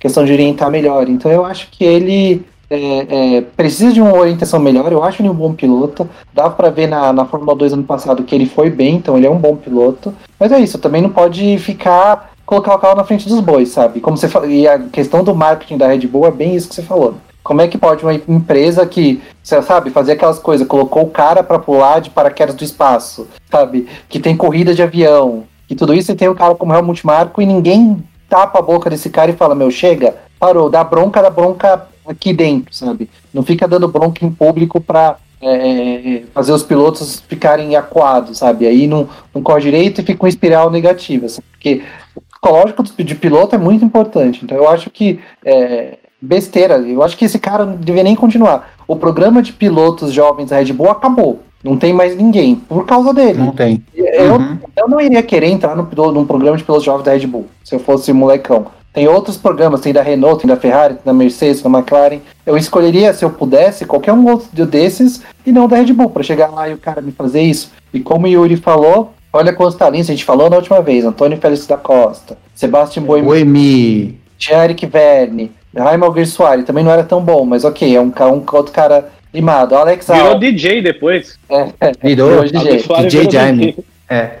questão 0.01 0.25
de 0.25 0.33
orientar 0.33 0.69
melhor. 0.71 1.07
Então 1.07 1.31
eu 1.31 1.45
acho 1.45 1.69
que 1.71 1.83
ele 1.85 2.43
é, 2.71 3.37
é, 3.37 3.41
precisa 3.41 3.91
de 3.91 4.01
uma 4.01 4.15
orientação 4.15 4.59
melhor. 4.59 4.91
Eu 4.91 5.03
acho 5.03 5.21
ele 5.21 5.29
um 5.29 5.33
bom 5.33 5.53
piloto. 5.53 6.09
Dá 6.33 6.49
para 6.49 6.69
ver 6.69 6.87
na, 6.87 7.11
na 7.11 7.25
Fórmula 7.25 7.55
2 7.55 7.73
ano 7.73 7.83
passado 7.83 8.23
que 8.23 8.33
ele 8.33 8.45
foi 8.45 8.69
bem, 8.69 8.95
então 8.95 9.17
ele 9.17 9.27
é 9.27 9.29
um 9.29 9.37
bom 9.37 9.55
piloto. 9.55 10.13
Mas 10.39 10.51
é 10.51 10.59
isso, 10.59 10.79
também 10.79 11.01
não 11.01 11.09
pode 11.09 11.57
ficar 11.57 12.31
colocar 12.45 12.75
o 12.75 12.79
carro 12.79 12.95
na 12.95 13.05
frente 13.05 13.29
dos 13.29 13.39
bois, 13.39 13.69
sabe? 13.69 14.01
Como 14.01 14.17
você 14.17 14.27
e 14.49 14.67
a 14.67 14.77
questão 14.77 15.23
do 15.23 15.33
marketing 15.33 15.77
da 15.77 15.87
Red 15.87 16.05
Bull 16.07 16.27
é 16.27 16.31
bem 16.31 16.55
isso 16.55 16.67
que 16.67 16.75
você 16.75 16.81
falou. 16.81 17.15
Como 17.43 17.61
é 17.61 17.67
que 17.67 17.77
pode 17.77 18.03
uma 18.03 18.13
empresa 18.13 18.85
que, 18.85 19.21
você 19.41 19.61
sabe, 19.61 19.89
fazer 19.89 20.13
aquelas 20.13 20.37
coisas, 20.37 20.67
colocou 20.67 21.03
o 21.03 21.09
cara 21.09 21.43
para 21.43 21.57
pular 21.57 21.99
de 21.99 22.09
paraquedas 22.09 22.53
do 22.53 22.63
espaço, 22.63 23.27
sabe? 23.49 23.87
Que 24.09 24.19
tem 24.19 24.35
corrida 24.35 24.75
de 24.75 24.83
avião, 24.83 25.45
e 25.71 25.75
tudo 25.75 25.93
isso 25.93 26.11
e 26.11 26.15
tem 26.15 26.27
um 26.27 26.35
cara 26.35 26.53
como 26.53 26.73
Helmut 26.73 27.05
Marko 27.05 27.41
e 27.41 27.45
ninguém 27.45 28.03
tapa 28.27 28.59
a 28.59 28.61
boca 28.61 28.89
desse 28.89 29.09
cara 29.09 29.31
e 29.31 29.35
fala: 29.37 29.55
Meu, 29.55 29.71
chega, 29.71 30.15
parou, 30.37 30.69
dá 30.69 30.83
bronca, 30.83 31.21
dá 31.21 31.29
bronca 31.29 31.87
aqui 32.05 32.33
dentro, 32.33 32.73
sabe? 32.73 33.09
Não 33.33 33.43
fica 33.43 33.67
dando 33.67 33.87
bronca 33.87 34.25
em 34.25 34.31
público 34.31 34.79
pra 34.79 35.17
é, 35.41 36.17
é 36.17 36.23
fazer 36.33 36.51
os 36.51 36.63
pilotos 36.63 37.23
ficarem 37.27 37.75
acuados, 37.75 38.37
sabe? 38.37 38.67
Aí 38.67 38.87
não, 38.87 39.09
não 39.33 39.41
corre 39.41 39.61
direito 39.61 40.01
e 40.01 40.05
fica 40.05 40.23
uma 40.23 40.29
espiral 40.29 40.69
negativa, 40.69 41.27
sabe? 41.27 41.45
porque 41.51 41.83
o 42.15 42.21
psicológico 42.21 42.83
de 42.83 43.15
piloto 43.15 43.55
é 43.55 43.57
muito 43.57 43.85
importante. 43.85 44.41
Então 44.43 44.57
eu 44.57 44.67
acho 44.67 44.89
que 44.89 45.19
é, 45.45 45.99
besteira, 46.21 46.77
eu 46.77 47.03
acho 47.03 47.15
que 47.15 47.25
esse 47.25 47.39
cara 47.39 47.65
não 47.65 47.75
deveria 47.75 48.03
nem 48.03 48.15
continuar. 48.15 48.73
O 48.87 48.95
programa 48.95 49.41
de 49.41 49.53
pilotos 49.53 50.11
jovens 50.11 50.49
da 50.49 50.57
Red 50.57 50.73
Bull 50.73 50.89
acabou. 50.89 51.39
Não 51.63 51.77
tem 51.77 51.93
mais 51.93 52.15
ninguém, 52.15 52.55
por 52.55 52.85
causa 52.87 53.13
dele. 53.13 53.37
Não 53.37 53.51
tem. 53.51 53.83
Eu, 53.93 54.33
uhum. 54.33 54.57
eu 54.75 54.87
não 54.89 54.99
iria 54.99 55.21
querer 55.21 55.47
entrar 55.47 55.75
no, 55.75 55.83
num 56.11 56.25
programa 56.25 56.57
de 56.57 56.63
pilotos 56.63 56.85
jovens 56.85 57.03
da 57.03 57.13
Red 57.13 57.27
Bull, 57.27 57.47
se 57.63 57.75
eu 57.75 57.79
fosse 57.79 58.11
molecão. 58.11 58.65
Tem 58.93 59.07
outros 59.07 59.37
programas, 59.37 59.79
tem 59.79 59.93
da 59.93 60.01
Renault, 60.01 60.41
tem 60.41 60.49
da 60.49 60.59
Ferrari, 60.59 60.95
tem 60.95 61.03
da 61.05 61.13
Mercedes, 61.13 61.61
da 61.61 61.69
McLaren. 61.69 62.19
Eu 62.45 62.57
escolheria, 62.57 63.13
se 63.13 63.23
eu 63.23 63.29
pudesse, 63.29 63.85
qualquer 63.85 64.11
um 64.11 64.29
outro 64.29 64.65
desses 64.65 65.21
e 65.45 65.51
não 65.51 65.67
da 65.67 65.77
Red 65.77 65.93
Bull, 65.93 66.09
para 66.09 66.23
chegar 66.23 66.49
lá 66.49 66.67
e 66.67 66.73
o 66.73 66.77
cara 66.77 67.01
me 67.01 67.11
fazer 67.11 67.41
isso. 67.41 67.71
E 67.93 68.01
como 68.01 68.25
o 68.25 68.29
Yuri 68.29 68.57
falou, 68.57 69.13
olha 69.31 69.53
quantos 69.53 69.77
talentos 69.77 70.09
a 70.09 70.13
gente 70.13 70.25
falou 70.25 70.49
na 70.49 70.57
última 70.57 70.81
vez: 70.81 71.05
Antônio 71.05 71.37
Félix 71.37 71.65
da 71.65 71.77
Costa, 71.77 72.37
Sebastian 72.53 73.03
Boemi, 73.03 73.25
Boemi. 73.25 74.19
Eric 74.49 74.85
Verne, 74.85 75.51
Raimel 75.75 76.25
Soares 76.25 76.65
também 76.65 76.83
não 76.83 76.91
era 76.91 77.03
tão 77.03 77.21
bom, 77.21 77.45
mas 77.45 77.63
ok, 77.63 77.95
é 77.95 78.01
um, 78.01 78.11
um 78.11 78.43
outro 78.53 78.73
cara 78.73 79.09
limado. 79.33 79.75
Alex 79.75 80.07
Virou 80.07 80.27
Albon. 80.27 80.39
DJ 80.39 80.81
depois. 80.81 81.39
É, 81.49 81.69
é, 81.79 81.91
Virou 82.03 82.43
DJ. 82.43 82.77
DJ 82.77 83.09
virou 83.09 83.31
Jaime. 83.31 83.77
É. 84.09 84.31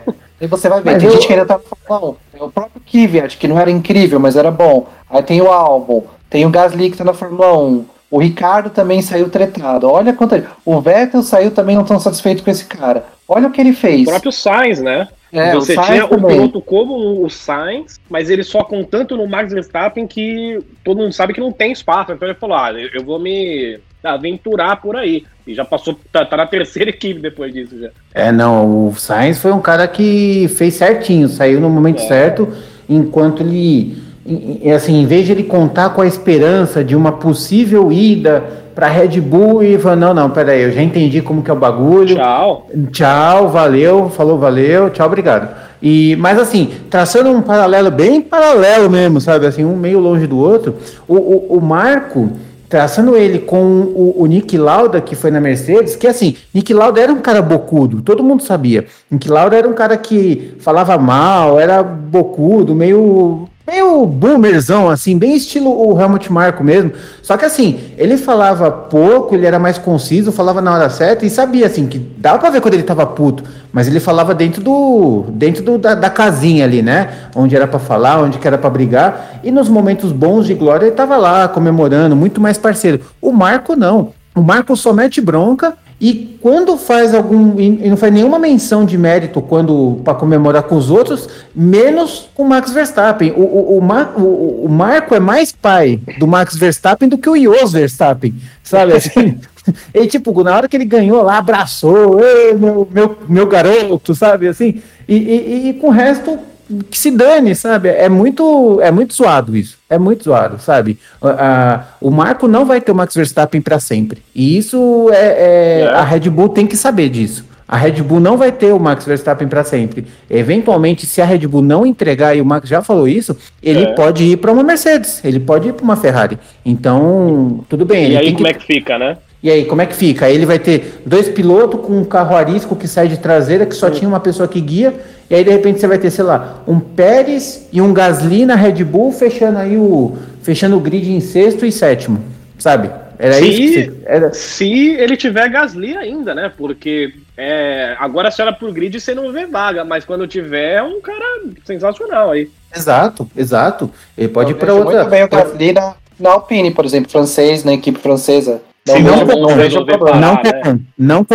E 0.41 0.47
você 0.47 0.67
vai 0.67 0.81
ver, 0.81 0.91
Mas 0.93 0.99
tem 1.03 1.07
eu- 1.07 1.13
gente 1.15 1.27
que 1.27 1.33
ainda 1.33 1.45
tá 1.45 1.59
1. 1.89 2.15
Tem 2.31 2.41
o 2.41 2.49
próprio 2.49 2.81
Kvyat, 2.85 3.37
que 3.37 3.47
não 3.47 3.59
era 3.59 3.69
incrível, 3.69 4.19
mas 4.19 4.35
era 4.35 4.49
bom. 4.49 4.87
Aí 5.09 5.21
tem 5.21 5.39
o 5.41 5.51
Albon, 5.51 6.03
tem 6.29 6.45
o 6.45 6.49
Gasly 6.49 6.89
que 6.89 6.97
tá 6.97 7.03
na 7.03 7.13
Fórmula 7.13 7.55
1. 7.57 7.85
O 8.09 8.17
Ricardo 8.19 8.69
também 8.71 9.01
saiu 9.01 9.29
tretado. 9.29 9.87
Olha 9.89 10.11
quanto. 10.13 10.43
O 10.65 10.81
Vettel 10.81 11.21
saiu 11.23 11.51
também 11.51 11.75
não 11.77 11.85
tão 11.85 11.97
satisfeito 11.99 12.43
com 12.43 12.51
esse 12.51 12.65
cara. 12.65 13.05
Olha 13.27 13.47
o 13.47 13.51
que 13.51 13.61
ele 13.61 13.71
fez. 13.71 14.01
O 14.01 14.05
próprio 14.11 14.31
Sainz, 14.33 14.81
né? 14.81 15.07
É, 15.31 15.53
Você 15.53 15.71
o 15.71 15.75
Sainz 15.75 15.87
tinha 15.91 16.05
um 16.05 16.09
também. 16.09 16.35
piloto 16.35 16.59
como 16.61 17.23
o 17.23 17.29
Sainz, 17.29 18.01
mas 18.09 18.29
ele 18.29 18.43
só 18.43 18.65
com 18.65 18.83
tanto 18.83 19.15
no 19.15 19.25
Max 19.27 19.53
Verstappen 19.53 20.05
que 20.05 20.59
todo 20.83 20.97
mundo 20.97 21.13
sabe 21.13 21.33
que 21.33 21.39
não 21.39 21.53
tem 21.53 21.71
espaço. 21.71 22.11
Então 22.11 22.27
ele 22.27 22.37
falou: 22.37 22.57
ah, 22.57 22.73
eu 22.73 22.89
eu 22.95 23.05
vou 23.05 23.17
me 23.17 23.79
aventurar 24.03 24.81
por 24.81 24.95
aí. 24.95 25.23
E 25.45 25.53
já 25.53 25.65
passou, 25.65 25.97
tá, 26.11 26.23
tá 26.25 26.37
na 26.37 26.45
terceira 26.45 26.89
equipe 26.89 27.19
depois 27.19 27.53
disso 27.53 27.79
já. 27.79 27.89
É, 28.13 28.31
não, 28.31 28.87
o 28.87 28.95
Sainz 28.95 29.39
foi 29.39 29.51
um 29.51 29.59
cara 29.61 29.87
que 29.87 30.47
fez 30.55 30.75
certinho, 30.75 31.27
saiu 31.27 31.59
no 31.59 31.69
momento 31.69 32.01
É. 32.03 32.07
certo, 32.07 32.47
enquanto 32.87 33.41
ele, 33.41 33.97
em- 34.25 34.59
em- 34.63 34.71
assim, 34.71 35.01
em 35.01 35.05
vez 35.05 35.25
de 35.25 35.31
ele 35.31 35.43
contar 35.43 35.89
com 35.91 36.01
a 36.01 36.07
esperança 36.07 36.83
de 36.83 36.95
uma 36.95 37.11
possível 37.13 37.91
ida 37.91 38.43
para 38.75 38.87
Red 38.87 39.19
Bull 39.19 39.61
e 39.63 39.77
falar, 39.77 39.95
não, 39.97 40.13
não, 40.13 40.29
peraí, 40.29 40.61
eu 40.61 40.71
já 40.71 40.81
entendi 40.81 41.21
como 41.21 41.41
que 41.43 41.49
é 41.49 41.53
o 41.53 41.57
bagulho, 41.57 42.15
Tchau. 42.15 42.69
Tchau, 42.91 43.49
valeu, 43.49 44.09
falou, 44.09 44.37
valeu, 44.37 44.89
tchau, 44.89 45.07
obrigado. 45.07 45.53
E, 45.81 46.15
mas 46.17 46.39
assim, 46.39 46.69
traçando 46.89 47.29
um 47.29 47.41
paralelo 47.41 47.89
bem 47.91 48.21
paralelo 48.21 48.89
mesmo, 48.89 49.19
sabe? 49.19 49.45
Assim, 49.47 49.65
um 49.65 49.75
meio 49.75 49.99
longe 49.99 50.25
do 50.27 50.37
outro, 50.37 50.75
o, 51.07 51.15
o, 51.15 51.57
o 51.57 51.61
Marco, 51.61 52.31
traçando 52.71 53.17
ele 53.17 53.39
com 53.39 53.61
o, 53.61 54.21
o 54.21 54.25
Nick 54.25 54.57
Lauda, 54.57 55.01
que 55.01 55.13
foi 55.13 55.29
na 55.29 55.41
Mercedes, 55.41 55.97
que 55.97 56.07
assim, 56.07 56.37
Nick 56.53 56.73
Lauda 56.73 57.01
era 57.01 57.11
um 57.11 57.19
cara 57.19 57.41
bocudo, 57.41 58.01
todo 58.01 58.23
mundo 58.23 58.43
sabia. 58.43 58.85
Nick 59.11 59.29
Lauda 59.29 59.57
era 59.57 59.67
um 59.67 59.73
cara 59.73 59.97
que 59.97 60.55
falava 60.61 60.97
mal, 60.97 61.59
era 61.59 61.83
bocudo, 61.83 62.73
meio 62.73 63.49
meio 63.71 64.05
boomerzão, 64.05 64.89
assim, 64.89 65.17
bem 65.17 65.33
estilo 65.33 65.71
o 65.71 65.99
Helmut 65.99 66.29
Marko 66.29 66.61
mesmo. 66.61 66.91
Só 67.23 67.37
que 67.37 67.45
assim, 67.45 67.79
ele 67.97 68.17
falava 68.17 68.69
pouco, 68.69 69.33
ele 69.33 69.45
era 69.45 69.57
mais 69.57 69.77
conciso, 69.77 70.29
falava 70.29 70.61
na 70.61 70.73
hora 70.73 70.89
certa 70.89 71.25
e 71.25 71.29
sabia, 71.29 71.67
assim, 71.67 71.87
que 71.87 71.97
dava 71.97 72.37
pra 72.37 72.49
ver 72.49 72.59
quando 72.59 72.73
ele 72.73 72.83
tava 72.83 73.05
puto, 73.05 73.45
mas 73.71 73.87
ele 73.87 74.01
falava 74.01 74.35
dentro 74.35 74.61
do 74.61 75.23
dentro 75.29 75.63
do, 75.63 75.77
da, 75.77 75.95
da 75.95 76.09
casinha 76.09 76.65
ali, 76.65 76.81
né? 76.81 77.09
Onde 77.33 77.55
era 77.55 77.65
pra 77.65 77.79
falar, 77.79 78.21
onde 78.21 78.39
que 78.39 78.47
era 78.47 78.57
pra 78.57 78.69
brigar. 78.69 79.39
E 79.41 79.49
nos 79.51 79.69
momentos 79.69 80.11
bons 80.11 80.45
de 80.45 80.53
glória 80.53 80.87
ele 80.87 80.95
tava 80.95 81.15
lá 81.15 81.47
comemorando, 81.47 82.13
muito 82.13 82.41
mais 82.41 82.57
parceiro. 82.57 82.99
O 83.21 83.31
Marco 83.31 83.73
não. 83.77 84.09
O 84.35 84.41
Marco 84.41 84.75
só 84.75 84.91
mete 84.91 85.21
bronca 85.21 85.77
e 86.01 86.35
quando 86.41 86.75
faz 86.77 87.13
algum. 87.13 87.59
E 87.59 87.87
não 87.87 87.95
faz 87.95 88.11
nenhuma 88.11 88.39
menção 88.39 88.83
de 88.83 88.97
mérito 88.97 89.39
quando 89.39 90.01
para 90.03 90.15
comemorar 90.15 90.63
com 90.63 90.75
os 90.75 90.89
outros, 90.89 91.29
menos 91.55 92.27
com 92.33 92.41
o 92.41 92.49
Max 92.49 92.71
Verstappen. 92.71 93.31
O, 93.33 93.41
o, 93.41 93.77
o, 93.77 93.81
Mar- 93.81 94.13
o- 94.17 94.65
o 94.65 94.67
Marco 94.69 95.13
é 95.13 95.19
mais 95.19 95.51
pai 95.51 95.99
do 96.17 96.25
Max 96.25 96.55
Verstappen 96.57 97.07
do 97.07 97.19
que 97.19 97.29
o 97.29 97.37
Jos 97.39 97.73
Verstappen, 97.73 98.33
sabe? 98.63 98.93
Assim, 98.93 99.37
e 99.93 100.07
tipo, 100.07 100.43
na 100.43 100.55
hora 100.55 100.67
que 100.67 100.75
ele 100.75 100.85
ganhou 100.85 101.21
lá, 101.21 101.37
abraçou, 101.37 102.19
"Ê, 102.19 102.53
meu, 102.55 102.87
meu, 102.91 103.17
meu 103.29 103.45
garoto, 103.45 104.15
sabe? 104.15 104.47
Assim, 104.47 104.81
e, 105.07 105.15
e, 105.15 105.69
e 105.69 105.73
com 105.75 105.87
o 105.87 105.91
resto 105.91 106.39
que 106.89 106.97
se 106.97 107.11
dane, 107.11 107.53
sabe? 107.55 107.89
É 107.89 108.07
muito, 108.09 108.79
é 108.81 108.91
muito 108.91 109.13
zoado 109.13 109.55
isso. 109.55 109.77
É 109.89 109.97
muito 109.97 110.23
zoado, 110.23 110.59
sabe? 110.59 110.97
A- 111.21 111.83
o 111.99 112.09
Marco 112.11 112.47
não 112.47 112.65
vai 112.65 112.79
ter 112.81 112.91
o 112.91 112.95
Max 112.95 113.13
Verstappen 113.15 113.61
para 113.61 113.79
sempre. 113.79 114.21
E 114.33 114.57
isso 114.57 115.09
é, 115.11 115.15
é- 115.15 115.81
É. 115.81 115.87
a 115.89 116.03
Red 116.03 116.29
Bull 116.29 116.49
tem 116.49 116.65
que 116.67 116.77
saber 116.77 117.09
disso. 117.09 117.45
A 117.67 117.77
Red 117.77 118.01
Bull 118.03 118.19
não 118.19 118.35
vai 118.37 118.51
ter 118.51 118.73
o 118.73 118.79
Max 118.79 119.05
Verstappen 119.05 119.47
para 119.47 119.63
sempre. 119.63 120.05
Eventualmente, 120.29 121.05
se 121.05 121.21
a 121.21 121.25
Red 121.25 121.47
Bull 121.47 121.61
não 121.61 121.85
entregar, 121.85 122.35
e 122.35 122.41
o 122.41 122.45
Max 122.45 122.67
já 122.67 122.81
falou 122.81 123.07
isso, 123.07 123.37
ele 123.63 123.83
É. 123.83 123.93
pode 123.93 124.23
ir 124.25 124.37
para 124.37 124.51
uma 124.51 124.61
Mercedes, 124.61 125.23
ele 125.23 125.39
pode 125.39 125.69
ir 125.69 125.73
para 125.73 125.83
uma 125.83 125.95
Ferrari. 125.95 126.37
Então, 126.65 127.63
tudo 127.69 127.85
bem. 127.85 128.03
E 128.03 128.05
ele 128.07 128.17
aí 128.17 128.33
como 128.33 128.45
que... 128.45 128.51
é 128.51 128.53
que 128.53 128.65
fica, 128.65 128.97
né? 128.97 129.17
E 129.43 129.49
aí, 129.49 129.65
como 129.65 129.81
é 129.81 129.85
que 129.87 129.95
fica? 129.95 130.25
Aí 130.27 130.35
ele 130.35 130.45
vai 130.45 130.59
ter 130.59 131.01
dois 131.05 131.27
pilotos 131.29 131.81
com 131.81 131.93
um 131.97 132.05
carro 132.05 132.35
arisco 132.35 132.75
que 132.75 132.87
sai 132.87 133.07
de 133.07 133.17
traseira, 133.17 133.65
que 133.65 133.73
só 133.73 133.89
tinha 133.89 134.07
uma 134.07 134.19
pessoa 134.19 134.47
que 134.47 134.61
guia, 134.61 134.93
e 135.29 135.33
aí 135.35 135.43
de 135.43 135.49
repente 135.49 135.79
você 135.79 135.87
vai 135.87 135.97
ter, 135.97 136.11
sei 136.11 136.23
lá, 136.23 136.61
um 136.67 136.79
Pérez 136.79 137.67
e 137.73 137.81
um 137.81 137.91
Gasly 137.93 138.45
na 138.45 138.53
Red 138.55 138.83
Bull, 138.83 139.11
fechando 139.11 139.57
aí 139.57 139.77
o. 139.77 140.15
fechando 140.43 140.77
o 140.77 140.79
grid 140.79 141.11
em 141.11 141.19
sexto 141.19 141.65
e 141.65 141.71
sétimo. 141.71 142.23
Sabe? 142.59 142.91
Era 143.17 143.33
Se- 143.35 143.45
isso 143.47 143.73
você- 143.73 143.93
era, 144.05 144.33
Se 144.33 144.89
ele 144.93 145.15
tiver 145.17 145.49
Gasly 145.49 145.95
ainda, 145.97 146.33
né? 146.35 146.51
Porque 146.55 147.13
é, 147.37 147.95
agora 147.99 148.29
se 148.29 148.41
era 148.41 148.51
pro 148.53 148.71
grid 148.71 148.99
você 148.99 149.15
não 149.15 149.31
vê 149.31 149.45
vaga, 149.47 149.83
mas 149.83 150.05
quando 150.05 150.27
tiver 150.27 150.73
é 150.77 150.83
um 150.83 151.01
cara 151.01 151.41
sensacional 151.65 152.29
aí. 152.31 152.49
Exato, 152.75 153.27
exato. 153.35 153.89
Ele 154.17 154.27
pode 154.27 154.51
ir 154.51 154.53
Eu 154.53 154.57
para 154.57 154.73
vejo 154.73 154.85
outra. 154.85 154.99
muito 154.99 155.09
bem 155.09 155.23
o 155.23 155.27
Gasly 155.29 155.73
na, 155.73 155.93
na 156.19 156.29
Alpine, 156.31 156.71
por 156.71 156.85
exemplo, 156.85 157.11
francês, 157.11 157.63
na 157.63 157.73
equipe 157.73 157.99
francesa. 157.99 158.61
Não, 158.87 158.95
Se 158.95 159.01
não, 159.03 159.25
não 159.25 159.41
não 159.41 159.55
vejo 159.55 159.85
problema. 159.85 160.19
Não 160.19 160.35
parar, 160.37 160.73
né? 160.73 160.79
Não. 160.97 161.25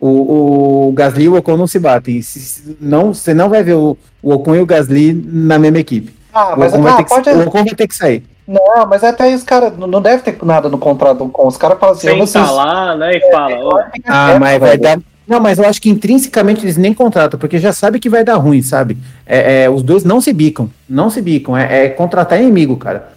O, 0.00 0.88
o 0.88 0.92
Gasly 0.92 1.24
e 1.24 1.28
o 1.28 1.36
Ocon 1.36 1.56
não 1.56 1.66
se 1.66 1.78
batem. 1.78 2.22
Se- 2.22 2.76
não, 2.80 3.12
você 3.12 3.34
não 3.34 3.48
vai 3.48 3.62
ver 3.64 3.74
o, 3.74 3.96
o 4.22 4.32
Ocon 4.32 4.54
e 4.54 4.60
o 4.60 4.66
Gasly 4.66 5.12
na 5.12 5.58
mesma 5.58 5.78
equipe. 5.78 6.14
Ah, 6.32 6.54
o, 6.54 6.58
mas 6.58 6.72
Ocon 6.72 6.82
vai 6.82 6.96
ter 6.96 7.02
que, 7.04 7.08
pode. 7.10 7.30
o 7.30 7.40
Ocon 7.48 7.64
vai 7.64 7.74
ter 7.74 7.88
que 7.88 7.94
sair. 7.96 8.22
Não, 8.46 8.86
mas 8.88 9.02
até 9.04 9.24
aí 9.24 9.34
os 9.34 9.42
caras. 9.42 9.76
Não 9.76 9.86
não 9.88 10.00
deve 10.00 10.22
ter 10.22 10.38
nada 10.44 10.68
no 10.68 10.78
contrato 10.78 11.28
com 11.28 11.46
os 11.46 11.56
caras 11.56 11.78
falam 11.78 11.94
assim, 11.96 12.06
Senta 12.08 12.18
vocês. 12.26 12.50
lá, 12.50 12.96
né? 12.96 13.16
E 13.16 13.30
fala, 13.30 13.56
ó, 13.60 13.82
Ah, 14.06 14.38
mas 14.38 14.58
vai 14.60 14.78
dar. 14.78 14.98
Não, 15.26 15.40
mas 15.40 15.58
eu 15.58 15.66
acho 15.66 15.82
que 15.82 15.90
intrinsecamente 15.90 16.64
eles 16.64 16.78
nem 16.78 16.94
contratam, 16.94 17.38
porque 17.38 17.58
já 17.58 17.70
sabe 17.72 17.98
que 18.00 18.08
vai 18.08 18.24
dar 18.24 18.36
ruim, 18.36 18.62
sabe? 18.62 18.96
É, 19.26 19.64
é, 19.64 19.70
os 19.70 19.82
dois 19.82 20.02
não 20.02 20.22
se 20.22 20.32
bicam, 20.32 20.70
não 20.88 21.10
se 21.10 21.20
bicam. 21.20 21.54
É, 21.54 21.84
é 21.84 21.88
contratar 21.90 22.40
inimigo, 22.40 22.76
cara. 22.78 23.10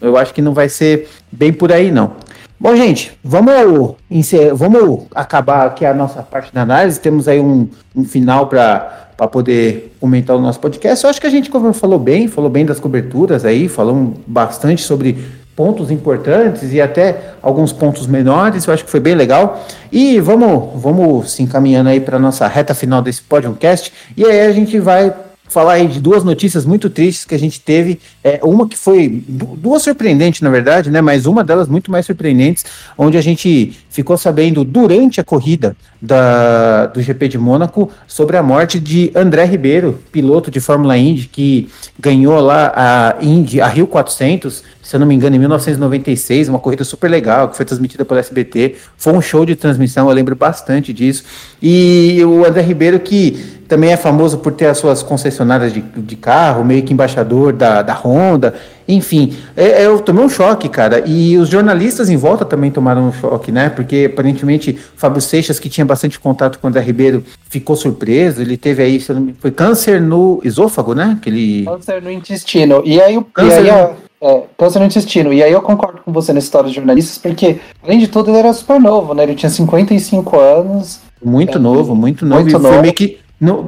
Eu 0.00 0.16
acho 0.16 0.34
que 0.34 0.42
não 0.42 0.52
vai 0.52 0.68
ser 0.68 1.08
bem 1.30 1.52
por 1.52 1.70
aí, 1.70 1.92
não. 1.92 2.12
Bom, 2.58 2.74
gente, 2.76 3.12
vamos, 3.22 3.94
encer- 4.10 4.54
vamos 4.54 5.04
acabar 5.14 5.66
aqui 5.66 5.84
a 5.84 5.92
nossa 5.92 6.22
parte 6.22 6.52
da 6.54 6.62
análise. 6.62 7.00
Temos 7.00 7.28
aí 7.28 7.40
um, 7.40 7.68
um 7.94 8.04
final 8.04 8.46
para 8.46 9.26
poder 9.30 9.94
comentar 10.00 10.34
o 10.36 10.40
nosso 10.40 10.60
podcast. 10.60 11.04
Eu 11.04 11.10
acho 11.10 11.20
que 11.20 11.26
a 11.26 11.30
gente 11.30 11.50
falou 11.74 11.98
bem, 11.98 12.28
falou 12.28 12.48
bem 12.48 12.64
das 12.64 12.80
coberturas 12.80 13.44
aí, 13.44 13.68
falamos 13.68 14.16
bastante 14.26 14.82
sobre 14.82 15.18
pontos 15.54 15.90
importantes 15.90 16.72
e 16.72 16.80
até 16.80 17.34
alguns 17.42 17.72
pontos 17.72 18.06
menores. 18.06 18.66
Eu 18.66 18.72
acho 18.72 18.84
que 18.84 18.90
foi 18.90 19.00
bem 19.00 19.14
legal. 19.14 19.62
E 19.92 20.18
vamos, 20.20 20.80
vamos 20.80 21.32
se 21.32 21.42
encaminhando 21.42 21.90
aí 21.90 22.00
para 22.00 22.18
nossa 22.18 22.46
reta 22.46 22.74
final 22.74 23.02
desse 23.02 23.20
podcast. 23.22 23.92
E 24.16 24.24
aí 24.24 24.40
a 24.46 24.52
gente 24.52 24.78
vai 24.78 25.12
falar 25.54 25.74
aí 25.74 25.86
de 25.86 26.00
duas 26.00 26.24
notícias 26.24 26.66
muito 26.66 26.90
tristes 26.90 27.24
que 27.24 27.34
a 27.34 27.38
gente 27.38 27.60
teve. 27.60 28.00
É, 28.24 28.40
uma 28.42 28.68
que 28.68 28.76
foi 28.76 29.22
du- 29.28 29.56
duas 29.56 29.82
surpreendentes, 29.82 30.40
na 30.40 30.50
verdade, 30.50 30.90
né? 30.90 31.00
Mas 31.00 31.26
uma 31.26 31.44
delas 31.44 31.68
muito 31.68 31.92
mais 31.92 32.04
surpreendentes, 32.04 32.64
onde 32.98 33.16
a 33.16 33.20
gente 33.20 33.72
ficou 33.88 34.18
sabendo 34.18 34.64
durante 34.64 35.20
a 35.20 35.24
corrida 35.24 35.76
da, 36.02 36.86
do 36.86 37.00
GP 37.00 37.28
de 37.28 37.38
Mônaco 37.38 37.90
sobre 38.06 38.36
a 38.36 38.42
morte 38.42 38.80
de 38.80 39.12
André 39.14 39.44
Ribeiro, 39.44 40.00
piloto 40.10 40.50
de 40.50 40.58
Fórmula 40.60 40.98
Indy, 40.98 41.28
que 41.30 41.68
ganhou 41.98 42.38
lá 42.40 42.72
a 42.74 43.24
Indy, 43.24 43.60
a 43.60 43.68
Rio 43.68 43.86
400, 43.86 44.62
se 44.82 44.96
eu 44.96 45.00
não 45.00 45.06
me 45.06 45.14
engano, 45.14 45.34
em 45.36 45.38
1996, 45.38 46.48
uma 46.48 46.58
corrida 46.58 46.84
super 46.84 47.08
legal, 47.10 47.48
que 47.48 47.56
foi 47.56 47.64
transmitida 47.64 48.04
pelo 48.04 48.20
SBT. 48.20 48.74
Foi 48.98 49.14
um 49.14 49.22
show 49.22 49.46
de 49.46 49.56
transmissão, 49.56 50.08
eu 50.08 50.14
lembro 50.14 50.36
bastante 50.36 50.92
disso. 50.92 51.24
E 51.62 52.20
o 52.24 52.44
André 52.44 52.60
Ribeiro, 52.60 53.00
que 53.00 53.53
também 53.68 53.90
é 53.90 53.96
famoso 53.96 54.38
por 54.38 54.52
ter 54.52 54.66
as 54.66 54.78
suas 54.78 55.02
concessionárias 55.02 55.72
de, 55.72 55.80
de 55.80 56.16
carro, 56.16 56.64
meio 56.64 56.82
que 56.82 56.92
embaixador 56.92 57.52
da, 57.52 57.82
da 57.82 57.94
Honda, 57.94 58.54
enfim, 58.86 59.34
é- 59.56 59.82
é, 59.82 59.86
eu 59.86 59.98
tomei 60.00 60.24
um 60.24 60.28
choque, 60.28 60.68
cara, 60.68 61.02
e 61.06 61.36
os 61.38 61.48
jornalistas 61.48 62.08
em 62.10 62.16
volta 62.16 62.44
também 62.44 62.70
tomaram 62.70 63.08
um 63.08 63.12
choque, 63.12 63.50
né, 63.50 63.70
porque 63.70 64.10
aparentemente 64.12 64.78
Fábio 64.96 65.20
Seixas, 65.20 65.58
que 65.58 65.68
tinha 65.68 65.84
bastante 65.84 66.20
contato 66.20 66.58
com 66.58 66.66
o 66.66 66.70
André 66.70 66.82
Ribeiro, 66.82 67.24
ficou 67.48 67.74
surpreso, 67.76 68.40
ele 68.42 68.56
teve 68.56 68.82
aí, 68.82 69.00
foi 69.40 69.50
câncer 69.50 70.00
no 70.00 70.40
esôfago, 70.44 70.94
né, 70.94 71.18
que 71.22 71.30
ele... 71.30 71.64
Câncer 71.64 72.02
no 72.02 72.10
intestino. 72.10 72.82
E 72.84 73.00
aí, 73.00 73.16
o- 73.16 73.22
Câncer 73.24 73.64
e 73.64 73.70
aí 73.70 73.82
no- 73.88 74.04
é, 74.26 74.42
câncer 74.56 74.78
no 74.78 74.86
intestino. 74.86 75.32
E 75.34 75.42
aí 75.42 75.52
eu 75.52 75.60
concordo 75.60 76.00
com 76.02 76.10
você 76.10 76.32
nessa 76.32 76.46
história 76.46 76.68
de 76.70 76.76
jornalistas, 76.76 77.18
porque, 77.18 77.58
além 77.82 77.98
de 77.98 78.08
tudo, 78.08 78.30
ele 78.30 78.38
era 78.38 78.52
super 78.54 78.80
novo, 78.80 79.12
né? 79.12 79.22
Ele 79.22 79.34
tinha 79.34 79.50
55 79.50 80.38
anos. 80.38 81.00
Muito 81.22 81.58
É, 81.58 81.60
novo, 81.60 81.94
muito 81.94 82.24
novo. 82.24 82.40
muito 82.42 82.56
e 82.56 82.60
foi 82.60 82.70
novo. 82.70 82.80
meio 82.82 82.94
que. 82.94 83.18
Não- 83.40 83.66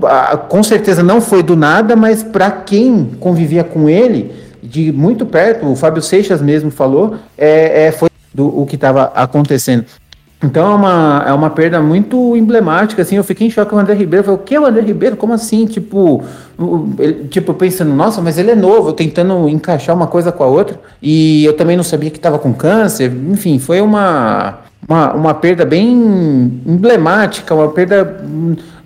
com 0.49 0.63
certeza 0.63 1.03
não 1.03 1.21
foi 1.21 1.43
do 1.43 1.57
nada, 1.57 1.97
mas 1.97 2.23
para 2.23 2.51
quem 2.51 3.11
convivia 3.21 3.65
com 3.65 3.89
ele 3.89 4.33
de 4.63 4.91
muito 4.93 5.25
perto, 5.27 5.67
o 5.67 5.77
Fábio 5.77 6.03
Seixas 6.03 6.41
mesmo 6.43 6.71
falou, 6.71 7.17
é, 7.37 7.87
é, 7.87 7.93
foi 7.93 8.09
do, 8.35 8.61
o 8.61 8.67
que 8.67 8.75
estava 8.75 9.05
acontecendo. 9.15 9.85
Então 10.43 10.71
é 10.71 10.75
uma, 10.75 11.25
é 11.29 11.33
uma 11.33 11.49
perda 11.51 11.81
muito 11.81 12.37
emblemática, 12.37 13.01
assim, 13.01 13.17
eu 13.17 13.25
fiquei 13.25 13.47
em 13.47 13.51
choque 13.51 13.71
com 13.71 13.77
o 13.77 13.79
André 13.79 13.95
Ribeiro, 13.95 14.21
eu 14.21 14.25
falei, 14.25 14.41
o 14.41 14.43
que 14.43 14.55
é 14.55 14.61
o 14.61 14.67
André 14.67 14.83
Ribeiro? 14.83 15.17
Como 15.17 15.33
assim? 15.33 15.65
Tipo, 15.67 16.23
ele- 16.99 17.27
tipo, 17.29 17.55
pensando, 17.55 17.95
nossa, 17.95 18.21
mas 18.21 18.37
ele 18.37 18.51
é 18.51 18.55
novo, 18.55 18.93
tentando 18.93 19.49
encaixar 19.49 19.97
uma 19.97 20.07
coisa 20.07 20.31
com 20.31 20.45
a 20.45 20.47
outra, 20.47 20.79
e 21.01 21.43
eu 21.45 21.55
também 21.55 21.75
não 21.77 21.83
sabia 21.85 22.11
que 22.11 22.19
estava 22.19 22.39
com 22.39 22.53
câncer, 22.53 23.11
enfim, 23.31 23.59
foi 23.59 23.81
uma, 23.81 24.59
uma, 24.87 25.15
uma 25.15 25.35
perda 25.35 25.65
bem 25.65 25.91
emblemática, 26.67 27.55
uma 27.55 27.69
perda 27.71 28.23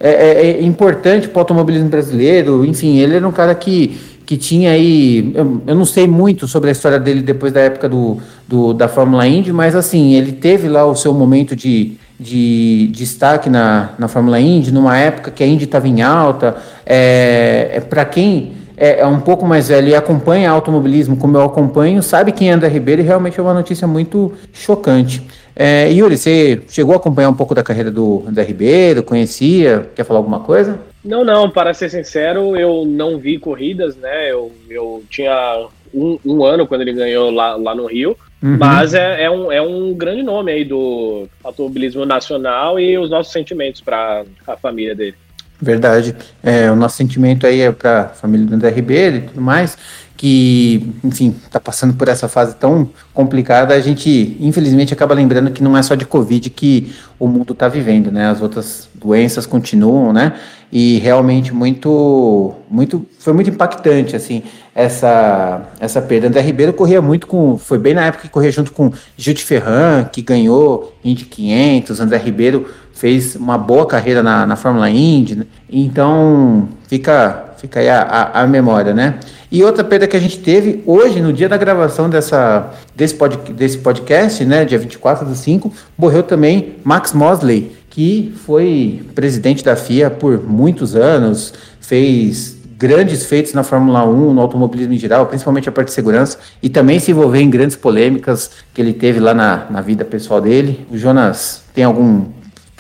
é, 0.01 0.11
é, 0.11 0.51
é 0.53 0.63
importante 0.63 1.29
para 1.29 1.37
o 1.37 1.41
automobilismo 1.41 1.91
brasileiro. 1.91 2.65
Enfim, 2.65 2.99
ele 2.99 3.17
era 3.17 3.29
um 3.29 3.33
cara 3.33 3.55
que, 3.55 4.01
que 4.25 4.37
tinha 4.37 4.73
aí. 4.73 5.31
Eu, 5.35 5.63
eu, 5.67 5.75
não 5.75 5.85
sei 5.85 6.09
muito 6.09 6.49
sobre 6.49 6.71
a 6.71 6.73
história 6.73 6.99
dele 6.99 7.21
depois 7.21 7.53
da 7.53 7.61
época 7.61 7.89
do, 7.89 8.17
do, 8.49 8.73
da 8.73 8.89
Fórmula 8.89 9.27
Indy, 9.27 9.53
mas 9.53 9.77
assim, 9.77 10.15
ele 10.15 10.33
teve 10.33 10.69
lá 10.69 10.87
o 10.87 10.97
seu 10.97 11.13
momento 11.13 11.55
de, 11.55 11.99
de, 12.19 12.87
de 12.87 12.99
destaque 12.99 13.51
na, 13.51 13.91
na 13.99 14.09
Fórmula 14.09 14.41
Indy, 14.41 14.73
numa 14.73 14.97
época 14.97 15.31
que 15.31 15.45
a 15.45 15.47
Indy 15.47 15.65
estava 15.65 15.87
em 15.87 16.01
alta. 16.01 16.57
É, 16.87 17.73
é 17.75 17.81
para 17.81 18.05
quem 18.07 18.53
é, 18.81 19.01
é, 19.01 19.07
um 19.07 19.21
pouco 19.21 19.45
mais 19.45 19.69
velho 19.69 19.89
e 19.89 19.95
acompanha 19.95 20.51
automobilismo 20.51 21.15
como 21.15 21.37
eu 21.37 21.45
acompanho, 21.45 22.03
sabe 22.03 22.33
quem 22.33 22.49
é 22.49 22.53
André 22.55 22.69
Ribeiro 22.69 23.03
e 23.03 23.05
realmente 23.05 23.39
é 23.39 23.43
uma 23.43 23.53
notícia 23.53 23.87
muito 23.87 24.33
chocante. 24.55 25.23
É, 25.63 25.93
Yuri, 25.93 26.17
você 26.17 26.63
chegou 26.71 26.95
a 26.95 26.97
acompanhar 26.97 27.29
um 27.29 27.35
pouco 27.35 27.55
da 27.55 27.63
carreira 27.63 27.91
do 27.91 28.25
André 28.27 28.45
Ribeiro? 28.45 29.03
Conhecia? 29.03 29.91
Quer 29.95 30.05
falar 30.05 30.19
alguma 30.19 30.41
coisa? 30.41 30.81
Não, 31.05 31.23
não, 31.23 31.51
para 31.51 31.75
ser 31.75 31.91
sincero, 31.91 32.57
eu 32.57 32.87
não 32.87 33.19
vi 33.19 33.39
corridas, 33.39 33.95
né? 33.95 34.33
Eu, 34.33 34.51
eu 34.71 35.05
tinha 35.11 35.67
um, 35.93 36.19
um 36.25 36.43
ano 36.47 36.67
quando 36.67 36.81
ele 36.81 36.95
ganhou 36.95 37.31
lá, 37.31 37.57
lá 37.57 37.75
no 37.75 37.85
Rio, 37.85 38.17
uhum. 38.43 38.57
mas 38.59 38.95
é, 38.95 39.25
é, 39.25 39.31
um, 39.31 39.53
é 39.53 39.61
um 39.61 39.93
grande 39.93 40.23
nome 40.23 40.51
aí 40.51 40.65
do 40.65 41.29
automobilismo 41.45 42.07
nacional 42.07 42.81
e 42.81 42.97
os 42.97 43.11
nossos 43.11 43.31
sentimentos 43.31 43.83
para 43.83 44.25
a 44.47 44.57
família 44.57 44.95
dele. 44.95 45.17
Verdade. 45.61 46.17
É, 46.43 46.71
o 46.71 46.77
nosso 46.77 46.97
sentimento 46.97 47.47
aí 47.47 47.61
é 47.61 47.71
para 47.71 48.01
a 48.01 48.09
família 48.09 48.47
do 48.47 48.55
André 48.55 48.71
Ribeiro 48.71 49.17
e 49.17 49.21
tudo 49.21 49.43
mais, 49.43 49.77
que, 50.21 50.93
enfim, 51.03 51.35
está 51.47 51.59
passando 51.59 51.95
por 51.95 52.07
essa 52.07 52.29
fase 52.29 52.55
tão 52.55 52.91
complicada, 53.15 53.73
a 53.73 53.81
gente, 53.81 54.37
infelizmente, 54.39 54.93
acaba 54.93 55.15
lembrando 55.15 55.51
que 55.51 55.63
não 55.63 55.75
é 55.75 55.83
só 55.83 55.95
de 55.95 56.05
Covid 56.05 56.51
que 56.51 56.93
o 57.19 57.27
mundo 57.27 57.55
está 57.55 57.69
vivendo, 57.69 58.13
né? 58.13 58.29
As 58.29 58.43
outras 58.43 58.87
doenças 58.95 59.47
continuam, 59.47 60.13
né? 60.13 60.35
E 60.71 60.99
realmente 60.99 61.55
muito, 61.55 62.53
muito, 62.69 63.07
foi 63.19 63.33
muito 63.33 63.49
impactante, 63.49 64.15
assim, 64.15 64.43
essa, 64.75 65.63
essa 65.81 66.03
perda. 66.03 66.27
André 66.27 66.43
Ribeiro 66.43 66.75
corria 66.75 67.01
muito 67.01 67.27
com, 67.27 67.57
foi 67.57 67.79
bem 67.79 67.95
na 67.95 68.05
época 68.05 68.25
que 68.25 68.29
corria 68.29 68.53
junto 68.53 68.73
com 68.73 68.93
Gil 69.17 69.33
de 69.33 69.43
Ferran, 69.43 70.05
que 70.05 70.21
ganhou 70.21 70.95
Indy 71.03 71.25
500, 71.25 71.99
André 71.99 72.19
Ribeiro 72.19 72.67
fez 72.93 73.37
uma 73.37 73.57
boa 73.57 73.87
carreira 73.87 74.23
na, 74.23 74.45
na 74.45 74.55
Fórmula 74.55 74.91
Indy, 74.91 75.35
né? 75.37 75.47
então 75.71 76.69
fica, 76.89 77.50
fica 77.61 77.81
aí 77.81 77.89
a, 77.89 78.01
a, 78.01 78.43
a, 78.43 78.47
memória, 78.47 78.95
né? 78.95 79.19
E 79.51 79.63
outra 79.63 79.85
perda 79.85 80.07
que 80.07 80.17
a 80.17 80.21
gente 80.21 80.39
teve 80.39 80.83
hoje, 80.87 81.21
no 81.21 81.33
dia 81.33 81.49
da 81.49 81.57
gravação 81.57 82.09
dessa, 82.09 82.71
desse, 82.97 83.15
pod, 83.15 83.37
desse 83.53 83.79
podcast, 83.79 84.45
né, 84.45 84.65
dia 84.65 84.79
24 84.79 85.27
do 85.27 85.35
5, 85.35 85.73
morreu 85.99 86.23
também 86.23 86.77
Max 86.85 87.13
Mosley, 87.13 87.73
que 87.91 88.33
foi 88.47 89.05
presidente 89.15 89.65
da 89.65 89.77
FIA 89.77 90.09
por 90.09 90.43
muitos 90.43 90.95
anos, 90.97 91.53
fez 91.81 92.57
grandes 92.79 93.27
feitos 93.27 93.53
na 93.53 93.63
Fórmula 93.63 94.09
1, 94.09 94.33
no 94.33 94.41
automobilismo 94.41 94.95
em 94.95 94.99
geral, 94.99 95.27
principalmente 95.27 95.69
a 95.69 95.73
parte 95.73 95.89
de 95.89 95.95
segurança, 95.95 96.39
e 96.63 96.69
também 96.71 96.99
se 96.99 97.11
envolver 97.11 97.41
em 97.41 97.51
grandes 97.51 97.77
polêmicas 97.77 98.51
que 98.73 98.81
ele 98.81 98.95
teve 98.95 99.21
lá 99.21 99.35
na, 99.35 99.67
na 99.69 99.81
vida 99.83 100.05
pessoal 100.05 100.41
dele. 100.41 100.87
O 100.91 100.97
Jonas 100.97 101.63
tem 101.75 101.85
algum 101.85 102.25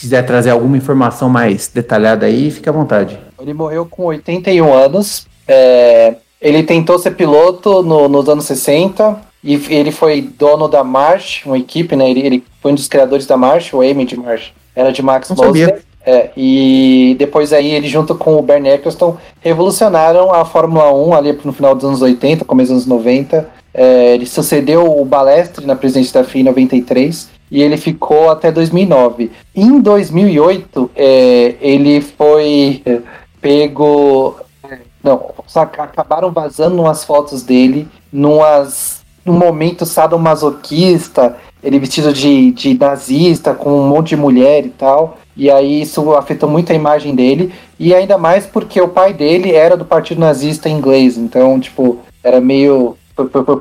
quiser 0.00 0.22
trazer 0.22 0.48
alguma 0.48 0.78
informação 0.78 1.28
mais 1.28 1.68
detalhada 1.68 2.24
aí, 2.24 2.50
fique 2.50 2.66
à 2.66 2.72
vontade. 2.72 3.18
Ele 3.40 3.54
morreu 3.54 3.86
com 3.86 4.04
81 4.04 4.72
anos. 4.72 5.26
É, 5.46 6.14
ele 6.40 6.62
tentou 6.62 6.98
ser 6.98 7.12
piloto 7.12 7.82
no, 7.82 8.08
nos 8.08 8.28
anos 8.28 8.44
60 8.44 9.20
e 9.42 9.54
ele 9.70 9.90
foi 9.90 10.20
dono 10.20 10.68
da 10.68 10.84
March, 10.84 11.44
uma 11.46 11.58
equipe, 11.58 11.96
né? 11.96 12.10
Ele, 12.10 12.20
ele 12.20 12.44
foi 12.60 12.72
um 12.72 12.74
dos 12.74 12.88
criadores 12.88 13.26
da 13.26 13.36
March, 13.36 13.72
o 13.72 13.80
Amy 13.80 14.04
de 14.04 14.18
March. 14.18 14.52
Era 14.74 14.92
de 14.92 15.02
Max 15.02 15.30
Mosley. 15.30 15.74
É, 16.04 16.30
e 16.34 17.14
depois 17.18 17.52
aí 17.52 17.72
ele 17.72 17.86
junto 17.86 18.14
com 18.14 18.36
o 18.36 18.42
Bernie 18.42 18.70
Eccleston 18.70 19.18
revolucionaram 19.40 20.32
a 20.32 20.46
Fórmula 20.46 20.94
1 20.94 21.14
ali 21.14 21.38
no 21.44 21.52
final 21.52 21.74
dos 21.74 21.84
anos 21.84 22.00
80, 22.00 22.44
começo 22.44 22.72
dos 22.72 22.86
anos 22.86 23.04
90. 23.04 23.48
É, 23.72 24.14
ele 24.14 24.26
sucedeu 24.26 24.98
o 24.98 25.04
Balestre 25.04 25.66
na 25.66 25.76
presidência 25.76 26.22
da 26.22 26.28
FIA 26.28 26.40
em 26.40 26.44
93 26.44 27.28
e 27.50 27.62
ele 27.62 27.76
ficou 27.76 28.30
até 28.30 28.50
2009. 28.50 29.30
Em 29.54 29.80
2008, 29.80 30.90
é, 30.96 31.54
ele 31.60 32.00
foi 32.00 32.82
pego. 33.40 34.36
É, 34.68 34.78
não, 35.02 35.32
acabaram 35.54 36.30
vazando 36.30 36.80
umas 36.82 37.04
fotos 37.04 37.42
dele 37.42 37.88
numas, 38.12 39.02
num 39.24 39.38
momento 39.38 39.86
sadomasoquista, 39.86 41.36
ele 41.62 41.78
vestido 41.78 42.12
de, 42.12 42.50
de 42.52 42.74
nazista, 42.78 43.54
com 43.54 43.80
um 43.80 43.88
monte 43.88 44.10
de 44.10 44.16
mulher 44.16 44.64
e 44.64 44.70
tal. 44.70 45.18
E 45.36 45.50
aí 45.50 45.82
isso 45.82 46.12
afetou 46.14 46.48
muito 46.48 46.72
a 46.72 46.74
imagem 46.74 47.14
dele. 47.14 47.52
E 47.78 47.94
ainda 47.94 48.18
mais 48.18 48.46
porque 48.46 48.80
o 48.80 48.88
pai 48.88 49.12
dele 49.12 49.52
era 49.52 49.76
do 49.76 49.84
partido 49.84 50.20
nazista 50.20 50.68
inglês. 50.68 51.16
Então, 51.16 51.58
tipo, 51.60 51.98
era 52.22 52.40
meio. 52.40 52.96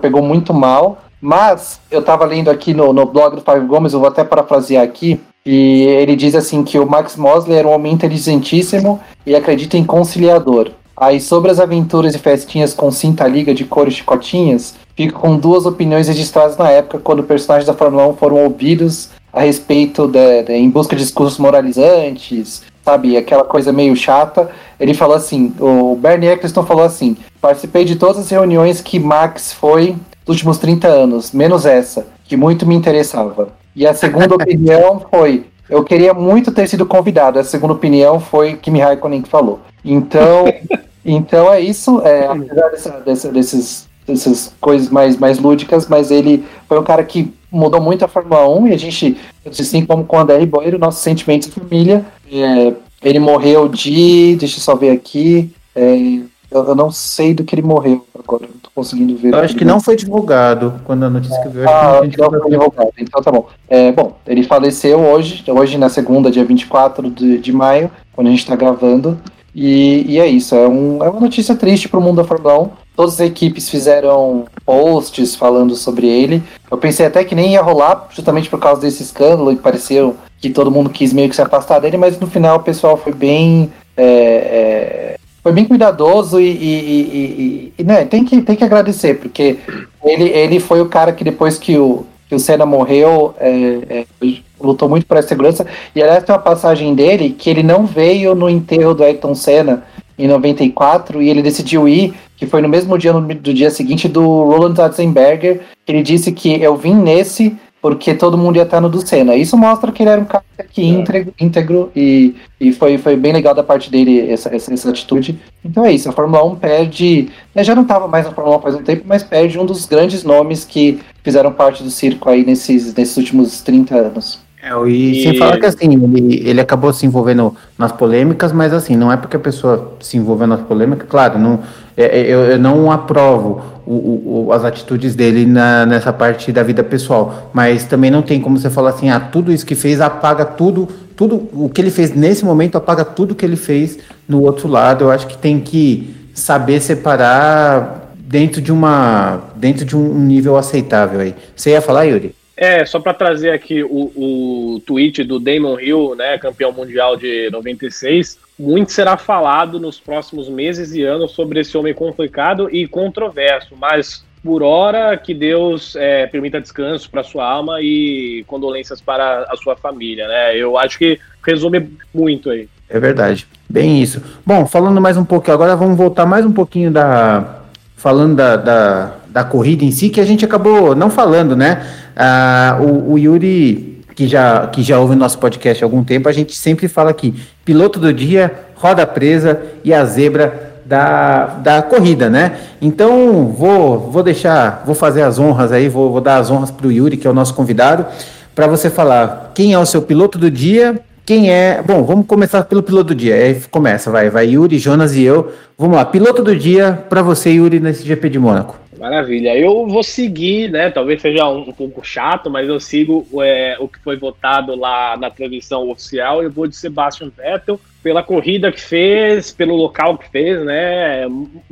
Pegou 0.02 0.22
muito 0.22 0.54
mal. 0.54 1.00
Mas 1.22 1.82
eu 1.92 2.00
estava 2.00 2.26
lendo 2.26 2.50
aqui 2.50 2.74
no, 2.74 2.94
no 2.94 3.06
blog 3.06 3.36
do 3.36 3.42
Fábio 3.42 3.68
Gomes, 3.68 3.92
eu 3.92 4.00
vou 4.00 4.08
até 4.08 4.24
parafrasear 4.24 4.84
aqui, 4.84 5.20
e 5.46 5.84
ele 5.84 6.16
diz 6.16 6.36
assim 6.36 6.64
que 6.64 6.78
o 6.78 6.90
Max 6.90 7.16
Mosley 7.16 7.58
era 7.58 7.68
um 7.68 7.72
homem 7.72 7.94
inteligentíssimo 7.94 9.00
e 9.26 9.36
acredita 9.36 9.78
em 9.78 9.84
conciliador. 9.84 10.72
Aí 10.96 11.22
sobre 11.22 11.50
as 11.50 11.60
aventuras 11.60 12.14
e 12.14 12.20
festinhas 12.20 12.74
com 12.74 12.92
cinta 12.92 13.26
liga 13.26 13.54
de 13.54 13.64
cor 13.64 13.88
e 13.88 13.92
chicotinhas, 13.92 14.76
fico 14.96 15.18
com 15.20 15.38
duas 15.38 15.66
opiniões 15.66 16.10
registradas 16.10 16.58
na 16.58 16.70
época 16.70 17.00
quando 17.00 17.24
personagens 17.24 17.66
da 17.66 17.74
Fórmula 17.74 18.08
1 18.10 18.18
foram 18.18 18.44
ouvidos 18.44 19.10
a 19.32 19.42
respeito 19.42 20.08
de, 20.08 20.44
de, 20.44 20.54
em 20.54 20.70
busca 20.70 20.96
de 20.96 21.02
discursos 21.02 21.38
moralizantes, 21.38 22.64
sabe, 22.84 23.16
aquela 23.16 23.46
coisa 23.46 23.72
meio 23.72 23.96
chata. 23.96 24.50
Ele 24.78 24.94
falou 24.94 25.16
assim, 25.16 25.54
o 25.60 25.96
Bernie 25.96 26.30
Eccleston 26.30 26.64
falou 26.64 26.84
assim, 26.84 27.16
participei 27.40 27.86
de 27.86 27.96
todas 27.96 28.18
as 28.18 28.30
reuniões 28.30 28.82
que 28.82 29.00
Max 29.00 29.54
foi 29.54 29.96
últimos 30.28 30.58
30 30.58 30.88
anos, 30.88 31.32
menos 31.32 31.66
essa, 31.66 32.08
que 32.26 32.36
muito 32.36 32.66
me 32.66 32.76
interessava. 32.76 33.50
E 33.76 33.86
a 33.86 33.94
segunda 33.94 34.36
opinião 34.36 35.06
foi: 35.10 35.46
eu 35.70 35.84
queria 35.84 36.14
muito 36.14 36.52
ter 36.52 36.68
sido 36.68 36.86
convidado. 36.86 37.40
A 37.40 37.44
segunda 37.44 37.74
opinião 37.74 38.20
foi 38.20 38.56
Kimi 38.56 38.80
Raikkonen 38.80 39.22
que 39.22 39.30
falou. 39.30 39.60
Então, 39.86 40.46
então 41.06 41.54
é 41.54 41.62
isso. 41.62 42.02
É, 42.02 42.28
apesar 42.28 42.70
dessa, 42.70 42.90
dessa, 43.02 43.32
desses, 43.32 43.88
dessas 44.06 44.54
coisas 44.60 44.90
mais, 44.90 45.18
mais 45.18 45.38
lúdicas, 45.38 45.88
mas 45.88 46.10
ele 46.10 46.44
foi 46.68 46.80
um 46.80 46.84
cara 46.84 47.04
que 47.04 47.34
mudou 47.52 47.80
muito 47.80 48.04
a 48.04 48.08
Fórmula 48.08 48.48
1 48.50 48.68
e 48.68 48.74
a 48.74 48.78
gente, 48.78 49.18
assim 49.46 49.86
como 49.86 50.06
com 50.06 50.18
o 50.18 50.20
André 50.20 50.40
Ribeiro, 50.40 50.80
nossos 50.80 51.02
sentimentos 51.02 51.48
de 51.48 51.54
família. 51.54 52.06
É, 52.32 52.74
ele 53.04 53.20
morreu 53.20 53.68
de. 53.68 54.36
Deixa 54.38 54.58
eu 54.58 54.62
só 54.62 54.76
ver 54.76 54.90
aqui. 54.90 55.52
É, 55.76 56.22
eu, 56.52 56.66
eu, 56.66 56.76
não 56.76 56.92
sei 56.92 57.34
do 57.34 57.44
que 57.44 57.56
ele 57.56 57.62
morreu 57.62 58.06
agora, 58.18 58.44
não 58.44 58.60
tô 58.62 58.70
conseguindo 58.74 59.16
ver. 59.16 59.34
Eu 59.34 59.40
acho 59.40 59.56
que 59.56 59.66
não 59.66 59.80
foi 59.80 59.96
divulgado 59.96 60.82
quando 60.84 61.04
a 61.04 61.10
notícia 61.10 61.42
que 61.42 61.50
veio. 61.50 61.70
Ah, 61.70 62.02
não 62.02 62.30
foi 62.30 62.50
divulgado, 62.50 62.94
então 62.98 63.22
tá 63.22 63.32
bom. 63.32 63.48
É, 63.68 63.92
bom, 63.92 64.18
ele 64.26 64.44
faleceu 64.44 65.00
hoje, 65.00 65.44
hoje 65.48 65.78
na 65.78 65.90
segunda, 65.90 66.32
dia 66.32 66.46
24 66.46 67.10
de, 67.10 67.38
de 67.38 67.52
maio, 67.52 67.92
quando 68.14 68.28
a 68.28 68.32
gente 68.32 68.46
tá 68.46 68.56
gravando. 68.56 69.20
E, 69.54 70.06
e 70.08 70.20
é 70.20 70.28
isso, 70.28 70.56
é, 70.56 70.68
um, 70.68 71.04
é 71.04 71.10
uma 71.10 71.20
notícia 71.20 71.56
triste 71.56 71.90
pro 71.90 72.02
mundo 72.02 72.18
da 72.18 72.24
Fórmula 72.24 72.62
1. 72.62 72.70
Todas 72.96 73.14
as 73.16 73.20
equipes 73.22 73.70
fizeram 73.70 74.46
posts 74.66 75.36
falando 75.36 75.76
sobre 75.76 76.08
ele. 76.08 76.44
Eu 76.70 76.78
pensei 76.78 77.06
até 77.06 77.24
que 77.24 77.34
nem 77.34 77.54
ia 77.54 77.62
rolar, 77.62 78.08
justamente 78.12 78.50
por 78.50 78.60
causa 78.60 78.82
desse 78.82 79.02
escândalo, 79.04 79.52
e 79.52 79.56
pareceu 79.56 80.16
que 80.40 80.50
todo 80.50 80.72
mundo 80.72 80.90
quis 80.90 81.14
meio 81.14 81.30
que 81.30 81.36
se 81.36 81.42
afastar 81.42 81.80
dele, 81.80 81.98
mas 81.98 82.20
no 82.20 82.28
final 82.28 82.58
o 82.58 82.64
pessoal 82.64 82.98
foi 82.98 83.14
bem. 83.14 83.72
É, 83.98 84.04
é, 84.04 85.19
foi 85.42 85.52
bem 85.52 85.66
cuidadoso 85.66 86.40
e, 86.40 86.48
e, 86.48 86.54
e, 86.54 87.74
e, 87.78 87.84
né, 87.84 88.06
tem 88.06 88.24
que, 88.26 88.42
tem 88.42 88.56
que 88.56 88.64
agradecer, 88.64 89.16
porque 89.20 89.58
ele, 90.04 90.30
ele 90.30 90.60
foi 90.60 90.82
o 90.82 90.88
cara 90.88 91.12
que 91.12 91.24
depois 91.24 91.58
que 91.58 91.78
o, 91.78 92.06
que 92.28 92.36
o 92.36 92.40
Senna 92.40 92.66
morreu, 92.66 93.34
é, 93.40 94.06
é, 94.22 94.38
lutou 94.62 94.88
muito 94.88 95.06
por 95.06 95.18
essa 95.18 95.30
segurança. 95.30 95.66
E 95.96 96.02
aliás, 96.02 96.24
tem 96.24 96.34
uma 96.34 96.42
passagem 96.42 96.94
dele 96.94 97.32
que 97.32 97.50
ele 97.50 97.64
não 97.64 97.86
veio 97.86 98.36
no 98.36 98.50
enterro 98.50 98.94
do 98.94 99.04
Ayrton 99.04 99.34
Senna 99.34 99.84
em 100.18 100.28
94 100.28 101.22
e 101.22 101.30
ele 101.30 101.42
decidiu 101.42 101.88
ir, 101.88 102.14
que 102.36 102.46
foi 102.46 102.62
no 102.62 102.70
mesmo 102.70 102.98
dia 102.98 103.14
no, 103.14 103.22
do 103.22 103.54
dia 103.54 103.72
seguinte 103.72 104.08
do 104.08 104.22
Roland 104.22 104.74
Ratzenberger. 104.74 105.62
Ele 105.88 106.04
disse 106.04 106.32
que 106.32 106.62
eu 106.62 106.76
vim 106.76 106.94
nesse 106.94 107.58
porque 107.82 108.14
todo 108.14 108.38
mundo 108.38 108.58
ia 108.58 108.64
estar 108.64 108.82
no 108.82 108.90
do 108.90 109.06
Senna. 109.06 109.36
Isso 109.36 109.58
mostra 109.58 109.92
que 109.92 110.04
ele 110.04 110.10
era 110.10 110.22
um 110.22 110.26
cara 110.26 110.44
que 110.72 110.82
é. 110.82 110.86
íntegro, 110.86 111.34
íntegro 111.40 111.92
e, 111.96 112.36
e 112.60 112.74
foi, 112.74 112.98
foi 112.98 113.16
bem 113.16 113.32
legal 113.32 113.54
da 113.54 113.64
parte 113.64 113.90
dele 113.90 114.30
essa, 114.30 114.54
essa, 114.54 114.74
essa 114.74 114.90
atitude. 114.90 115.40
Então 115.64 115.86
é 115.86 115.92
isso, 115.92 116.10
a 116.10 116.12
Fórmula 116.12 116.44
1 116.46 116.56
perde. 116.56 117.30
Né, 117.56 117.64
já 117.64 117.74
não 117.74 117.84
estava 117.84 118.08
mais 118.08 118.26
na 118.26 118.32
Fórmula 118.32 118.58
1 118.58 118.62
faz 118.62 118.76
um 118.76 118.84
tempo, 118.84 119.04
mas 119.06 119.24
perde 119.24 119.58
um 119.58 119.66
dos 119.66 119.86
grandes 119.86 120.24
nomes 120.24 120.66
que 120.66 121.00
fizeram 121.24 121.52
parte 121.52 121.84
do 121.84 121.90
circo 121.90 122.30
aí 122.30 122.46
nesses, 122.46 122.94
nesses 122.94 123.16
últimos 123.18 123.62
30 123.62 123.96
anos. 123.96 124.49
É, 124.62 124.72
e, 124.88 125.22
e, 125.22 125.24
sem 125.24 125.38
falar 125.38 125.58
que 125.58 125.66
assim, 125.66 125.94
ele, 125.94 126.48
ele 126.48 126.60
acabou 126.60 126.92
se 126.92 127.06
envolvendo 127.06 127.56
nas 127.78 127.94
polêmicas, 127.94 128.52
mas 128.52 128.74
assim, 128.74 128.98
não 128.98 129.12
é 129.12 129.16
porque 129.16 129.38
a 129.38 129.40
pessoa 129.40 129.96
se 130.02 130.18
envolveu 130.18 130.48
nas 130.48 130.60
polêmicas, 130.60 131.08
claro, 131.08 131.40
não, 131.40 131.62
é, 131.96 132.20
é, 132.20 132.22
eu, 132.28 132.40
eu 132.40 132.60
não 132.60 132.92
aprovo 132.92 133.62
o, 133.86 134.48
o, 134.48 134.54
as 134.54 134.66
atitudes 134.66 135.16
dele 135.16 135.46
na, 135.46 135.86
nessa 135.86 136.12
parte 136.12 136.52
da 136.52 136.62
vida 136.62 136.84
pessoal, 136.84 137.50
mas 137.54 137.86
também 137.86 138.12
não 138.12 138.22
tem 138.22 138.42
como 138.42 138.58
você 138.58 138.70
falar 138.70 138.90
assim, 138.90 139.10
ah, 139.10 139.20
tudo 139.20 139.52
isso 139.52 139.66
que 139.66 139.76
fez 139.76 140.02
apaga 140.02 140.44
tudo, 140.44 140.90
tudo 141.16 141.50
o 141.54 141.70
que 141.70 141.80
ele 141.80 141.92
fez 141.92 142.14
nesse 142.14 142.44
momento 142.44 142.78
apaga 142.78 143.06
tudo 143.06 143.34
que 143.34 143.46
ele 143.46 143.56
fez 143.56 143.98
no 144.28 144.42
outro 144.44 144.68
lado. 144.68 145.06
Eu 145.06 145.12
acho 145.12 145.28
que 145.28 145.38
tem 145.38 145.60
que 145.60 146.16
saber 146.34 146.80
separar 146.80 148.14
dentro 148.16 148.62
de 148.62 148.72
uma 148.72 149.42
dentro 149.56 149.84
de 149.84 149.98
um 149.98 150.14
nível 150.14 150.56
aceitável 150.56 151.20
aí. 151.20 151.36
Você 151.56 151.72
ia 151.72 151.82
falar, 151.82 152.04
Yuri? 152.04 152.39
É, 152.62 152.86
só 152.86 153.00
para 153.00 153.14
trazer 153.14 153.52
aqui 153.52 153.82
o, 153.82 154.12
o 154.18 154.82
tweet 154.86 155.24
do 155.24 155.40
Damon 155.40 155.80
Hill, 155.80 156.14
né, 156.14 156.38
campeão 156.38 156.74
mundial 156.74 157.16
de 157.16 157.50
96, 157.50 158.38
muito 158.60 158.92
será 158.92 159.16
falado 159.16 159.80
nos 159.80 159.98
próximos 159.98 160.50
meses 160.50 160.94
e 160.94 161.02
anos 161.02 161.32
sobre 161.32 161.62
esse 161.62 161.78
homem 161.78 161.94
complicado 161.94 162.70
e 162.70 162.86
controverso, 162.86 163.78
mas 163.80 164.26
por 164.44 164.62
hora 164.62 165.16
que 165.16 165.34
Deus 165.34 165.96
é, 165.96 166.28
permita 166.28 166.60
descanso 166.60 167.10
para 167.10 167.24
sua 167.24 167.50
alma 167.50 167.82
e 167.82 168.44
condolências 168.46 169.00
para 169.00 169.44
a 169.50 169.56
sua 169.56 169.78
família, 169.78 170.28
né? 170.28 170.58
Eu 170.58 170.78
acho 170.78 171.00
que 171.00 171.18
resume 171.42 171.90
muito 172.14 172.50
aí. 172.50 172.68
É 172.90 173.00
verdade, 173.00 173.48
bem 173.70 174.02
isso. 174.02 174.22
Bom, 174.46 174.66
falando 174.66 175.00
mais 175.00 175.16
um 175.16 175.24
pouco, 175.24 175.50
agora 175.50 175.78
vamos 175.78 175.96
voltar 175.96 176.26
mais 176.26 176.46
um 176.46 176.52
pouquinho 176.52 176.92
da 176.92 177.56
falando 177.96 178.36
da, 178.36 178.56
da, 178.56 179.16
da 179.28 179.44
corrida 179.44 179.84
em 179.84 179.92
si, 179.92 180.10
que 180.10 180.22
a 180.22 180.26
gente 180.26 180.46
acabou 180.46 180.96
não 180.96 181.10
falando, 181.10 181.56
né? 181.56 181.86
Ah, 182.22 182.78
o, 182.82 183.14
o, 183.14 183.18
Yuri, 183.18 184.04
que 184.14 184.28
já, 184.28 184.68
que 184.68 184.84
já 184.84 185.00
ouve 185.00 185.16
nosso 185.16 185.40
podcast 185.40 185.82
há 185.82 185.86
algum 185.86 186.04
tempo, 186.04 186.28
a 186.28 186.34
gente 186.34 186.54
sempre 186.54 186.90
fala 186.90 187.12
aqui: 187.12 187.34
piloto 187.64 187.98
do 187.98 188.14
dia, 188.14 188.54
roda 188.76 189.08
presa 189.08 189.62
e 189.86 189.94
a 189.94 190.04
zebra 190.04 190.74
da, 190.86 191.46
da 191.46 191.82
corrida, 191.82 192.30
né? 192.30 192.58
Então 192.82 193.48
vou, 193.48 194.12
vou 194.12 194.22
deixar, 194.22 194.84
vou 194.86 194.94
fazer 194.94 195.22
as 195.22 195.40
honras 195.40 195.72
aí, 195.72 195.88
vou, 195.88 196.12
vou 196.12 196.20
dar 196.20 196.40
as 196.40 196.52
honras 196.52 196.70
para 196.70 196.88
o 196.88 196.92
Yuri, 196.92 197.16
que 197.16 197.26
é 197.26 197.30
o 197.30 197.34
nosso 197.34 197.54
convidado, 197.54 198.06
para 198.54 198.68
você 198.68 198.90
falar 198.90 199.54
quem 199.56 199.72
é 199.72 199.80
o 199.80 199.86
seu 199.86 200.02
piloto 200.02 200.38
do 200.38 200.52
dia, 200.52 201.00
quem 201.26 201.50
é. 201.50 201.82
Bom, 201.82 202.04
vamos 202.04 202.26
começar 202.26 202.66
pelo 202.66 202.84
piloto 202.84 203.14
do 203.14 203.16
dia. 203.16 203.36
Aí 203.36 203.62
começa, 203.72 204.12
vai, 204.12 204.30
vai 204.30 204.50
Yuri, 204.50 204.78
Jonas 204.78 205.16
e 205.16 205.24
eu. 205.24 205.54
Vamos 205.78 205.96
lá, 205.96 206.04
piloto 206.04 206.44
do 206.44 206.54
dia 206.54 207.02
para 207.08 207.22
você, 207.22 207.52
Yuri, 207.52 207.80
nesse 207.80 208.06
GP 208.06 208.30
de 208.30 208.40
Mônaco. 208.40 208.76
Maravilha. 209.00 209.56
Eu 209.58 209.88
vou 209.88 210.04
seguir, 210.04 210.70
né? 210.70 210.90
Talvez 210.90 211.22
seja 211.22 211.48
um, 211.48 211.70
um 211.70 211.72
pouco 211.72 212.04
chato, 212.04 212.50
mas 212.50 212.68
eu 212.68 212.80
sigo 212.80 213.26
é, 213.42 213.78
o 213.80 213.88
que 213.88 213.98
foi 214.00 214.18
votado 214.18 214.76
lá 214.76 215.16
na 215.16 215.30
transmissão 215.30 215.90
oficial. 215.90 216.44
Eu 216.44 216.52
vou 216.52 216.68
de 216.68 216.76
Sebastian 216.76 217.32
Vettel 217.36 217.80
pela 218.04 218.22
corrida 218.22 218.72
que 218.72 218.82
fez, 218.82 219.52
pelo 219.52 219.76
local 219.76 220.18
que 220.18 220.30
fez, 220.30 220.64
né? 220.66 221.26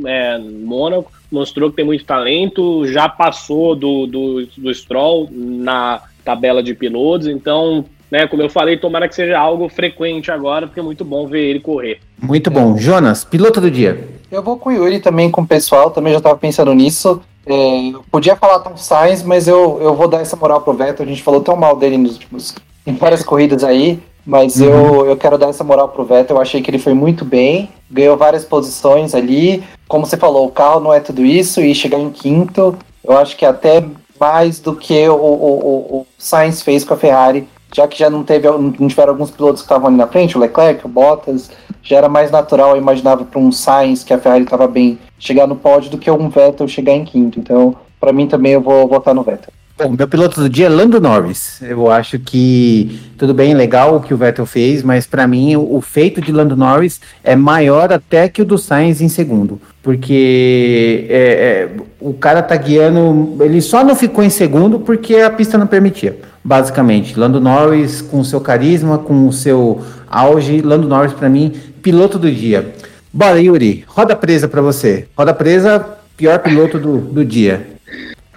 É, 0.05 0.37
Mônaco 0.37 1.11
mostrou 1.29 1.69
que 1.69 1.75
tem 1.75 1.85
muito 1.85 2.05
talento, 2.05 2.87
já 2.87 3.09
passou 3.09 3.75
do, 3.75 4.07
do, 4.07 4.45
do 4.57 4.73
Stroll 4.73 5.29
na 5.29 6.01
tabela 6.23 6.63
de 6.63 6.73
pilotos, 6.73 7.27
então 7.27 7.85
né? 8.09 8.25
Como 8.25 8.41
eu 8.41 8.49
falei, 8.49 8.77
tomara 8.77 9.07
que 9.07 9.15
seja 9.15 9.37
algo 9.37 9.67
frequente 9.67 10.31
agora, 10.31 10.65
porque 10.65 10.79
é 10.79 10.83
muito 10.83 11.03
bom 11.03 11.27
ver 11.27 11.43
ele 11.43 11.59
correr. 11.59 11.99
Muito 12.21 12.49
bom. 12.49 12.77
Jonas, 12.77 13.25
piloto 13.25 13.59
do 13.59 13.69
dia. 13.69 14.16
Eu 14.31 14.43
vou 14.43 14.57
com 14.57 14.69
o 14.69 14.73
Yuri 14.73 14.99
também, 14.99 15.31
com 15.31 15.41
o 15.41 15.47
pessoal, 15.47 15.91
também 15.91 16.11
já 16.11 16.17
estava 16.17 16.37
pensando 16.37 16.73
nisso. 16.73 17.21
É, 17.45 17.89
eu 17.93 18.03
podia 18.11 18.35
falar 18.35 18.59
tão 18.59 18.75
Sainz, 18.75 19.23
mas 19.23 19.47
eu, 19.47 19.79
eu 19.81 19.95
vou 19.95 20.07
dar 20.07 20.19
essa 20.19 20.35
moral 20.35 20.61
pro 20.61 20.73
Vettel. 20.73 21.05
A 21.05 21.09
gente 21.09 21.23
falou 21.23 21.41
tão 21.41 21.55
mal 21.55 21.75
dele 21.77 21.97
nos 21.97 22.13
últimos, 22.13 22.53
em 22.85 22.93
várias 22.93 23.23
corridas 23.23 23.63
aí, 23.63 23.99
mas 24.25 24.59
uhum. 24.59 24.67
eu, 24.67 25.05
eu 25.07 25.17
quero 25.17 25.37
dar 25.37 25.47
essa 25.47 25.63
moral 25.63 25.87
pro 25.89 26.03
Vettel. 26.03 26.35
Eu 26.35 26.41
achei 26.41 26.61
que 26.61 26.69
ele 26.69 26.79
foi 26.79 26.93
muito 26.93 27.23
bem, 27.23 27.69
ganhou 27.89 28.17
várias 28.17 28.43
posições 28.43 29.15
ali. 29.15 29.63
Como 29.87 30.05
você 30.05 30.17
falou, 30.17 30.45
o 30.45 30.51
carro 30.51 30.81
não 30.81 30.93
é 30.93 30.99
tudo 30.99 31.23
isso, 31.23 31.61
e 31.61 31.73
chegar 31.73 31.99
em 31.99 32.09
quinto, 32.09 32.77
eu 33.03 33.17
acho 33.17 33.37
que 33.37 33.45
até 33.45 33.85
mais 34.19 34.59
do 34.59 34.75
que 34.75 35.07
o, 35.07 35.13
o, 35.13 35.17
o, 35.17 35.97
o 35.99 36.07
Sainz 36.17 36.61
fez 36.61 36.83
com 36.83 36.93
a 36.93 36.97
Ferrari 36.97 37.47
já 37.73 37.87
que 37.87 37.99
já 37.99 38.09
não 38.09 38.23
teve, 38.23 38.47
não 38.49 38.87
tiveram 38.87 39.11
alguns 39.11 39.31
pilotos 39.31 39.61
que 39.61 39.65
estavam 39.65 39.87
ali 39.87 39.97
na 39.97 40.07
frente, 40.07 40.37
o 40.37 40.39
Leclerc, 40.39 40.85
o 40.85 40.89
Bottas, 40.89 41.49
já 41.83 41.97
era 41.97 42.09
mais 42.09 42.31
natural, 42.31 42.71
eu 42.71 42.77
imaginava 42.77 43.23
para 43.23 43.39
um 43.39 43.51
Sainz 43.51 44.03
que 44.03 44.13
a 44.13 44.17
Ferrari 44.17 44.43
estava 44.43 44.67
bem 44.67 44.99
chegar 45.19 45.47
no 45.47 45.55
pódio 45.55 45.89
do 45.91 45.97
que 45.97 46.09
um 46.11 46.29
Vettel 46.29 46.67
chegar 46.67 46.93
em 46.93 47.05
quinto. 47.05 47.39
Então, 47.39 47.75
para 47.99 48.11
mim 48.11 48.27
também 48.27 48.53
eu 48.53 48.61
vou 48.61 48.87
votar 48.87 49.13
no 49.13 49.23
Vettel. 49.23 49.53
Bom, 49.77 49.91
meu 49.91 50.07
piloto 50.07 50.41
do 50.41 50.49
dia 50.49 50.65
é 50.65 50.69
Lando 50.69 50.99
Norris. 50.99 51.61
Eu 51.61 51.91
acho 51.91 52.17
que 52.17 52.99
tudo 53.15 53.31
bem, 53.31 53.53
legal 53.53 53.95
o 53.95 54.01
que 54.01 54.11
o 54.11 54.17
Vettel 54.17 54.45
fez, 54.45 54.81
mas 54.81 55.05
para 55.05 55.27
mim 55.27 55.55
o, 55.55 55.79
feito 55.81 56.19
de 56.19 56.31
Lando 56.31 56.57
Norris 56.57 56.99
é 57.23 57.35
maior 57.35 57.93
até 57.93 58.27
que 58.27 58.41
o 58.41 58.45
do 58.45 58.57
Sainz 58.57 59.01
em 59.01 59.07
segundo, 59.07 59.61
porque 59.83 61.05
é, 61.09 61.15
é, 61.15 61.69
o 61.99 62.13
cara 62.13 62.41
tá 62.41 62.55
guiando, 62.55 63.37
ele 63.39 63.61
só 63.61 63.83
não 63.83 63.95
ficou 63.95 64.23
em 64.23 64.31
segundo 64.31 64.79
porque 64.79 65.17
a 65.17 65.29
pista 65.29 65.59
não 65.59 65.67
permitia 65.67 66.17
basicamente. 66.47 67.19
Lando 67.19 67.41
Norris 67.41 68.01
com 68.01 68.21
o 68.21 68.25
seu 68.25 68.39
carisma, 68.39 68.97
com 68.97 69.27
o 69.27 69.33
seu 69.33 69.83
auge. 70.09 70.61
Lando 70.61 70.87
Norris, 70.87 71.11
para 71.11 71.27
mim, 71.27 71.53
piloto 71.83 72.17
do 72.17 72.31
dia. 72.31 72.73
Bora, 73.11 73.39
Yuri, 73.41 73.83
roda 73.85 74.15
presa 74.15 74.47
para 74.47 74.61
você. 74.61 75.07
Roda 75.17 75.33
presa, 75.33 75.85
pior 76.15 76.39
piloto 76.39 76.79
do, 76.79 76.99
do 76.99 77.25
dia. 77.25 77.67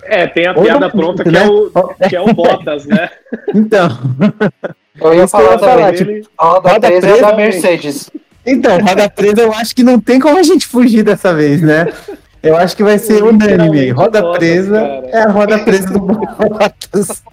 É, 0.02 0.26
tem 0.26 0.44
a 0.44 0.54
piada 0.54 0.90
pronta 0.90 1.22
que, 1.22 1.28
é 1.28 1.32
né? 1.32 1.44
é 1.44 1.48
o, 1.48 2.08
que 2.08 2.16
é 2.16 2.20
o 2.20 2.34
Bottas, 2.34 2.84
né? 2.84 3.08
Então. 3.54 3.88
Eu 5.00 5.14
ia 5.14 5.28
falar, 5.28 5.56
falar 5.56 5.94
tipo, 5.94 6.10
roda, 6.36 6.68
roda 6.68 6.88
presa, 6.88 7.06
presa 7.06 7.22
da 7.22 7.36
Mercedes. 7.36 8.10
Então, 8.44 8.80
roda 8.80 9.08
presa 9.08 9.42
eu 9.42 9.52
acho 9.52 9.74
que 9.74 9.84
não 9.84 10.00
tem 10.00 10.18
como 10.18 10.36
a 10.36 10.42
gente 10.42 10.66
fugir 10.66 11.04
dessa 11.04 11.32
vez, 11.32 11.62
né? 11.62 11.86
Eu 12.42 12.56
acho 12.56 12.76
que 12.76 12.82
vai 12.82 12.98
ser 12.98 13.22
unânime. 13.22 13.90
Roda 13.90 14.32
presa 14.32 14.80
é 15.12 15.22
a 15.22 15.28
roda 15.28 15.60
presa 15.60 15.92
do 15.92 16.00
Bottas. 16.00 17.22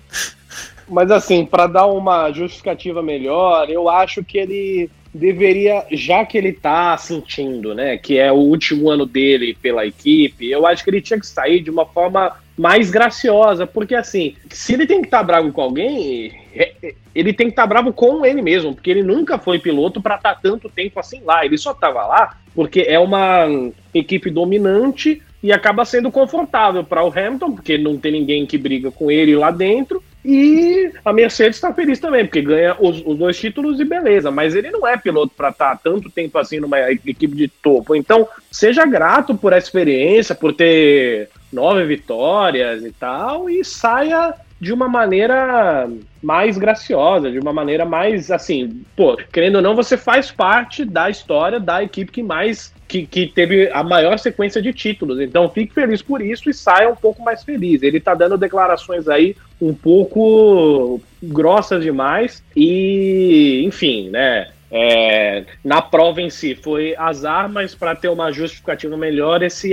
Mas 0.87 1.11
assim, 1.11 1.45
para 1.45 1.67
dar 1.67 1.87
uma 1.87 2.31
justificativa 2.31 3.01
melhor, 3.01 3.69
eu 3.69 3.89
acho 3.89 4.23
que 4.23 4.37
ele 4.37 4.89
deveria, 5.13 5.85
já 5.91 6.25
que 6.25 6.37
ele 6.37 6.53
tá 6.53 6.95
sentindo, 6.97 7.73
né, 7.73 7.97
que 7.97 8.17
é 8.17 8.31
o 8.31 8.35
último 8.35 8.89
ano 8.89 9.05
dele 9.05 9.57
pela 9.59 9.85
equipe, 9.85 10.49
eu 10.49 10.65
acho 10.65 10.83
que 10.83 10.89
ele 10.89 11.01
tinha 11.01 11.19
que 11.19 11.25
sair 11.25 11.61
de 11.61 11.71
uma 11.71 11.85
forma 11.85 12.35
mais 12.57 12.89
graciosa, 12.89 13.65
porque 13.65 13.95
assim, 13.95 14.35
se 14.49 14.73
ele 14.73 14.85
tem 14.85 15.01
que 15.01 15.07
estar 15.07 15.19
tá 15.19 15.23
bravo 15.23 15.51
com 15.51 15.61
alguém, 15.61 16.31
é, 16.53 16.73
é, 16.83 16.93
ele 17.13 17.33
tem 17.33 17.47
que 17.47 17.53
estar 17.53 17.63
tá 17.63 17.67
bravo 17.67 17.91
com 17.93 18.25
ele 18.25 18.41
mesmo, 18.41 18.73
porque 18.73 18.91
ele 18.91 19.03
nunca 19.03 19.37
foi 19.37 19.59
piloto 19.59 20.01
para 20.01 20.15
estar 20.15 20.35
tá 20.35 20.39
tanto 20.41 20.69
tempo 20.69 20.99
assim 20.99 21.21
lá, 21.23 21.45
ele 21.45 21.57
só 21.57 21.73
tava 21.73 22.05
lá 22.05 22.37
porque 22.57 22.81
é 22.87 22.97
uma 22.97 23.45
equipe 23.93 24.31
dominante 24.31 25.21
e 25.43 25.51
acaba 25.51 25.85
sendo 25.85 26.09
confortável 26.09 26.83
para 26.83 27.03
o 27.03 27.13
Hamilton, 27.15 27.51
porque 27.51 27.77
não 27.77 27.99
tem 27.99 28.11
ninguém 28.11 28.47
que 28.47 28.57
briga 28.57 28.89
com 28.89 29.11
ele 29.11 29.35
lá 29.35 29.51
dentro. 29.51 30.03
E 30.29 30.91
a 31.05 31.13
Mercedes 31.13 31.55
está 31.55 31.73
feliz 31.73 32.01
também, 32.01 32.25
porque 32.25 32.41
ganha 32.41 32.75
os, 32.77 33.01
os, 33.05 33.17
dois 33.17 33.39
títulos 33.39 33.79
e 33.79 33.85
beleza. 33.85 34.29
Mas 34.29 34.55
ele 34.55 34.69
não 34.69 34.85
é 34.85 34.97
piloto 34.97 35.31
para 35.33 35.51
estar 35.51 35.77
tá 35.77 35.81
tanto 35.81 36.09
tempo 36.09 36.37
assim 36.37 36.59
numa 36.59 36.91
equipe 36.91 37.27
de 37.27 37.47
topo. 37.47 37.95
Então, 37.95 38.27
seja 38.51 38.85
grato 38.85 39.33
por 39.35 39.53
essa 39.53 39.67
experiência, 39.67 40.35
por 40.35 40.53
ter 40.53 41.29
nove 41.51 41.85
vitórias 41.85 42.83
e 42.83 42.91
tal, 42.91 43.49
e 43.49 43.63
saia 43.63 44.33
de 44.59 44.73
uma 44.73 44.87
maneira 44.87 45.87
mais 46.21 46.57
graciosa, 46.57 47.31
de 47.31 47.39
uma 47.39 47.53
maneira 47.53 47.85
mais 47.85 48.31
assim, 48.31 48.83
pô, 48.95 49.17
querendo 49.31 49.57
ou 49.57 49.61
não, 49.61 49.75
você 49.75 49.95
faz 49.95 50.31
parte 50.31 50.83
da 50.83 51.09
história 51.09 51.59
da 51.59 51.83
equipe 51.83 52.11
que 52.11 52.23
mais 52.23 52.73
que, 52.87 53.05
que 53.05 53.27
teve 53.27 53.69
a 53.71 53.83
maior 53.83 54.17
sequência 54.17 54.61
de 54.61 54.73
títulos. 54.73 55.19
Então 55.19 55.49
fique 55.49 55.73
feliz 55.73 56.01
por 56.01 56.21
isso 56.21 56.49
e 56.49 56.53
saia 56.53 56.89
um 56.89 56.95
pouco 56.95 57.21
mais 57.21 57.43
feliz. 57.43 57.83
Ele 57.83 57.99
tá 57.99 58.15
dando 58.15 58.37
declarações 58.37 59.07
aí 59.07 59.35
um 59.61 59.73
pouco 59.73 61.01
grossas 61.21 61.83
demais 61.83 62.43
e, 62.55 63.63
enfim, 63.65 64.09
né? 64.09 64.49
É, 64.69 65.45
na 65.63 65.81
prova 65.81 66.21
em 66.21 66.29
si 66.29 66.53
foi 66.53 66.93
azar, 66.97 67.49
mas 67.49 67.73
para 67.73 67.95
ter 67.95 68.09
uma 68.09 68.31
justificativa 68.33 68.97
melhor, 68.97 69.41
esse, 69.41 69.71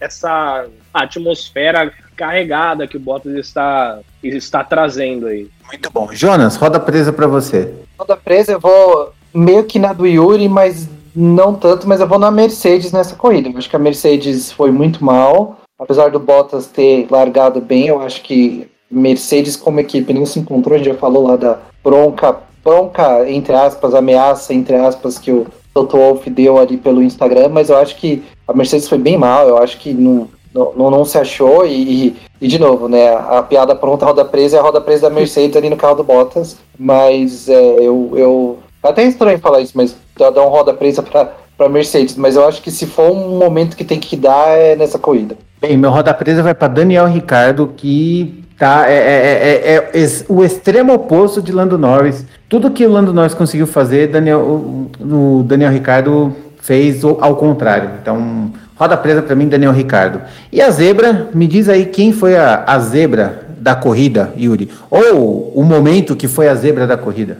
essa 0.00 0.66
atmosfera 0.94 1.92
carregada 2.20 2.86
que 2.86 2.98
o 2.98 3.00
Bottas 3.00 3.32
está, 3.32 3.98
está 4.22 4.62
trazendo 4.62 5.26
aí. 5.26 5.48
Muito 5.66 5.90
bom. 5.90 6.10
Jonas, 6.12 6.56
roda 6.56 6.78
presa 6.78 7.10
para 7.14 7.26
você. 7.26 7.72
Roda 7.98 8.14
presa, 8.14 8.52
eu 8.52 8.60
vou 8.60 9.14
meio 9.32 9.64
que 9.64 9.78
na 9.78 9.94
do 9.94 10.06
Yuri, 10.06 10.46
mas 10.46 10.86
não 11.16 11.54
tanto, 11.54 11.88
mas 11.88 11.98
eu 11.98 12.06
vou 12.06 12.18
na 12.18 12.30
Mercedes 12.30 12.92
nessa 12.92 13.16
corrida. 13.16 13.48
Eu 13.48 13.56
acho 13.56 13.70
que 13.70 13.76
a 13.76 13.78
Mercedes 13.78 14.52
foi 14.52 14.70
muito 14.70 15.02
mal. 15.02 15.60
Apesar 15.78 16.10
do 16.10 16.20
Bottas 16.20 16.66
ter 16.66 17.06
largado 17.10 17.58
bem, 17.58 17.86
eu 17.86 18.02
acho 18.02 18.20
que 18.20 18.68
Mercedes 18.90 19.56
como 19.56 19.80
equipe 19.80 20.12
não 20.12 20.26
se 20.26 20.38
encontrou. 20.38 20.74
A 20.74 20.78
gente 20.78 20.92
já 20.92 20.94
falou 20.94 21.26
lá 21.26 21.36
da 21.36 21.58
bronca, 21.82 22.36
bronca, 22.62 23.30
entre 23.30 23.54
aspas, 23.54 23.94
ameaça, 23.94 24.52
entre 24.52 24.76
aspas, 24.76 25.18
que 25.18 25.32
o 25.32 25.46
Toto 25.72 25.96
Wolff 25.96 26.28
deu 26.28 26.58
ali 26.58 26.76
pelo 26.76 27.02
Instagram, 27.02 27.48
mas 27.48 27.70
eu 27.70 27.78
acho 27.78 27.96
que 27.96 28.22
a 28.46 28.52
Mercedes 28.52 28.90
foi 28.90 28.98
bem 28.98 29.16
mal. 29.16 29.48
Eu 29.48 29.56
acho 29.56 29.78
que 29.78 29.94
não, 29.94 30.28
não, 30.54 30.72
não, 30.76 30.90
não 30.90 31.04
se 31.04 31.18
achou. 31.18 31.66
E, 31.66 32.16
e, 32.40 32.48
de 32.48 32.58
novo, 32.58 32.88
né? 32.88 33.14
A, 33.14 33.42
piada 33.42 33.74
pronta, 33.74 34.04
a 34.04 34.08
roda 34.08 34.24
presa 34.24 34.56
é 34.56 34.60
a 34.60 34.62
roda 34.62 34.80
presa 34.80 35.08
da 35.08 35.14
Mercedes 35.14 35.56
ali 35.56 35.70
no 35.70 35.76
carro 35.76 35.96
do 35.96 36.04
Bottas. 36.04 36.56
Mas 36.78 37.48
é, 37.48 37.76
eu, 37.78 38.12
eu. 38.14 38.58
Até 38.82 39.04
estranho 39.04 39.38
falar 39.38 39.60
isso, 39.60 39.72
mas 39.74 39.94
dar 40.16 40.30
uma 40.30 40.50
roda 40.50 40.72
presa 40.72 41.02
para 41.02 41.32
para 41.60 41.68
Mercedes, 41.68 42.16
mas 42.16 42.36
eu 42.36 42.48
acho 42.48 42.62
que 42.62 42.70
se 42.70 42.86
for 42.86 43.10
um 43.10 43.36
momento 43.36 43.76
que 43.76 43.84
tem 43.84 44.00
que 44.00 44.16
dar 44.16 44.48
é 44.48 44.74
nessa 44.74 44.98
corrida. 44.98 45.36
Bem, 45.60 45.76
meu 45.76 45.90
roda 45.90 46.14
presa 46.14 46.42
vai 46.42 46.54
para 46.54 46.68
Daniel 46.68 47.06
Ricardo, 47.06 47.74
que 47.76 48.42
tá 48.58 48.90
é, 48.90 48.94
é, 48.94 49.74
é, 49.74 50.02
é, 50.02 50.08
o 50.26 50.42
extremo 50.42 50.94
oposto 50.94 51.42
de 51.42 51.52
Lando 51.52 51.76
Norris. 51.76 52.24
Tudo 52.48 52.70
que 52.70 52.86
o 52.86 52.90
Lando 52.90 53.12
Norris 53.12 53.34
conseguiu 53.34 53.66
fazer, 53.66 54.06
Daniel, 54.06 54.40
o, 54.40 54.90
o 55.02 55.42
Daniel 55.42 55.70
Ricardo 55.70 56.34
fez 56.62 57.04
ao 57.04 57.36
contrário. 57.36 57.90
Então, 58.00 58.50
roda 58.80 58.96
presa 58.96 59.20
para 59.20 59.36
mim, 59.36 59.46
Daniel 59.46 59.72
Ricardo. 59.72 60.22
E 60.50 60.58
a 60.62 60.70
zebra, 60.70 61.28
me 61.34 61.46
diz 61.46 61.68
aí 61.68 61.84
quem 61.84 62.14
foi 62.14 62.34
a, 62.34 62.64
a 62.66 62.78
zebra 62.78 63.46
da 63.58 63.74
corrida, 63.74 64.32
Yuri? 64.34 64.70
Ou 64.90 65.52
o 65.54 65.62
momento 65.62 66.16
que 66.16 66.26
foi 66.26 66.48
a 66.48 66.54
zebra 66.54 66.86
da 66.86 66.96
corrida? 66.96 67.36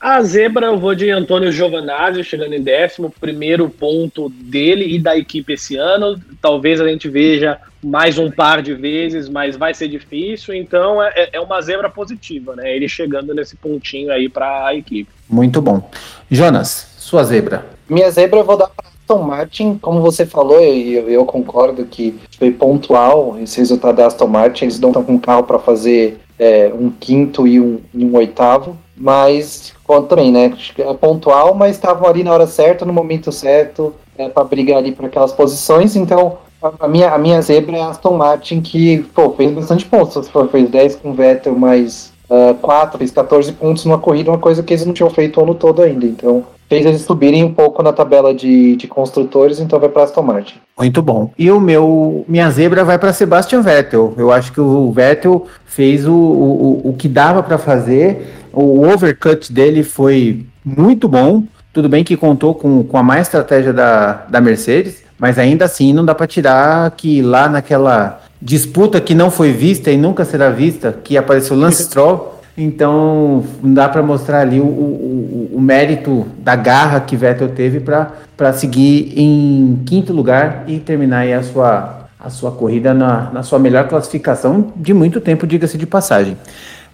A 0.00 0.20
zebra 0.22 0.66
eu 0.66 0.78
vou 0.78 0.92
de 0.94 1.08
Antônio 1.08 1.52
Giovanazzi, 1.52 2.24
chegando 2.24 2.54
em 2.54 2.62
décimo, 2.62 3.14
primeiro 3.20 3.68
ponto 3.68 4.30
dele 4.30 4.96
e 4.96 4.98
da 4.98 5.16
equipe 5.16 5.52
esse 5.52 5.76
ano. 5.76 6.20
Talvez 6.42 6.80
a 6.80 6.88
gente 6.88 7.08
veja 7.08 7.58
mais 7.80 8.18
um 8.18 8.28
par 8.28 8.60
de 8.60 8.74
vezes, 8.74 9.28
mas 9.28 9.56
vai 9.56 9.72
ser 9.72 9.86
difícil. 9.86 10.54
Então 10.54 11.00
é, 11.00 11.30
é 11.34 11.40
uma 11.40 11.60
zebra 11.60 11.88
positiva, 11.88 12.56
né? 12.56 12.74
Ele 12.74 12.88
chegando 12.88 13.32
nesse 13.32 13.54
pontinho 13.54 14.10
aí 14.10 14.28
para 14.28 14.66
a 14.66 14.74
equipe. 14.74 15.08
Muito 15.28 15.62
bom. 15.62 15.88
Jonas, 16.28 16.96
sua 16.98 17.22
zebra. 17.22 17.64
Minha 17.88 18.10
zebra 18.10 18.40
eu 18.40 18.44
vou 18.44 18.56
dar 18.56 18.68
para 18.68 18.90
Aston 19.10 19.22
Martin, 19.22 19.78
como 19.80 20.00
você 20.00 20.24
falou, 20.24 20.60
e 20.60 20.94
eu, 20.94 21.10
eu, 21.10 21.24
concordo 21.24 21.84
que 21.84 22.18
foi 22.38 22.50
pontual 22.52 23.36
esse 23.42 23.58
resultado 23.58 23.96
da 23.96 24.06
Aston 24.06 24.28
Martin. 24.28 24.64
Eles 24.64 24.78
não 24.78 24.90
estão 24.90 25.02
com 25.02 25.18
carro 25.18 25.42
para 25.42 25.58
fazer 25.58 26.20
é, 26.38 26.72
um 26.72 26.90
quinto 26.90 27.46
e 27.46 27.60
um, 27.60 27.80
um 27.94 28.16
oitavo, 28.16 28.76
mas 28.96 29.74
também, 30.08 30.30
né? 30.30 30.54
É 30.78 30.94
pontual, 30.94 31.52
mas 31.52 31.72
estavam 31.74 32.08
ali 32.08 32.22
na 32.22 32.32
hora 32.32 32.46
certa, 32.46 32.84
no 32.84 32.92
momento 32.92 33.32
certo, 33.32 33.92
é, 34.16 34.28
para 34.28 34.44
brigar 34.44 34.78
ali 34.78 34.92
para 34.92 35.08
aquelas 35.08 35.32
posições. 35.32 35.96
Então, 35.96 36.38
a, 36.78 36.86
minha, 36.86 37.10
a 37.10 37.18
minha 37.18 37.42
zebra 37.42 37.76
é 37.76 37.80
a 37.80 37.88
Aston 37.88 38.16
Martin, 38.16 38.60
que 38.60 38.98
pô, 39.12 39.30
fez 39.32 39.50
bastante 39.50 39.84
pontos. 39.86 40.30
Fez 40.52 40.70
10 40.70 40.96
com 40.96 41.10
o 41.10 41.14
Vettel, 41.14 41.56
mais 41.58 42.09
uh, 42.30 42.54
4, 42.54 42.98
fez 42.98 43.10
14 43.10 43.52
pontos 43.52 43.84
numa 43.84 43.98
corrida, 43.98 44.30
uma 44.30 44.38
coisa 44.38 44.62
que 44.62 44.72
eles 44.72 44.86
não 44.86 44.94
tinham 44.94 45.10
feito 45.10 45.40
o 45.40 45.42
ano 45.42 45.54
todo 45.54 45.82
ainda. 45.82 46.06
Então, 46.06 46.44
fez 46.68 46.86
eles 46.86 47.02
subirem 47.02 47.42
um 47.42 47.52
pouco 47.52 47.82
na 47.82 47.92
tabela 47.92 48.32
de, 48.32 48.76
de 48.76 48.86
construtores, 48.86 49.58
então 49.58 49.80
vai 49.80 49.88
para 49.88 50.04
Aston 50.04 50.22
Martin. 50.22 50.54
Muito 50.78 51.02
bom. 51.02 51.32
E 51.36 51.50
o 51.50 51.60
meu, 51.60 52.24
minha 52.28 52.48
zebra 52.50 52.84
vai 52.84 52.98
para 52.98 53.12
Sebastian 53.12 53.60
Vettel. 53.60 54.14
Eu 54.16 54.30
acho 54.30 54.52
que 54.52 54.60
o 54.60 54.92
Vettel 54.92 55.46
fez 55.66 56.06
o, 56.06 56.14
o, 56.14 56.90
o 56.90 56.92
que 56.94 57.08
dava 57.08 57.42
para 57.42 57.58
fazer. 57.58 58.34
O 58.52 58.86
overcut 58.86 59.52
dele 59.52 59.82
foi 59.82 60.46
muito 60.64 61.08
bom. 61.08 61.42
Tudo 61.72 61.88
bem 61.88 62.04
que 62.04 62.16
contou 62.16 62.54
com, 62.54 62.84
com 62.84 62.96
a 62.96 63.02
má 63.02 63.20
estratégia 63.20 63.72
da, 63.72 64.24
da 64.28 64.40
Mercedes, 64.40 65.02
mas 65.18 65.38
ainda 65.38 65.64
assim 65.64 65.92
não 65.92 66.04
dá 66.04 66.14
para 66.14 66.26
tirar 66.26 66.90
que 66.92 67.22
lá 67.22 67.48
naquela 67.48 68.20
disputa 68.40 69.00
que 69.00 69.14
não 69.14 69.30
foi 69.30 69.52
vista 69.52 69.90
e 69.90 69.96
nunca 69.96 70.24
será 70.24 70.50
vista, 70.50 70.92
que 70.92 71.16
apareceu 71.16 71.56
Lance 71.56 71.84
Stroll, 71.84 72.40
então 72.56 73.44
não 73.62 73.74
dá 73.74 73.88
para 73.88 74.02
mostrar 74.02 74.40
ali 74.40 74.60
o, 74.60 74.64
o, 74.64 75.50
o, 75.54 75.60
mérito 75.60 76.26
da 76.38 76.56
garra 76.56 77.00
que 77.00 77.16
Vettel 77.16 77.50
teve 77.50 77.80
para 77.80 78.52
seguir 78.52 79.12
em 79.16 79.82
quinto 79.86 80.12
lugar 80.12 80.64
e 80.66 80.78
terminar 80.78 81.26
a 81.28 81.42
sua, 81.42 82.08
a 82.18 82.28
sua 82.30 82.50
corrida 82.50 82.92
na, 82.92 83.30
na 83.30 83.42
sua 83.42 83.58
melhor 83.58 83.88
classificação 83.88 84.72
de 84.76 84.92
muito 84.92 85.20
tempo, 85.20 85.46
diga-se 85.46 85.78
de 85.78 85.86
passagem. 85.86 86.36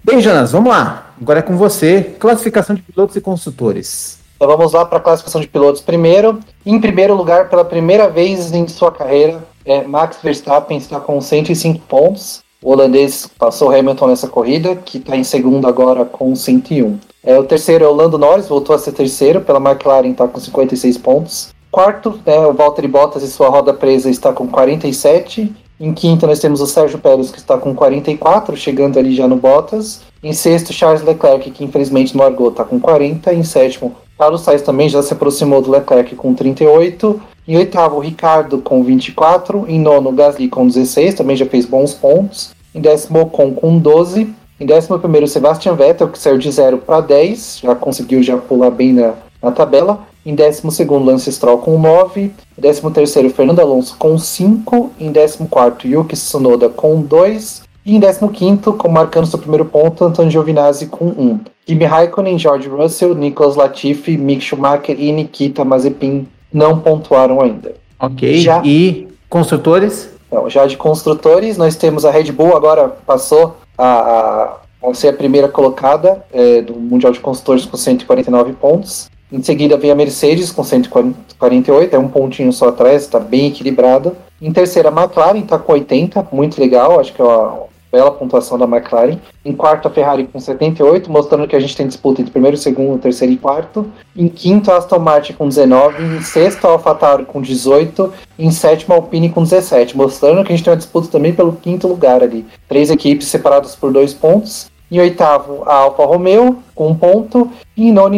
Bem, 0.04 0.20
Jonas, 0.20 0.52
vamos 0.52 0.70
lá. 0.70 1.10
Agora 1.20 1.40
é 1.40 1.42
com 1.42 1.56
você. 1.56 2.14
Classificação 2.20 2.76
de 2.76 2.82
pilotos 2.82 3.16
e 3.16 3.20
construtores. 3.20 4.20
Então 4.36 4.46
vamos 4.46 4.72
lá 4.72 4.84
para 4.84 4.98
a 4.98 5.00
classificação 5.00 5.40
de 5.40 5.48
pilotos 5.48 5.80
primeiro. 5.80 6.38
Em 6.64 6.80
primeiro 6.80 7.14
lugar, 7.14 7.48
pela 7.48 7.64
primeira 7.64 8.08
vez 8.08 8.52
em 8.52 8.68
sua 8.68 8.92
carreira, 8.92 9.40
é 9.66 9.82
Max 9.82 10.18
Verstappen 10.22 10.78
está 10.78 11.00
com 11.00 11.20
105 11.20 11.80
pontos. 11.86 12.40
O 12.62 12.70
holandês 12.70 13.28
passou 13.38 13.70
Hamilton 13.70 14.06
nessa 14.06 14.28
corrida, 14.28 14.74
que 14.76 14.98
está 14.98 15.16
em 15.16 15.24
segundo 15.24 15.68
agora 15.68 16.04
com 16.04 16.34
101. 16.34 16.98
É, 17.22 17.38
o 17.38 17.44
terceiro 17.44 17.84
é 17.84 17.88
o 17.88 17.92
Lando 17.92 18.16
Norris, 18.16 18.48
voltou 18.48 18.74
a 18.74 18.78
ser 18.78 18.92
terceiro, 18.92 19.40
pela 19.40 19.58
McLaren 19.58 20.10
está 20.10 20.26
com 20.26 20.40
56 20.40 20.96
pontos. 20.98 21.54
Quarto, 21.70 22.18
é, 22.24 22.38
o 22.38 22.52
Valtteri 22.52 22.88
Bottas 22.88 23.22
e 23.22 23.28
sua 23.28 23.48
roda 23.48 23.74
presa 23.74 24.08
está 24.08 24.32
com 24.32 24.46
47. 24.48 25.54
Em 25.78 25.92
quinto, 25.92 26.26
nós 26.26 26.38
temos 26.38 26.60
o 26.60 26.66
Sérgio 26.66 26.98
Pérez, 26.98 27.30
que 27.30 27.38
está 27.38 27.58
com 27.58 27.74
44, 27.74 28.56
chegando 28.56 28.98
ali 28.98 29.14
já 29.14 29.28
no 29.28 29.36
Bottas. 29.36 30.00
Em 30.22 30.32
sexto, 30.32 30.72
Charles 30.72 31.02
Leclerc, 31.02 31.50
que 31.50 31.64
infelizmente 31.64 32.16
não 32.16 32.24
largou, 32.24 32.48
está 32.48 32.64
com 32.64 32.80
40. 32.80 33.34
Em 33.34 33.42
sétimo, 33.42 33.94
Carlos 34.18 34.40
Sainz 34.40 34.62
também 34.62 34.88
já 34.88 35.02
se 35.02 35.12
aproximou 35.12 35.60
do 35.60 35.70
Leclerc 35.70 36.14
com 36.16 36.34
38. 36.34 37.20
Em 37.46 37.56
oitavo, 37.56 38.00
Ricardo 38.00 38.58
com 38.58 38.82
24. 38.82 39.66
Em 39.68 39.78
nono, 39.78 40.10
Gasly 40.10 40.48
com 40.48 40.66
16, 40.66 41.14
também 41.14 41.36
já 41.36 41.46
fez 41.46 41.66
bons 41.66 41.94
pontos. 41.94 42.54
Em 42.74 42.80
décimo, 42.80 43.20
Ocon 43.20 43.52
com 43.52 43.78
12. 43.78 44.34
Em 44.58 44.66
décimo 44.66 44.98
primeiro, 44.98 45.28
Sebastian 45.28 45.74
Vettel, 45.74 46.08
que 46.08 46.18
saiu 46.18 46.38
de 46.38 46.50
0 46.50 46.78
para 46.78 47.00
10, 47.00 47.60
já 47.62 47.74
conseguiu 47.74 48.22
já 48.22 48.38
pular 48.38 48.70
bem 48.70 48.94
na, 48.94 49.14
na 49.42 49.52
tabela. 49.52 50.00
Em 50.24 50.34
12, 50.34 50.62
Lance 51.04 51.30
Stroll 51.30 51.58
com 51.58 51.78
9. 51.78 52.32
Em 52.58 52.90
13, 52.90 53.28
Fernando 53.30 53.60
Alonso 53.60 53.96
com 53.98 54.18
5. 54.18 54.92
Em 54.98 55.12
14, 55.12 55.88
Yuki 55.88 56.16
Tsunoda 56.16 56.68
com 56.68 57.00
2. 57.00 57.62
E 57.84 57.94
em 57.94 58.00
15, 58.00 58.60
marcando 58.90 59.26
seu 59.26 59.38
primeiro 59.38 59.66
ponto, 59.66 60.04
Antônio 60.04 60.32
Giovinazzi 60.32 60.86
com 60.86 61.04
1. 61.06 61.55
Kimi 61.66 61.84
Raikkonen, 61.84 62.38
George 62.38 62.68
Russell, 62.68 63.14
Nicolas 63.16 63.56
Latifi, 63.56 64.16
Mick 64.16 64.40
Schumacher 64.40 64.98
e 64.98 65.10
Nikita 65.10 65.64
Mazepin 65.64 66.28
não 66.52 66.78
pontuaram 66.78 67.40
ainda. 67.40 67.74
Ok. 67.98 68.38
Já... 68.38 68.62
E 68.64 69.08
construtores? 69.28 70.08
Então, 70.28 70.48
já 70.48 70.64
de 70.64 70.76
construtores, 70.76 71.58
nós 71.58 71.74
temos 71.74 72.04
a 72.04 72.10
Red 72.10 72.30
Bull, 72.30 72.56
agora 72.56 72.88
passou 73.04 73.56
a, 73.76 73.84
a, 73.84 74.88
a 74.88 74.94
ser 74.94 75.08
a 75.08 75.12
primeira 75.12 75.48
colocada 75.48 76.24
é, 76.32 76.62
do 76.62 76.74
Mundial 76.74 77.12
de 77.12 77.18
Construtores 77.18 77.66
com 77.66 77.76
149 77.76 78.52
pontos. 78.52 79.10
Em 79.32 79.42
seguida 79.42 79.76
vem 79.76 79.90
a 79.90 79.94
Mercedes 79.94 80.52
com 80.52 80.62
148, 80.62 81.96
é 81.96 81.98
um 81.98 82.06
pontinho 82.06 82.52
só 82.52 82.68
atrás, 82.68 83.02
está 83.02 83.18
bem 83.18 83.48
equilibrada. 83.48 84.14
Em 84.40 84.52
terceira, 84.52 84.88
a 84.88 84.92
McLaren 84.92 85.40
está 85.40 85.58
com 85.58 85.72
80, 85.72 86.28
muito 86.30 86.60
legal, 86.60 87.00
acho 87.00 87.12
que 87.12 87.20
é 87.20 87.24
uma 87.24 87.65
bela 87.90 88.10
pontuação 88.10 88.58
da 88.58 88.64
McLaren. 88.64 89.18
Em 89.44 89.52
quarto, 89.52 89.88
a 89.88 89.90
Ferrari 89.90 90.24
com 90.24 90.38
78, 90.38 91.10
mostrando 91.10 91.46
que 91.46 91.56
a 91.56 91.60
gente 91.60 91.76
tem 91.76 91.86
disputa 91.86 92.20
entre 92.20 92.32
primeiro, 92.32 92.56
segundo, 92.56 93.00
terceiro 93.00 93.32
e 93.32 93.36
quarto. 93.36 93.86
Em 94.16 94.28
quinto, 94.28 94.70
a 94.70 94.76
Aston 94.76 94.98
Martin 94.98 95.32
com 95.34 95.48
19. 95.48 96.02
Em 96.02 96.20
sexto, 96.22 96.66
a 96.66 96.70
AlphaTauri 96.70 97.24
com 97.24 97.40
18. 97.40 98.12
Em 98.38 98.50
sétimo, 98.50 98.94
a 98.94 98.96
Alpine 98.96 99.30
com 99.30 99.42
17, 99.42 99.96
mostrando 99.96 100.44
que 100.44 100.52
a 100.52 100.56
gente 100.56 100.64
tem 100.64 100.72
uma 100.72 100.76
disputa 100.76 101.08
também 101.08 101.32
pelo 101.32 101.52
quinto 101.52 101.88
lugar 101.88 102.22
ali. 102.22 102.44
Três 102.68 102.90
equipes 102.90 103.28
separadas 103.28 103.74
por 103.74 103.92
dois 103.92 104.12
pontos. 104.12 104.70
Em 104.90 105.00
oitavo, 105.00 105.64
a 105.66 105.74
Alfa 105.74 106.04
Romeo, 106.04 106.58
com 106.74 106.88
um 106.88 106.94
ponto. 106.94 107.50
E 107.76 107.88
em 107.88 107.92
nono, 107.92 108.16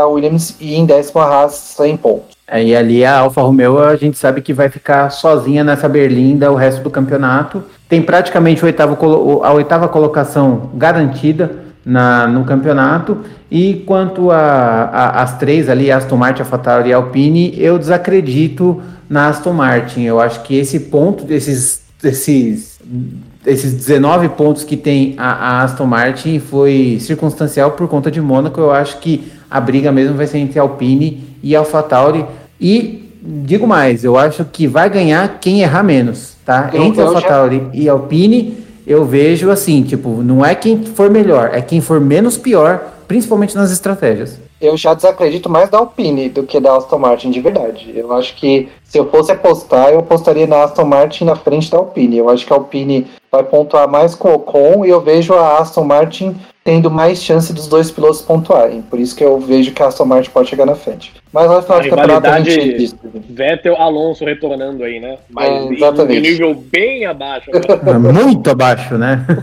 a 0.00 0.06
Williams. 0.06 0.56
E 0.60 0.74
em 0.74 0.86
décimo, 0.86 1.20
a 1.20 1.26
Haas, 1.26 1.54
sem 1.54 1.96
pontos. 1.96 2.36
É, 2.48 2.62
e 2.62 2.76
ali 2.76 3.04
a 3.04 3.18
Alfa 3.18 3.42
Romeo 3.42 3.78
a 3.78 3.96
gente 3.96 4.16
sabe 4.16 4.40
que 4.40 4.52
vai 4.52 4.68
ficar 4.68 5.10
sozinha 5.10 5.64
nessa 5.64 5.88
berlinda 5.88 6.50
o 6.50 6.54
resto 6.54 6.80
do 6.80 6.90
campeonato. 6.90 7.64
Tem 7.88 8.02
praticamente 8.02 8.62
o 8.62 8.66
oitavo, 8.66 9.44
a 9.44 9.52
oitava 9.52 9.88
colocação 9.88 10.70
garantida 10.74 11.64
na, 11.84 12.26
no 12.26 12.44
campeonato. 12.44 13.18
E 13.48 13.84
quanto 13.86 14.30
às 14.32 15.38
três 15.38 15.68
ali, 15.68 15.90
Aston 15.90 16.16
Martin, 16.16 16.42
AlphaTauri 16.42 16.90
e 16.90 16.92
Alpine, 16.92 17.54
eu 17.56 17.78
desacredito 17.78 18.82
na 19.08 19.28
Aston 19.28 19.52
Martin. 19.52 20.02
Eu 20.02 20.20
acho 20.20 20.42
que 20.42 20.56
esse 20.56 20.80
ponto 20.80 21.24
desses, 21.24 21.82
desses 22.02 22.76
esses 23.46 23.74
19 23.74 24.30
pontos 24.30 24.64
que 24.64 24.76
tem 24.76 25.14
a, 25.16 25.30
a, 25.30 25.62
Aston 25.62 25.86
Martin 25.86 26.40
foi 26.40 26.98
circunstancial 27.00 27.70
por 27.72 27.86
conta 27.86 28.10
de 28.10 28.20
Mônaco. 28.20 28.60
Eu 28.60 28.72
acho 28.72 28.98
que 28.98 29.30
a 29.48 29.60
briga 29.60 29.92
mesmo 29.92 30.16
vai 30.16 30.26
ser 30.26 30.38
entre 30.38 30.58
Alpine 30.58 31.22
e 31.40 31.54
AlphaTauri. 31.54 32.26
E 32.60 33.05
digo 33.26 33.66
mais, 33.66 34.04
eu 34.04 34.16
acho 34.16 34.44
que 34.44 34.66
vai 34.66 34.88
ganhar 34.88 35.38
quem 35.40 35.60
errar 35.60 35.82
menos, 35.82 36.36
tá? 36.44 36.70
Eu, 36.72 36.84
entre 36.84 37.02
AlphaTauri 37.02 37.58
já... 37.58 37.70
e 37.72 37.88
Alpine, 37.88 38.64
eu 38.86 39.04
vejo 39.04 39.50
assim, 39.50 39.82
tipo, 39.82 40.22
não 40.22 40.44
é 40.44 40.54
quem 40.54 40.84
for 40.84 41.10
melhor, 41.10 41.50
é 41.52 41.60
quem 41.60 41.80
for 41.80 42.00
menos 42.00 42.38
pior, 42.38 42.92
principalmente 43.08 43.54
nas 43.54 43.70
estratégias 43.70 44.38
eu 44.60 44.76
já 44.76 44.94
desacredito 44.94 45.50
mais 45.50 45.68
da 45.68 45.78
Alpine 45.78 46.28
do 46.28 46.42
que 46.42 46.58
da 46.58 46.76
Aston 46.76 46.98
Martin 46.98 47.30
de 47.30 47.40
verdade. 47.40 47.92
Eu 47.94 48.12
acho 48.12 48.34
que 48.36 48.68
se 48.84 48.98
eu 48.98 49.10
fosse 49.10 49.32
apostar, 49.32 49.90
eu 49.90 49.98
apostaria 49.98 50.46
na 50.46 50.64
Aston 50.64 50.84
Martin 50.84 51.24
na 51.24 51.36
frente 51.36 51.70
da 51.70 51.78
Alpine. 51.78 52.18
Eu 52.18 52.30
acho 52.30 52.46
que 52.46 52.52
a 52.52 52.56
Alpine 52.56 53.06
vai 53.30 53.42
pontuar 53.42 53.88
mais 53.88 54.14
com 54.14 54.28
o 54.28 54.34
Ocon 54.34 54.84
e 54.84 54.90
eu 54.90 55.00
vejo 55.00 55.34
a 55.34 55.58
Aston 55.58 55.84
Martin 55.84 56.36
tendo 56.66 56.90
mais 56.90 57.22
chance 57.22 57.52
dos 57.52 57.68
dois 57.68 57.92
pilotos 57.92 58.20
pontuarem. 58.20 58.82
Por 58.82 58.98
isso 58.98 59.14
que 59.14 59.22
eu 59.22 59.38
vejo 59.38 59.70
que 59.70 59.80
a 59.80 59.86
Aston 59.86 60.04
Martin 60.04 60.30
pode 60.30 60.50
chegar 60.50 60.66
na 60.66 60.74
frente. 60.74 61.14
Mas 61.32 61.48
no 61.48 61.62
final 61.62 61.80
de 61.80 61.88
campeonato 61.88 62.26
a 62.26 62.40
gente 62.40 62.76
diz. 62.76 62.96
Vettel 63.30 63.80
Alonso 63.80 64.24
retornando 64.24 64.82
aí, 64.82 64.98
né? 64.98 65.16
Mas 65.30 65.48
é, 65.48 65.72
exatamente. 65.72 66.20
nível 66.20 66.54
bem 66.54 67.06
abaixo. 67.06 67.52
Né? 67.52 68.12
Muito 68.12 68.50
abaixo, 68.50 68.98
né? 68.98 69.24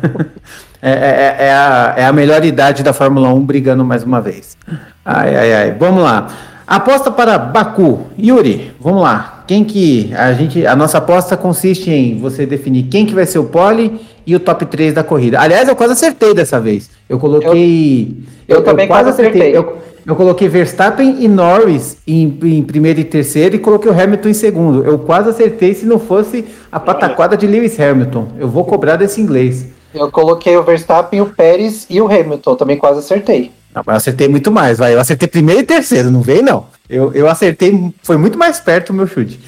É, 0.85 0.91
é, 0.91 1.45
é, 1.45 1.51
a, 1.53 1.93
é 1.95 2.05
a 2.05 2.11
melhor 2.11 2.43
idade 2.43 2.83
da 2.83 2.91
Fórmula 2.91 3.33
1 3.33 3.45
brigando 3.45 3.85
mais 3.85 4.03
uma 4.03 4.19
vez. 4.19 4.57
Ai, 5.05 5.33
ai, 5.33 5.53
ai. 5.53 5.71
Vamos 5.79 6.03
lá. 6.03 6.27
Aposta 6.67 7.09
para 7.09 7.37
Baku. 7.37 8.07
Yuri, 8.19 8.73
vamos 8.81 9.01
lá. 9.01 9.45
Quem 9.47 9.63
que 9.63 10.13
a 10.13 10.33
gente, 10.33 10.67
a 10.67 10.75
nossa 10.75 10.97
aposta 10.97 11.37
consiste 11.37 11.89
em 11.89 12.17
você 12.17 12.45
definir 12.45 12.83
quem 12.83 13.05
que 13.05 13.15
vai 13.15 13.25
ser 13.25 13.39
o 13.39 13.45
pole 13.45 13.97
e 14.25 14.35
o 14.35 14.39
top 14.39 14.65
3 14.65 14.93
da 14.93 15.03
corrida. 15.03 15.39
Aliás, 15.39 15.67
eu 15.67 15.75
quase 15.75 15.93
acertei 15.93 16.33
dessa 16.33 16.59
vez. 16.59 16.89
Eu 17.07 17.19
coloquei. 17.19 18.23
Eu, 18.47 18.55
eu, 18.55 18.57
eu 18.57 18.63
também 18.63 18.87
quase 18.87 19.09
acertei. 19.09 19.55
Eu, 19.55 19.77
eu 20.05 20.15
coloquei 20.15 20.49
Verstappen 20.49 21.23
e 21.23 21.27
Norris 21.27 21.97
em, 22.05 22.37
em, 22.43 22.63
primeiro 22.63 22.99
e 22.99 23.03
terceiro 23.05 23.55
e 23.55 23.59
coloquei 23.59 23.89
o 23.89 23.99
Hamilton 23.99 24.29
em 24.29 24.33
segundo. 24.33 24.83
Eu 24.83 24.99
quase 24.99 25.29
acertei 25.29 25.73
se 25.73 25.85
não 25.85 25.97
fosse 25.97 26.45
a 26.71 26.79
pataquada 26.79 27.37
de 27.37 27.47
Lewis 27.47 27.79
Hamilton. 27.79 28.27
Eu 28.37 28.49
vou 28.49 28.65
cobrar 28.65 28.97
desse 28.97 29.21
inglês. 29.21 29.67
Eu 29.93 30.11
coloquei 30.11 30.57
o 30.57 30.63
Verstappen, 30.63 31.21
o 31.21 31.27
Pérez 31.27 31.85
e 31.89 32.01
o 32.01 32.07
Hamilton. 32.07 32.55
Também 32.55 32.77
quase 32.77 32.99
acertei. 32.99 33.51
Não, 33.73 33.81
mas 33.85 33.93
eu 33.93 33.97
acertei 33.97 34.27
muito 34.27 34.51
mais, 34.51 34.77
vai. 34.77 34.93
Eu 34.93 34.99
acertei 34.99 35.27
primeiro 35.27 35.61
e 35.61 35.63
terceiro, 35.63 36.11
não 36.11 36.21
veio, 36.21 36.43
não. 36.43 36.65
Eu, 36.89 37.13
eu 37.13 37.27
acertei, 37.29 37.93
foi 38.03 38.17
muito 38.17 38.37
mais 38.37 38.59
perto 38.59 38.89
o 38.89 38.93
meu 38.93 39.07
chute. 39.07 39.39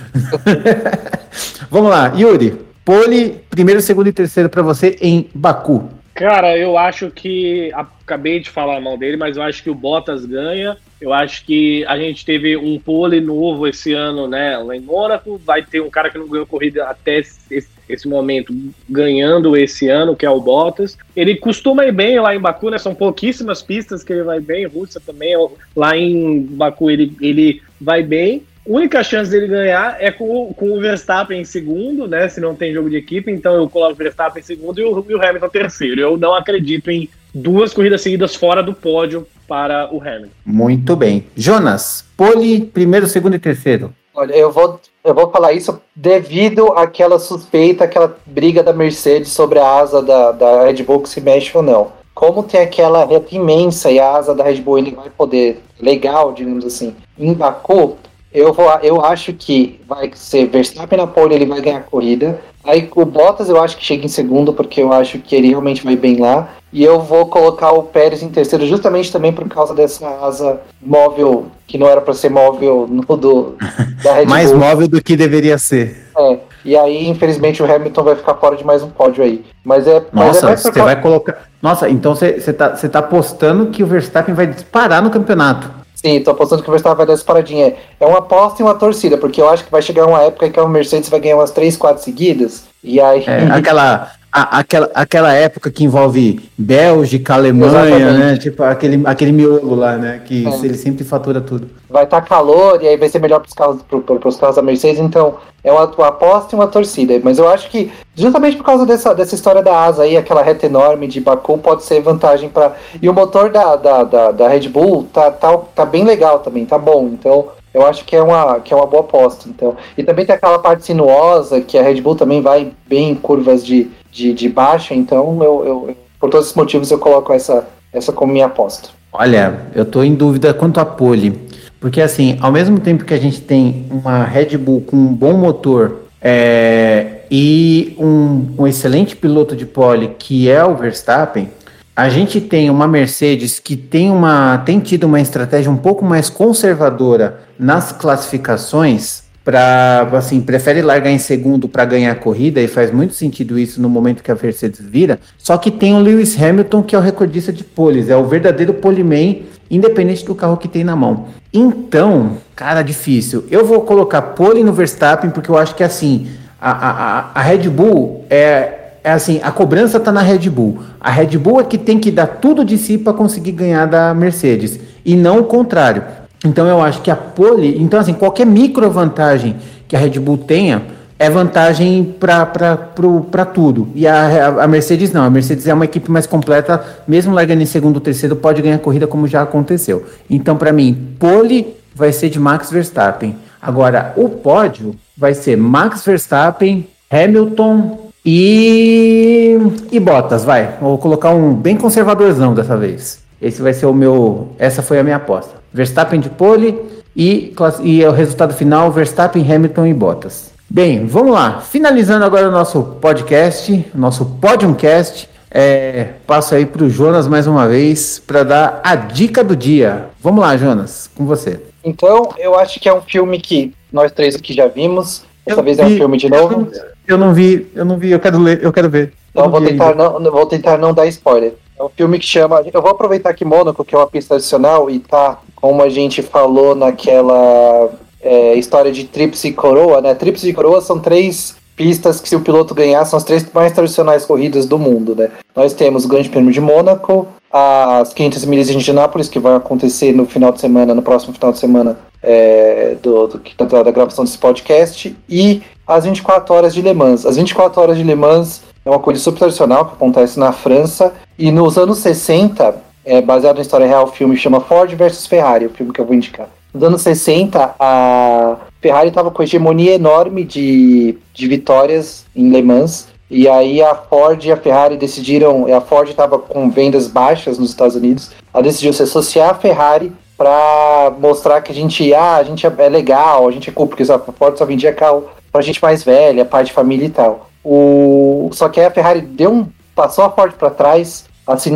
Vamos 1.69 1.89
lá, 1.89 2.13
Yuri. 2.15 2.57
Pole, 2.85 3.41
primeiro, 3.49 3.81
segundo 3.81 4.07
e 4.09 4.13
terceiro 4.13 4.47
para 4.47 4.61
você 4.61 4.95
em 5.01 5.27
Baku. 5.33 5.89
Cara, 6.13 6.55
eu 6.55 6.77
acho 6.77 7.09
que. 7.09 7.71
Acabei 7.73 8.39
de 8.39 8.51
falar 8.51 8.79
mal 8.79 8.95
dele, 8.95 9.17
mas 9.17 9.35
eu 9.35 9.43
acho 9.43 9.63
que 9.63 9.71
o 9.71 9.75
Bottas 9.75 10.23
ganha. 10.23 10.77
Eu 11.01 11.11
acho 11.11 11.43
que 11.43 11.83
a 11.87 11.97
gente 11.97 12.23
teve 12.23 12.55
um 12.55 12.79
pole 12.79 13.19
novo 13.19 13.67
esse 13.67 13.91
ano, 13.91 14.27
né? 14.27 14.55
Lá 14.59 14.75
em 14.75 14.79
Mônaco. 14.81 15.41
Vai 15.43 15.63
ter 15.63 15.81
um 15.81 15.89
cara 15.89 16.11
que 16.11 16.17
não 16.19 16.27
ganhou 16.27 16.45
corrida 16.45 16.85
até 16.85 17.19
esse, 17.19 17.67
esse 17.89 18.07
momento, 18.07 18.53
ganhando 18.87 19.57
esse 19.57 19.89
ano, 19.89 20.15
que 20.15 20.25
é 20.25 20.29
o 20.29 20.39
Bottas. 20.39 20.95
Ele 21.15 21.35
costuma 21.35 21.85
ir 21.85 21.91
bem 21.91 22.19
lá 22.19 22.35
em 22.35 22.39
Baku, 22.39 22.69
né? 22.69 22.77
São 22.77 22.93
pouquíssimas 22.93 23.63
pistas 23.63 24.03
que 24.03 24.13
ele 24.13 24.23
vai 24.23 24.39
bem. 24.39 24.67
Rússia 24.67 25.01
também. 25.03 25.35
Lá 25.75 25.97
em 25.97 26.43
Baku 26.43 26.91
ele, 26.91 27.17
ele 27.19 27.63
vai 27.81 28.03
bem 28.03 28.43
única 28.65 29.03
chance 29.03 29.29
dele 29.29 29.47
ganhar 29.47 29.97
é 29.99 30.11
com, 30.11 30.53
com 30.53 30.71
o 30.71 30.79
Verstappen 30.79 31.41
em 31.41 31.45
segundo, 31.45 32.07
né? 32.07 32.27
Se 32.27 32.41
não 32.41 32.55
tem 32.55 32.73
jogo 32.73 32.89
de 32.89 32.97
equipe, 32.97 33.31
então 33.31 33.55
eu 33.55 33.69
coloco 33.69 33.93
o 33.93 33.95
Verstappen 33.95 34.41
em 34.41 34.45
segundo 34.45 34.79
e 34.79 34.83
o, 34.83 35.05
e 35.09 35.15
o 35.15 35.23
Hamilton 35.23 35.49
terceiro. 35.49 36.01
Eu 36.01 36.17
não 36.17 36.33
acredito 36.33 36.89
em 36.89 37.09
duas 37.33 37.73
corridas 37.73 38.01
seguidas 38.01 38.35
fora 38.35 38.63
do 38.63 38.73
pódio 38.73 39.27
para 39.47 39.93
o 39.93 40.01
Hamilton. 40.01 40.29
Muito 40.45 40.95
bem. 40.95 41.25
Jonas, 41.35 42.05
pole, 42.17 42.61
primeiro, 42.61 43.07
segundo 43.07 43.35
e 43.35 43.39
terceiro. 43.39 43.93
Olha, 44.13 44.33
eu 44.33 44.49
vou, 44.49 44.79
eu 45.03 45.13
vou 45.13 45.29
falar 45.29 45.51
isso 45.51 45.81
devido 45.93 46.67
àquela 46.69 47.19
suspeita, 47.19 47.83
aquela 47.83 48.17
briga 48.25 48.63
da 48.63 48.71
Mercedes 48.71 49.29
sobre 49.31 49.59
a 49.59 49.79
asa 49.79 50.01
da, 50.01 50.31
da 50.31 50.63
Red 50.63 50.81
Bull 50.83 51.01
que 51.01 51.09
se 51.09 51.19
mexe 51.19 51.55
ou 51.55 51.61
não. 51.61 51.91
Como 52.13 52.43
tem 52.43 52.61
aquela 52.61 53.05
reta 53.05 53.35
imensa 53.35 53.91
e 53.91 53.99
a 53.99 54.15
asa 54.15 54.33
da 54.33 54.45
Red 54.45 54.61
Bull 54.61 54.77
ele 54.77 54.91
vai 54.91 55.09
poder, 55.09 55.61
legal, 55.81 56.31
digamos 56.31 56.63
assim, 56.63 56.95
em 57.19 57.33
Baku, 57.33 57.97
eu, 58.35 58.51
vou, 58.53 58.69
eu 58.83 59.03
acho 59.03 59.31
que 59.33 59.79
vai 59.87 60.11
ser 60.13 60.47
Verstappen 60.47 60.97
na 60.97 61.07
pole, 61.07 61.33
ele 61.33 61.45
vai 61.45 61.61
ganhar 61.61 61.77
a 61.77 61.81
corrida. 61.81 62.39
Aí 62.65 62.89
o 62.95 63.05
Bottas 63.05 63.47
eu 63.47 63.61
acho 63.61 63.77
que 63.77 63.85
chega 63.85 64.05
em 64.05 64.09
segundo, 64.09 64.51
porque 64.51 64.81
eu 64.81 64.91
acho 64.91 65.19
que 65.19 65.35
ele 65.35 65.49
realmente 65.49 65.83
vai 65.83 65.95
bem 65.95 66.17
lá. 66.17 66.49
E 66.73 66.83
eu 66.83 66.99
vou 66.99 67.27
colocar 67.27 67.71
o 67.71 67.83
Pérez 67.83 68.21
em 68.21 68.29
terceiro, 68.29 68.67
justamente 68.67 69.11
também 69.11 69.31
por 69.31 69.47
causa 69.47 69.73
dessa 69.73 70.05
asa 70.25 70.59
móvel, 70.81 71.45
que 71.65 71.77
não 71.77 71.87
era 71.87 72.01
para 72.01 72.13
ser 72.13 72.29
móvel 72.29 72.85
no 72.89 73.03
do, 73.15 73.55
da 74.03 74.13
Red 74.15 74.25
Bull. 74.25 74.35
mais 74.35 74.51
móvel 74.51 74.87
do 74.87 75.01
que 75.01 75.15
deveria 75.15 75.57
ser. 75.57 76.05
É. 76.17 76.39
E 76.65 76.75
aí, 76.75 77.07
infelizmente, 77.07 77.63
o 77.63 77.71
Hamilton 77.71 78.03
vai 78.03 78.15
ficar 78.15 78.33
fora 78.35 78.57
de 78.57 78.65
mais 78.65 78.83
um 78.83 78.89
pódio 78.89 79.23
aí. 79.23 79.45
Mas 79.63 79.87
é. 79.87 80.03
Nossa, 80.11 80.47
mas 80.47 80.65
é 80.65 80.71
você 80.71 80.81
vai 80.81 80.99
colocar. 80.99 81.43
Nossa, 81.61 81.87
então 81.87 82.13
você 82.13 82.51
tá, 82.51 82.71
tá 82.71 82.99
apostando 82.99 83.67
que 83.67 83.83
o 83.83 83.87
Verstappen 83.87 84.35
vai 84.35 84.47
disparar 84.47 85.01
no 85.01 85.11
campeonato. 85.11 85.84
Sim, 86.05 86.21
tô 86.21 86.29
apostando 86.29 86.61
que 86.61 86.69
o 86.69 86.71
Verstappen 86.71 86.97
vai 86.97 87.07
dar 87.07 87.13
essa 87.13 87.25
paradinha. 87.25 87.73
É 87.99 88.05
uma 88.05 88.19
aposta 88.19 88.61
e 88.61 88.63
uma 88.63 88.75
torcida, 88.75 89.17
porque 89.17 89.41
eu 89.41 89.49
acho 89.49 89.65
que 89.65 89.71
vai 89.71 89.81
chegar 89.81 90.05
uma 90.05 90.21
época 90.21 90.47
que 90.51 90.59
a 90.59 90.67
Mercedes 90.67 91.09
vai 91.09 91.19
ganhar 91.19 91.35
umas 91.35 91.49
3, 91.49 91.75
4 91.75 92.03
seguidas. 92.03 92.65
E 92.83 93.01
aí. 93.01 93.23
É, 93.25 93.51
aquela, 93.51 94.11
a, 94.35 94.59
aquela, 94.59 94.91
aquela 94.93 95.33
época 95.33 95.71
que 95.71 95.85
envolve 95.85 96.49
Bélgica, 96.57 97.35
Alemanha, 97.35 97.87
Exatamente. 97.87 98.19
né? 98.19 98.37
Tipo 98.37 98.63
aquele, 98.63 99.01
aquele 99.05 99.31
miolo 99.31 99.75
lá, 99.75 99.95
né? 99.95 100.21
Que 100.25 100.45
é. 100.45 100.65
ele 100.65 100.73
sempre 100.73 101.05
fatura 101.05 101.39
tudo. 101.39 101.69
Vai 101.89 102.03
estar 102.03 102.19
tá 102.19 102.27
calor 102.27 102.83
e 102.83 102.87
aí 102.89 102.97
vai 102.97 103.07
ser 103.07 103.19
melhor 103.19 103.39
para 103.39 103.47
os 103.47 103.53
carros, 103.53 103.81
pro, 103.83 104.01
pro, 104.01 104.19
carros 104.19 104.57
da 104.57 104.61
Mercedes, 104.61 104.99
então 104.99 105.35
é 105.63 105.71
uma, 105.71 105.85
uma, 105.85 106.07
aposta 106.07 106.53
e 106.53 106.59
uma 106.59 106.67
torcida. 106.67 107.17
Mas 107.23 107.37
eu 107.37 107.47
acho 107.47 107.69
que, 107.69 107.89
justamente 108.13 108.57
por 108.57 108.65
causa 108.65 108.85
dessa, 108.85 109.15
dessa 109.15 109.35
história 109.35 109.63
da 109.63 109.85
asa 109.85 110.03
aí, 110.03 110.17
aquela 110.17 110.43
reta 110.43 110.65
enorme 110.65 111.07
de 111.07 111.21
Baku, 111.21 111.57
pode 111.57 111.85
ser 111.85 112.01
vantagem 112.01 112.49
para. 112.49 112.75
E 113.01 113.07
o 113.07 113.13
motor 113.13 113.49
da, 113.49 113.77
da, 113.77 114.03
da, 114.03 114.31
da 114.31 114.47
Red 114.49 114.67
Bull 114.67 115.07
tá, 115.13 115.31
tá, 115.31 115.57
tá 115.73 115.85
bem 115.85 116.03
legal 116.03 116.39
também, 116.39 116.65
tá 116.65 116.77
bom. 116.77 117.07
Então 117.13 117.47
eu 117.73 117.85
acho 117.85 118.03
que 118.03 118.15
é 118.15 118.21
uma, 118.21 118.59
que 118.59 118.73
é 118.73 118.77
uma 118.77 118.85
boa 118.85 119.03
aposta. 119.03 119.47
Então. 119.47 119.77
E 119.97 120.03
também 120.03 120.25
tem 120.25 120.35
aquela 120.35 120.59
parte 120.59 120.85
sinuosa, 120.85 121.61
que 121.61 121.77
a 121.77 121.81
Red 121.81 122.01
Bull 122.01 122.15
também 122.15 122.41
vai 122.41 122.73
bem 122.85 123.11
em 123.11 123.15
curvas 123.15 123.65
de, 123.65 123.91
de, 124.15 124.33
de 124.33 124.47
baixa, 124.47 124.95
então 124.95 125.43
eu, 125.43 125.65
eu, 125.65 125.97
por 126.17 126.29
todos 126.29 126.47
esses 126.47 126.55
motivos 126.55 126.89
eu 126.89 126.97
coloco 126.97 127.33
essa, 127.33 127.67
essa 127.91 128.13
como 128.13 128.31
minha 128.31 128.45
aposta. 128.45 128.89
Olha, 129.11 129.67
eu 129.75 129.83
estou 129.83 130.03
em 130.03 130.15
dúvida 130.15 130.53
quanto 130.53 130.79
a 130.79 130.85
pole, 130.85 131.37
porque 131.79 132.01
assim, 132.01 132.37
ao 132.39 132.51
mesmo 132.51 132.79
tempo 132.79 133.03
que 133.03 133.13
a 133.13 133.19
gente 133.19 133.41
tem 133.41 133.85
uma 133.91 134.23
Red 134.23 134.57
Bull 134.57 134.81
com 134.81 134.95
um 134.95 135.13
bom 135.13 135.33
motor 135.33 136.03
é, 136.21 137.23
e 137.29 137.93
um, 137.99 138.55
um 138.57 138.67
excelente 138.67 139.15
piloto 139.15 139.53
de 139.55 139.65
pole, 139.65 140.15
que 140.17 140.49
é 140.49 140.63
o 140.63 140.75
Verstappen, 140.75 141.49
a 141.93 142.07
gente 142.09 142.39
tem 142.39 142.69
uma 142.69 142.87
Mercedes 142.87 143.59
que 143.59 143.75
tem, 143.75 144.09
uma, 144.09 144.57
tem 144.59 144.79
tido 144.79 145.05
uma 145.05 145.19
estratégia 145.19 145.71
um 145.71 145.77
pouco 145.77 146.03
mais 146.03 146.29
conservadora 146.29 147.41
nas 147.59 147.91
classificações 147.91 149.24
para 149.45 150.09
assim 150.13 150.41
prefere 150.41 150.81
largar 150.81 151.11
em 151.11 151.19
segundo 151.19 151.69
para 151.69 151.85
ganhar 151.85 152.11
a 152.11 152.15
corrida 152.15 152.59
e 152.59 152.67
faz 152.67 152.91
muito 152.91 153.13
sentido 153.13 153.59
isso 153.59 153.79
no 153.79 153.87
momento 153.87 154.23
que 154.23 154.31
a 154.31 154.35
Mercedes 154.35 154.81
vira. 154.81 155.19
Só 155.37 155.55
que 155.55 155.69
tem 155.69 155.93
o 155.93 155.99
Lewis 155.99 156.41
Hamilton 156.41 156.81
que 156.81 156.95
é 156.95 156.97
o 156.97 157.01
recordista 157.01 157.53
de 157.53 157.63
poles, 157.63 158.09
é 158.09 158.17
o 158.17 158.25
verdadeiro 158.25 158.73
poleman, 158.73 159.43
independente 159.69 160.25
do 160.25 160.33
carro 160.33 160.57
que 160.57 160.67
tem 160.67 160.83
na 160.83 160.95
mão. 160.95 161.27
Então, 161.53 162.37
cara, 162.55 162.81
difícil. 162.81 163.45
Eu 163.51 163.63
vou 163.63 163.81
colocar 163.81 164.21
pole 164.21 164.63
no 164.63 164.73
Verstappen 164.73 165.29
porque 165.29 165.49
eu 165.49 165.57
acho 165.57 165.75
que 165.75 165.83
assim 165.83 166.27
a, 166.59 166.71
a, 166.71 167.31
a 167.35 167.41
Red 167.43 167.69
Bull 167.69 168.25
é 168.27 168.81
é 169.03 169.11
assim, 169.11 169.39
a 169.43 169.51
cobrança 169.51 169.97
está 169.97 170.11
na 170.11 170.21
Red 170.21 170.49
Bull. 170.49 170.79
A 170.99 171.11
Red 171.11 171.37
Bull 171.37 171.61
é 171.61 171.63
que 171.63 171.77
tem 171.77 171.99
que 171.99 172.09
dar 172.09 172.25
tudo 172.25 172.65
de 172.65 172.75
si 172.75 172.97
para 172.97 173.13
conseguir 173.13 173.51
ganhar 173.51 173.85
da 173.85 174.15
Mercedes 174.15 174.79
e 175.05 175.15
não 175.15 175.41
o 175.41 175.43
contrário. 175.43 176.03
Então 176.45 176.67
eu 176.67 176.81
acho 176.81 177.01
que 177.01 177.09
a 177.09 177.15
pole, 177.15 177.81
então 177.81 177.99
assim, 177.99 178.13
qualquer 178.13 178.45
micro 178.45 178.89
vantagem 178.89 179.55
que 179.87 179.95
a 179.95 179.99
Red 179.99 180.19
Bull 180.19 180.37
tenha 180.37 180.83
é 181.17 181.29
vantagem 181.29 182.15
para 182.19 183.45
tudo. 183.45 183.87
E 183.95 184.05
a, 184.05 184.63
a, 184.63 184.67
Mercedes 184.67 185.11
não, 185.11 185.23
a 185.23 185.29
Mercedes 185.29 185.65
é 185.67 185.73
uma 185.73 185.85
equipe 185.85 186.11
mais 186.11 186.27
completa, 186.27 186.83
mesmo 187.07 187.33
largando 187.33 187.63
em 187.63 187.65
segundo 187.65 187.95
ou 187.95 188.01
terceiro, 188.01 188.35
pode 188.35 188.61
ganhar 188.61 188.79
corrida 188.79 189.07
como 189.07 189.27
já 189.27 189.41
aconteceu. 189.41 190.05
Então 190.29 190.57
para 190.57 190.71
mim, 190.71 191.15
pole 191.17 191.75
vai 191.95 192.11
ser 192.11 192.29
de 192.29 192.39
Max 192.39 192.69
Verstappen. 192.69 193.35
Agora, 193.61 194.13
o 194.15 194.29
pódio 194.29 194.93
vai 195.17 195.33
ser 195.33 195.55
Max 195.57 196.03
Verstappen, 196.05 196.87
Hamilton 197.09 198.11
e, 198.23 199.57
e 199.91 199.99
Bottas, 199.99 200.43
vai. 200.43 200.75
Vou 200.81 200.97
colocar 200.97 201.29
um 201.29 201.53
bem 201.53 201.77
conservadorzão 201.77 202.53
dessa 202.53 202.75
vez. 202.75 203.23
Esse 203.41 203.61
vai 203.61 203.73
ser 203.73 203.85
o 203.85 203.93
meu, 203.93 204.49
essa 204.59 204.81
foi 204.81 204.99
a 204.99 205.03
minha 205.03 205.15
aposta. 205.15 205.64
Verstappen 205.75 206.21
de 206.21 206.29
pole 206.29 206.79
e, 207.13 207.53
e 207.83 208.05
o 208.05 208.11
resultado 208.11 208.53
final, 208.53 208.89
Verstappen, 208.89 209.43
Hamilton 209.43 209.87
e 209.87 209.93
Bottas. 209.93 210.53
Bem, 210.69 211.05
vamos 211.05 211.33
lá. 211.33 211.59
Finalizando 211.59 212.23
agora 212.23 212.47
o 212.47 212.51
nosso 212.51 212.81
podcast, 213.01 213.85
nosso 213.93 214.25
Podiumcast. 214.25 215.29
É, 215.51 216.11
passo 216.25 216.55
aí 216.55 216.65
para 216.65 216.85
o 216.85 216.89
Jonas 216.89 217.27
mais 217.27 217.45
uma 217.45 217.67
vez 217.67 218.19
para 218.25 218.43
dar 218.43 218.81
a 218.85 218.95
dica 218.95 219.43
do 219.43 219.53
dia. 219.53 220.05
Vamos 220.21 220.39
lá, 220.39 220.55
Jonas, 220.55 221.09
com 221.13 221.25
você. 221.25 221.59
Então, 221.83 222.29
eu 222.37 222.57
acho 222.57 222.79
que 222.79 222.87
é 222.87 222.93
um 222.93 223.01
filme 223.01 223.37
que 223.41 223.73
nós 223.91 224.13
três 224.13 224.33
aqui 224.33 224.53
já 224.53 224.67
vimos. 224.67 225.25
Dessa 225.45 225.61
vez 225.61 225.75
vi, 225.75 225.83
é 225.83 225.85
um 225.87 225.97
filme 225.97 226.17
de 226.17 226.29
novo. 226.29 226.71
Eu 227.05 227.17
não 227.17 227.33
vi, 227.33 227.67
eu 227.75 227.83
não 227.83 227.97
vi, 227.97 228.11
eu 228.11 228.19
quero 228.19 228.39
ler, 228.39 228.63
eu 228.63 228.71
quero 228.71 228.89
ver. 228.89 229.11
Então 229.29 229.51
vou 229.51 229.61
tentar 229.61 229.93
não, 229.93 230.31
vou 230.31 230.45
tentar 230.45 230.77
não 230.77 230.93
dar 230.93 231.05
spoiler. 231.07 231.53
É 231.77 231.83
um 231.83 231.89
filme 231.89 232.17
que 232.19 232.25
chama. 232.25 232.63
Eu 232.73 232.81
vou 232.81 232.91
aproveitar 232.91 233.33
que 233.33 233.43
Mônaco, 233.43 233.83
que 233.83 233.93
é 233.93 233.97
uma 233.97 234.07
pista 234.07 234.35
adicional, 234.35 234.89
e 234.89 234.99
tá, 234.99 235.39
como 235.55 235.81
a 235.83 235.89
gente 235.89 236.21
falou 236.21 236.73
naquela 236.73 237.89
é, 238.21 238.55
história 238.55 238.91
de 238.91 239.03
Tríplice 239.03 239.51
Coroa, 239.51 240.01
né? 240.01 240.15
Tríplice 240.15 240.53
Coroa 240.53 240.81
são 240.81 240.99
três 240.99 241.55
pistas 241.75 242.21
que, 242.21 242.29
se 242.29 242.35
o 242.35 242.41
piloto 242.41 242.73
ganhar, 242.73 243.03
são 243.05 243.17
as 243.17 243.23
três 243.23 243.45
mais 243.53 243.73
tradicionais 243.73 244.25
corridas 244.25 244.65
do 244.65 244.79
mundo, 244.79 245.15
né? 245.15 245.29
Nós 245.55 245.73
temos 245.73 246.05
o 246.05 246.07
Grande 246.07 246.29
Prêmio 246.29 246.51
de 246.51 246.61
Mônaco, 246.61 247.27
as 247.51 248.13
500 248.13 248.45
milhas 248.45 248.67
de 248.67 248.75
Indianápolis, 248.75 249.27
que 249.27 249.39
vai 249.39 249.55
acontecer 249.55 250.13
no 250.13 250.25
final 250.25 250.51
de 250.51 250.61
semana, 250.61 250.95
no 250.95 251.01
próximo 251.01 251.33
final 251.33 251.51
de 251.51 251.59
semana 251.59 251.97
é, 252.23 252.95
do, 253.01 253.27
do, 253.27 253.41
da, 253.57 253.83
da 253.83 253.91
gravação 253.91 254.23
desse 254.23 254.37
podcast, 254.37 255.15
e 255.29 255.61
as 255.85 256.05
24 256.05 256.55
horas 256.55 256.73
de 256.73 256.81
Le 256.81 256.93
Mans. 256.93 257.25
As 257.25 257.35
24 257.35 257.81
horas 257.81 257.97
de 257.97 258.03
Le 258.03 258.15
Mans 258.15 258.61
é 258.85 258.89
uma 258.89 258.99
coisa 258.99 259.19
super 259.19 259.39
tradicional 259.39 259.85
que 259.85 259.93
acontece 259.93 260.39
na 260.39 260.51
França, 260.51 261.13
e 261.37 261.51
nos 261.51 261.75
anos 261.77 261.97
60, 261.97 262.75
é, 263.03 263.19
baseado 263.19 263.55
na 263.55 263.63
história 263.63 263.87
real, 263.87 264.05
o 264.05 264.11
filme 264.11 264.37
chama 264.37 264.61
Ford 264.61 264.93
versus 264.93 265.25
Ferrari, 265.25 265.65
o 265.65 265.71
filme 265.71 265.91
que 265.91 265.99
eu 265.99 266.05
vou 266.05 266.13
indicar. 266.13 266.47
Nos 266.71 266.83
anos 266.83 267.01
60, 267.01 267.75
a 267.79 268.57
Ferrari 268.79 269.09
estava 269.09 269.31
com 269.31 269.41
hegemonia 269.41 269.95
enorme 269.95 270.43
de, 270.43 271.17
de 271.33 271.47
vitórias 271.47 272.25
em 272.35 272.49
Le 272.51 272.61
Mans, 272.61 273.07
e 273.29 273.49
aí 273.49 273.81
a 273.81 273.95
Ford 273.95 274.43
e 274.45 274.51
a 274.51 274.57
Ferrari 274.57 274.97
decidiram, 274.97 275.65
a 275.75 275.81
Ford 275.81 276.07
estava 276.07 276.37
com 276.37 276.69
vendas 276.69 277.07
baixas 277.07 277.57
nos 277.57 277.71
Estados 277.71 277.95
Unidos, 277.95 278.31
ela 278.53 278.61
decidiu 278.61 278.93
se 278.93 279.01
associar 279.01 279.49
à 279.49 279.55
Ferrari 279.55 280.11
para 280.37 281.11
mostrar 281.19 281.61
que 281.61 281.71
a 281.71 281.75
gente, 281.75 282.13
ah, 282.13 282.35
a 282.35 282.43
gente 282.43 282.67
é 282.67 282.89
legal, 282.89 283.47
a 283.47 283.51
gente 283.51 283.69
é 283.69 283.73
cool, 283.73 283.87
porque 283.87 284.03
a 284.03 284.19
Ford 284.19 284.57
só 284.57 284.65
vendia 284.65 284.93
carro 284.93 285.25
pra 285.51 285.61
gente 285.61 285.81
mais 285.81 286.03
velha, 286.03 286.45
pai 286.45 286.65
de 286.65 286.73
família 286.73 287.05
e 287.05 287.09
tal. 287.09 287.49
O... 287.65 288.49
Só 288.53 288.69
que 288.69 288.79
a 288.79 288.91
Ferrari 288.91 289.21
deu 289.21 289.51
um, 289.51 289.67
passou 289.95 290.23
a 290.23 290.29
Ford 290.29 290.53
para 290.53 290.69
trás, 290.69 291.25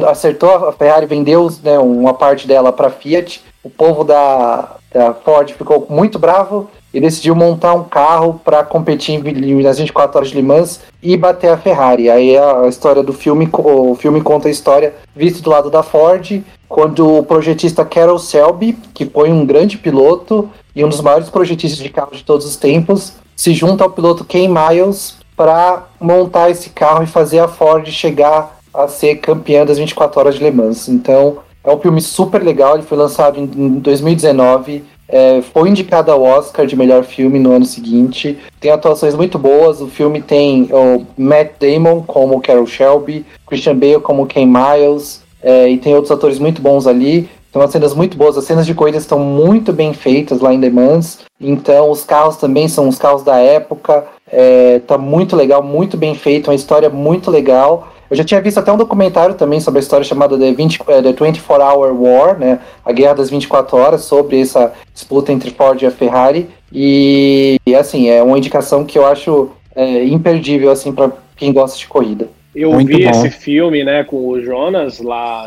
acertou 0.07 0.67
a 0.67 0.71
Ferrari, 0.71 1.07
vendeu 1.07 1.51
né, 1.63 1.79
uma 1.79 2.13
parte 2.13 2.47
dela 2.47 2.71
para 2.71 2.91
Fiat. 2.91 3.41
O 3.63 3.69
povo 3.69 4.03
da, 4.03 4.75
da 4.93 5.13
Ford 5.13 5.51
ficou 5.51 5.87
muito 5.89 6.19
bravo 6.19 6.69
e 6.93 6.99
decidiu 6.99 7.35
montar 7.35 7.73
um 7.73 7.83
carro 7.83 8.39
para 8.43 8.63
competir 8.63 9.21
nas 9.61 9.77
24 9.77 10.17
horas 10.17 10.29
de 10.29 10.35
Le 10.35 10.41
Mans 10.41 10.79
e 11.01 11.17
bater 11.17 11.51
a 11.51 11.57
Ferrari. 11.57 12.09
Aí 12.09 12.37
a 12.37 12.67
história 12.67 13.03
do 13.03 13.13
filme, 13.13 13.49
o 13.51 13.95
filme 13.95 14.21
conta 14.21 14.47
a 14.47 14.51
história 14.51 14.93
visto 15.15 15.41
do 15.41 15.49
lado 15.49 15.69
da 15.69 15.83
Ford, 15.83 16.41
quando 16.67 17.17
o 17.17 17.23
projetista 17.23 17.83
Carroll 17.83 18.19
Selby, 18.19 18.73
que 18.93 19.05
foi 19.05 19.31
um 19.31 19.45
grande 19.45 19.77
piloto 19.77 20.49
e 20.75 20.83
um 20.85 20.89
dos 20.89 21.01
maiores 21.01 21.29
projetistas 21.29 21.81
de 21.81 21.89
carro 21.89 22.11
de 22.11 22.23
todos 22.23 22.45
os 22.45 22.55
tempos, 22.55 23.13
se 23.35 23.53
junta 23.53 23.83
ao 23.83 23.91
piloto 23.91 24.25
Ken 24.25 24.47
Miles 24.47 25.18
para 25.39 25.85
montar 26.01 26.49
esse 26.49 26.69
carro 26.71 27.01
e 27.01 27.07
fazer 27.07 27.39
a 27.39 27.47
Ford 27.47 27.87
chegar 27.89 28.59
a 28.73 28.89
ser 28.89 29.15
campeã 29.15 29.65
das 29.65 29.77
24 29.77 30.19
horas 30.19 30.35
de 30.35 30.43
Le 30.43 30.51
Mans. 30.51 30.89
Então, 30.89 31.37
é 31.63 31.71
um 31.71 31.79
filme 31.79 32.01
super 32.01 32.43
legal, 32.43 32.73
ele 32.73 32.83
foi 32.83 32.97
lançado 32.97 33.39
em 33.39 33.45
2019 33.79 34.83
é, 35.11 35.41
foi 35.41 35.69
indicado 35.69 36.11
ao 36.11 36.21
Oscar 36.21 36.67
de 36.67 36.75
melhor 36.75 37.03
filme 37.03 37.39
no 37.39 37.51
ano 37.51 37.65
seguinte. 37.65 38.37
Tem 38.59 38.69
atuações 38.69 39.15
muito 39.15 39.39
boas. 39.39 39.81
O 39.81 39.87
filme 39.87 40.21
tem 40.21 40.69
o 40.71 41.03
Matt 41.17 41.53
Damon 41.59 42.03
como 42.03 42.39
Carol 42.39 42.67
Shelby, 42.67 43.25
Christian 43.47 43.75
Bale 43.75 44.01
como 44.01 44.27
Ken 44.27 44.45
Miles, 44.45 45.23
é, 45.41 45.67
e 45.67 45.79
tem 45.79 45.95
outros 45.95 46.11
atores 46.11 46.37
muito 46.37 46.61
bons 46.61 46.85
ali. 46.85 47.27
Tem 47.51 47.61
umas 47.61 47.71
cenas 47.71 47.93
muito 47.93 48.17
boas. 48.17 48.37
As 48.37 48.45
cenas 48.45 48.65
de 48.65 48.73
corrida 48.73 48.97
estão 48.97 49.19
muito 49.19 49.73
bem 49.73 49.93
feitas 49.93 50.39
lá 50.39 50.53
em 50.53 50.61
The 50.61 50.69
Mans. 50.69 51.19
Então, 51.41 51.89
os 51.89 52.03
carros 52.03 52.37
também 52.37 52.67
são 52.67 52.87
os 52.87 52.97
carros 52.97 53.23
da 53.23 53.37
época. 53.37 54.05
É, 54.31 54.79
tá 54.79 54.97
muito 54.97 55.35
legal, 55.35 55.63
muito 55.63 55.97
bem 55.97 56.13
feito. 56.13 56.49
Uma 56.49 56.55
história 56.55 56.89
muito 56.89 57.31
legal. 57.31 57.87
Eu 58.09 58.15
já 58.15 58.23
tinha 58.23 58.41
visto 58.41 58.59
até 58.59 58.71
um 58.71 58.77
documentário 58.77 59.35
também 59.35 59.59
sobre 59.59 59.79
a 59.79 59.81
história 59.81 60.03
chamada 60.03 60.37
The, 60.37 60.51
20, 60.51 60.81
uh, 60.81 60.85
The 61.03 61.13
24 61.13 61.63
Hour 61.63 62.01
War, 62.01 62.39
né? 62.39 62.59
A 62.83 62.91
Guerra 62.91 63.15
das 63.15 63.29
24 63.29 63.77
Horas, 63.77 64.01
sobre 64.01 64.41
essa 64.41 64.73
disputa 64.93 65.31
entre 65.31 65.51
Ford 65.51 65.79
e 65.81 65.85
a 65.85 65.91
Ferrari. 65.91 66.49
E, 66.71 67.57
assim, 67.79 68.09
é 68.09 68.21
uma 68.21 68.37
indicação 68.37 68.83
que 68.83 68.97
eu 68.97 69.05
acho 69.05 69.49
é, 69.75 70.03
imperdível, 70.05 70.71
assim, 70.71 70.91
para 70.91 71.11
quem 71.35 71.53
gosta 71.53 71.77
de 71.77 71.87
corrida. 71.87 72.29
Eu 72.53 72.71
Muito 72.73 72.87
vi 72.87 73.03
bom. 73.03 73.09
esse 73.09 73.29
filme, 73.29 73.83
né, 73.83 74.03
com 74.03 74.27
o 74.27 74.41
Jonas 74.41 74.99
lá 74.99 75.45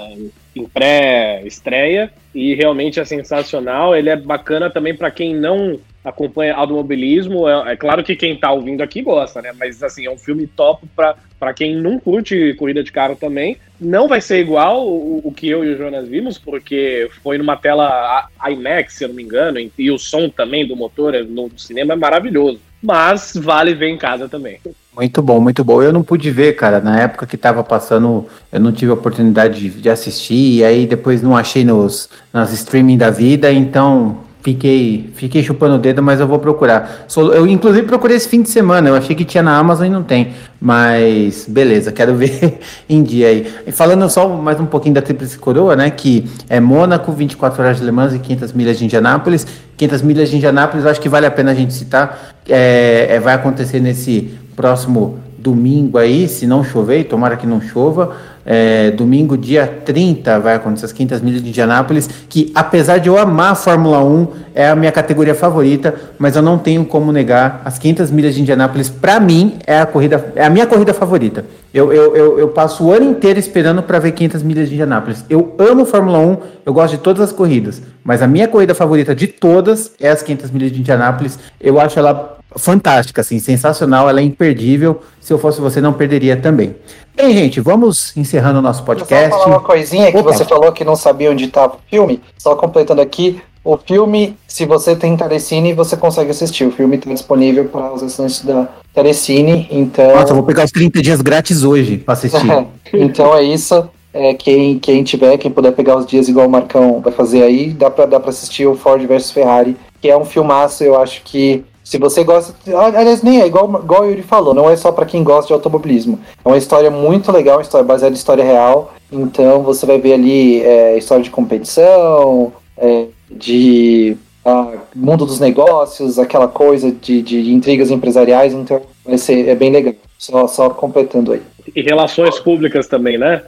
em 0.54 0.64
pré-estreia 0.66 2.12
e 2.34 2.54
realmente 2.54 3.00
é 3.00 3.04
sensacional. 3.04 3.94
Ele 3.94 4.10
é 4.10 4.16
bacana 4.16 4.70
também 4.70 4.94
para 4.94 5.10
quem 5.10 5.34
não 5.34 5.78
acompanha 6.04 6.54
automobilismo. 6.54 7.48
É, 7.48 7.72
é, 7.72 7.76
claro 7.76 8.02
que 8.02 8.16
quem 8.16 8.36
tá 8.36 8.52
ouvindo 8.52 8.82
aqui 8.82 9.02
gosta, 9.02 9.40
né? 9.40 9.52
Mas 9.58 9.82
assim, 9.82 10.06
é 10.06 10.10
um 10.10 10.18
filme 10.18 10.46
top 10.46 10.86
para 10.94 11.54
quem 11.54 11.76
não 11.76 11.98
curte 11.98 12.54
corrida 12.54 12.82
de 12.82 12.92
carro 12.92 13.16
também. 13.16 13.56
Não 13.80 14.08
vai 14.08 14.20
ser 14.20 14.40
igual 14.40 14.86
o, 14.86 15.20
o, 15.24 15.32
que 15.32 15.48
eu 15.48 15.64
e 15.64 15.74
o 15.74 15.76
Jonas 15.76 16.08
vimos, 16.08 16.38
porque 16.38 17.08
foi 17.22 17.38
numa 17.38 17.56
tela 17.56 18.28
IMAX, 18.48 18.94
se 18.94 19.04
eu 19.04 19.08
não 19.08 19.14
me 19.14 19.22
engano, 19.22 19.58
e 19.78 19.90
o 19.90 19.98
som 19.98 20.28
também 20.28 20.66
do 20.66 20.76
motor 20.76 21.12
no 21.24 21.50
cinema 21.56 21.94
é 21.94 21.96
maravilhoso. 21.96 22.60
Mas 22.82 23.34
vale 23.36 23.74
ver 23.74 23.88
em 23.88 23.98
casa 23.98 24.28
também. 24.28 24.58
Muito 24.94 25.22
bom, 25.22 25.40
muito 25.40 25.64
bom. 25.64 25.82
Eu 25.82 25.92
não 25.92 26.02
pude 26.02 26.30
ver, 26.30 26.54
cara. 26.54 26.78
Na 26.80 27.00
época 27.00 27.26
que 27.26 27.36
tava 27.36 27.64
passando, 27.64 28.26
eu 28.52 28.60
não 28.60 28.72
tive 28.72 28.90
a 28.90 28.94
oportunidade 28.94 29.58
de, 29.58 29.70
de 29.80 29.88
assistir, 29.88 30.58
e 30.58 30.64
aí 30.64 30.86
depois 30.86 31.22
não 31.22 31.34
achei 31.34 31.64
nos, 31.64 32.10
nas 32.32 32.52
streaming 32.52 32.98
da 32.98 33.08
vida, 33.08 33.50
então 33.50 34.18
Fiquei, 34.42 35.08
fiquei 35.14 35.40
chupando 35.40 35.76
o 35.76 35.78
dedo, 35.78 36.02
mas 36.02 36.18
eu 36.18 36.26
vou 36.26 36.40
procurar. 36.40 37.06
Eu, 37.16 37.46
inclusive, 37.46 37.86
procurei 37.86 38.16
esse 38.16 38.28
fim 38.28 38.42
de 38.42 38.50
semana. 38.50 38.88
Eu 38.88 38.96
achei 38.96 39.14
que 39.14 39.24
tinha 39.24 39.40
na 39.40 39.56
Amazon 39.56 39.86
e 39.86 39.90
não 39.90 40.02
tem. 40.02 40.32
Mas, 40.60 41.46
beleza, 41.48 41.92
quero 41.94 42.16
ver 42.16 42.58
em 42.88 43.04
dia 43.04 43.28
aí. 43.28 43.54
E 43.64 43.70
falando 43.70 44.10
só 44.10 44.28
mais 44.28 44.58
um 44.58 44.66
pouquinho 44.66 44.96
da 44.96 45.02
Tríplice 45.02 45.38
Coroa, 45.38 45.76
né? 45.76 45.90
Que 45.90 46.28
é 46.48 46.58
Mônaco, 46.58 47.12
24 47.12 47.62
horas 47.62 47.78
de 47.78 47.84
Le 47.84 47.92
Mans 47.92 48.14
e 48.14 48.18
500 48.18 48.52
milhas 48.52 48.78
de 48.78 48.84
Indianápolis. 48.84 49.46
500 49.76 50.02
milhas 50.02 50.28
de 50.28 50.36
Indianápolis, 50.36 50.86
acho 50.86 51.00
que 51.00 51.08
vale 51.08 51.26
a 51.26 51.30
pena 51.30 51.52
a 51.52 51.54
gente 51.54 51.72
citar. 51.72 52.34
É, 52.48 53.06
é, 53.10 53.20
vai 53.20 53.34
acontecer 53.34 53.78
nesse 53.78 54.36
próximo 54.54 55.18
domingo 55.42 55.98
aí, 55.98 56.28
se 56.28 56.46
não 56.46 56.62
chover, 56.62 57.00
e 57.00 57.04
tomara 57.04 57.36
que 57.36 57.46
não 57.46 57.60
chova. 57.60 58.16
É, 58.44 58.90
domingo, 58.90 59.36
dia 59.36 59.66
30, 59.84 60.40
vai 60.40 60.54
acontecer 60.54 60.86
as 60.86 60.92
500 60.92 61.20
milhas 61.20 61.42
de 61.42 61.48
Indianápolis, 61.48 62.08
que 62.28 62.50
apesar 62.54 62.98
de 62.98 63.08
eu 63.08 63.16
amar 63.16 63.52
a 63.52 63.54
Fórmula 63.54 64.02
1, 64.04 64.28
é 64.54 64.68
a 64.68 64.74
minha 64.74 64.90
categoria 64.90 65.34
favorita, 65.34 65.94
mas 66.18 66.34
eu 66.34 66.42
não 66.42 66.58
tenho 66.58 66.84
como 66.84 67.12
negar, 67.12 67.62
as 67.64 67.78
500 67.78 68.10
milhas 68.10 68.34
de 68.34 68.42
Indianápolis, 68.42 68.88
para 68.88 69.20
mim, 69.20 69.58
é 69.64 69.78
a 69.78 69.86
corrida, 69.86 70.32
é 70.34 70.44
a 70.44 70.50
minha 70.50 70.66
corrida 70.66 70.92
favorita. 70.92 71.44
Eu, 71.72 71.92
eu, 71.92 72.16
eu, 72.16 72.38
eu 72.38 72.48
passo 72.48 72.84
o 72.84 72.92
ano 72.92 73.10
inteiro 73.10 73.38
esperando 73.38 73.82
para 73.82 73.98
ver 73.98 74.12
500 74.12 74.42
milhas 74.42 74.68
de 74.68 74.74
Indianápolis. 74.74 75.24
Eu 75.30 75.54
amo 75.58 75.86
Fórmula 75.86 76.18
1, 76.18 76.36
eu 76.66 76.72
gosto 76.72 76.96
de 76.96 77.02
todas 77.02 77.22
as 77.22 77.32
corridas, 77.32 77.80
mas 78.04 78.22
a 78.22 78.26
minha 78.26 78.48
corrida 78.48 78.74
favorita 78.74 79.14
de 79.14 79.28
todas 79.28 79.92
é 80.00 80.10
as 80.10 80.22
500 80.22 80.50
milhas 80.50 80.72
de 80.72 80.80
Indianápolis. 80.80 81.38
Eu 81.60 81.80
acho 81.80 81.98
ela 81.98 82.31
fantástica, 82.56 83.20
assim, 83.20 83.38
sensacional, 83.38 84.08
ela 84.08 84.20
é 84.20 84.22
imperdível. 84.22 85.02
Se 85.20 85.32
eu 85.32 85.38
fosse 85.38 85.60
você, 85.60 85.80
não 85.80 85.92
perderia 85.92 86.36
também. 86.36 86.74
Bem, 87.14 87.32
gente, 87.32 87.60
vamos 87.60 88.16
encerrando 88.16 88.58
o 88.58 88.62
nosso 88.62 88.84
podcast. 88.84 89.30
Vou 89.30 89.38
falar 89.38 89.56
uma 89.56 89.60
coisinha 89.60 90.10
que 90.10 90.18
Opa. 90.18 90.32
você 90.32 90.44
falou 90.44 90.72
que 90.72 90.84
não 90.84 90.96
sabia 90.96 91.30
onde 91.30 91.44
estava 91.44 91.74
o 91.74 91.78
filme. 91.88 92.20
Só 92.38 92.54
completando 92.56 93.00
aqui, 93.00 93.40
o 93.64 93.76
filme, 93.76 94.36
se 94.48 94.64
você 94.64 94.96
tem 94.96 95.16
Telecine, 95.16 95.72
você 95.72 95.96
consegue 95.96 96.30
assistir. 96.30 96.64
O 96.64 96.72
filme 96.72 96.96
está 96.96 97.12
disponível 97.12 97.66
para 97.66 97.92
os 97.92 98.02
assinantes 98.02 98.44
da 98.44 98.68
Telecine, 98.92 99.68
então... 99.70 100.16
Nossa, 100.16 100.32
eu 100.32 100.36
vou 100.36 100.44
pegar 100.44 100.64
os 100.64 100.70
30 100.70 101.00
dias 101.00 101.20
grátis 101.20 101.62
hoje 101.62 101.98
para 101.98 102.14
assistir. 102.14 102.46
então 102.92 103.34
é 103.36 103.42
isso. 103.42 103.88
É, 104.14 104.34
quem, 104.34 104.78
quem 104.78 105.02
tiver, 105.02 105.38
quem 105.38 105.50
puder 105.50 105.72
pegar 105.72 105.96
os 105.96 106.06
dias 106.06 106.28
igual 106.28 106.46
o 106.46 106.50
Marcão 106.50 107.00
vai 107.00 107.12
fazer 107.12 107.42
aí, 107.42 107.70
dá 107.70 107.90
para 107.90 108.04
dá 108.04 108.18
assistir 108.18 108.66
o 108.66 108.76
Ford 108.76 109.02
vs 109.06 109.30
Ferrari, 109.30 109.74
que 110.02 110.08
é 110.10 110.16
um 110.16 110.24
filmaço, 110.24 110.84
eu 110.84 111.00
acho 111.00 111.22
que 111.22 111.64
se 111.84 111.98
você 111.98 112.22
gosta. 112.24 112.54
Aliás, 112.76 113.22
nem 113.22 113.40
é 113.40 113.46
igual, 113.46 113.68
igual 113.82 114.02
o 114.02 114.06
Yuri 114.06 114.22
falou, 114.22 114.54
não 114.54 114.70
é 114.70 114.76
só 114.76 114.92
para 114.92 115.06
quem 115.06 115.24
gosta 115.24 115.48
de 115.48 115.52
automobilismo. 115.52 116.18
É 116.44 116.48
uma 116.48 116.58
história 116.58 116.90
muito 116.90 117.32
legal, 117.32 117.56
uma 117.56 117.62
história 117.62 117.86
baseada 117.86 118.14
em 118.14 118.18
história 118.18 118.44
real. 118.44 118.94
Então 119.10 119.62
você 119.62 119.84
vai 119.84 119.98
ver 119.98 120.14
ali 120.14 120.62
é, 120.62 120.96
história 120.96 121.22
de 121.22 121.30
competição, 121.30 122.52
é, 122.76 123.06
de 123.30 124.16
ah, 124.44 124.72
mundo 124.94 125.26
dos 125.26 125.40
negócios, 125.40 126.18
aquela 126.18 126.48
coisa 126.48 126.90
de, 126.90 127.20
de 127.22 127.52
intrigas 127.52 127.90
empresariais. 127.90 128.52
Então 128.52 128.80
vai 129.04 129.18
ser 129.18 129.48
é 129.48 129.54
bem 129.54 129.70
legal. 129.70 129.94
Só, 130.18 130.46
só 130.46 130.70
completando 130.70 131.32
aí. 131.32 131.42
E 131.74 131.82
relações 131.82 132.38
públicas 132.38 132.86
também, 132.86 133.18
né? 133.18 133.42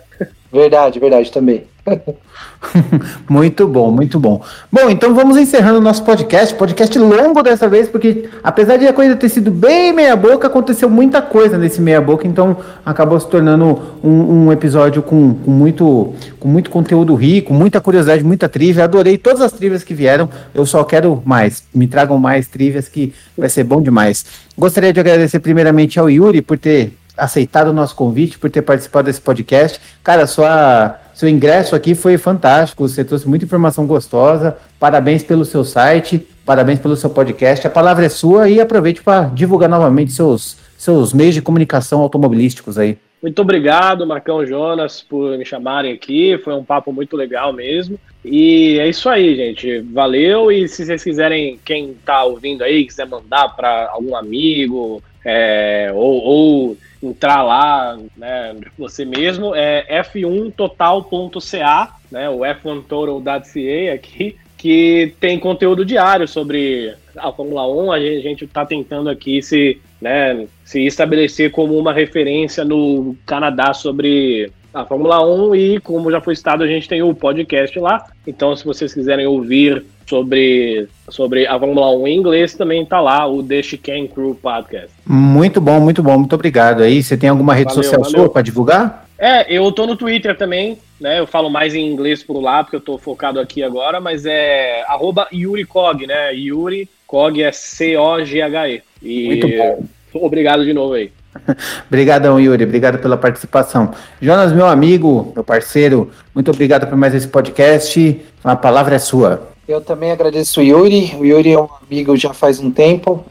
Verdade, 0.53 1.01
verdade 1.01 1.33
também. 1.33 1.65
muito 3.29 3.67
bom, 3.67 3.91
muito 3.91 4.19
bom. 4.19 4.43
Bom, 4.73 4.89
então 4.89 5.15
vamos 5.15 5.37
encerrando 5.37 5.79
o 5.79 5.83
nosso 5.83 6.03
podcast. 6.05 6.55
Podcast 6.55 6.99
longo 6.99 7.43
dessa 7.43 7.69
vez, 7.69 7.89
porque 7.89 8.29
apesar 8.43 8.77
de 8.77 8.87
a 8.87 8.93
coisa 8.93 9.17
ter 9.17 9.29
sido 9.29 9.51
bem 9.51 9.93
meia-boca, 9.93 10.47
aconteceu 10.47 10.89
muita 10.89 11.21
coisa 11.21 11.59
nesse 11.59 11.81
meia-boca, 11.81 12.27
então 12.27 12.57
acabou 12.87 13.19
se 13.21 13.29
tornando 13.29 13.81
um, 14.03 14.47
um 14.47 14.53
episódio 14.53 15.03
com, 15.03 15.35
com, 15.35 15.51
muito, 15.51 16.15
com 16.41 16.49
muito 16.49 16.71
conteúdo 16.71 17.15
rico, 17.15 17.53
muita 17.53 17.81
curiosidade, 17.81 18.25
muita 18.25 18.49
trivia. 18.49 18.85
Adorei 18.85 19.19
todas 19.19 19.41
as 19.41 19.53
trivias 19.53 19.83
que 19.83 19.93
vieram. 19.93 20.29
Eu 20.55 20.65
só 20.65 20.85
quero 20.85 21.23
mais. 21.25 21.65
Me 21.75 21.87
tragam 21.87 22.19
mais 22.19 22.47
trivias 22.47 22.89
que 22.89 23.13
vai 23.37 23.49
ser 23.49 23.65
bom 23.65 23.83
demais. 23.83 24.25
Gostaria 24.57 24.93
de 24.93 25.01
agradecer 25.01 25.41
primeiramente 25.41 25.99
ao 25.99 26.09
Yuri 26.09 26.41
por 26.41 26.59
ter 26.59 26.93
aceitado 27.17 27.69
o 27.69 27.73
nosso 27.73 27.95
convite, 27.95 28.39
por 28.39 28.51
ter 28.51 28.63
participado 28.63 29.07
desse 29.07 29.21
podcast. 29.21 29.81
Cara, 30.03 30.27
sua, 30.27 30.99
seu 31.15 31.29
ingresso 31.29 31.75
aqui 31.77 31.95
foi 31.95 32.19
fantástico, 32.19 32.87
você 32.87 33.05
trouxe 33.05 33.29
muita 33.29 33.45
informação 33.45 33.87
gostosa. 33.87 34.57
Parabéns 34.79 35.23
pelo 35.23 35.45
seu 35.45 35.65
site, 35.65 36.27
parabéns 36.45 36.79
pelo 36.79 36.97
seu 36.97 37.11
podcast. 37.11 37.67
A 37.67 37.71
palavra 37.71 38.07
é 38.07 38.09
sua 38.09 38.49
e 38.49 38.61
aproveite 38.61 39.03
para 39.03 39.25
divulgar 39.25 39.69
novamente 39.69 40.13
seus, 40.13 40.57
seus 40.77 41.13
meios 41.13 41.35
de 41.35 41.43
comunicação 41.43 42.01
automobilísticos 42.01 42.79
aí. 42.79 42.99
Muito 43.25 43.41
obrigado, 43.41 44.07
Marcão 44.07 44.45
Jonas, 44.45 45.03
por 45.03 45.39
me 45.39 45.47
chamarem 45.47 45.95
aqui. 45.95 46.37
Foi 46.45 46.53
um 46.53 46.63
papo 46.63 46.93
muito 46.93 47.17
legal 47.17 47.55
mesmo. 47.55 47.99
E 48.23 48.79
é 48.79 48.87
isso 48.87 49.09
aí, 49.09 49.35
gente. 49.35 49.81
Valeu. 49.81 50.53
E 50.53 50.69
se 50.69 50.85
vocês 50.85 51.03
quiserem, 51.03 51.59
quem 51.65 51.95
tá 52.05 52.23
ouvindo 52.23 52.63
aí, 52.63 52.85
quiser 52.85 53.07
mandar 53.07 53.57
para 53.57 53.89
algum 53.91 54.15
amigo, 54.15 55.03
é, 55.25 55.91
ou, 55.95 56.23
ou, 56.23 56.77
entrar 57.05 57.43
lá, 57.43 57.99
né, 58.17 58.57
você 58.79 59.05
mesmo, 59.05 59.55
é 59.55 60.03
f1total.ca, 60.03 61.97
né, 62.11 62.29
o 62.31 62.41
f1total.ca 62.41 63.93
aqui, 63.95 64.37
que 64.57 65.15
tem 65.21 65.39
conteúdo 65.39 65.85
diário 65.85 66.27
sobre 66.27 66.95
a 67.17 67.31
Fórmula 67.31 67.69
1. 67.69 67.93
A 67.93 68.01
gente 68.01 68.45
está 68.45 68.65
tentando 68.65 69.11
aqui 69.11 69.43
se, 69.43 69.79
né, 70.01 70.47
se 70.65 70.87
estabelecer 70.87 71.51
como 71.51 71.79
uma 71.79 71.93
referência 71.93 72.65
no 72.65 73.15
Canadá 73.27 73.75
sobre 73.75 74.51
a 74.73 74.85
Fórmula 74.85 75.25
1 75.25 75.55
e, 75.55 75.81
como 75.81 76.11
já 76.11 76.21
foi 76.21 76.35
citado, 76.35 76.65
a 76.65 76.67
gente 76.67 76.89
tem 76.89 77.03
o 77.03 77.15
podcast 77.15 77.79
lá. 77.79 78.07
Então, 78.27 78.57
se 78.57 78.65
vocês 78.65 78.93
quiserem 78.93 79.27
ouvir 79.27 79.85
sobre, 80.07 80.89
sobre 81.09 81.47
a 81.47 81.59
Fórmula 81.59 81.91
1 81.97 82.07
em 82.09 82.17
inglês, 82.17 82.55
também 82.55 82.83
está 82.83 83.01
lá 83.01 83.27
o 83.27 83.43
The 83.43 83.63
Chicane 83.63 84.09
Crew 84.09 84.35
Podcast. 84.41 84.91
Muito 85.07 85.61
bom, 85.61 85.81
muito 85.81 86.03
bom, 86.03 86.19
muito 86.19 86.35
obrigado. 86.35 86.83
Aí, 86.83 87.03
você 87.03 87.17
tem 87.17 87.29
alguma 87.29 87.55
rede 87.55 87.71
valeu, 87.71 87.83
social 87.83 88.03
valeu. 88.03 88.21
sua 88.21 88.31
para 88.31 88.43
divulgar? 88.43 89.05
É, 89.19 89.53
eu 89.57 89.71
tô 89.73 89.87
no 89.87 89.97
Twitter 89.97 90.37
também, 90.37 90.79
né? 91.01 91.21
Eu 91.21 91.27
falo 91.27 91.49
mais 91.49 91.75
em 91.75 91.87
inglês 91.87 92.23
por 92.23 92.41
lá, 92.41 92.63
porque 92.63 92.77
eu 92.77 92.81
tô 92.81 92.99
focado 92.99 93.39
aqui 93.39 93.63
agora, 93.63 94.01
mas 94.01 94.27
é 94.27 94.83
arroba 94.89 95.29
YuriCog, 95.33 96.07
né? 96.07 96.35
Yuri 96.35 96.89
Cog 97.07 97.43
é 97.43 97.53
C-O-G-H-E. 97.53 98.83
E 99.03 99.27
Muito 99.27 99.49
bom. 99.49 99.85
Obrigado 100.15 100.65
de 100.65 100.73
novo 100.73 100.95
aí. 100.95 101.13
Obrigadão, 101.87 102.39
Yuri. 102.41 102.65
Obrigado 102.65 102.99
pela 102.99 103.17
participação. 103.17 103.93
Jonas, 104.21 104.53
meu 104.53 104.67
amigo, 104.67 105.33
meu 105.35 105.45
parceiro, 105.45 106.11
muito 106.35 106.51
obrigado 106.51 106.87
por 106.87 106.97
mais 106.97 107.15
esse 107.15 107.29
podcast. 107.29 108.21
A 108.43 108.57
palavra 108.57 108.97
é 108.97 108.99
sua. 108.99 109.54
Eu 109.67 109.81
também 109.81 110.11
agradeço 110.11 110.61
o 110.61 110.63
Yuri. 110.63 111.15
O 111.19 111.25
Yuri 111.25 111.53
é 111.53 111.61
um 111.61 111.69
amigo 111.87 112.17
já 112.17 112.33
faz 112.33 112.61
um 112.61 112.71
tempo, 112.71 113.25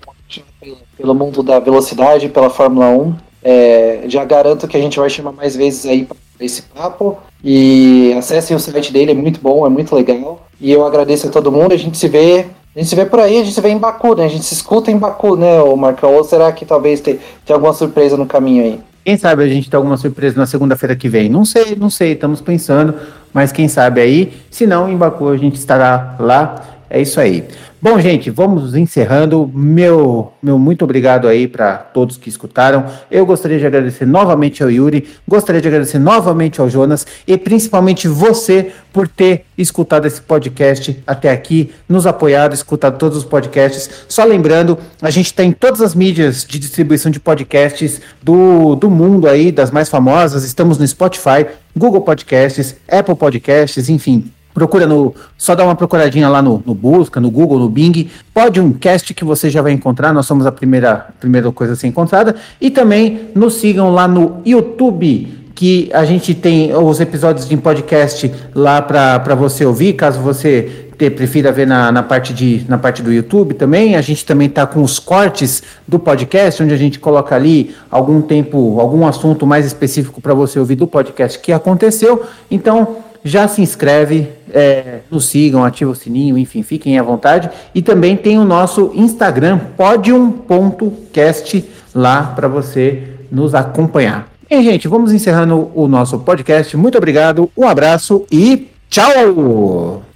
pelo 0.98 1.14
mundo 1.14 1.44
da 1.44 1.60
velocidade, 1.60 2.30
pela 2.30 2.50
Fórmula 2.50 2.90
1. 2.90 3.16
É, 3.44 4.04
já 4.08 4.24
garanto 4.26 4.68
que 4.68 4.78
a 4.78 4.82
gente 4.82 5.00
vai 5.00 5.10
chamar 5.10 5.32
mais 5.32 5.56
vezes 5.56 5.86
aí 5.86 6.06
para 6.06 6.18
esse 6.40 6.64
papo. 6.64 7.18
E 7.44 8.14
acessem 8.18 8.56
o 8.56 8.60
site 8.60 8.92
dele, 8.92 9.12
é 9.12 9.16
muito 9.16 9.40
bom, 9.42 9.66
é 9.66 9.70
muito 9.70 9.96
legal. 9.96 10.48
E 10.60 10.72
eu 10.72 10.86
agradeço 10.86 11.28
a 11.28 11.32
todo 11.32 11.52
mundo. 11.52 11.74
A 11.74 11.78
gente 11.78 11.98
se 11.98 12.08
vê 12.08 12.46
a 12.76 12.80
gente 12.80 12.90
se 12.90 12.96
vê 12.96 13.06
por 13.06 13.20
aí, 13.20 13.38
a 13.38 13.44
gente 13.44 13.54
se 13.54 13.62
vê 13.62 13.70
em 13.70 13.78
Baku, 13.78 14.16
né? 14.16 14.26
A 14.26 14.28
gente 14.28 14.46
se 14.46 14.56
escuta 14.56 14.90
em 14.90 14.98
Baku, 14.98 15.36
né, 15.36 15.62
o 15.62 15.76
Marcão? 15.76 16.16
Ou 16.16 16.24
será 16.24 16.52
que 16.52 16.66
talvez 16.66 17.00
tenha, 17.00 17.20
alguma 17.50 17.72
surpresa 17.72 18.18
no 18.18 18.26
caminho 18.26 18.64
aí? 18.64 18.80
Quem 19.06 19.16
sabe 19.16 19.44
a 19.44 19.48
gente 19.48 19.70
tem 19.70 19.78
alguma 19.78 19.98
surpresa 19.98 20.38
na 20.38 20.48
segunda-feira 20.48 20.96
que 20.96 21.08
vem? 21.08 21.30
Não 21.30 21.46
sei, 21.46 21.76
não 21.76 21.90
sei, 21.90 22.14
estamos 22.14 22.42
pensando, 22.42 22.96
mas 23.34 23.52
quem 23.52 23.68
sabe 23.68 24.00
aí. 24.00 24.34
Se 24.52 24.68
não, 24.68 24.88
em 24.88 24.96
Baku 24.96 25.30
a 25.30 25.38
gente 25.38 25.56
estará 25.56 26.16
lá. 26.20 26.56
É 26.94 27.02
isso 27.02 27.20
aí. 27.20 27.44
Bom, 27.82 28.00
gente, 28.00 28.30
vamos 28.30 28.76
encerrando. 28.76 29.50
Meu, 29.52 30.32
meu 30.40 30.60
muito 30.60 30.86
obrigado 30.86 31.28
aí 31.28 31.48
para 31.48 31.76
todos 31.76 32.18
que 32.18 32.30
escutaram. 32.30 32.86
Eu 33.10 33.26
gostaria 33.26 33.58
de 33.58 33.66
agradecer 33.66 34.06
novamente 34.06 34.62
ao 34.62 34.70
Yuri, 34.70 35.10
gostaria 35.28 35.60
de 35.60 35.68
agradecer 35.68 35.98
novamente 35.98 36.62
ao 36.62 36.70
Jonas 36.70 37.08
e 37.26 37.36
principalmente 37.36 38.08
você 38.08 38.72
por 38.94 39.08
ter 39.08 39.44
escutado 39.58 40.06
esse 40.06 40.22
podcast 40.22 41.02
até 41.08 41.32
aqui, 41.32 41.72
nos 41.90 42.06
apoiado, 42.06 42.54
escutado 42.54 43.00
todos 43.00 43.18
os 43.18 43.26
podcasts. 43.26 44.06
Só 44.08 44.24
lembrando, 44.24 44.78
a 45.02 45.10
gente 45.10 45.26
está 45.26 45.44
em 45.44 45.52
todas 45.52 45.82
as 45.82 45.96
mídias 45.96 46.46
de 46.46 46.60
distribuição 46.60 47.12
de 47.12 47.20
podcasts 47.20 48.00
do, 48.22 48.76
do 48.76 48.92
mundo 48.92 49.28
aí, 49.28 49.52
das 49.52 49.72
mais 49.72 49.90
famosas. 49.90 50.44
Estamos 50.44 50.78
no 50.78 50.88
Spotify, 50.88 51.48
Google 51.76 52.02
Podcasts, 52.02 52.76
Apple 52.88 53.16
Podcasts, 53.16 53.90
enfim, 53.90 54.32
Procura 54.54 54.86
no. 54.86 55.14
Só 55.38 55.56
dá 55.56 55.64
uma 55.64 55.76
procuradinha 55.76 56.30
lá 56.30 56.42
no, 56.42 56.62
no 56.66 56.76
Busca, 56.76 57.20
no 57.20 57.32
Google, 57.32 57.60
no 57.60 57.70
Bing. 57.70 58.10
Pode 58.34 58.60
um 58.60 58.72
cast 58.72 59.14
que 59.14 59.26
você 59.26 59.50
já 59.50 59.62
vai 59.62 59.72
encontrar. 59.72 60.14
Nós 60.14 60.26
somos 60.26 60.46
a 60.46 60.52
primeira, 60.52 61.08
primeira 61.20 61.52
coisa 61.52 61.74
a 61.74 61.76
ser 61.76 61.88
encontrada. 61.88 62.36
E 62.62 62.70
também 62.70 63.30
nos 63.34 63.56
sigam 63.56 63.92
lá 63.92 64.08
no 64.08 64.42
YouTube, 64.46 65.44
que 65.56 65.90
a 65.94 66.06
gente 66.06 66.34
tem 66.36 66.76
os 66.76 67.00
episódios 67.00 67.48
de 67.48 67.58
podcast 67.58 68.32
lá 68.54 68.82
para 68.82 69.36
você 69.36 69.66
ouvir, 69.66 69.94
caso 69.94 70.20
você 70.20 70.84
te, 70.98 71.10
prefira 71.10 71.52
ver 71.52 71.68
na, 71.68 71.92
na, 71.92 72.04
parte 72.04 72.34
de, 72.34 72.66
na 72.68 72.78
parte 72.78 73.02
do 73.02 73.12
YouTube 73.12 73.54
também. 73.54 73.96
A 73.96 74.02
gente 74.02 74.26
também 74.26 74.48
está 74.48 74.66
com 74.66 74.82
os 74.82 75.00
cortes 75.00 75.64
do 75.88 76.00
podcast, 76.00 76.62
onde 76.62 76.74
a 76.74 76.78
gente 76.78 77.00
coloca 77.00 77.36
ali 77.36 77.76
algum 77.90 78.22
tempo, 78.22 78.80
algum 78.80 79.06
assunto 79.06 79.46
mais 79.46 79.66
específico 79.66 80.22
para 80.22 80.34
você 80.34 80.60
ouvir 80.60 80.76
do 80.76 80.88
podcast 80.88 81.40
que 81.40 81.52
aconteceu. 81.52 82.24
Então 82.50 82.98
já 83.24 83.48
se 83.48 83.62
inscreve, 83.62 84.28
é, 84.54 85.00
nos 85.10 85.26
sigam, 85.26 85.64
ativa 85.64 85.92
o 85.92 85.96
sininho, 85.96 86.38
enfim, 86.38 86.62
fiquem 86.62 87.00
à 87.00 87.04
vontade. 87.04 87.50
E 87.74 87.82
também 87.82 88.16
tem 88.16 88.38
o 88.38 88.44
nosso 88.44 88.92
Instagram, 88.94 89.60
podium.cast, 89.78 91.64
lá 91.94 92.24
para 92.24 92.48
você 92.48 93.04
nos 93.32 93.56
acompanhar. 93.56 94.28
E, 94.50 94.62
gente, 94.62 94.88
vamos 94.88 95.12
encerrando 95.14 95.72
o 95.74 95.88
nosso 95.88 96.20
podcast. 96.20 96.76
Muito 96.78 96.98
obrigado, 96.98 97.50
um 97.58 97.68
abraço 97.68 98.26
e 98.32 98.70
tchau! 98.90 100.13